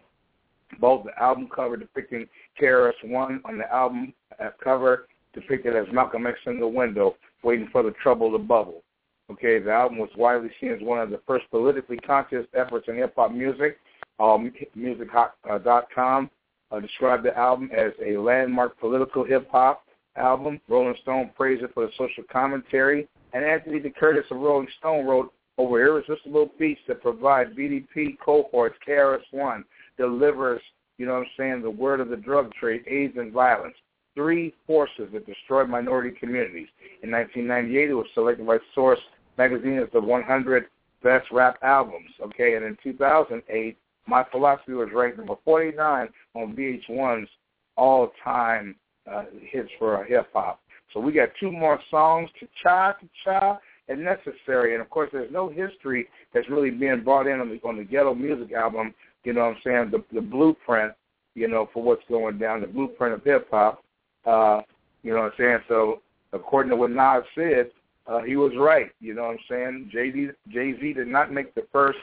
Both 0.80 1.04
the 1.04 1.22
album 1.22 1.48
cover 1.54 1.76
depicting 1.76 2.26
KRS-One 2.60 3.42
on 3.44 3.58
the 3.58 3.70
album 3.72 4.14
uh, 4.42 4.50
cover 4.62 5.06
depicted 5.34 5.76
as 5.76 5.86
Malcolm 5.92 6.26
X 6.26 6.38
in 6.46 6.58
the 6.58 6.66
window, 6.66 7.16
waiting 7.42 7.68
for 7.70 7.82
the 7.82 7.92
trouble 8.02 8.32
to 8.32 8.38
bubble. 8.38 8.82
Okay, 9.30 9.58
the 9.58 9.70
album 9.70 9.98
was 9.98 10.10
widely 10.16 10.50
seen 10.60 10.72
as 10.72 10.80
one 10.82 10.98
of 10.98 11.10
the 11.10 11.20
first 11.26 11.44
politically 11.50 11.96
conscious 11.98 12.46
efforts 12.54 12.86
in 12.88 12.96
hip-hop 12.96 13.32
music. 13.32 13.78
Um, 14.18 14.52
Music.com 14.74 16.30
uh, 16.70 16.80
described 16.80 17.24
the 17.24 17.36
album 17.36 17.70
as 17.76 17.92
a 18.04 18.16
landmark 18.16 18.78
political 18.78 19.24
hip-hop 19.24 19.84
album. 20.16 20.60
Rolling 20.68 20.94
Stone 21.02 21.30
praised 21.36 21.62
it 21.62 21.72
for 21.74 21.86
the 21.86 21.92
social 21.98 22.24
commentary 22.30 23.08
and 23.32 23.44
Anthony 23.44 23.80
DeCurtis 23.80 24.30
of 24.30 24.38
Rolling 24.38 24.68
Stone 24.78 25.06
wrote 25.06 25.32
over 25.58 25.80
irresistible 25.80 26.50
beats 26.58 26.80
that 26.88 27.02
provide 27.02 27.56
BDP 27.56 28.18
cohorts, 28.18 28.76
KRS-One, 28.86 29.64
delivers, 29.96 30.60
you 30.98 31.06
know 31.06 31.14
what 31.14 31.20
I'm 31.20 31.26
saying, 31.36 31.62
the 31.62 31.70
word 31.70 32.00
of 32.00 32.08
the 32.08 32.16
drug 32.16 32.52
trade, 32.54 32.84
AIDS 32.86 33.16
and 33.16 33.32
violence. 33.32 33.74
Three 34.14 34.54
forces 34.66 35.08
that 35.12 35.26
destroyed 35.26 35.68
minority 35.68 36.14
communities. 36.18 36.68
In 37.02 37.10
1998, 37.10 37.90
it 37.90 37.94
was 37.94 38.06
selected 38.14 38.46
by 38.46 38.58
Source 38.74 39.00
magazine 39.38 39.78
as 39.78 39.88
the 39.92 40.00
100 40.00 40.66
best 41.02 41.30
rap 41.32 41.58
albums. 41.62 42.10
Okay, 42.22 42.54
and 42.54 42.64
in 42.64 42.76
2008, 42.82 43.76
My 44.06 44.24
Philosophy 44.30 44.72
was 44.72 44.88
ranked 44.94 45.18
number 45.18 45.34
49 45.44 46.08
on 46.34 46.56
VH1's 46.56 47.28
all-time 47.76 48.76
uh, 49.10 49.24
hits 49.40 49.70
for 49.78 50.04
hip 50.04 50.28
hop. 50.32 50.60
So 50.92 51.00
we 51.00 51.12
got 51.12 51.30
two 51.40 51.50
more 51.50 51.80
songs, 51.90 52.28
to 52.40 52.48
cha, 52.62 52.92
to 52.92 53.08
cha, 53.24 53.58
and 53.88 54.04
necessary. 54.04 54.74
And 54.74 54.82
of 54.82 54.90
course, 54.90 55.10
there's 55.12 55.32
no 55.32 55.48
history 55.48 56.08
that's 56.34 56.48
really 56.50 56.70
being 56.70 57.02
brought 57.02 57.26
in 57.26 57.40
on 57.40 57.48
the 57.48 57.60
on 57.66 57.76
the 57.76 57.84
ghetto 57.84 58.14
music 58.14 58.52
album. 58.52 58.94
You 59.24 59.32
know 59.32 59.40
what 59.40 59.56
I'm 59.56 59.62
saying? 59.64 59.90
The 59.90 60.04
the 60.14 60.20
blueprint, 60.20 60.92
you 61.34 61.48
know, 61.48 61.68
for 61.72 61.82
what's 61.82 62.02
going 62.08 62.38
down, 62.38 62.60
the 62.60 62.66
blueprint 62.66 63.14
of 63.14 63.24
hip 63.24 63.48
hop. 63.50 63.82
Uh, 64.26 64.60
you 65.02 65.12
know 65.12 65.22
what 65.22 65.32
I'm 65.32 65.38
saying? 65.38 65.58
So 65.68 66.02
according 66.32 66.70
to 66.70 66.76
what 66.76 66.90
Nas 66.90 67.24
said, 67.34 67.70
uh, 68.06 68.20
he 68.20 68.36
was 68.36 68.52
right. 68.58 68.90
You 69.00 69.14
know 69.14 69.22
what 69.22 69.30
I'm 69.32 69.38
saying? 69.48 69.90
Jay 69.92 70.74
Z 70.80 70.92
did 70.92 71.08
not 71.08 71.32
make 71.32 71.54
the 71.54 71.66
first 71.72 71.98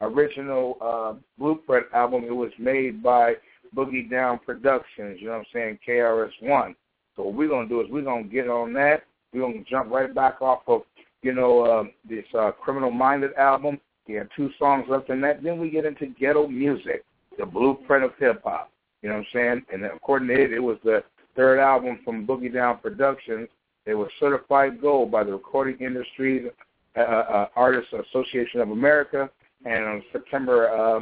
original 0.00 0.76
uh, 0.80 1.14
blueprint 1.38 1.86
album. 1.94 2.24
It 2.24 2.34
was 2.34 2.52
made 2.58 3.02
by 3.02 3.34
Boogie 3.74 4.10
Down 4.10 4.38
Productions. 4.44 5.18
You 5.20 5.26
know 5.26 5.32
what 5.32 5.38
I'm 5.40 5.44
saying? 5.52 5.78
KRS 5.86 6.30
One. 6.40 6.74
So 7.16 7.24
what 7.24 7.34
we're 7.34 7.48
gonna 7.48 7.68
do 7.68 7.80
is 7.80 7.90
we're 7.90 8.02
gonna 8.02 8.24
get 8.24 8.48
on 8.48 8.72
that. 8.74 9.04
We're 9.32 9.42
gonna 9.42 9.64
jump 9.68 9.90
right 9.90 10.14
back 10.14 10.40
off 10.40 10.62
of, 10.66 10.82
you 11.22 11.32
know, 11.32 11.60
uh, 11.60 11.84
this 12.08 12.24
uh, 12.38 12.52
Criminal 12.52 12.90
Minded 12.90 13.34
album. 13.34 13.80
We 14.08 14.14
have 14.14 14.28
two 14.34 14.50
songs 14.58 14.86
left 14.88 15.10
in 15.10 15.20
that. 15.20 15.42
Then 15.42 15.60
we 15.60 15.70
get 15.70 15.84
into 15.84 16.06
ghetto 16.06 16.48
music, 16.48 17.04
the 17.38 17.46
blueprint 17.46 18.04
of 18.04 18.12
hip 18.18 18.42
hop. 18.44 18.70
You 19.02 19.08
know 19.08 19.16
what 19.16 19.20
I'm 19.20 19.26
saying? 19.32 19.62
And 19.72 19.84
according 19.84 20.28
to 20.28 20.34
it, 20.34 20.52
it 20.52 20.60
was 20.60 20.78
the 20.84 21.04
third 21.36 21.58
album 21.58 22.00
from 22.04 22.26
Boogie 22.26 22.52
Down 22.52 22.78
Productions. 22.78 23.48
It 23.86 23.94
was 23.94 24.08
certified 24.18 24.80
gold 24.80 25.10
by 25.10 25.24
the 25.24 25.32
Recording 25.32 25.78
Industry 25.78 26.50
uh, 26.96 27.00
uh, 27.00 27.48
Artists 27.56 27.92
Association 27.92 28.60
of 28.60 28.70
America. 28.70 29.30
And 29.64 29.84
on 29.84 30.02
September 30.12 30.68
uh, 30.70 31.00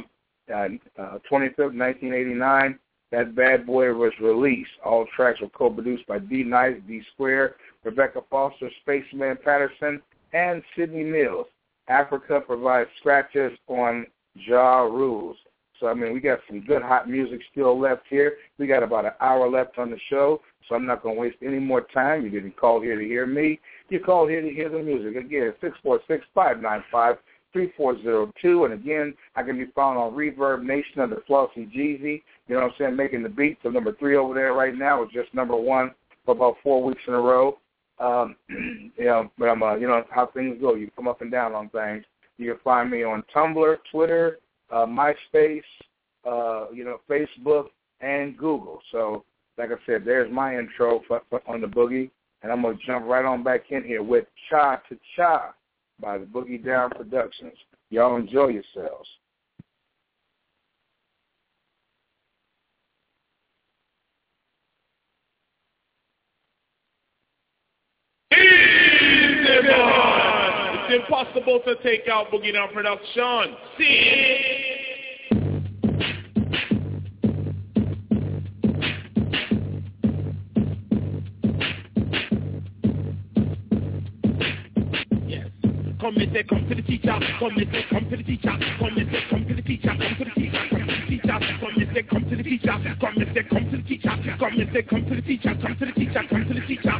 uh, 0.53 1.17
25th, 1.31 1.75
1989, 1.75 2.79
that 3.11 3.35
bad 3.35 3.65
boy 3.65 3.93
was 3.93 4.11
released. 4.21 4.71
All 4.85 5.05
tracks 5.15 5.41
were 5.41 5.49
co-produced 5.49 6.05
by 6.07 6.19
D-Nice, 6.19 6.77
D 6.87 7.01
Square, 7.13 7.55
Rebecca 7.83 8.21
Foster, 8.29 8.69
Spaceman 8.81 9.37
Patterson, 9.43 10.01
and 10.33 10.61
Sidney 10.75 11.03
Mills. 11.03 11.47
Africa 11.87 12.39
provides 12.45 12.89
scratches 12.99 13.57
on 13.67 14.05
Jah 14.47 14.87
Rules. 14.89 15.37
So 15.79 15.87
I 15.87 15.93
mean, 15.93 16.13
we 16.13 16.19
got 16.19 16.39
some 16.47 16.61
good 16.61 16.81
hot 16.81 17.09
music 17.09 17.39
still 17.51 17.79
left 17.79 18.03
here. 18.09 18.33
We 18.57 18.67
got 18.67 18.83
about 18.83 19.05
an 19.05 19.13
hour 19.21 19.49
left 19.49 19.77
on 19.77 19.89
the 19.89 19.99
show, 20.09 20.41
so 20.67 20.75
I'm 20.75 20.85
not 20.85 21.01
going 21.01 21.15
to 21.15 21.21
waste 21.21 21.37
any 21.41 21.59
more 21.59 21.81
time. 21.93 22.23
You 22.23 22.29
didn't 22.29 22.57
call 22.57 22.81
here 22.81 22.99
to 22.99 23.03
hear 23.03 23.25
me. 23.25 23.59
You 23.87 23.99
called 24.01 24.29
here 24.29 24.41
to 24.41 24.49
hear 24.49 24.69
the 24.69 24.79
music. 24.79 25.15
Again, 25.15 25.53
six 25.61 25.77
four 25.81 25.99
six 26.07 26.25
five 26.35 26.61
nine 26.61 26.83
five 26.91 27.15
3402. 27.53 28.65
And 28.65 28.73
again, 28.73 29.13
I 29.35 29.43
can 29.43 29.57
be 29.57 29.71
found 29.75 29.97
on 29.97 30.13
Reverb 30.13 30.63
Nation 30.63 31.01
under 31.01 31.21
Flossy 31.27 31.65
Jeezy. 31.75 32.21
You 32.47 32.55
know 32.55 32.61
what 32.61 32.71
I'm 32.71 32.73
saying? 32.77 32.95
Making 32.95 33.23
the 33.23 33.29
beat. 33.29 33.57
So 33.63 33.69
number 33.69 33.93
three 33.93 34.15
over 34.15 34.33
there 34.33 34.53
right 34.53 34.75
now 34.75 35.03
is 35.03 35.09
just 35.13 35.33
number 35.33 35.55
one 35.55 35.91
for 36.25 36.31
about 36.31 36.57
four 36.63 36.83
weeks 36.83 37.01
in 37.07 37.13
a 37.13 37.19
row. 37.19 37.57
Um, 37.99 38.35
you 38.49 39.05
know, 39.05 39.31
but 39.37 39.49
I'm, 39.49 39.61
uh, 39.63 39.75
you 39.75 39.87
know 39.87 40.03
how 40.09 40.27
things 40.27 40.57
go. 40.61 40.75
You 40.75 40.89
come 40.95 41.07
up 41.07 41.21
and 41.21 41.31
down 41.31 41.53
on 41.53 41.69
things. 41.69 42.03
You 42.37 42.51
can 42.51 42.59
find 42.63 42.89
me 42.89 43.03
on 43.03 43.23
Tumblr, 43.35 43.77
Twitter, 43.91 44.39
uh, 44.71 44.85
MySpace, 44.85 45.61
uh, 46.25 46.71
you 46.71 46.85
know, 46.85 47.01
Facebook, 47.09 47.67
and 47.99 48.37
Google. 48.37 48.79
So, 48.91 49.25
like 49.57 49.71
I 49.71 49.75
said, 49.85 50.03
there's 50.05 50.31
my 50.31 50.57
intro 50.57 51.01
for, 51.07 51.21
for, 51.29 51.41
on 51.47 51.59
the 51.59 51.67
boogie, 51.67 52.09
and 52.41 52.51
I'm 52.51 52.61
gonna 52.61 52.77
jump 52.85 53.05
right 53.05 53.25
on 53.25 53.43
back 53.43 53.71
in 53.71 53.83
here 53.83 54.03
with 54.03 54.25
Cha 54.49 54.77
to 54.87 54.97
Cha 55.17 55.53
by 55.99 56.17
the 56.17 56.25
Boogie 56.25 56.63
Down 56.63 56.89
Productions. 56.91 57.53
Y'all 57.89 58.15
enjoy 58.15 58.47
yourselves. 58.47 59.09
It's 70.91 71.03
impossible 71.03 71.59
to 71.65 71.75
take 71.83 72.07
out 72.07 72.31
Boogie 72.31 72.53
Down 72.53 72.69
Production. 72.73 73.55
See? 73.77 74.88
Come 86.09 86.17
and 86.23 86.33
say, 86.33 86.41
come 86.41 86.67
to 86.67 86.73
the 86.73 86.81
teacher. 86.81 87.19
Come 87.37 87.55
and 87.55 87.71
say, 87.71 87.85
come 87.87 88.09
to 88.09 88.17
the 88.17 88.23
teacher. 88.23 88.49
Come 88.79 88.97
and 88.97 89.11
say, 89.11 89.21
come 89.29 89.45
to 89.45 89.53
the 89.53 89.61
teacher. 89.61 89.93
Come 89.93 90.15
to 90.17 90.25
the 90.25 90.31
teacher. 90.33 90.65
Come 90.65 90.89
to 90.89 90.95
the 90.97 91.05
teacher. 91.05 91.37
Come 91.61 91.77
and 91.77 91.93
say, 91.93 92.01
come 92.01 92.25
to 92.25 92.35
the 92.35 92.43
teacher. 92.43 92.73
Come 92.97 93.21
and 93.21 93.29
say, 93.29 93.43
come 93.43 93.69
to 93.69 93.77
the 93.77 93.83
teacher. 93.83 94.09
Come 94.39 94.59
and 94.59 94.73
say, 94.73 94.81
come 94.81 95.05
to 95.05 95.15
the 95.15 95.21
teacher. 95.21 95.53
Come 95.61 95.77
to 95.77 95.85
the 95.85 95.91
teacher. 95.91 96.23
Come 96.27 96.47
to 96.47 96.53
the 96.55 96.65
teacher. 96.65 96.97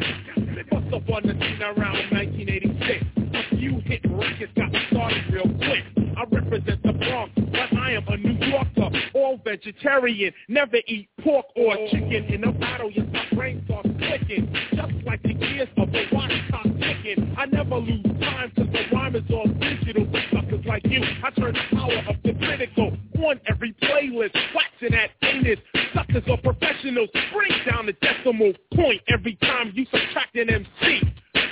Bust 0.69 0.94
up 0.94 1.10
on 1.10 1.23
the 1.26 1.34
scene 1.34 1.64
around 1.64 2.06
1986. 2.14 3.06
A 3.34 3.57
few 3.57 3.80
hit 3.80 4.02
records 4.06 4.53
got 4.56 4.69
started 4.91 5.34
real 5.34 5.49
quick. 5.57 5.98
I 6.19 6.23
represent 6.23 6.83
the 6.83 6.91
Bronx, 6.91 7.31
but 7.35 7.79
I 7.79 7.91
am 7.93 8.05
a 8.09 8.17
New 8.17 8.45
Yorker, 8.45 8.89
all 9.15 9.39
vegetarian, 9.41 10.33
never 10.49 10.75
eat 10.85 11.07
pork 11.23 11.45
or 11.55 11.77
chicken. 11.89 12.25
In 12.25 12.43
a 12.43 12.51
battle, 12.51 12.91
yes, 12.93 13.05
my 13.13 13.25
brain 13.37 13.63
starts 13.63 13.87
clicking, 13.97 14.53
just 14.75 15.05
like 15.05 15.23
the 15.23 15.33
gears 15.33 15.69
of 15.77 15.87
a 15.95 16.07
watch 16.11 16.33
clock 16.49 16.65
ticking. 16.65 17.33
I 17.37 17.45
never 17.45 17.75
lose 17.75 18.03
time, 18.19 18.51
cause 18.53 18.67
the 18.67 18.83
rhyme 18.93 19.15
is 19.15 19.23
all 19.31 19.47
digital 19.47 20.05
for 20.11 20.21
suckers 20.35 20.65
like 20.65 20.85
you. 20.87 21.01
I 21.23 21.29
turn 21.39 21.53
the 21.53 21.77
power 21.77 22.03
of 22.09 22.15
the 22.21 22.33
critical 22.45 22.97
on 23.23 23.39
every 23.47 23.71
playlist, 23.81 24.35
waxing 24.53 24.99
at 24.99 25.11
anus. 25.21 25.59
Suckers 25.93 26.23
are 26.29 26.37
professionals, 26.41 27.07
bring 27.31 27.51
down 27.65 27.85
the 27.85 27.93
decimal 27.93 28.51
point 28.75 29.01
every 29.07 29.37
time 29.37 29.71
you 29.73 29.85
subtract 29.85 30.35
an 30.35 30.49
MC. 30.49 31.01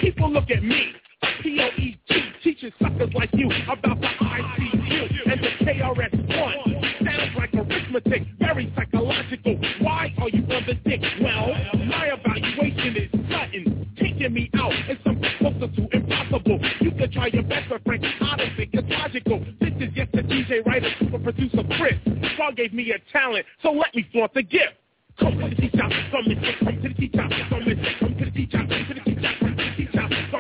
People 0.02 0.30
look 0.30 0.52
at 0.52 0.61
me, 0.61 0.91
P-O-E-T, 1.41 2.07
teaching 2.44 2.72
suckers 2.82 3.10
like 3.14 3.30
you 3.34 3.50
about 3.70 4.00
the 4.02 4.08
ICU 4.08 5.32
and 5.32 5.42
the 5.42 5.50
KRS-One. 5.66 6.84
Sounds 7.06 7.36
like 7.38 7.54
arithmetic, 7.54 8.24
very 8.40 8.72
psychological. 8.76 9.60
Why 9.82 10.14
are 10.18 10.30
you 10.30 10.44
on 10.44 10.64
the 10.66 10.76
dick? 10.86 11.02
Well, 11.22 11.54
my 11.88 12.12
evaluation 12.14 12.96
is 12.98 13.12
sudden. 13.32 13.96
Figure 13.98 14.30
me 14.30 14.50
out. 14.56 14.74
It's 14.88 15.04
something 15.04 15.32
closer 15.40 15.68
to 15.68 15.88
impossible. 15.96 16.60
You 16.82 16.92
can 16.92 17.12
try 17.12 17.28
your 17.28 17.44
best, 17.44 17.70
but 17.70 17.84
frankly, 17.84 18.10
I 18.22 18.38
don't 18.38 18.56
think 18.56 18.70
it's 18.74 18.88
logical. 18.90 19.40
This 19.60 19.74
is 19.80 19.94
just 19.96 20.14
a 20.14 20.24
DJ, 20.24 20.66
writer, 20.66 20.90
super 21.00 21.20
producer, 21.20 21.64
Chris. 21.78 21.96
God 22.38 22.56
gave 22.56 22.74
me 22.74 22.92
a 22.92 23.00
talent, 23.12 23.46
so 23.64 23.72
let 23.72 23.94
me 23.96 24.08
flaunt 24.12 24.34
the 24.34 24.44
gift. 24.44 24.76
Come 25.20 25.40
to 25.40 25.50
the 25.50 25.56
teacher, 25.56 25.80
come 26.12 26.24
to 26.24 26.36
the 26.36 26.36
teacher, 26.36 26.64
come 26.70 26.88
and 26.88 27.36
say, 27.36 27.46
come 27.50 27.64
to 27.64 27.76
the 27.76 27.82
teacher, 27.82 28.07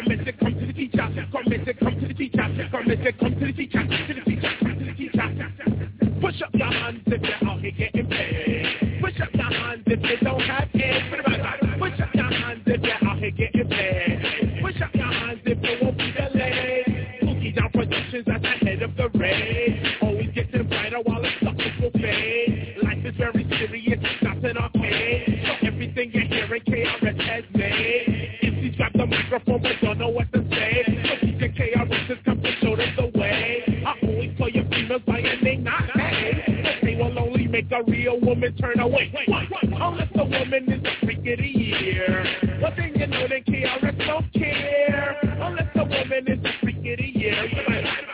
come 0.03 0.11
and 0.11 0.25
say, 0.25 0.31
come 0.33 0.53
to 0.53 0.65
the 0.65 0.73
teacher, 0.73 0.97
come 0.97 1.17
and 1.17 1.65
say, 1.65 1.73
come 1.73 1.99
to 1.99 2.07
the 2.07 2.13
teacher, 2.13 2.37
come 2.37 2.59
and 2.59 3.03
say, 3.03 3.11
come 3.13 3.33
to 3.33 3.45
the 3.45 3.53
teacher, 3.53 3.79
come 3.79 4.07
to 4.07 4.13
the 4.13 4.21
teacher, 4.21 4.53
come 4.61 4.77
to 4.77 4.85
the 4.85 4.93
teacher. 4.93 6.21
Push 6.21 6.41
up 6.41 6.49
your 6.53 6.67
hands 6.67 7.01
if 7.07 7.21
you're 7.21 7.49
out 7.49 7.59
here 7.59 7.71
getting 7.71 8.07
paid. 8.07 9.01
Push 9.01 9.19
up 9.21 9.33
your 9.33 9.51
hands 9.51 9.83
if 9.85 9.99
you 10.01 10.17
don't 10.21 10.41
have 10.41 10.69
kids. 10.73 11.05
Push 11.79 11.99
up 11.99 12.13
your 12.13 12.31
hands 12.31 12.61
if 12.65 12.81
you're 12.81 13.09
out 13.09 13.17
here 13.17 13.31
getting 13.31 13.69
paid. 13.69 14.59
Push 14.61 14.81
up 14.81 14.93
your 14.93 15.13
hands 15.13 15.41
if 15.45 15.57
you 15.63 15.77
won't 15.81 15.97
be 15.97 16.11
delayed. 16.11 16.85
Boogie 17.23 17.55
down 17.55 17.71
productions 17.71 18.27
at 18.27 18.41
the 18.41 18.65
head 18.65 18.81
of 18.81 18.95
the 18.97 19.09
raid. 19.17 19.97
Always 20.01 20.29
getting 20.33 20.67
brighter 20.67 20.99
while 21.03 21.23
it's 21.23 21.37
stuck 21.41 21.57
will 21.81 21.91
fade. 22.01 22.77
Life 22.83 23.05
is 23.05 23.15
very 23.17 23.45
serious, 23.57 23.99
it's 24.01 24.23
not 24.23 24.37
an 24.43 24.57
arcade. 24.57 25.41
So 25.45 25.67
everything 25.67 26.11
you're 26.13 26.25
hearing, 26.25 26.61
KRS 26.63 27.21
has 27.21 27.43
made. 27.53 28.06
The 28.97 29.05
microphone 29.05 29.61
but 29.61 29.73
don't 29.81 29.99
know 29.99 30.09
what 30.09 30.31
to 30.33 30.41
say. 30.49 30.83
Has 32.07 32.17
come 32.23 32.41
to 32.41 32.51
show 32.61 32.75
them 32.75 32.95
the 32.95 33.19
way. 33.19 33.83
I 33.85 33.99
call 34.37 34.49
your 34.49 34.63
females 34.69 35.01
by 35.05 35.19
a 35.19 35.57
not 35.57 35.83
they 36.81 36.95
will 36.95 37.19
only 37.19 37.47
make 37.47 37.69
a 37.71 37.83
real 37.83 38.17
woman 38.19 38.55
turn 38.55 38.79
away. 38.79 39.11
Unless 39.27 40.09
the 40.15 40.23
woman 40.23 40.71
is 40.71 40.81
the 40.81 40.91
freak 41.03 41.19
of 41.19 41.37
the 41.37 41.47
year. 41.47 42.25
But 42.61 42.75
then 42.77 42.93
you 42.95 43.07
know 43.07 43.27
that 43.27 43.45
KRS 43.45 44.07
don't 44.07 44.33
care. 44.33 45.19
Unless 45.21 45.73
the 45.75 45.83
woman 45.83 46.27
is 46.27 46.41
the 46.41 46.51
freak 46.61 46.77
of 46.77 46.97
the 46.97 47.19
year. 47.19 47.43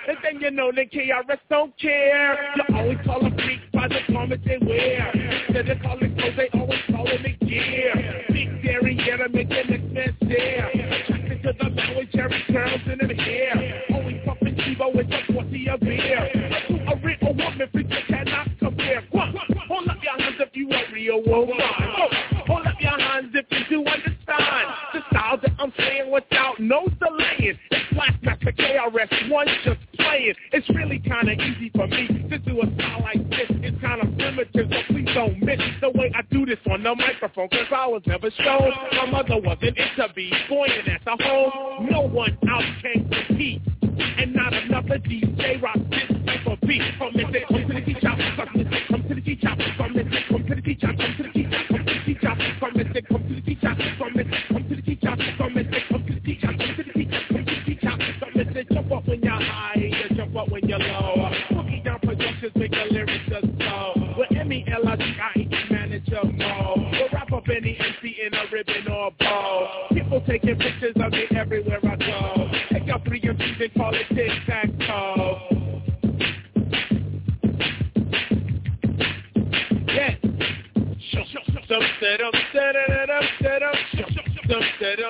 And 0.08 0.18
then 0.24 0.42
you 0.42 0.50
know 0.50 0.72
that 0.72 0.92
KRS 0.92 1.40
don't 1.50 1.78
care. 1.80 2.56
You 2.56 2.76
always 2.76 2.98
call 3.06 3.22
them 3.22 3.36
freaks 3.36 3.64
by 3.72 3.88
the 3.90 4.00
garments 4.12 4.46
they 4.48 4.58
wear. 4.58 5.12
Instead 5.48 5.70
of 5.70 5.82
calling 5.84 6.16
clothes, 6.18 6.34
they 6.36 6.50
always 6.60 6.80
call 6.90 7.06
them 7.06 7.26
a 7.26 7.46
gear. 7.46 8.33
Big 8.74 8.82
dairy, 8.82 8.98
yeah, 9.06 9.18
to 9.18 9.30
make 9.30 9.50
the 9.50 9.64
next 9.70 9.94
man 9.94 10.18
stare. 10.26 10.70
Attracted 10.70 11.44
to 11.44 11.54
the 11.60 11.70
man 11.70 11.98
with 11.98 12.12
cherry 12.12 12.44
curls 12.48 12.82
in 12.86 13.00
her 13.08 13.14
hair. 13.14 13.84
Always 13.94 14.22
pumping 14.26 14.56
Chivo 14.56 14.96
with 14.96 15.08
a 15.12 15.34
40 15.34 15.70
of 15.70 15.80
beer. 15.82 16.30
To 16.70 16.74
a 16.74 16.96
real 16.98 17.36
woman, 17.36 17.70
you 17.74 17.84
cannot 18.08 18.48
compare. 18.60 19.04
Hold 19.12 19.90
up 19.90 19.98
your 20.02 20.20
hands 20.20 20.38
if 20.40 20.50
you 20.54 20.70
a 20.72 20.92
real 20.92 21.22
woman. 21.24 21.58
Hold 22.48 22.66
up 22.66 22.82
your 22.82 23.00
hands 23.00 23.36
if 23.36 23.46
you 23.52 23.60
do 23.70 23.86
understand 23.86 24.13
I'm 25.64 25.72
saying 25.78 26.12
without 26.12 26.60
no 26.60 26.84
delaying. 27.00 27.58
It's 27.72 27.94
Blastmaster 27.96 28.52
KRS 28.52 29.32
One 29.32 29.48
just 29.64 29.80
playing. 29.96 30.34
It's 30.52 30.70
really 30.72 31.00
kind 31.08 31.30
of 31.30 31.40
easy 31.40 31.72
for 31.74 31.88
me 31.88 32.06
to 32.30 32.38
do 32.40 32.60
a 32.60 32.66
style 32.76 33.00
like 33.00 33.30
this. 33.30 33.48
It's 33.64 33.80
kind 33.80 34.04
of 34.04 34.12
primitive, 34.18 34.68
so 34.70 34.94
please 34.94 35.08
don't 35.16 35.40
miss 35.40 35.62
the 35.80 35.90
way 35.92 36.12
I 36.14 36.22
do 36.30 36.46
this 36.46 36.60
on 36.70 36.84
the 36.84 36.94
microphone. 36.94 37.48
Cause 37.48 37.72
I 37.72 37.88
was 37.88 38.02
never 38.06 38.30
shown. 38.44 38.72
My 38.92 39.06
mother 39.10 39.40
wasn't 39.40 39.78
into 39.78 40.14
be 40.14 40.34
and 40.34 40.88
at 40.90 41.00
the 41.06 41.24
home, 41.24 41.88
no 41.90 42.02
one 42.10 42.38
else 42.52 42.66
can 42.82 43.08
compete. 43.08 43.62
And 44.20 44.36
not 44.36 44.52
another 44.52 45.00
DJ 45.00 45.62
rock 45.62 45.78
this 45.90 46.12
type 46.28 46.46
of 46.46 46.60
beat. 46.68 46.82
From 46.98 47.14
the 47.14 47.24
say, 47.32 47.46
come 47.48 47.68
to 47.70 47.74
the 47.74 47.82
teacher, 47.82 48.12
come 48.36 48.52
to 48.52 48.64
the 48.64 48.70
say, 48.70 48.84
come 48.90 49.04
to 49.08 49.16
the 49.16 49.22
teacher, 49.22 49.56
from 49.78 49.94
the 49.94 50.04
say, 50.12 50.24
come 50.28 50.44
to 50.44 50.56
the 50.56 50.62
teacher, 50.62 50.88
come 50.88 51.16
to 51.16 51.24
the 51.24 51.32
teacher, 51.32 51.64
come 51.72 51.86
to 51.86 51.94
the 51.94 52.04
teacher, 52.04 52.36
from 52.60 52.74
the 52.76 52.84
say, 52.92 53.02
come 53.08 53.24
to 53.24 53.34
the 53.34 53.44
from 53.98 54.14
the 54.14 54.24
say, 54.24 54.53
from 55.44 55.56
the 55.56 55.64
say, 55.64 55.84
come 55.90 56.06
to 56.06 56.14
the 56.14 56.20
teacher, 56.22 56.48
come 56.48 56.58
to 56.58 56.84
the 56.84 56.94
teacher, 56.94 57.20
come 57.28 57.44
to 57.44 57.52
the 57.52 57.64
teacher, 57.66 57.92
from 58.18 58.32
the 58.34 58.54
say, 58.54 58.64
jump 58.74 58.92
up 58.94 59.06
when 59.06 59.22
you're 59.22 59.34
high, 59.34 59.76
you 59.76 60.16
jump 60.16 60.36
up 60.38 60.48
when 60.50 60.66
you're 60.70 60.80
low. 60.80 61.30
Boogie 61.52 61.84
down 61.84 62.00
productions 62.00 62.54
make 62.56 62.72
the 62.72 62.86
lyrics 62.92 63.28
just 63.28 63.48
flow. 63.58 63.94
With 64.18 64.32
M-E-L-I-G-I-E, 64.38 65.50
manager 65.70 66.22
Mo. 66.24 66.76
We'll 66.94 67.10
wrap 67.12 67.34
up 67.34 67.44
any 67.50 67.78
MC 67.78 68.16
in 68.26 68.34
a 68.34 68.44
ribbon 68.54 68.88
or 68.90 69.12
bow. 69.20 69.88
People 69.92 70.24
taking 70.26 70.56
pictures 70.56 70.96
of 70.96 71.12
me 71.12 71.26
everywhere 71.36 71.80
I 71.84 71.96
go. 71.98 72.50
Take 72.72 72.88
out 72.88 73.04
three 73.06 73.20
MCs 73.20 73.64
and 73.64 73.74
call 73.74 73.94
it 73.94 74.08
tic-tac-toe. 74.16 75.40
Yeah. 79.88 80.16
Dum 81.68 81.82
da 82.02 82.18
dum 82.18 82.32
da 82.54 82.72
da 82.72 83.06
da 83.42 83.60
dum 83.60 84.13
Come 84.54 84.62
to 84.62 84.86
the 84.86 85.04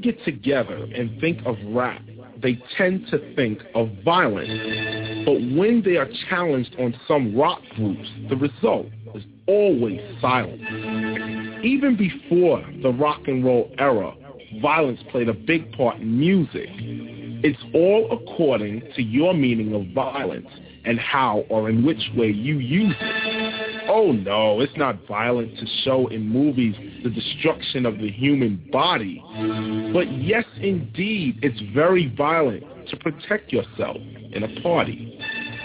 Get 0.02 0.24
together 0.26 0.88
and 0.95 1.19
think 1.19 1.40
of 1.45 1.57
rap, 1.65 2.02
they 2.41 2.61
tend 2.78 3.07
to 3.07 3.36
think 3.36 3.60
of 3.74 3.90
violence. 4.06 5.26
But 5.26 5.34
when 5.57 5.82
they 5.84 5.98
are 5.98 6.07
challenged 6.30 6.76
on 6.80 6.95
some 7.07 7.36
rock 7.36 7.61
groups, 7.76 8.07
the 8.30 8.36
result 8.36 8.88
is 9.15 9.24
always 9.48 9.99
silence. 10.22 10.61
Even 11.64 11.98
before 11.98 12.64
the 12.84 12.91
rock 12.91 13.22
and 13.28 13.44
roll 13.44 13.72
era, 13.80 14.14
violence 14.61 15.02
played 15.10 15.30
a 15.30 15.34
big 15.34 15.72
part 15.74 15.98
in 15.98 16.19
music. 16.19 16.69
It's 17.44 17.60
all 17.74 18.07
according 18.11 18.82
to 18.95 19.02
your 19.02 19.34
meaning 19.34 19.74
of 19.74 19.94
violence 19.94 20.48
and 20.88 20.99
how 20.99 21.43
or 21.49 21.69
in 21.69 21.85
which 21.85 22.01
way 22.15 22.27
you 22.27 22.59
use 22.59 22.95
it. 22.99 23.89
Oh 23.89 24.11
no, 24.11 24.61
it's 24.61 24.76
not 24.77 25.05
violent 25.07 25.57
to 25.59 25.65
show 25.84 26.07
in 26.07 26.27
movies 26.27 26.76
the 27.03 27.09
destruction 27.09 27.85
of 27.85 27.97
the 27.99 28.09
human 28.09 28.68
body. 28.72 29.22
But 29.93 30.11
yes, 30.11 30.45
indeed, 30.61 31.39
it's 31.41 31.59
very 31.73 32.14
violent 32.15 32.64
to 32.89 32.97
protect 32.97 33.51
yourself 33.51 33.97
in 34.31 34.43
a 34.43 34.61
party. 34.61 35.19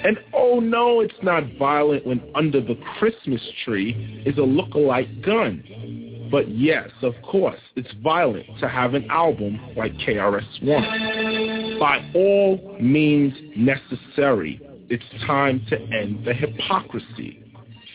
And 0.04 0.18
oh 0.34 0.58
no, 0.60 1.00
it's 1.00 1.14
not 1.22 1.44
violent 1.58 2.04
when 2.06 2.20
under 2.34 2.60
the 2.60 2.76
Christmas 2.98 3.40
tree 3.64 4.22
is 4.26 4.36
a 4.38 4.42
look-alike 4.42 5.22
gun. 5.22 6.28
But 6.30 6.48
yes, 6.48 6.88
of 7.02 7.14
course, 7.22 7.60
it's 7.76 7.92
violent 8.02 8.46
to 8.60 8.68
have 8.68 8.94
an 8.94 9.08
album 9.10 9.60
like 9.76 9.92
KRS-One. 9.98 11.78
By 11.78 12.10
all 12.14 12.78
means 12.80 13.34
necessary, 13.54 14.60
it's 14.92 15.24
time 15.26 15.64
to 15.70 15.80
end 15.80 16.22
the 16.26 16.34
hypocrisy. 16.34 17.42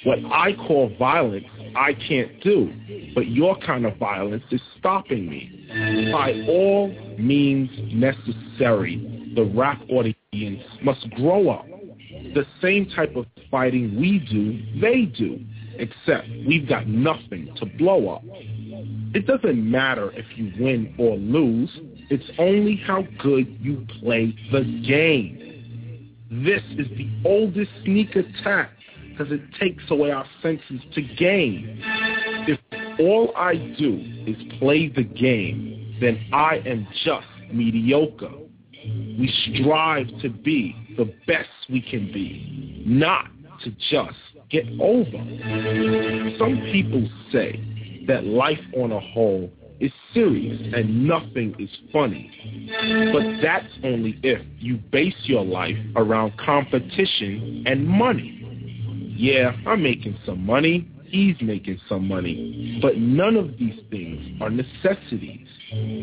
What 0.04 0.18
I 0.32 0.54
call 0.54 0.92
violence, 0.98 1.46
I 1.76 1.94
can't 1.94 2.42
do, 2.42 2.74
but 3.14 3.28
your 3.28 3.56
kind 3.60 3.86
of 3.86 3.98
violence 3.98 4.44
is 4.50 4.62
stopping 4.80 5.30
me. 5.30 6.10
By 6.12 6.44
all 6.48 6.88
means 7.20 7.70
necessary, 7.94 9.32
the 9.36 9.44
rap 9.44 9.80
audience 9.92 10.64
must 10.82 11.08
grow 11.12 11.50
up. 11.50 11.68
The 12.34 12.48
same 12.64 12.90
type 12.90 13.16
of 13.16 13.28
fighting 13.52 13.96
we 14.00 14.18
do, 14.18 14.82
they 14.82 15.06
do, 15.06 15.40
except 15.76 16.28
we've 16.48 16.68
got 16.68 16.88
nothing 16.88 17.54
to 17.58 17.66
blow 17.68 18.10
up. 18.10 18.24
It 19.14 19.28
doesn't 19.28 19.70
matter 19.70 20.12
if 20.14 20.26
you 20.36 20.52
win 20.60 20.96
or 20.98 21.16
lose. 21.16 21.70
It's 22.10 22.30
only 22.40 22.76
how 22.76 23.04
good 23.20 23.56
you 23.62 23.86
play 24.00 24.36
the 24.52 24.64
game. 24.88 25.47
This 26.30 26.62
is 26.78 26.88
the 26.98 27.10
oldest 27.24 27.72
sneak 27.84 28.16
attack 28.16 28.72
because 29.10 29.32
it 29.32 29.42
takes 29.60 29.84
away 29.90 30.12
our 30.12 30.26
senses 30.42 30.82
to 30.94 31.02
game. 31.02 31.82
If 32.48 32.60
all 33.00 33.34
I 33.36 33.56
do 33.80 34.02
is 34.28 34.36
play 34.60 34.90
the 34.90 35.04
game, 35.04 35.98
then 36.02 36.20
I 36.34 36.62
am 36.66 36.88
just 37.06 37.28
mediocre. 37.52 38.32
we 39.18 39.34
strive 39.54 40.08
to 40.22 40.30
be 40.30 40.76
the 40.98 41.06
best 41.26 41.50
we 41.70 41.82
can 41.82 42.12
be, 42.12 42.84
not 42.86 43.28
to 43.64 43.72
just 43.90 44.18
get 44.50 44.66
over. 44.80 45.18
Some 46.38 46.62
people 46.72 47.08
say 47.32 48.04
that 48.08 48.26
life 48.26 48.60
on 48.76 48.92
a 48.92 49.00
whole 49.00 49.52
is 49.80 49.92
serious 50.14 50.60
and 50.74 51.08
nothing 51.08 51.56
is 51.60 51.70
funny. 51.92 52.32
But 53.14 53.42
that's 53.42 53.72
only 53.84 54.20
if 54.24 54.42
you 54.60 54.78
base 54.78 55.16
your 55.24 55.46
life 55.46 55.78
around 55.96 56.38
competition 56.38 57.64
and 57.66 57.88
money. 57.88 58.34
Yeah, 59.18 59.52
I'm 59.66 59.82
making 59.84 60.18
some 60.26 60.46
money. 60.46 60.90
He's 61.06 61.36
making 61.42 61.80
some 61.88 62.08
money. 62.08 62.80
But 62.82 62.98
none 62.98 63.36
of 63.36 63.58
these 63.58 63.80
things 63.90 64.42
are 64.42 64.50
necessities. 64.50 65.48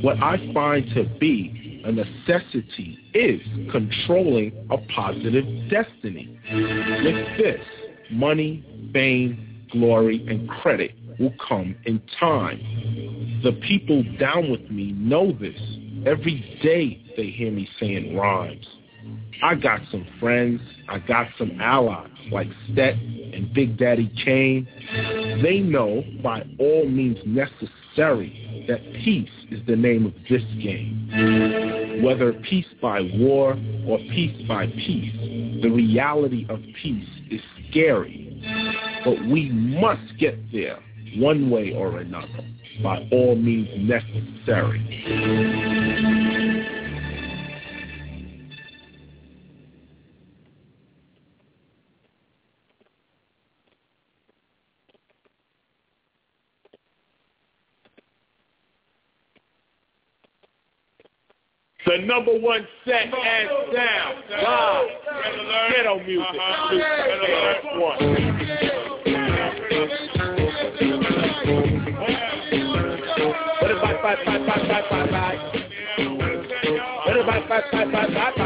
What 0.02 0.22
I 0.22 0.38
find 0.52 0.88
to 0.94 1.04
be 1.18 1.82
a 1.84 1.92
necessity 1.92 2.98
is 3.12 3.40
controlling 3.70 4.52
a 4.70 4.78
positive 4.94 5.44
destiny. 5.70 6.38
With 6.52 7.38
this, 7.38 7.60
money, 8.10 8.64
fame, 8.92 9.66
glory, 9.70 10.24
and 10.28 10.48
credit 10.48 10.92
will 11.18 11.34
come 11.46 11.76
in 11.84 12.00
time. 12.18 12.60
The 13.44 13.52
people 13.52 14.02
down 14.18 14.50
with 14.50 14.70
me 14.70 14.92
know 14.92 15.30
this. 15.30 15.60
Every 16.06 16.58
day 16.62 17.02
they 17.14 17.26
hear 17.26 17.52
me 17.52 17.68
saying 17.78 18.16
rhymes. 18.16 18.66
I 19.42 19.54
got 19.54 19.80
some 19.90 20.06
friends. 20.18 20.62
I 20.88 20.98
got 21.00 21.26
some 21.36 21.60
allies 21.60 22.08
like 22.32 22.48
Stet 22.72 22.94
and 22.94 23.52
Big 23.52 23.76
Daddy 23.76 24.10
Kane. 24.24 24.66
They 25.42 25.58
know 25.58 26.02
by 26.22 26.42
all 26.58 26.88
means 26.88 27.18
necessary 27.26 28.64
that 28.66 28.82
peace 29.04 29.28
is 29.50 29.60
the 29.66 29.76
name 29.76 30.06
of 30.06 30.14
this 30.30 30.42
game. 30.62 32.02
Whether 32.02 32.32
peace 32.32 32.64
by 32.80 33.02
war 33.16 33.58
or 33.86 33.98
peace 33.98 34.40
by 34.48 34.68
peace, 34.68 35.60
the 35.62 35.68
reality 35.68 36.46
of 36.48 36.62
peace 36.82 37.08
is 37.30 37.42
scary. 37.68 38.40
But 39.04 39.22
we 39.26 39.50
must 39.50 40.16
get 40.18 40.50
there 40.50 40.78
one 41.18 41.50
way 41.50 41.74
or 41.74 41.98
another 41.98 42.42
by 42.82 43.08
all 43.12 43.36
means 43.36 43.68
necessary. 43.76 44.80
The 61.86 61.98
number 61.98 62.38
one 62.38 62.66
set 62.86 63.12
and 63.12 63.48
sound. 63.74 64.24
Live. 64.42 64.88
Ghetto 65.76 65.98
music. 66.02 66.26
Luke, 66.72 67.64
one. 67.78 68.93
What 74.04 74.20
about 74.20 74.26
five, 74.26 74.46
five, 74.46 74.68
five, 74.68 74.84
five, 74.90 75.08
five, 75.08 75.08
five? 75.08 75.38
What 77.06 77.16
about 77.20 77.48
five, 77.48 77.64
five, 77.72 78.12
five, 78.12 78.43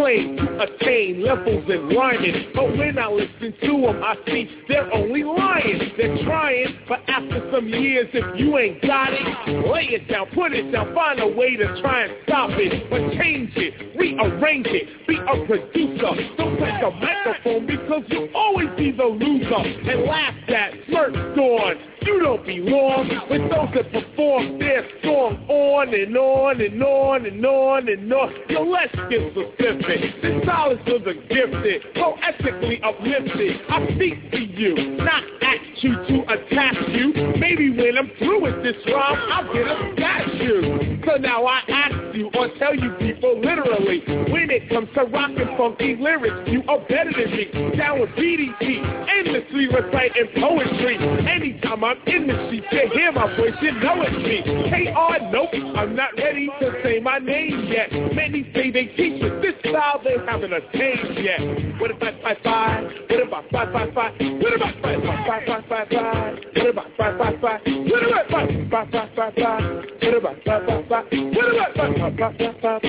Have 0.00 0.60
attain 0.60 1.22
levels 1.22 1.62
and 1.68 1.94
rhyming, 1.94 2.52
but 2.54 2.74
when 2.78 2.98
I 2.98 3.06
listen 3.08 3.52
to 3.60 3.80
them, 3.82 4.02
I 4.02 4.16
see 4.26 4.48
they're 4.66 4.90
only 4.94 5.24
lying. 5.24 5.92
They're 5.98 6.24
trying, 6.24 6.78
but 6.88 7.00
after 7.06 7.50
some 7.52 7.68
years, 7.68 8.08
if 8.14 8.40
you 8.40 8.56
ain't 8.56 8.80
got 8.80 9.12
it, 9.12 9.68
lay 9.68 9.88
it 9.92 10.08
down, 10.08 10.28
put 10.34 10.54
it 10.54 10.72
down, 10.72 10.94
find 10.94 11.20
a 11.20 11.28
way 11.28 11.54
to 11.54 11.82
try 11.82 12.04
and 12.04 12.14
stop 12.24 12.48
it, 12.54 12.88
but 12.88 13.12
change 13.20 13.52
it, 13.56 13.94
rearrange 13.94 14.68
it, 14.68 15.06
be 15.06 15.16
a 15.18 15.44
producer. 15.44 16.34
Don't 16.38 16.56
take 16.56 16.82
a 16.82 16.90
microphone 16.90 17.66
because 17.66 18.02
you'll 18.08 18.34
always 18.34 18.70
be 18.78 18.92
the 18.92 19.04
loser 19.04 19.54
and 19.54 20.04
laughed 20.04 20.48
at, 20.48 20.72
smirked 20.88 21.38
on. 21.38 21.89
You 22.02 22.20
don't 22.20 22.46
belong 22.46 23.08
with 23.28 23.42
those 23.50 23.68
that 23.74 23.92
perform 23.92 24.58
their 24.58 24.88
song 25.04 25.44
on 25.48 25.92
and 25.92 26.16
on 26.16 26.60
and 26.60 26.82
on 26.82 27.26
and 27.26 27.44
on 27.44 27.88
and 27.88 28.12
on. 28.12 28.32
Yo, 28.48 28.62
let's 28.62 28.94
get 29.10 29.32
specific. 29.32 30.22
The 30.22 30.40
is 30.40 30.78
for 30.86 30.98
the 30.98 31.14
gifted, 31.28 31.82
poetically 31.94 32.80
uplifted. 32.82 33.60
I 33.68 33.86
speak 33.94 34.30
to 34.30 34.40
you, 34.40 34.96
not 34.96 35.22
ask 35.42 35.82
you 35.82 35.92
to 35.92 36.22
attack 36.32 36.74
you. 36.88 37.12
Maybe 37.38 37.70
when 37.70 37.98
I'm 37.98 38.10
through 38.18 38.42
with 38.42 38.62
this 38.62 38.76
rhyme, 38.86 39.18
I'll 39.32 39.52
get 39.52 39.66
a 39.66 39.92
statue. 39.96 41.02
So 41.06 41.16
now 41.16 41.44
I 41.44 41.60
ask 41.68 42.16
you 42.16 42.30
or 42.34 42.48
tell 42.58 42.74
you 42.74 42.90
people 42.98 43.40
literally, 43.40 44.02
when 44.30 44.50
it 44.50 44.68
comes 44.68 44.88
to 44.94 45.04
rockin' 45.04 45.56
funky 45.56 45.96
lyrics, 45.96 46.48
you 46.50 46.62
are 46.68 46.80
better 46.80 47.12
than 47.12 47.30
me. 47.30 47.76
Down 47.76 48.00
with 48.00 48.10
BDP, 48.10 48.80
endlessly 49.08 49.68
reciting 49.68 50.28
poetry. 50.40 50.96
Anytime 51.28 51.84
I'm 51.90 51.98
in 52.06 52.28
the 52.28 52.34
street, 52.46 52.62
you 52.70 52.90
hear 52.94 53.10
my 53.10 53.26
voice, 53.36 53.50
you 53.60 53.72
know 53.72 53.98
it's 53.98 54.14
me. 54.22 54.46
KR, 54.46 55.26
nope, 55.32 55.50
I'm 55.74 55.96
not 55.96 56.14
ready 56.16 56.46
to 56.60 56.72
say 56.84 57.00
my 57.00 57.18
name 57.18 57.66
yet. 57.66 57.90
Many 58.14 58.44
say 58.54 58.70
they 58.70 58.86
teach 58.94 59.20
it, 59.20 59.42
this 59.42 59.58
style 59.58 60.00
they 60.04 60.14
haven't 60.24 60.52
attained 60.52 61.18
yet. 61.18 61.40
What 61.80 61.90
about 61.90 62.14
five 62.22 62.36
five? 62.44 62.84
What 63.10 63.26
about 63.26 63.44
five 63.50 63.72
five 63.72 63.92
five? 63.92 64.14
What 64.20 64.54
about 64.54 64.74
five 64.80 65.02
five 65.02 65.42
five 65.48 65.64
five 65.66 65.88
five? 65.90 66.38
What 66.54 66.68
about 66.70 66.86
five 66.96 67.18
five 67.18 67.40
five? 67.42 67.60
What 67.66 68.06
about 68.06 68.30
five 68.30 68.50
five 68.70 68.90
five 68.92 69.10
five 69.16 69.34
five? 69.34 69.66
What 69.98 70.14
about 70.14 70.36
five 70.46 70.62
five 70.70 70.86
five? 70.86 71.10
What 71.10 71.50
about 71.50 71.74
five 71.74 71.90
five 71.98 72.14
five 72.22 72.38
five 72.38 72.62
five? 72.62 72.86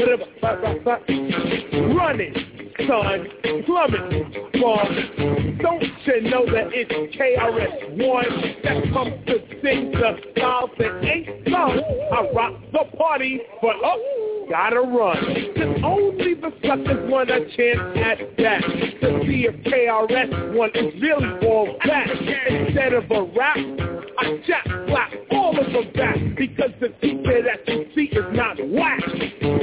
What 0.00 0.16
about 0.16 0.32
five 0.40 0.56
five 0.64 0.80
five? 0.80 1.04
Running 1.92 2.60
son, 2.88 3.28
plumbing, 3.66 4.32
bomb. 4.60 5.58
Don't 5.60 5.82
you 5.82 6.20
know 6.22 6.46
that 6.46 6.70
it's 6.72 6.90
KRS-One 8.30 8.62
that 8.62 8.92
comes 8.92 9.26
to 9.26 9.38
sing 9.62 9.92
the 9.92 10.18
styles 10.32 10.70
that 10.78 11.04
ain't 11.04 11.48
sung? 11.48 11.80
I 12.12 12.30
rock 12.34 12.60
the 12.72 12.96
party, 12.96 13.40
but 13.60 13.76
oh, 13.82 14.29
gotta 14.50 14.80
run. 14.80 15.24
Cause 15.56 15.80
only 15.84 16.34
the 16.34 16.52
suckers 16.66 17.08
want 17.08 17.30
a 17.30 17.40
chance 17.56 17.98
at 17.98 18.36
that. 18.36 18.60
To 19.00 19.20
see 19.22 19.46
if 19.46 19.54
KRS-One 19.64 20.70
is 20.74 21.00
really 21.00 21.46
all 21.46 21.78
that. 21.86 22.10
Instead 22.10 22.92
of 22.92 23.10
a 23.10 23.22
rap, 23.38 23.56
I 24.18 24.42
jack 24.46 24.66
slap 24.88 25.12
all 25.30 25.58
of 25.58 25.72
them 25.72 25.92
back 25.94 26.16
because 26.36 26.70
the 26.80 26.88
teacher 27.00 27.42
that 27.42 27.66
you 27.68 27.86
see 27.94 28.10
is 28.12 28.24
not 28.32 28.56
whack. 28.68 29.00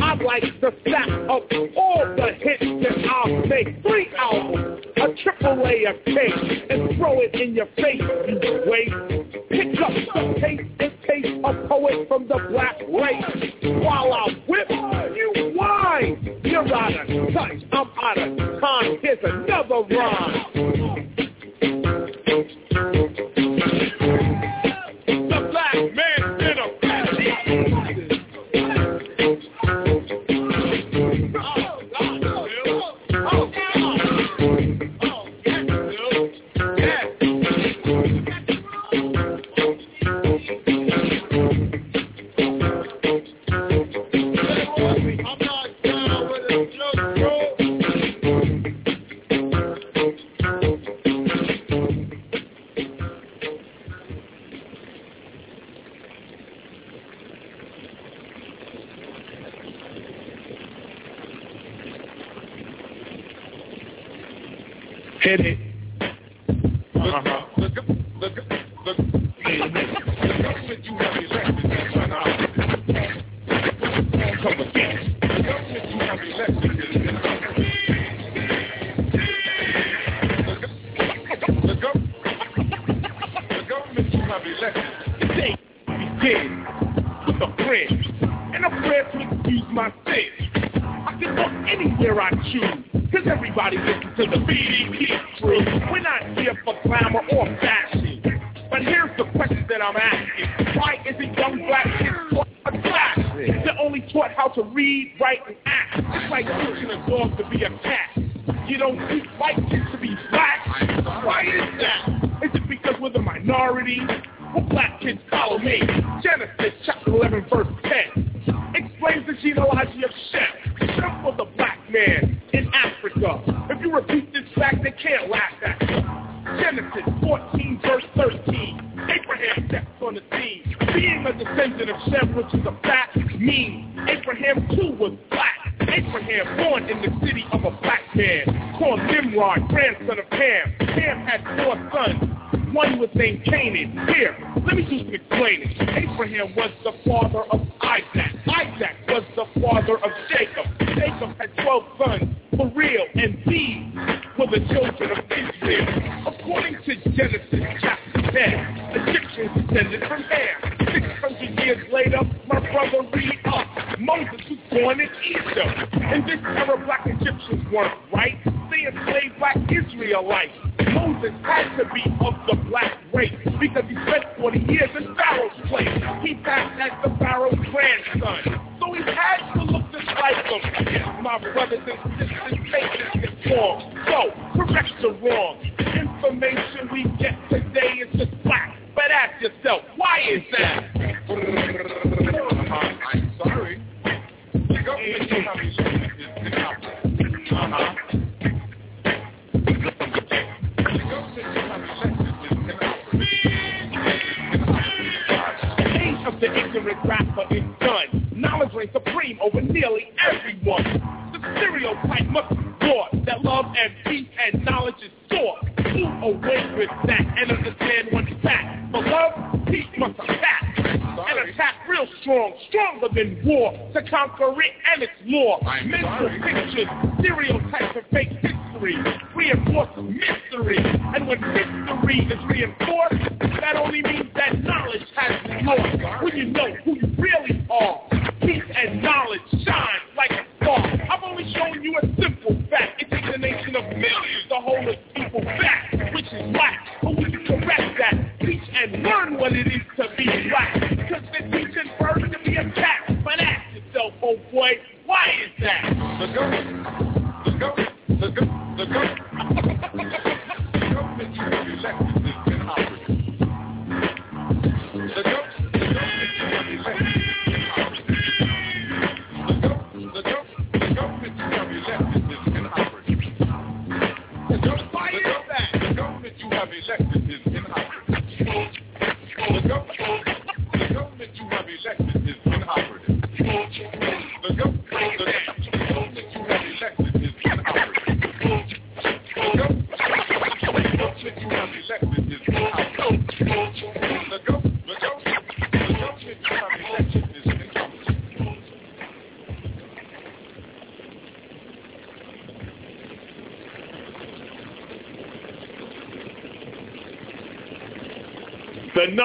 I 0.02 0.16
like 0.24 0.44
to 0.62 0.72
stack 0.82 1.10
up 1.30 1.44
all 1.76 2.06
the 2.16 2.32
hits 2.40 2.64
that 2.84 3.06
I'll 3.10 3.46
make. 3.46 3.82
Three 3.84 4.08
albums, 4.18 4.86
a 4.96 5.24
triple 5.24 5.68
A 5.68 5.86
of 5.86 6.06
cake, 6.06 6.64
and 6.70 6.98
throw 6.98 7.20
it 7.20 7.36
in 7.36 7.56
your 7.56 7.68
face, 7.76 8.02
you 8.02 8.64
wait. 8.66 9.28
Pick 9.50 9.82
up 9.82 9.92
the 9.92 10.40
taste 10.40 10.70
and 10.80 10.94
taste 11.08 11.40
a 11.44 11.68
poet 11.68 12.08
from 12.08 12.28
the 12.28 12.40
black 12.50 12.78
race. 12.88 13.54
While 13.84 14.14
I 14.14 14.32
whip, 14.48 14.68
you 15.16 15.54
whine. 15.56 16.42
You're 16.44 16.74
out 16.74 16.92
of 16.92 17.34
touch, 17.34 17.64
I'm 17.72 17.88
out 18.02 18.18
of 18.18 18.62
time. 18.62 18.98
Here's 19.02 19.20
another 19.24 19.84
rhyme. 19.90 21.17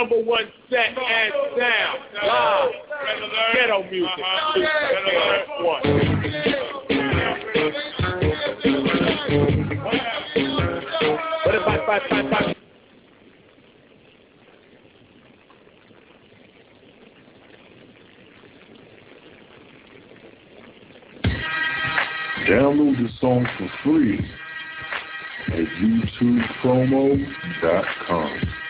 number 0.03 0.19
one 0.20 0.45
set 0.69 0.99
and 0.99 1.33
sound. 1.57 2.01
Live. 2.27 2.73
Ghetto 3.55 3.83
music. 3.89 4.19
Uh-huh. 4.19 5.65
One. 5.65 5.83
What 11.45 11.55
if 11.55 11.62
I, 11.69 11.77
if 11.77 11.89
I, 11.89 11.97
if 11.99 12.33
I, 12.33 12.37
I 12.37 12.55
Download 22.49 22.97
the 22.99 23.09
song 23.20 23.47
for 23.57 23.69
free 23.85 24.19
at 25.47 25.69
youtubepromo.com. 25.81 28.61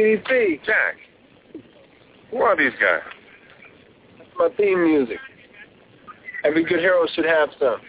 BDP. 0.00 0.64
Jack, 0.64 0.96
who 2.30 2.38
are 2.38 2.56
these 2.56 2.72
guys? 2.80 3.02
That's 4.18 4.30
my 4.38 4.48
theme 4.56 4.84
music. 4.84 5.18
Every 6.44 6.64
good 6.64 6.80
hero 6.80 7.06
should 7.14 7.26
have 7.26 7.50
some. 7.58 7.80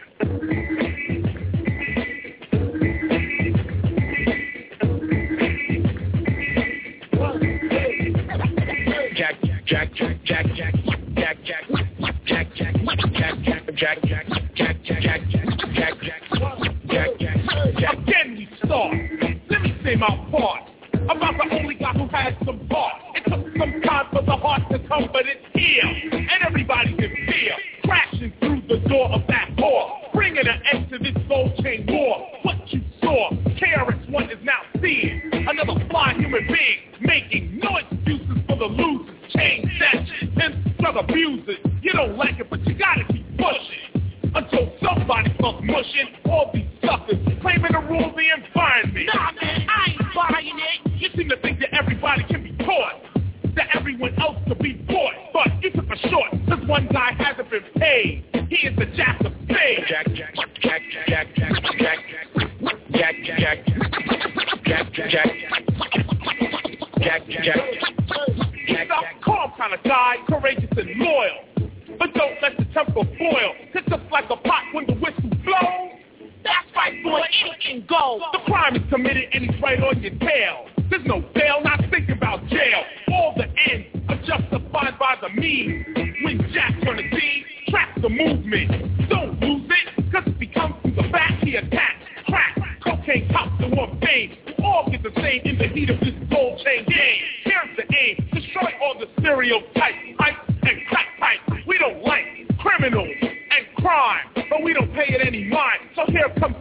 Anything. 77.44 77.86
The 77.88 78.40
crime 78.46 78.76
is 78.76 78.82
committed 78.90 79.26
and 79.34 79.50
he's 79.50 79.62
right 79.62 79.82
on 79.82 80.02
your 80.02 80.18
tail. 80.20 80.68
There's 80.90 81.06
no 81.06 81.22
bail, 81.34 81.62
not 81.64 81.80
thinking 81.90 82.16
about 82.16 82.46
jail. 82.48 82.84
All 83.14 83.34
the 83.38 83.48
ends 83.72 83.88
are 84.10 84.18
justified 84.18 85.00
by 85.00 85.16
the 85.22 85.30
means. 85.30 85.86
When 86.24 86.40
Jack's 86.54 86.76
on 86.88 86.98
the 86.98 87.10
scene, 87.12 87.46
track 87.70 87.96
the 88.02 88.10
movement. 88.10 89.10
Don't 89.10 89.40
lose 89.40 89.70
it, 89.70 90.12
cause 90.12 90.24
if 90.26 90.38
he 90.38 90.48
comes 90.48 90.76
from 90.82 90.96
the 90.96 91.04
back, 91.12 91.40
he 91.42 91.56
attacks. 91.56 92.04
Crack, 92.28 92.58
cocaine 92.84 93.30
cops 93.32 93.54
and 93.60 93.76
one 93.76 94.00
fame. 94.02 94.38
All 94.64 94.90
get 94.90 95.04
the 95.04 95.12
same 95.16 95.42
in 95.46 95.58
the 95.58 95.68
heat 95.68 95.90
of 95.90 96.00
this 96.00 96.14
gold 96.30 96.60
chain 96.64 96.86
game. 96.88 97.22
Here's 97.44 97.78
the 97.78 97.96
aim, 97.96 98.30
destroy 98.34 98.72
all 98.82 99.00
the 99.00 99.08
stereotypes, 99.20 99.98
hype 100.20 100.36
and 100.64 100.88
crack 100.88 101.08
pipe. 101.20 101.66
We 101.68 101.78
don't 101.78 102.04
like 102.04 102.26
criminals 102.60 103.10
and 103.22 103.66
crime, 103.78 104.26
but 104.50 104.64
we 104.64 104.74
don't 104.74 104.94
pay 104.94 105.08
it 105.08 105.26
any 105.26 105.46
mind. 105.46 105.90
So 105.96 106.04
here 106.08 106.30
comes 106.40 106.56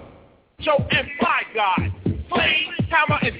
Joe 0.62 0.86
and 0.90 1.08
Fly 1.18 1.42
Guy. 1.54 1.94
Flame, 2.28 2.72
Hammer, 2.90 3.18
and 3.22 3.34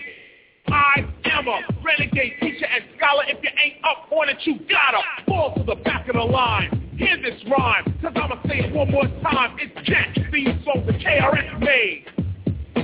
I 0.68 1.04
am 1.24 1.48
a 1.48 1.60
renegade 1.84 2.34
teacher 2.40 2.66
and 2.66 2.84
scholar. 2.96 3.24
If 3.28 3.42
you 3.42 3.50
ain't 3.62 3.84
up 3.84 4.10
on 4.10 4.28
it, 4.30 4.38
you 4.44 4.58
gotta 4.68 5.02
fall 5.26 5.54
to 5.56 5.62
the 5.62 5.74
back 5.76 6.08
of 6.08 6.14
the 6.14 6.22
line. 6.22 6.94
Hear 6.96 7.16
this 7.18 7.40
rhyme, 7.44 7.84
cause 8.02 8.12
I'ma 8.16 8.40
say 8.48 8.60
it 8.60 8.74
one 8.74 8.90
more 8.90 9.06
time. 9.22 9.56
It's 9.58 9.86
Jack, 9.86 10.14
theme 10.32 10.62
song 10.64 10.84
the 10.86 10.92
KRS 10.92 11.60
made. 11.60 12.06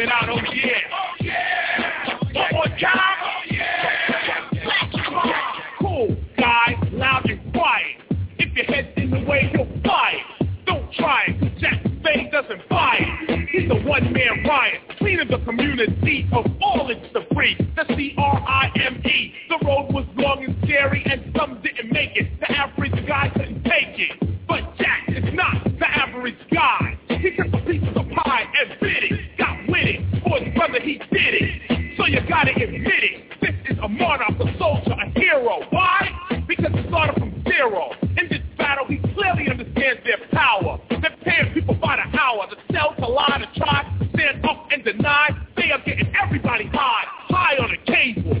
it 0.00 0.08
out, 0.10 0.28
oh 0.28 0.40
yeah. 0.54 0.78
Oh 0.92 1.14
yeah. 1.20 2.18
One 2.32 2.52
more 2.52 2.64
time. 2.78 3.16
Oh 3.22 3.40
yeah. 3.50 3.90
Cool, 5.78 6.16
guys, 6.38 6.76
loud 6.92 7.28
and 7.28 7.52
quiet. 7.52 7.96
If 8.38 8.56
your 8.56 8.64
head's 8.64 8.88
in 8.96 9.10
the 9.10 9.20
way, 9.28 9.50
you'll 9.52 9.66
it. 9.66 10.46
Don't 10.64 10.92
try 10.94 11.24
it, 11.28 11.58
Jack 11.58 11.82
Spade 12.00 12.30
doesn't 12.32 12.68
buy 12.68 12.96
it. 13.00 13.48
He's 13.50 13.70
a 13.70 13.74
one-man 13.86 14.44
riot, 14.48 14.80
cleaning 14.98 15.28
the 15.28 15.38
community 15.44 16.26
of 16.32 16.46
all 16.62 16.90
it's 16.90 17.12
the 17.12 17.26
free, 17.34 17.56
the 17.76 17.84
C-R-I-M-E. 17.94 19.34
The 19.48 19.66
road 19.66 19.92
was 19.92 20.06
long 20.16 20.44
and 20.44 20.56
scary 20.64 21.04
and 21.10 21.34
some 21.36 21.60
didn't 21.62 21.92
make 21.92 22.16
it. 22.16 22.40
The 22.40 22.50
average 22.52 23.06
guy 23.06 23.30
couldn't 23.34 23.64
take 23.64 23.98
it. 23.98 24.46
But 24.48 24.76
Jack 24.78 25.08
is 25.08 25.34
not 25.34 25.64
the 25.64 25.88
average 25.88 26.38
guy. 26.52 26.98
He 27.08 27.36
took 27.36 27.48
a 27.52 27.66
piece 27.66 27.86
of 27.86 27.94
the 27.94 28.14
pie 28.14 28.46
and 28.60 28.80
bit 28.80 29.02
it. 29.04 29.19
His 30.38 30.54
brother 30.54 30.80
he 30.80 30.98
did 31.10 31.34
it. 31.34 31.96
So 31.96 32.06
you 32.06 32.20
gotta 32.28 32.52
admit 32.52 33.02
it. 33.02 33.30
This 33.40 33.54
is 33.68 33.78
a 33.82 33.88
monarch, 33.88 34.38
a 34.38 34.58
soldier, 34.58 34.92
a 34.92 35.18
hero. 35.18 35.66
Why? 35.70 36.08
Because 36.46 36.72
he 36.72 36.88
started 36.88 37.18
from 37.18 37.42
zero. 37.44 37.90
In 38.02 38.28
this 38.28 38.40
battle, 38.56 38.86
he 38.86 38.98
clearly 39.14 39.50
understands 39.50 40.00
their 40.04 40.18
power. 40.32 40.78
They're 40.90 41.16
paying 41.24 41.52
people 41.52 41.74
by 41.74 41.96
the 41.96 42.18
hour 42.18 42.46
to 42.46 42.56
sell, 42.72 42.94
to 42.96 43.06
lie, 43.06 43.38
to 43.40 43.58
try, 43.58 43.84
stand 44.14 44.44
up 44.44 44.68
and 44.70 44.84
deny. 44.84 45.30
They 45.56 45.72
are 45.72 45.82
getting 45.84 46.12
everybody 46.22 46.66
high, 46.66 47.04
high 47.28 47.56
on 47.58 47.70
a 47.72 47.78
cable. 47.84 48.36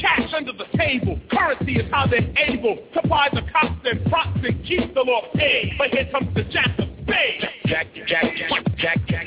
Cash 0.00 0.32
under 0.34 0.52
the 0.52 0.66
table. 0.76 1.20
Currency 1.30 1.76
is 1.76 1.90
how 1.90 2.06
they're 2.06 2.32
able 2.48 2.76
to 2.94 3.08
buy 3.08 3.28
the 3.32 3.42
cops 3.52 3.80
and 3.84 4.04
props 4.06 4.38
and 4.42 4.64
keep 4.64 4.94
the 4.94 5.00
law 5.00 5.22
paid. 5.34 5.72
But 5.78 5.90
here 5.90 6.08
comes 6.10 6.34
the 6.34 6.44
Jack 6.44 6.78
of 6.78 6.88
Spades. 7.02 7.44
Jack, 7.66 7.86
Jack, 7.94 8.08
Jack, 8.08 8.36
Jack, 8.36 8.64
Jack, 8.76 8.98
Jack, 9.08 9.26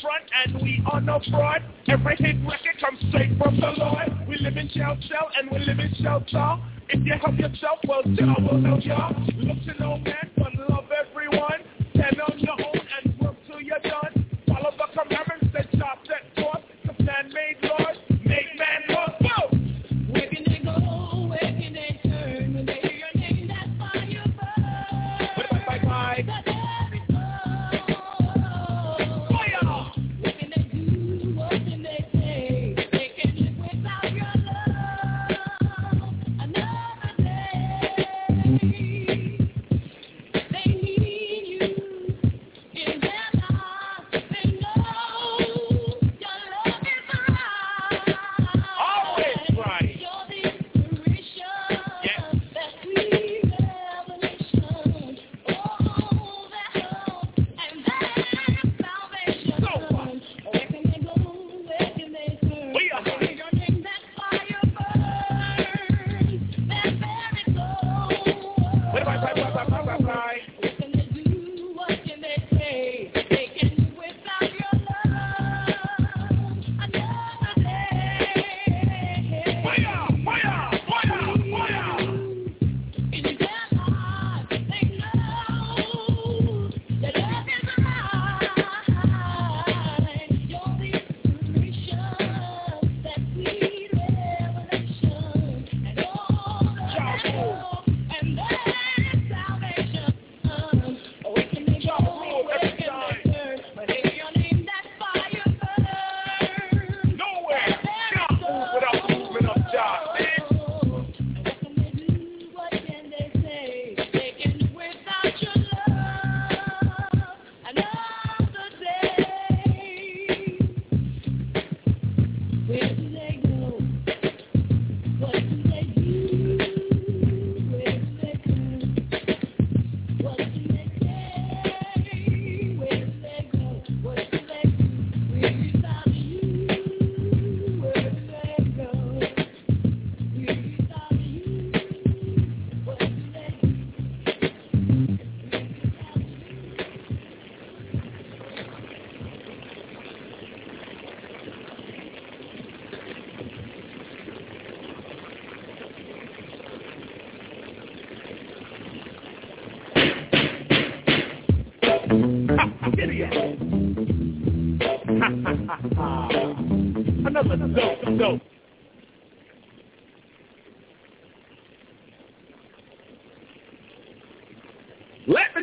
front 0.00 0.24
and 0.44 0.62
we 0.62 0.82
are 0.90 1.00
no 1.00 1.20
fraud. 1.30 1.62
Every 1.88 2.16
hit 2.16 2.36
record 2.46 2.80
comes 2.80 2.98
straight 3.08 3.36
from 3.38 3.56
the 3.56 3.72
Lord. 3.76 4.28
We 4.28 4.36
live 4.38 4.56
in 4.56 4.68
shell 4.70 4.96
and 5.38 5.50
we 5.50 5.58
live 5.60 5.78
in 5.78 5.94
shelter. 6.02 6.58
If 6.90 7.04
you 7.04 7.14
help 7.20 7.38
yourself, 7.38 7.78
well, 7.86 8.02
Jah 8.02 8.34
will 8.40 8.62
help 8.62 8.84
ya. 8.84 9.10
Look 9.36 9.58
to 9.64 9.74
no 9.78 9.98
man, 9.98 10.30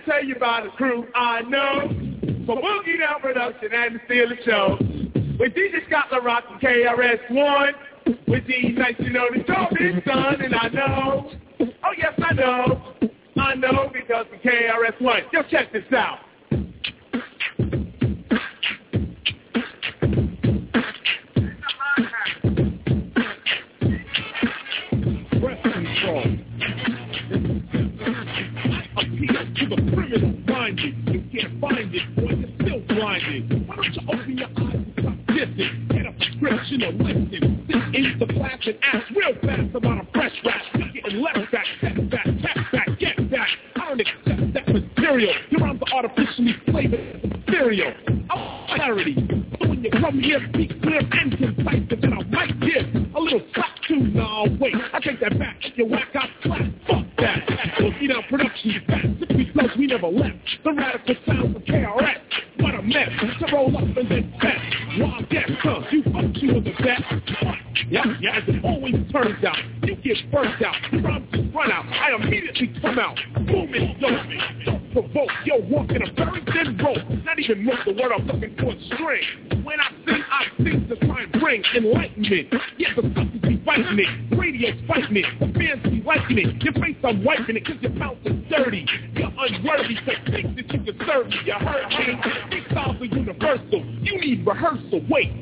tell 0.05 0.23
you 0.23 0.35
about 0.35 0.65
a 0.67 0.71
crew 0.71 1.05
I 1.15 1.41
know 1.41 2.05
but 2.45 2.61
we'll 2.61 2.83
get 2.83 3.01
out 3.01 3.21
for 3.21 3.33
Boogie 3.33 3.39
Down 3.39 3.49
Production 3.51 3.69
and 3.73 3.95
the 3.95 3.99
Steeler 4.07 4.45
Show. 4.45 4.77
With 5.39 5.53
DJ 5.53 5.85
Scott 5.87 6.09
LaRock 6.11 6.43
and 6.51 6.61
KRS-One. 6.61 7.73
With 8.27 8.45
D-Nice, 8.45 8.95
you 8.99 9.09
know 9.09 9.27
the 9.33 9.43
job 9.43 9.71
is 9.79 10.03
done, 10.05 10.41
and 10.41 10.53
I 10.53 10.67
know. 10.69 11.31
Oh 11.59 11.93
yes, 11.97 12.13
I 12.23 12.33
know. 12.33 12.93
I 13.37 13.55
know 13.55 13.89
because 13.91 14.27
of 14.31 14.39
KRS-One. 14.41 15.23
Yo, 15.33 15.41
check 15.49 15.73
this 15.73 15.83
out. 15.91 16.19
Rehearsal. 94.55 95.01
Wait. 95.09 95.34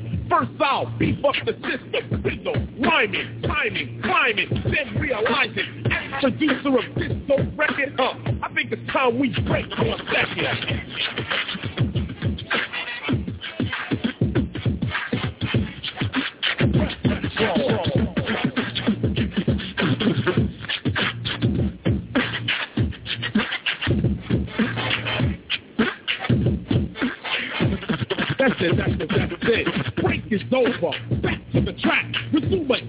That's 28.44 28.60
it, 28.60 28.76
that's 28.76 28.92
it, 28.92 29.08
that's 29.08 29.42
it. 29.42 29.96
Break 30.04 30.22
is 30.30 30.42
over. 30.52 30.92
Back 31.22 31.40
to 31.54 31.62
the 31.62 31.72
track. 31.80 32.04
We 32.30 32.42
do 32.42 32.62
much 32.64 32.82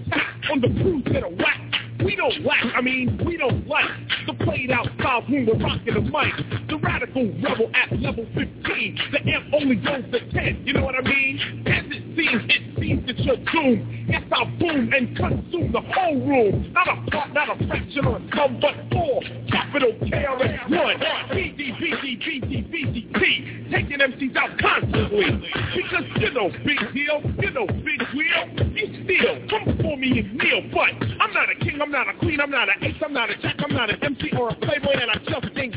on 0.52 0.60
the 0.60 0.68
crew 0.68 1.02
that 1.14 1.24
are 1.24 1.30
whack. 1.30 1.60
We 2.04 2.14
don't 2.14 2.44
lack, 2.44 2.62
I 2.76 2.82
mean, 2.82 3.18
we 3.24 3.38
don't 3.38 3.66
like 3.66 3.88
the 4.26 4.34
played 4.34 4.70
out 4.70 4.86
style 5.00 5.22
when 5.22 5.46
we're 5.46 5.56
rocking 5.56 5.94
the 5.94 6.02
mic. 6.02 6.68
The 6.68 6.76
radical 6.76 7.32
rebel 7.40 7.70
at 7.72 7.98
level 7.98 8.26
15. 8.34 8.98
The 9.12 9.32
amp 9.32 9.54
only 9.54 9.76
goes 9.76 10.04
to 10.12 10.30
10, 10.30 10.64
you 10.66 10.74
know 10.74 10.84
what 10.84 10.94
I 10.94 11.00
mean? 11.00 11.64
10 11.64 11.85
scene 12.16 12.40
hit 12.48 12.80
beats 12.80 13.08
at 13.08 13.18
your 13.20 13.36
tomb. 13.52 14.06
Yes, 14.08 14.22
I'll 14.32 14.46
boom 14.58 14.92
and 14.92 15.16
consume 15.16 15.72
the 15.72 15.80
whole 15.80 16.16
room. 16.16 16.72
Not 16.72 16.88
a 16.88 17.10
part, 17.10 17.32
not 17.32 17.60
a 17.60 17.66
fraction 17.66 18.06
or 18.06 18.16
a 18.16 18.22
sum, 18.34 18.58
but 18.60 18.74
four. 18.92 19.22
Capital 19.50 19.92
KRS-One. 19.92 20.96
B 21.30 21.54
D 21.56 21.72
B 21.78 21.94
D 22.02 22.16
B 22.16 22.40
D 22.40 22.62
B 22.62 22.84
D 22.92 23.08
P 23.14 23.68
Taking 23.70 23.98
MCs 23.98 24.36
out 24.36 24.58
constantly. 24.58 25.42
Because 25.74 26.04
you 26.16 26.30
know 26.32 26.50
big 26.64 26.78
deal, 26.94 27.20
you 27.42 27.50
know 27.50 27.66
big 27.66 28.02
wheel. 28.14 28.46
You 28.74 29.04
steal, 29.04 29.48
come 29.50 29.76
for 29.82 29.96
me 29.96 30.20
and 30.20 30.34
kneel. 30.34 30.62
But 30.72 30.94
I'm 31.20 31.32
not 31.32 31.50
a 31.50 31.56
king, 31.64 31.80
I'm 31.82 31.90
not 31.90 32.08
a 32.08 32.18
queen, 32.18 32.40
I'm 32.40 32.50
not 32.50 32.68
an 32.68 32.84
ace, 32.84 32.96
I'm 33.04 33.12
not 33.12 33.30
a 33.30 33.36
jack, 33.36 33.56
I'm 33.58 33.74
not 33.74 33.90
an 33.90 34.02
MC 34.02 34.30
or 34.38 34.50
a 34.50 34.54
playboy, 34.54 34.92
and 34.92 35.10
I 35.10 35.18
just 35.28 35.56
ain't 35.56 35.75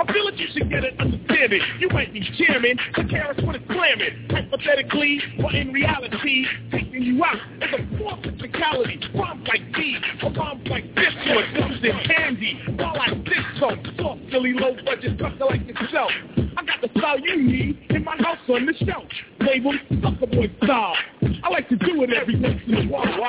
I 0.00 0.12
feel 0.14 0.24
like 0.24 0.38
you 0.38 0.46
should 0.54 0.70
get 0.70 0.82
it, 0.82 0.98
understand 0.98 1.52
it. 1.52 1.60
You 1.78 1.90
might 1.90 2.10
be 2.10 2.20
jamming. 2.38 2.78
The 2.96 3.04
carrots 3.04 3.42
when 3.44 3.56
it's 3.56 3.66
slamming. 3.66 4.28
Hypothetically, 4.30 5.20
but 5.42 5.54
in 5.54 5.74
reality, 5.74 6.46
taking 6.72 7.02
you 7.02 7.22
out 7.22 7.36
is 7.36 7.68
a 7.68 8.08
of 8.08 8.18
physicality. 8.20 9.12
Bombs 9.12 9.46
like 9.46 9.60
these, 9.76 10.00
or 10.22 10.30
bombs 10.32 10.66
like 10.70 10.94
this 10.94 11.12
one 11.26 11.44
comes 11.54 11.84
in 11.84 11.92
handy. 11.92 12.58
While 12.76 12.96
I 12.98 13.10
this 13.10 13.44
so 13.60 13.76
soft, 14.00 14.20
silly, 14.30 14.54
low 14.54 14.74
budget 14.86 15.20
sucker 15.20 15.44
like 15.44 15.68
yourself. 15.68 16.10
I 16.56 16.64
got 16.64 16.80
the 16.80 16.88
style 16.98 17.20
you 17.20 17.36
need 17.36 17.86
in 17.90 18.02
my 18.02 18.16
house 18.16 18.38
on 18.48 18.64
the 18.64 18.72
shelf. 18.86 19.04
Label 19.40 19.74
sucker 20.02 20.26
boy 20.32 20.50
style. 20.64 20.96
I 21.44 21.50
like 21.50 21.68
to 21.68 21.76
do 21.76 22.02
it 22.04 22.10
every 22.14 22.40
once 22.40 22.62
in 22.66 22.74
a 22.74 22.90
while. 22.90 23.20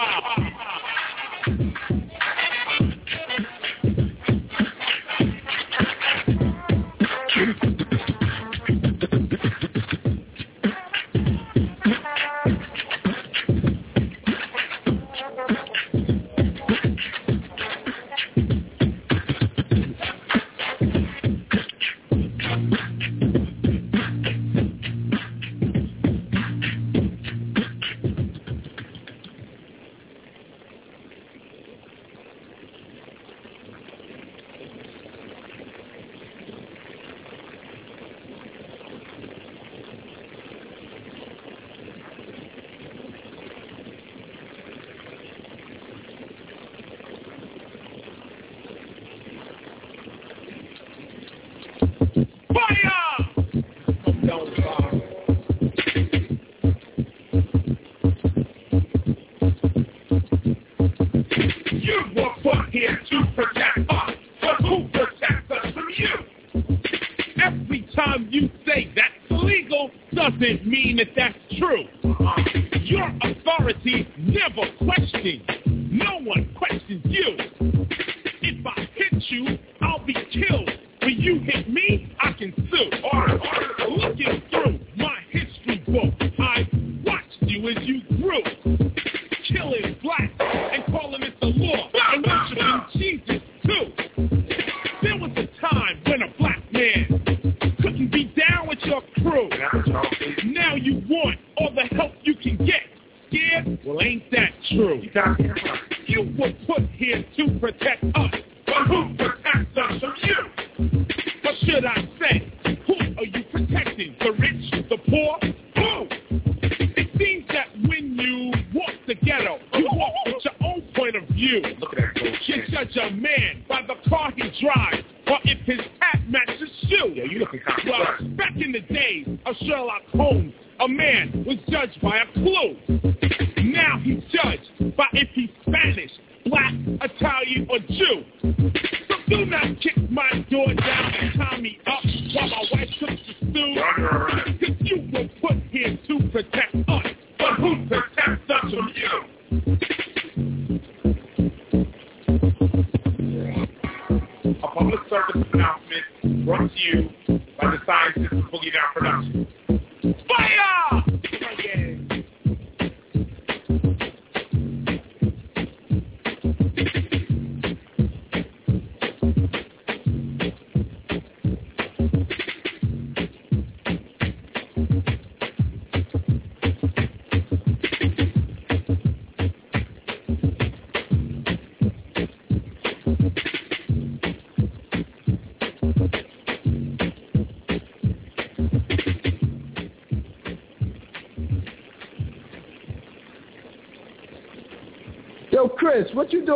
Thank 7.33 7.79
you. 7.79 7.80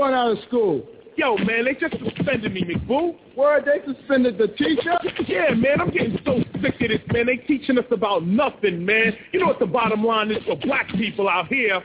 Doing 0.06 0.18
out 0.18 0.32
of 0.32 0.38
school? 0.48 0.84
Yo, 1.18 1.38
man, 1.38 1.64
they 1.66 1.74
just 1.74 1.96
suspended 2.04 2.54
me, 2.54 2.64
McBoo. 2.64 3.16
Where 3.36 3.62
they 3.62 3.80
suspended 3.86 4.38
the 4.38 4.50
teacher? 4.50 5.00
Yeah, 5.28 5.54
man, 5.54 5.80
I'm 5.80 5.90
getting 5.90 6.20
so 6.26 6.44
sick 6.62 6.76
of 6.82 6.90
this, 6.90 7.00
man. 7.14 7.28
They 7.28 7.38
teaching 7.38 7.78
us 7.78 7.86
about 7.90 8.26
nothing, 8.26 8.86
man. 8.86 9.16
You 9.32 9.40
know 9.40 9.46
what 9.46 9.60
the 9.60 9.66
bottom 9.66 10.04
line 10.04 10.32
is 10.32 10.44
for 10.44 10.58
black 10.58 10.90
people 10.90 11.30
out 11.30 11.48
here? 11.48 11.82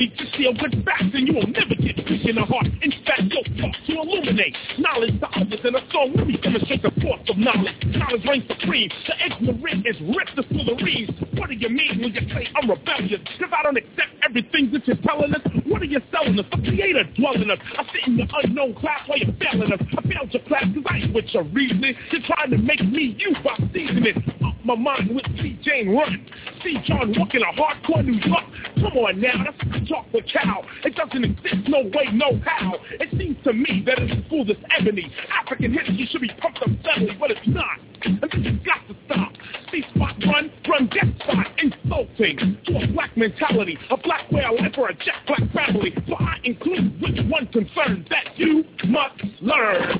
Speak 0.00 0.16
to 0.16 0.24
deal 0.38 0.52
with 0.56 0.72
facts 0.84 1.12
and 1.12 1.28
you 1.28 1.34
will 1.34 1.46
never 1.52 1.76
get 1.76 1.92
weak 2.08 2.24
in 2.24 2.36
the 2.36 2.44
heart. 2.48 2.64
In 2.80 2.90
fact, 3.04 3.28
you'll 3.28 3.44
talk 3.60 3.76
to 3.84 3.92
illuminate 4.00 4.56
knowledge 4.78 5.20
to 5.20 5.28
others 5.36 5.60
in 5.60 5.76
a 5.76 5.84
song 5.92 6.16
where 6.16 6.24
we 6.24 6.40
demonstrate 6.40 6.80
the 6.80 6.90
force 7.04 7.20
of 7.28 7.36
knowledge. 7.36 7.76
Knowledge 7.84 8.24
reigns 8.24 8.48
supreme. 8.48 8.88
The 8.88 9.14
ignorant 9.28 9.84
is 9.84 10.00
ripped 10.00 10.40
to 10.40 10.42
smithereens. 10.48 11.12
What 11.36 11.52
do 11.52 11.54
you 11.54 11.68
mean 11.68 12.00
when 12.00 12.16
you 12.16 12.24
say 12.32 12.48
I'm 12.56 12.70
rebellious? 12.70 13.20
Cause 13.36 13.52
I 13.52 13.62
don't 13.62 13.76
accept 13.76 14.08
everything 14.24 14.72
that 14.72 14.88
you're 14.88 15.04
telling 15.04 15.34
us. 15.36 15.44
What 15.68 15.82
are 15.82 15.90
you 15.92 16.00
selling 16.08 16.40
us? 16.40 16.48
The 16.48 16.64
creator 16.64 17.04
dwelling 17.20 17.50
us. 17.50 17.60
I 17.76 17.84
sit 17.92 18.08
in 18.08 18.16
the 18.16 18.26
unknown 18.40 18.80
class 18.80 19.04
while 19.04 19.18
you're 19.20 19.36
failing 19.36 19.68
us. 19.68 19.80
I 19.84 20.00
failed 20.08 20.32
your 20.32 20.44
class 20.48 20.64
cause 20.64 20.84
I 20.88 20.96
ain't 21.04 21.12
with 21.12 21.28
your 21.36 21.44
reasoning. 21.52 21.92
You're 22.08 22.24
trying 22.24 22.56
to 22.56 22.58
make 22.58 22.80
me 22.80 23.20
you 23.20 23.36
by 23.44 23.52
seasoning. 23.68 24.16
Up 24.48 24.56
my 24.64 24.76
mind 24.76 25.12
with 25.12 25.28
C. 25.36 25.60
Jane 25.60 25.92
Run. 25.92 26.24
See 26.64 26.80
John 26.88 27.12
walking 27.18 27.44
a 27.44 27.52
hardcore 27.52 28.04
New 28.04 28.16
York. 28.16 28.44
Come 28.80 28.96
on 28.96 29.20
now, 29.20 29.44
that's 29.44 29.89
chocolate 29.90 30.30
cow. 30.32 30.62
It 30.84 30.94
doesn't 30.94 31.24
exist, 31.24 31.68
no 31.68 31.82
way, 31.82 32.06
no 32.12 32.40
how. 32.46 32.76
It 33.00 33.10
seems 33.18 33.36
to 33.44 33.52
me 33.52 33.82
that 33.86 33.98
in 33.98 34.24
school 34.26 34.44
this 34.44 34.56
ebony. 34.78 35.12
African 35.42 35.72
history 35.72 36.08
should 36.10 36.20
be 36.20 36.30
pumped 36.38 36.62
up 36.62 36.68
steadily, 36.80 37.16
but 37.18 37.30
it's 37.32 37.46
not. 37.46 37.78
And 38.02 38.20
this 38.20 38.30
has 38.32 38.56
got 38.64 38.86
to 38.88 38.96
stop. 39.06 39.32
See 39.72 39.82
spot 39.94 40.14
run, 40.26 40.50
run 40.68 40.88
death 40.88 41.12
spot, 41.22 41.46
insulting 41.58 42.58
to 42.66 42.84
a 42.84 42.86
black 42.92 43.16
mentality, 43.16 43.76
a 43.90 43.96
black 43.96 44.30
way 44.30 44.44
of 44.44 44.54
life 44.60 44.74
or 44.78 44.88
a 44.88 44.94
jet 44.94 45.20
black 45.26 45.42
family. 45.52 45.92
So 46.06 46.14
I 46.14 46.36
include 46.44 47.00
which 47.02 47.18
one 47.28 47.46
concerned 47.48 48.06
that 48.10 48.38
you 48.38 48.64
must 48.86 49.20
learn. 49.42 49.98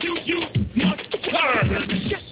You, 0.00 0.16
you 0.24 0.40
must 0.76 1.16
learn. 1.32 2.31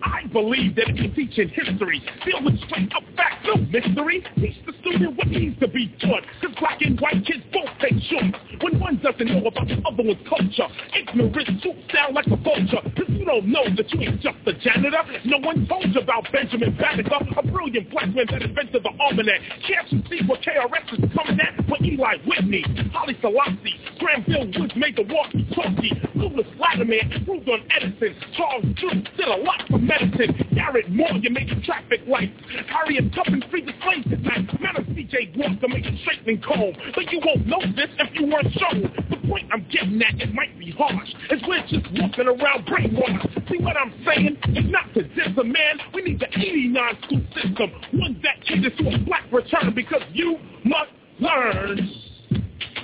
I 0.02 0.26
believe 0.32 0.76
that 0.76 0.88
if 0.88 0.96
you're 0.96 1.14
teaching 1.14 1.48
history, 1.48 2.02
deal 2.24 2.42
with 2.44 2.58
straight 2.68 2.92
up 2.94 3.02
facts, 3.16 3.44
no 3.44 3.56
mystery. 3.56 4.24
Teach 4.36 4.56
the 4.66 4.72
student 4.80 5.16
what 5.16 5.28
needs 5.28 5.58
to 5.60 5.68
be 5.68 5.88
taught. 6.00 6.22
Cause 6.40 6.54
black 6.58 6.80
and 6.82 6.98
white 7.00 7.24
kids 7.24 7.42
both 7.52 7.68
take 7.80 7.98
short. 8.08 8.34
When 8.60 8.80
one 8.80 8.96
doesn't 9.02 9.26
know 9.26 9.46
about 9.46 9.68
the 9.68 9.82
other 9.86 10.02
one's 10.02 10.22
culture, 10.28 10.68
ignorant 10.94 11.62
suits 11.62 11.84
sound 11.92 12.14
like 12.14 12.26
a 12.26 12.36
vulture. 12.36 12.82
Cause 12.96 13.08
you 13.08 13.24
don't 13.24 13.46
know 13.46 13.64
that 13.76 13.90
you 13.92 14.00
ain't 14.00 14.20
just 14.20 14.36
a 14.46 14.52
janitor. 14.52 15.02
No 15.24 15.38
one 15.38 15.66
told 15.66 15.94
you 15.94 16.00
about 16.00 16.30
Benjamin 16.32 16.76
Banneker, 16.76 17.18
a 17.36 17.42
brilliant 17.46 17.90
black 17.90 18.14
man 18.14 18.26
that 18.30 18.42
invented 18.42 18.82
the 18.82 18.92
almanac. 19.00 19.40
Can't 19.66 19.90
you 19.92 20.02
see 20.10 20.20
what 20.26 20.40
KRS 20.42 20.92
is 20.92 21.10
coming 21.14 21.40
at? 21.40 21.68
When 21.68 21.84
Eli 21.84 22.16
Whitney, 22.26 22.64
Haile 22.92 23.14
Selassie, 23.20 23.76
Granville 23.98 24.50
Woods 24.60 24.74
made 24.76 24.96
the 24.96 25.06
walkie-talkie. 25.08 25.92
Lewis 26.14 26.46
Latimer 26.58 27.02
improved 27.10 27.48
on 27.48 27.62
Edison. 27.74 28.14
Charles 28.36 28.64
Drew 28.82 29.00
did 29.16 29.28
a 29.28 29.36
lot 29.36 29.62
for 29.70 29.78
medicine. 29.78 30.34
Garrett 30.54 30.90
Morgan 30.90 31.32
made 31.32 31.48
the 31.48 31.62
traffic 31.62 32.00
lights. 32.08 32.34
Harriet 32.66 33.14
Tubman 33.14 33.44
freed 33.48 33.66
the 33.66 33.72
slaves 33.84 34.06
at 34.10 34.20
night. 34.22 34.60
Madam 34.60 34.92
C.J. 34.94 35.34
Walker 35.36 35.68
the 35.70 35.98
straightening 36.02 36.42
comb. 36.42 36.74
But 36.94 37.12
you 37.12 37.20
won't 37.24 37.46
know 37.46 37.60
this 37.76 37.90
if 37.98 38.10
you 38.18 38.26
weren't 38.26 38.52
shown. 38.58 38.82
The 39.08 39.28
point 39.28 39.48
I'm 39.52 39.64
getting 39.70 40.02
at, 40.02 40.20
it 40.20 40.34
might 40.34 40.58
be 40.58 40.72
harsh. 40.72 41.14
Is 41.30 41.40
we're 41.46 41.62
just 41.68 41.86
walking 41.94 42.26
around 42.26 42.66
brainwashed. 42.66 43.48
See 43.48 43.58
what 43.62 43.76
I'm 43.76 43.94
saying? 44.04 44.36
It's 44.48 44.72
not 44.72 44.92
to 44.94 45.02
diss 45.02 45.30
a 45.38 45.44
man. 45.44 45.78
We 45.94 46.02
need 46.02 46.18
the 46.18 46.28
89 46.34 46.98
school 47.04 47.22
system. 47.34 47.70
One 47.92 48.20
that 48.24 48.44
caters 48.46 48.72
to 48.78 48.88
a 48.88 48.98
black 49.06 49.30
return 49.30 49.74
because 49.74 50.02
you 50.12 50.38
must 50.64 50.90
learn. 51.20 51.88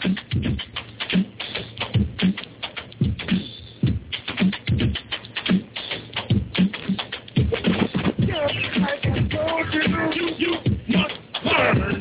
You, 0.05 0.17
you 0.41 0.59
You, 9.59 10.31
you 10.37 10.55
must 10.89 11.15
learn. 11.45 11.99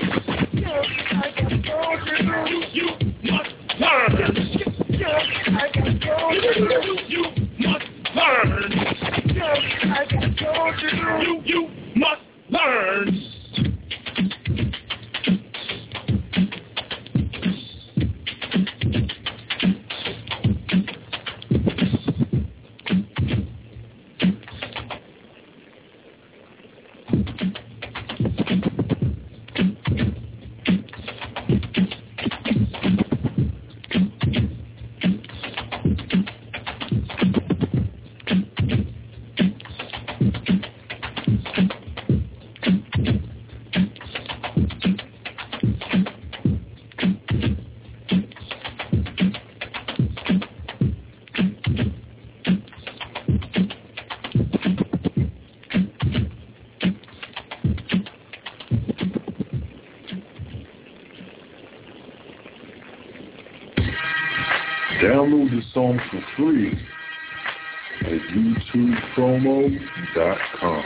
Home 70.17 70.81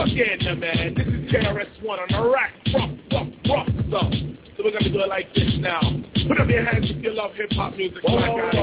again, 0.00 0.38
man. 0.58 0.94
This 0.96 1.06
is 1.06 1.30
KRS-One 1.30 1.98
on 1.98 2.08
the 2.10 2.30
rack. 2.30 2.54
Rock, 2.72 2.90
rock, 3.12 3.28
rock, 3.50 3.68
stuff. 3.86 4.12
So 4.56 4.64
we're 4.64 4.70
gonna 4.72 4.90
do 4.90 5.00
it 5.00 5.08
like 5.08 5.34
this 5.34 5.58
now. 5.58 5.80
Put 6.26 6.40
up 6.40 6.48
your 6.48 6.64
hands 6.64 6.86
if 6.88 7.04
you 7.04 7.12
love 7.12 7.34
hip 7.34 7.52
hop 7.52 7.76
music 7.76 8.02
like 8.02 8.30
I 8.30 8.52
do. 8.52 8.62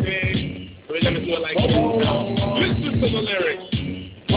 Okay? 0.00 0.72
We're 0.88 1.02
gonna 1.02 1.20
do 1.20 1.34
it 1.34 1.40
like 1.40 1.56
this 1.56 1.66
now. 1.68 2.56
Listen 2.56 2.92
to 2.98 3.08
the 3.10 3.20
lyrics. 3.20 3.75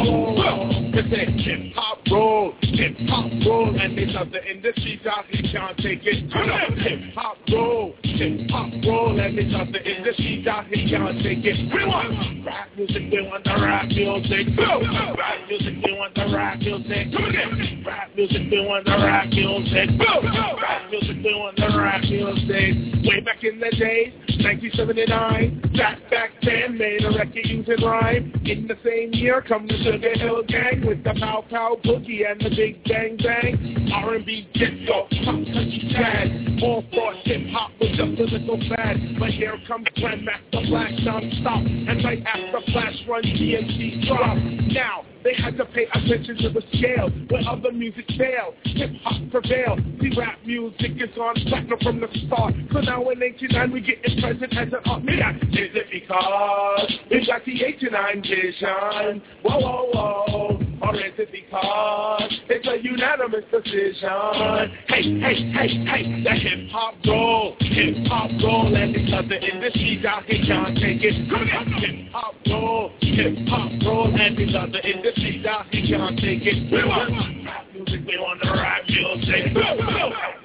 It 0.01 1.05
said 1.09 1.29
hip 1.39 1.73
hop 1.75 1.99
roll, 2.11 2.53
hip 2.61 2.95
hop 3.07 3.31
roll, 3.45 3.75
and 3.79 3.97
they 3.97 4.05
love 4.05 4.31
the 4.31 4.43
industry 4.49 5.01
out 5.09 5.25
here 5.27 5.51
can't 5.51 5.77
take 5.77 6.01
it. 6.03 6.23
Hip 6.23 7.13
hop 7.15 7.37
roll, 7.51 7.95
hip 8.03 8.49
hop 8.49 8.71
roll, 8.85 9.19
and 9.19 9.37
they 9.37 9.43
love 9.43 9.67
the 9.71 9.83
industry 9.83 10.45
out 10.47 10.67
here 10.67 10.87
can't 10.87 11.21
take 11.23 11.43
it. 11.43 11.73
We 11.73 11.85
want 11.85 12.45
rap 12.45 12.69
music, 12.77 13.11
we 13.11 13.21
want 13.27 13.43
the 13.43 13.55
rap 13.59 13.87
music. 13.87 14.47
Rap 14.57 15.39
music, 15.47 15.75
we 15.83 15.91
want 15.93 16.15
the 16.15 16.31
rap 16.33 16.59
music. 16.59 17.11
Come 17.11 17.25
again. 17.25 17.83
Rap 17.85 18.15
music, 18.15 18.51
we 18.51 18.65
want 18.65 18.85
the 18.85 18.91
rap 18.91 19.27
music. 19.27 19.89
Rap 19.99 20.89
music, 20.91 21.17
we 21.23 21.33
want 21.35 21.55
the 21.57 21.67
rap 21.77 22.01
music. 22.03 23.03
Way 23.03 23.19
back 23.21 23.43
in 23.43 23.59
the 23.59 23.71
days, 23.71 24.13
1979, 24.43 25.71
Jack 25.73 25.99
back 26.09 26.31
then 26.43 26.77
made 26.77 27.03
a 27.03 27.09
record 27.09 27.45
using 27.45 27.83
rhyme. 27.83 28.33
In 28.45 28.67
the 28.67 28.75
same 28.83 29.13
year, 29.13 29.41
come 29.41 29.67
the 29.67 29.77
Sugarhill 29.89 30.47
Gang 30.47 30.85
with 30.85 31.03
the 31.03 31.15
Pow 31.19 31.43
Pow 31.49 31.75
Boogie 31.83 32.29
and 32.29 32.39
the 32.39 32.49
Big 32.55 32.83
Bang 32.83 33.17
Bang. 33.17 33.89
R&B, 33.91 34.47
disco, 34.53 35.07
pop, 35.09 35.25
country, 35.25 35.89
jazz. 35.89 36.29
All 36.61 36.83
thought 36.93 37.15
hip 37.25 37.49
hop 37.49 37.71
was 37.81 37.89
just 37.97 38.19
a 38.19 38.37
little 38.37 38.59
bad, 38.69 38.97
but 39.17 39.31
here 39.31 39.57
comes 39.67 39.87
Grandmaster 39.97 40.67
Flash 40.69 40.93
non-stop, 41.01 41.65
and 41.65 42.03
right 42.03 42.21
after 42.23 42.71
Flash 42.71 42.97
Run-DMC 43.07 44.07
drop. 44.07 44.37
Now 44.69 45.05
they 45.23 45.33
had 45.35 45.57
to 45.57 45.65
pay 45.65 45.85
attention 45.93 46.37
to 46.37 46.49
the 46.49 46.61
scale 46.77 47.09
where 47.29 47.41
other 47.47 47.71
music 47.71 48.05
failed. 48.17 48.55
Hip 48.63 48.91
hop 49.03 49.21
prevailed. 49.31 49.79
See, 50.01 50.11
rap 50.17 50.39
music 50.45 50.91
is 50.95 51.17
on 51.17 51.35
platinum 51.47 51.79
from 51.81 51.99
the 51.99 52.07
start. 52.27 52.53
So 52.71 52.79
now 52.81 53.09
in 53.09 53.21
89 53.21 53.71
we 53.71 53.81
get 53.81 54.01
present 54.01 54.57
as 54.57 54.67
an 54.67 54.79
art. 54.85 55.03
Yeah. 55.05 55.35
Is 55.35 55.75
it 55.75 55.87
because 55.91 56.93
we 57.11 57.25
got 57.25 57.45
the 57.45 57.63
89 57.63 58.21
vision? 58.21 59.21
Whoa, 59.43 59.59
whoa, 59.59 59.89
whoa. 59.93 60.69
Or 60.81 60.95
is 60.95 61.13
it 61.17 61.29
because 61.31 62.33
it's 62.49 62.67
a 62.67 62.81
unanimous 62.81 63.43
decision? 63.51 64.71
Hey, 64.87 65.19
hey, 65.19 65.51
hey, 65.51 65.85
hey, 65.85 66.23
the 66.23 66.31
hip 66.31 66.69
hop 66.71 66.95
roll, 67.05 67.55
hip 67.59 68.07
hop 68.07 68.31
roll, 68.41 68.73
and 68.73 68.93
because 68.93 69.25
the 69.27 69.41
industry's 69.41 70.05
out 70.05 70.23
here 70.23 70.43
can't 70.47 70.75
take 70.77 71.03
it. 71.03 71.13
Hip 71.13 72.11
hop 72.13 72.35
roll, 72.47 72.91
hip 73.19 73.47
hop 73.47 73.71
roll, 73.85 74.15
and 74.15 74.35
because 74.35 74.71
the 74.71 74.79
industry's 74.87 75.45
out 75.45 75.65
here 75.71 75.97
can't 75.97 76.17
take 76.19 76.43
it. 76.43 76.71
We 76.71 76.83
want 76.87 77.11
rap 77.45 77.65
music, 77.73 78.01
we 78.07 78.17
want 78.17 78.39
rap 78.43 78.83
music. 78.87 79.55
Rap 79.55 79.75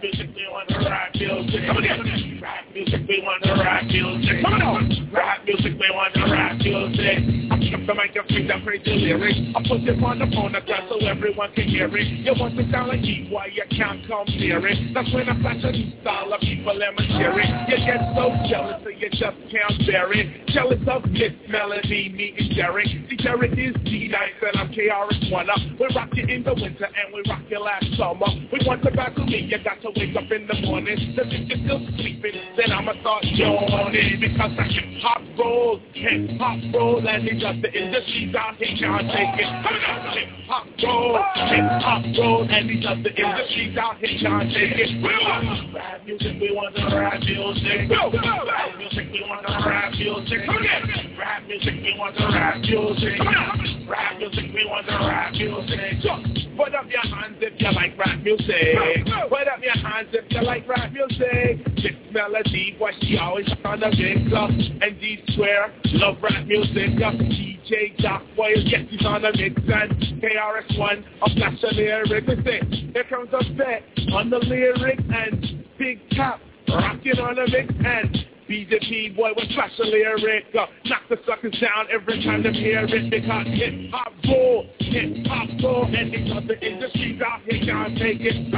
music, 0.02 0.30
we 0.34 0.46
want 0.50 0.70
rap 0.70 1.14
music. 1.14 1.66
Come 1.66 1.76
on, 1.76 2.63
music, 2.74 3.06
we 3.08 3.22
want 3.22 3.40
the 3.42 3.54
rap 3.54 3.86
music. 3.86 4.42
Come 4.42 4.60
on, 4.60 4.90
rap 5.14 5.46
music, 5.46 5.78
we 5.78 5.88
want 5.94 6.12
the 6.12 6.26
rap 6.26 6.58
music. 6.58 7.22
I 7.46 7.54
pick 7.62 7.70
up 7.70 7.86
the 7.86 7.94
mic 7.94 8.16
and 8.18 8.26
speak 8.26 8.48
that 8.50 8.66
crazy 8.66 8.90
lyrics. 8.90 9.38
I 9.54 9.62
put 9.62 9.86
it 9.86 10.02
on 10.02 10.18
the 10.18 10.26
phone 10.34 10.58
again 10.58 10.82
so 10.90 10.98
everyone 11.06 11.54
can 11.54 11.70
hear 11.70 11.86
it. 11.86 12.06
You 12.26 12.34
want 12.34 12.58
me 12.58 12.66
to 12.66 12.72
sound 12.72 12.88
like 12.90 13.06
E, 13.06 13.30
why 13.30 13.46
you 13.46 13.62
can't 13.70 14.02
come 14.10 14.26
near 14.34 14.58
it? 14.66 14.90
That's 14.92 15.06
when 15.14 15.30
I 15.30 15.38
flash 15.38 15.62
a 15.62 15.70
new 15.70 15.94
style 16.02 16.34
of 16.34 16.40
people 16.42 16.74
and 16.74 16.98
share 17.14 17.38
it. 17.38 17.50
You 17.70 17.78
get 17.86 18.02
so 18.18 18.34
jealous 18.50 18.82
so 18.82 18.90
you 18.90 19.08
just 19.14 19.38
can't 19.54 19.78
bear 19.86 20.10
it. 20.10 20.50
Jealous 20.50 20.82
of 20.90 21.06
this 21.14 21.30
Melodie, 21.46 22.10
me 22.10 22.34
and 22.34 22.50
Derek. 22.58 22.90
See, 22.90 23.16
Derek 23.22 23.54
is 23.54 23.74
D-Nice 23.86 24.42
and 24.42 24.56
I'm 24.58 24.68
KRS-One 24.74 25.46
up. 25.46 25.62
We 25.78 25.86
rock 25.94 26.10
you 26.14 26.26
in 26.26 26.42
the 26.42 26.54
winter 26.58 26.90
and 26.90 27.14
we 27.14 27.22
rock 27.30 27.46
you 27.46 27.60
last 27.62 27.86
summer. 27.94 28.26
We 28.50 28.58
want 28.66 28.82
to 28.82 28.90
battle 28.90 29.26
me, 29.26 29.46
you 29.46 29.62
got 29.62 29.78
to 29.82 29.94
wake 29.94 30.16
up 30.18 30.26
in 30.34 30.50
the 30.50 30.58
morning. 30.66 30.98
If 30.98 31.30
you're 31.30 31.62
still 31.62 31.80
sleeping, 32.02 32.34
then 32.64 32.72
I'ma 32.72 32.92
start 33.00 33.24
yawning. 33.24 34.20
Because 34.20 34.56
the 34.56 34.62
hip-hop 34.64 35.22
rolls, 35.38 35.80
hip-hop 35.92 36.58
rolls, 36.72 37.04
and 37.08 37.28
it's 37.28 37.40
just 37.40 37.62
the 37.62 37.72
industry's 37.72 38.34
out 38.34 38.56
here 38.56 38.76
can't 38.78 39.08
take 39.12 39.36
it. 39.36 39.48
Hip-hop 39.48 40.66
roll, 40.82 41.20
hip-hop 41.34 42.04
roll, 42.16 42.48
and 42.48 42.68
these 42.68 42.84
other 42.86 43.12
industries 43.12 43.76
out 43.76 43.96
here 43.98 44.16
can't 44.20 44.48
take 44.52 44.76
it. 44.80 44.90
We 44.96 45.12
want 45.24 45.74
rap 45.74 46.04
music, 46.04 46.40
we 46.40 46.52
want 46.54 46.74
the 46.74 46.84
rap 46.88 47.20
music. 47.20 47.90
Rap 47.90 48.12
music, 48.78 49.06
we 49.12 49.20
want 49.28 49.44
the 49.44 49.52
rap 49.64 49.92
music. 49.92 50.48
Rap 51.18 51.42
music, 51.46 51.74
we 51.82 51.92
want 51.98 52.16
the 52.16 52.24
rap 52.32 52.60
music. 52.60 53.20
Rap 53.88 54.18
music, 54.18 54.46
we 54.54 54.64
want 54.64 54.86
the 54.86 54.92
rap 55.04 55.32
music. 55.32 56.00
Put 56.56 56.74
up 56.74 56.86
your 56.88 57.02
hands 57.02 57.36
if 57.40 57.60
you 57.60 57.70
like 57.72 57.98
rap 57.98 58.22
music. 58.22 59.04
Put 59.28 59.48
up 59.48 59.60
your 59.60 59.74
hands 59.74 60.08
if 60.12 60.24
you 60.30 60.42
like 60.42 60.68
rap 60.68 60.92
music. 60.92 61.64
This 61.74 61.92
Melodie, 62.14 62.14
what 62.14 62.53
she 63.00 63.18
always 63.18 63.48
on 63.64 63.80
the 63.80 63.90
big 63.96 64.28
club. 64.28 64.50
And 64.50 65.00
D 65.00 65.22
Square, 65.32 65.72
love 65.94 66.16
rap 66.22 66.46
music. 66.46 66.96
DJ 66.96 67.96
Doc 67.98 68.22
Boy, 68.36 68.54
yes, 68.64 68.82
he's 68.88 69.04
on 69.04 69.22
the 69.22 69.32
mix. 69.36 69.56
And 69.56 70.22
KRS-One, 70.22 71.04
a 71.22 71.34
flash 71.34 71.62
of 71.62 71.76
lyric. 71.76 72.24
Listen, 72.26 72.90
here 72.92 73.04
comes 73.04 73.28
a 73.32 73.52
bet 73.54 73.82
on 74.12 74.30
the 74.30 74.38
lyric. 74.38 74.98
And 74.98 75.64
Big 75.78 75.98
Top, 76.16 76.40
rocking 76.68 77.18
on 77.18 77.36
the 77.36 77.48
mix. 77.48 77.72
And 77.84 78.26
BJP 78.48 79.16
boy 79.16 79.30
with 79.36 79.48
flash 79.54 79.72
a 79.78 79.84
lyric 79.84 80.44
uh, 80.54 80.66
Knock 80.84 81.00
the 81.08 81.16
suckers 81.26 81.58
down 81.62 81.86
every 81.90 82.22
time 82.22 82.42
they 82.42 82.52
hear 82.52 82.84
it 82.84 83.10
Because 83.10 83.46
hip 83.46 83.90
hop 83.90 84.12
roll, 84.28 84.66
hip 84.80 85.26
hop 85.26 85.48
roll 85.62 85.86
And 85.86 86.12
these 86.12 86.30
other 86.30 86.52
industries 86.60 87.22
out 87.22 87.40
here 87.48 87.64
can't 87.64 87.96
take 87.96 88.20
it 88.20 88.52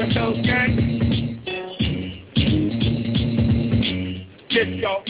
at 0.00 0.14
those 0.14 0.44
gangs. 0.46 0.89
Disco, 4.64 5.02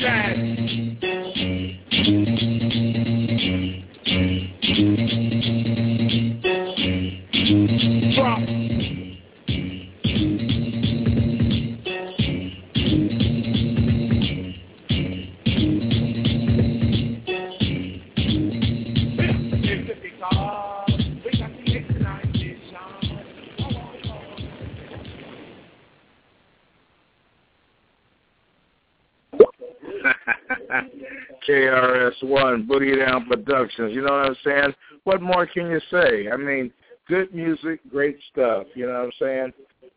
jazz. 0.00 0.34
KRS-One, 31.48 32.66
Boogie 32.66 33.04
Down 33.04 33.26
Productions. 33.26 33.94
You 33.94 34.02
know 34.02 34.12
what 34.12 34.26
I'm 34.26 34.36
saying? 34.44 34.74
What 35.04 35.22
more 35.22 35.46
can 35.46 35.70
you 35.70 35.80
say? 35.90 36.28
I 36.30 36.36
mean, 36.36 36.72
good 37.08 37.34
music, 37.34 37.80
great 37.90 38.18
stuff. 38.32 38.66
You 38.74 38.86
know 38.86 38.92
what 38.92 39.04
I'm 39.04 39.12
saying? 39.18 39.52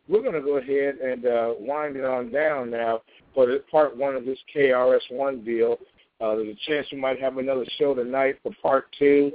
We're 0.08 0.22
going 0.22 0.34
to 0.34 0.40
go 0.40 0.56
ahead 0.56 0.96
and 0.96 1.26
uh, 1.26 1.54
wind 1.58 1.96
it 1.96 2.04
on 2.04 2.30
down 2.30 2.70
now. 2.70 3.02
for 3.34 3.46
the 3.46 3.62
part 3.70 3.96
one 3.96 4.14
of 4.14 4.24
this 4.24 4.38
KRS-One 4.54 5.44
deal. 5.44 5.78
Uh, 6.20 6.34
there's 6.34 6.56
a 6.56 6.70
chance 6.70 6.86
we 6.90 6.98
might 6.98 7.20
have 7.20 7.36
another 7.38 7.64
show 7.78 7.94
tonight 7.94 8.36
for 8.42 8.52
part 8.62 8.86
two. 8.98 9.32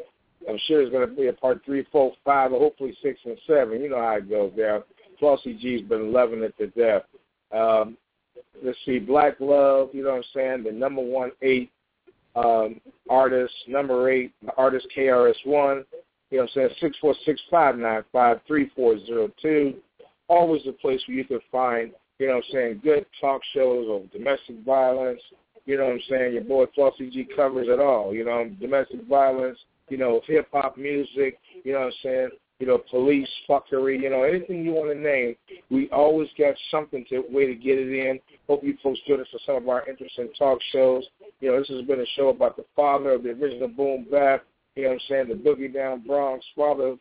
I'm 0.50 0.60
sure 0.68 0.80
there's 0.80 0.92
going 0.92 1.08
to 1.08 1.16
be 1.16 1.28
a 1.28 1.34
part 1.34 1.62
three, 1.64 1.86
four, 1.92 2.12
five, 2.26 2.52
or 2.52 2.60
hopefully 2.60 2.96
six 3.02 3.20
and 3.26 3.38
seven. 3.48 3.82
You 3.82 3.90
know 3.90 4.02
how 4.02 4.18
it 4.18 4.30
goes 4.30 4.52
down. 4.58 4.84
Flossy 5.20 5.54
G's 5.54 5.88
been 5.88 6.12
loving 6.12 6.44
it 6.44 6.58
to 6.58 6.68
death. 6.68 7.04
Um, 7.58 7.98
let's 8.64 8.78
see, 8.86 9.00
Black 9.00 9.40
Love, 9.40 9.90
you 9.94 10.04
know 10.04 10.10
what 10.10 10.18
I'm 10.18 10.24
saying, 10.34 10.64
the 10.64 10.72
number 10.72 11.02
one 11.02 11.32
eight 11.42 11.72
um, 12.36 12.82
artist, 13.10 13.54
number 13.68 14.10
eight, 14.10 14.34
artist 14.58 14.88
KRS-One, 14.96 15.86
you 16.32 16.40
know 16.40 16.44
what 16.46 16.64
I'm 16.64 16.70
saying, 16.70 16.70
six 16.82 16.98
four 17.00 17.14
six 17.26 17.40
five 17.52 17.78
nine 17.78 18.04
five 18.12 18.40
three 18.48 18.72
four 18.76 18.98
zero 19.06 19.30
two. 19.42 19.76
Always 20.28 20.64
a 20.68 20.72
place 20.72 21.02
where 21.08 21.18
you 21.18 21.26
can 21.26 21.42
find, 21.52 21.92
you 22.18 22.28
know 22.28 22.36
what 22.36 22.46
I'm 22.46 22.52
saying, 22.52 22.82
good 22.84 23.06
talk 23.22 23.42
shows 23.54 23.88
of 23.90 24.12
domestic 24.12 24.56
violence. 24.66 25.22
You 25.66 25.78
know 25.78 25.86
what 25.86 25.94
I'm 25.94 26.02
saying? 26.10 26.34
Your 26.34 26.44
boy 26.44 26.66
Flossy 26.76 27.10
G 27.12 27.28
covers 27.36 27.68
it 27.70 27.80
all. 27.80 28.14
You 28.14 28.26
know, 28.26 28.50
domestic 28.60 29.08
violence, 29.08 29.60
you 29.90 29.98
know, 29.98 30.22
hip 30.26 30.48
hop 30.52 30.76
music, 30.76 31.38
you 31.64 31.74
know 31.74 31.82
what 31.82 31.86
I'm 31.88 31.94
saying? 32.02 32.30
You 32.64 32.70
know, 32.70 32.78
police 32.78 33.28
fuckery, 33.50 34.02
you 34.02 34.10
know, 34.10 34.24
anything 34.24 34.64
you 34.64 34.72
want 34.72 34.90
to 34.90 34.98
name. 34.98 35.36
We 35.70 35.90
always 35.90 36.30
got 36.40 36.56
something 36.72 37.04
to 37.10 37.22
way 37.30 37.46
to 37.46 37.56
get 37.56 37.78
it 37.78 37.92
in. 37.92 38.22
Hope 38.48 38.64
you 38.64 38.78
folks 38.82 39.02
join 39.06 39.20
us 39.20 39.28
for 39.34 39.40
some 39.46 39.58
of 39.58 39.68
our 39.68 39.86
interesting 39.86 40.30
talk 40.40 40.60
shows. 40.72 41.04
You 41.42 41.52
know, 41.52 41.60
this 41.60 41.68
has 41.68 41.82
been 41.82 42.00
a 42.00 42.06
show 42.16 42.30
about 42.30 42.56
the 42.56 42.64
father 42.74 43.16
of 43.16 43.24
the 43.24 43.32
original 43.32 43.68
boom 43.68 44.06
bap. 44.10 44.46
You 44.78 44.84
know 44.84 44.90
what 44.92 44.94
I'm 44.94 45.00
saying? 45.10 45.28
The 45.28 45.34
Boogie 45.34 45.74
Down 45.74 46.08
Bronx, 46.08 46.46
Father 46.56 46.96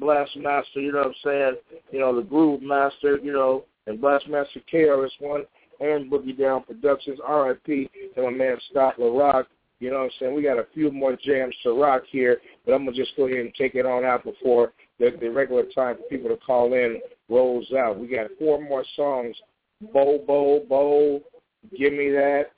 Blastmaster, 0.00 0.76
you 0.76 0.92
know 0.92 0.98
what 0.98 1.06
I'm 1.08 1.14
saying? 1.24 1.54
You 1.90 1.98
know, 1.98 2.14
the 2.14 2.22
Groove 2.22 2.62
Master, 2.62 3.18
you 3.20 3.32
know, 3.32 3.64
and 3.88 3.98
Blastmaster 3.98 4.62
KRS-One 4.72 5.42
and 5.80 6.12
Boogie 6.12 6.38
Down 6.38 6.62
Productions, 6.62 7.18
RIP, 7.28 7.90
to 8.14 8.22
my 8.22 8.30
man 8.30 8.56
Scott 8.70 9.00
LaRock. 9.00 9.46
You 9.82 9.90
know 9.90 9.98
what 9.98 10.04
I'm 10.04 10.10
saying? 10.20 10.34
We 10.36 10.42
got 10.42 10.60
a 10.60 10.66
few 10.72 10.92
more 10.92 11.18
jams 11.20 11.56
to 11.64 11.72
rock 11.72 12.02
here, 12.08 12.40
but 12.64 12.72
I'm 12.72 12.84
going 12.84 12.94
to 12.94 13.02
just 13.02 13.16
go 13.16 13.26
ahead 13.26 13.40
and 13.40 13.52
take 13.56 13.74
it 13.74 13.84
on 13.84 14.04
out 14.04 14.22
before 14.22 14.72
the, 15.00 15.10
the 15.20 15.28
regular 15.28 15.64
time 15.74 15.96
for 15.96 16.02
people 16.04 16.28
to 16.28 16.36
call 16.36 16.72
in 16.74 17.00
rolls 17.28 17.66
out. 17.76 17.98
We 17.98 18.06
got 18.06 18.30
four 18.38 18.62
more 18.62 18.84
songs, 18.94 19.34
Bo, 19.92 20.22
Bo, 20.24 20.62
Bo, 20.68 21.20
Give 21.76 21.92
Me 21.92 22.10
That, 22.10 22.52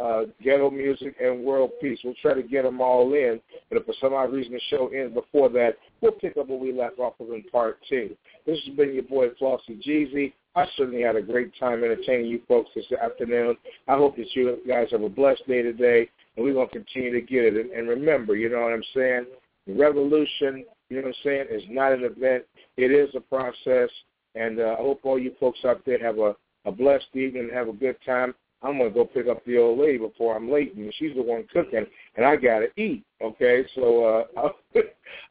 uh, 0.00 0.22
Ghetto 0.42 0.70
Music, 0.70 1.14
and 1.22 1.44
World 1.44 1.72
Peace. 1.78 1.98
We'll 2.02 2.14
try 2.22 2.32
to 2.32 2.42
get 2.42 2.62
them 2.62 2.80
all 2.80 3.12
in, 3.12 3.38
but 3.68 3.76
if 3.76 3.84
for 3.84 3.94
some 4.00 4.14
odd 4.14 4.32
reason 4.32 4.54
the 4.54 4.60
show 4.70 4.88
ends 4.88 5.12
before 5.12 5.50
that, 5.50 5.76
we'll 6.00 6.12
pick 6.12 6.38
up 6.38 6.48
where 6.48 6.58
we 6.58 6.72
left 6.72 6.98
off 6.98 7.20
of 7.20 7.28
in 7.32 7.42
part 7.52 7.80
two. 7.86 8.16
This 8.46 8.58
has 8.64 8.74
been 8.74 8.94
your 8.94 9.02
boy 9.02 9.26
Flossy 9.38 9.78
Jeezy. 9.86 10.32
I 10.54 10.66
certainly 10.76 11.02
had 11.02 11.16
a 11.16 11.22
great 11.22 11.52
time 11.58 11.82
entertaining 11.82 12.26
you 12.26 12.42
folks 12.46 12.70
this 12.74 12.84
afternoon. 12.92 13.56
I 13.88 13.96
hope 13.96 14.16
that 14.16 14.34
you 14.34 14.58
guys 14.68 14.88
have 14.90 15.02
a 15.02 15.08
blessed 15.08 15.46
day 15.46 15.62
today, 15.62 16.08
and 16.36 16.44
we're 16.44 16.52
going 16.52 16.68
to 16.68 16.74
continue 16.74 17.12
to 17.12 17.20
get 17.20 17.44
it. 17.44 17.70
And, 17.74 17.88
remember, 17.88 18.36
you 18.36 18.50
know 18.50 18.60
what 18.60 18.72
I'm 18.72 18.84
saying? 18.94 19.26
Revolution, 19.66 20.64
you 20.90 20.96
know 20.96 21.02
what 21.02 21.08
I'm 21.08 21.14
saying, 21.24 21.46
is 21.50 21.62
not 21.70 21.92
an 21.92 22.04
event. 22.04 22.44
It 22.76 22.90
is 22.90 23.14
a 23.14 23.20
process. 23.20 23.88
And 24.34 24.60
uh, 24.60 24.76
I 24.78 24.82
hope 24.82 25.00
all 25.04 25.18
you 25.18 25.32
folks 25.40 25.60
out 25.64 25.82
there 25.86 25.98
have 26.04 26.18
a, 26.18 26.34
a 26.64 26.72
blessed 26.72 27.06
evening 27.14 27.44
and 27.44 27.52
have 27.52 27.68
a 27.68 27.72
good 27.72 27.96
time. 28.04 28.34
I'm 28.62 28.78
gonna 28.78 28.90
go 28.90 29.04
pick 29.04 29.26
up 29.26 29.44
the 29.44 29.58
old 29.58 29.80
lady 29.80 29.98
before 29.98 30.36
I'm 30.36 30.50
late, 30.50 30.74
and 30.76 30.92
she's 30.96 31.16
the 31.16 31.22
one 31.22 31.44
cooking, 31.52 31.84
and 32.16 32.24
I 32.24 32.36
gotta 32.36 32.68
eat. 32.76 33.02
Okay, 33.20 33.64
so 33.74 34.26
uh, 34.36 34.50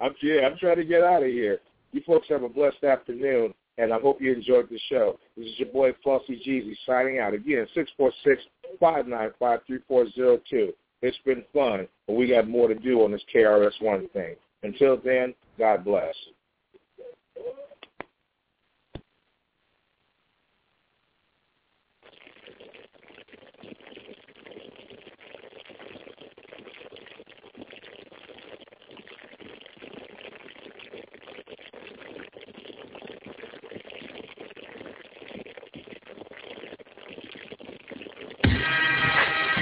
I'm 0.01 0.13
yeah, 0.21 0.41
I'm 0.41 0.57
trying 0.57 0.75
to 0.75 0.83
get 0.83 1.01
out 1.01 1.23
of 1.23 1.29
here. 1.29 1.59
You 1.93 2.01
folks 2.05 2.27
have 2.29 2.43
a 2.43 2.49
blessed 2.49 2.83
afternoon, 2.83 3.53
and 3.77 3.93
I 3.93 3.99
hope 3.99 4.21
you 4.21 4.33
enjoyed 4.33 4.69
the 4.69 4.79
show. 4.89 5.19
This 5.37 5.47
is 5.47 5.59
your 5.59 5.69
boy 5.69 5.91
Flossy 6.03 6.41
Jeezy 6.45 6.75
signing 6.85 7.19
out 7.19 7.33
again. 7.33 7.67
Six 7.73 7.89
four 7.97 8.11
six 8.23 8.41
five 8.79 9.07
nine 9.07 9.31
five 9.39 9.59
three 9.65 9.79
four 9.87 10.09
zero 10.11 10.39
two. 10.49 10.73
It's 11.01 11.17
been 11.25 11.43
fun, 11.53 11.87
but 12.07 12.13
we 12.13 12.27
got 12.27 12.47
more 12.47 12.67
to 12.67 12.75
do 12.75 13.03
on 13.03 13.11
this 13.11 13.23
KRS-One 13.33 14.07
thing. 14.09 14.35
Until 14.61 14.97
then, 15.03 15.33
God 15.57 15.83
bless. 15.83 16.13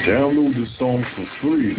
Download 0.09 0.55
the 0.55 0.65
song 0.79 1.05
for 1.15 1.25
free 1.39 1.77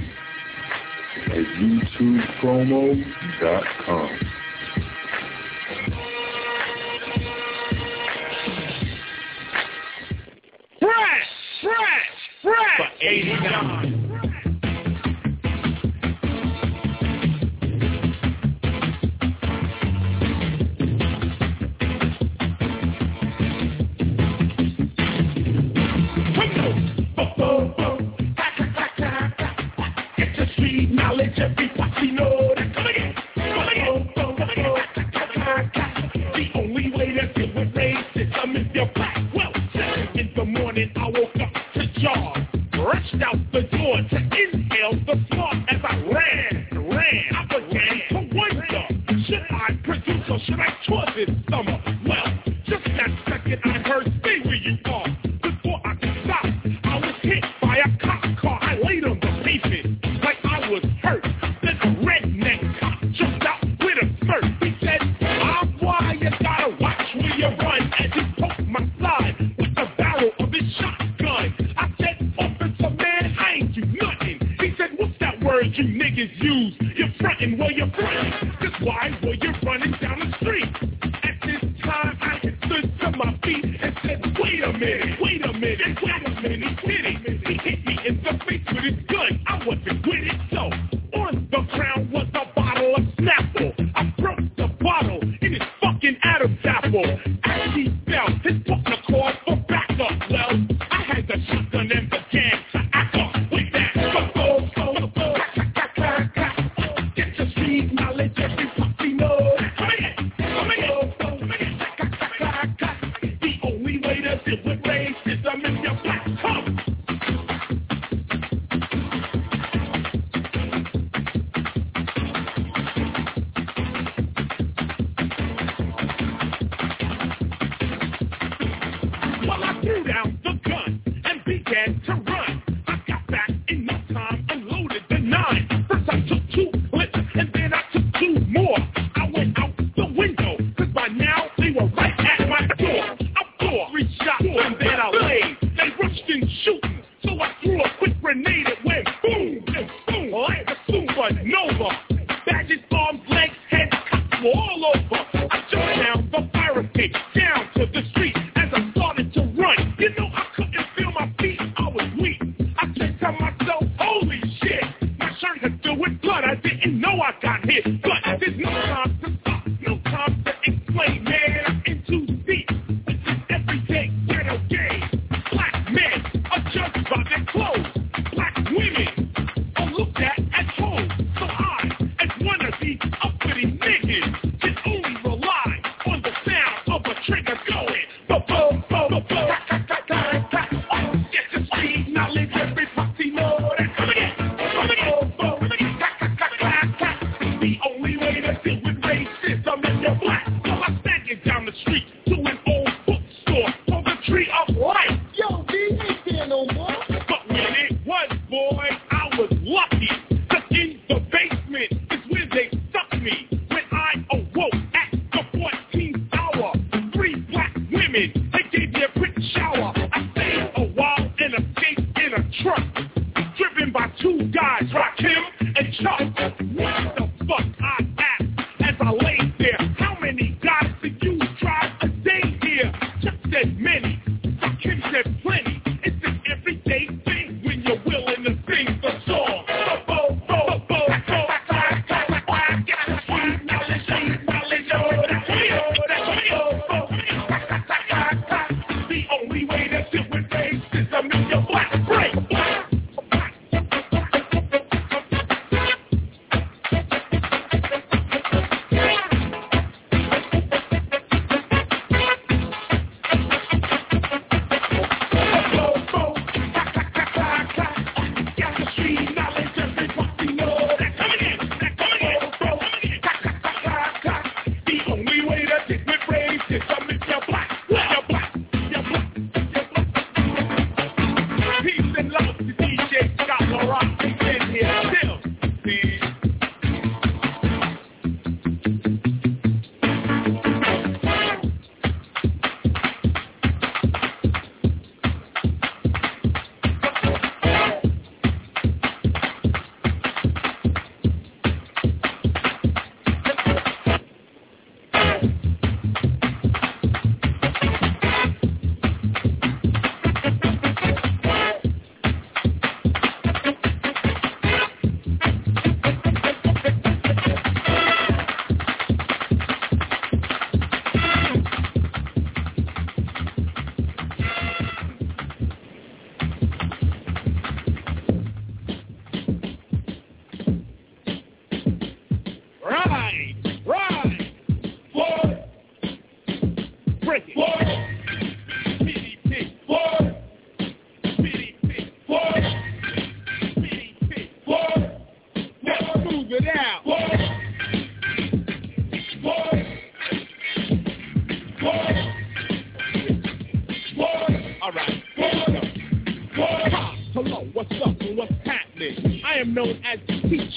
at 1.26 1.44
youtubepromo.com. 1.59 4.30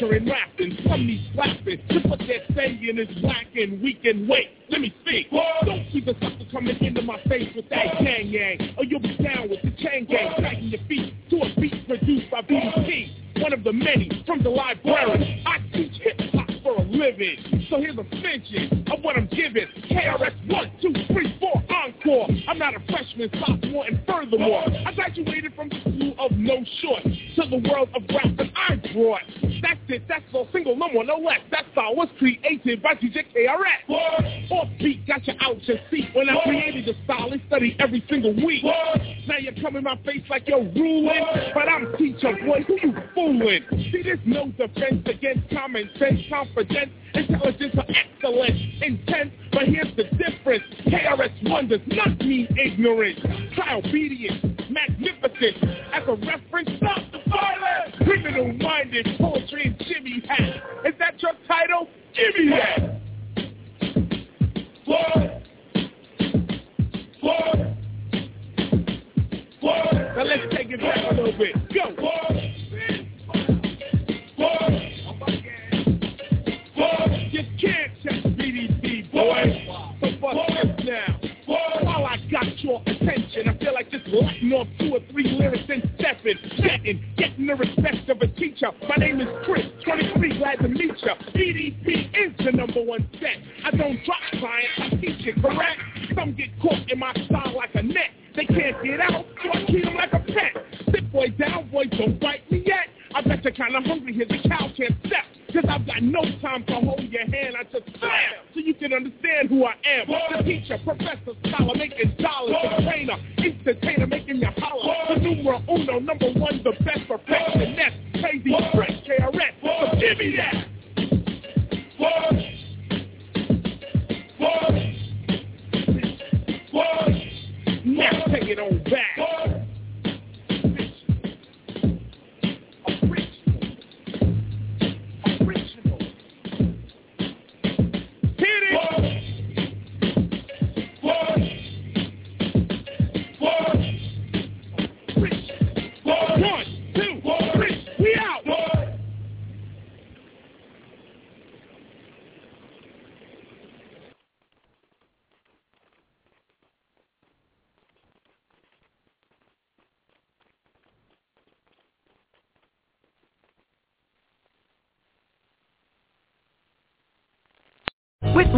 the 0.09 0.19
teacher 0.19 0.32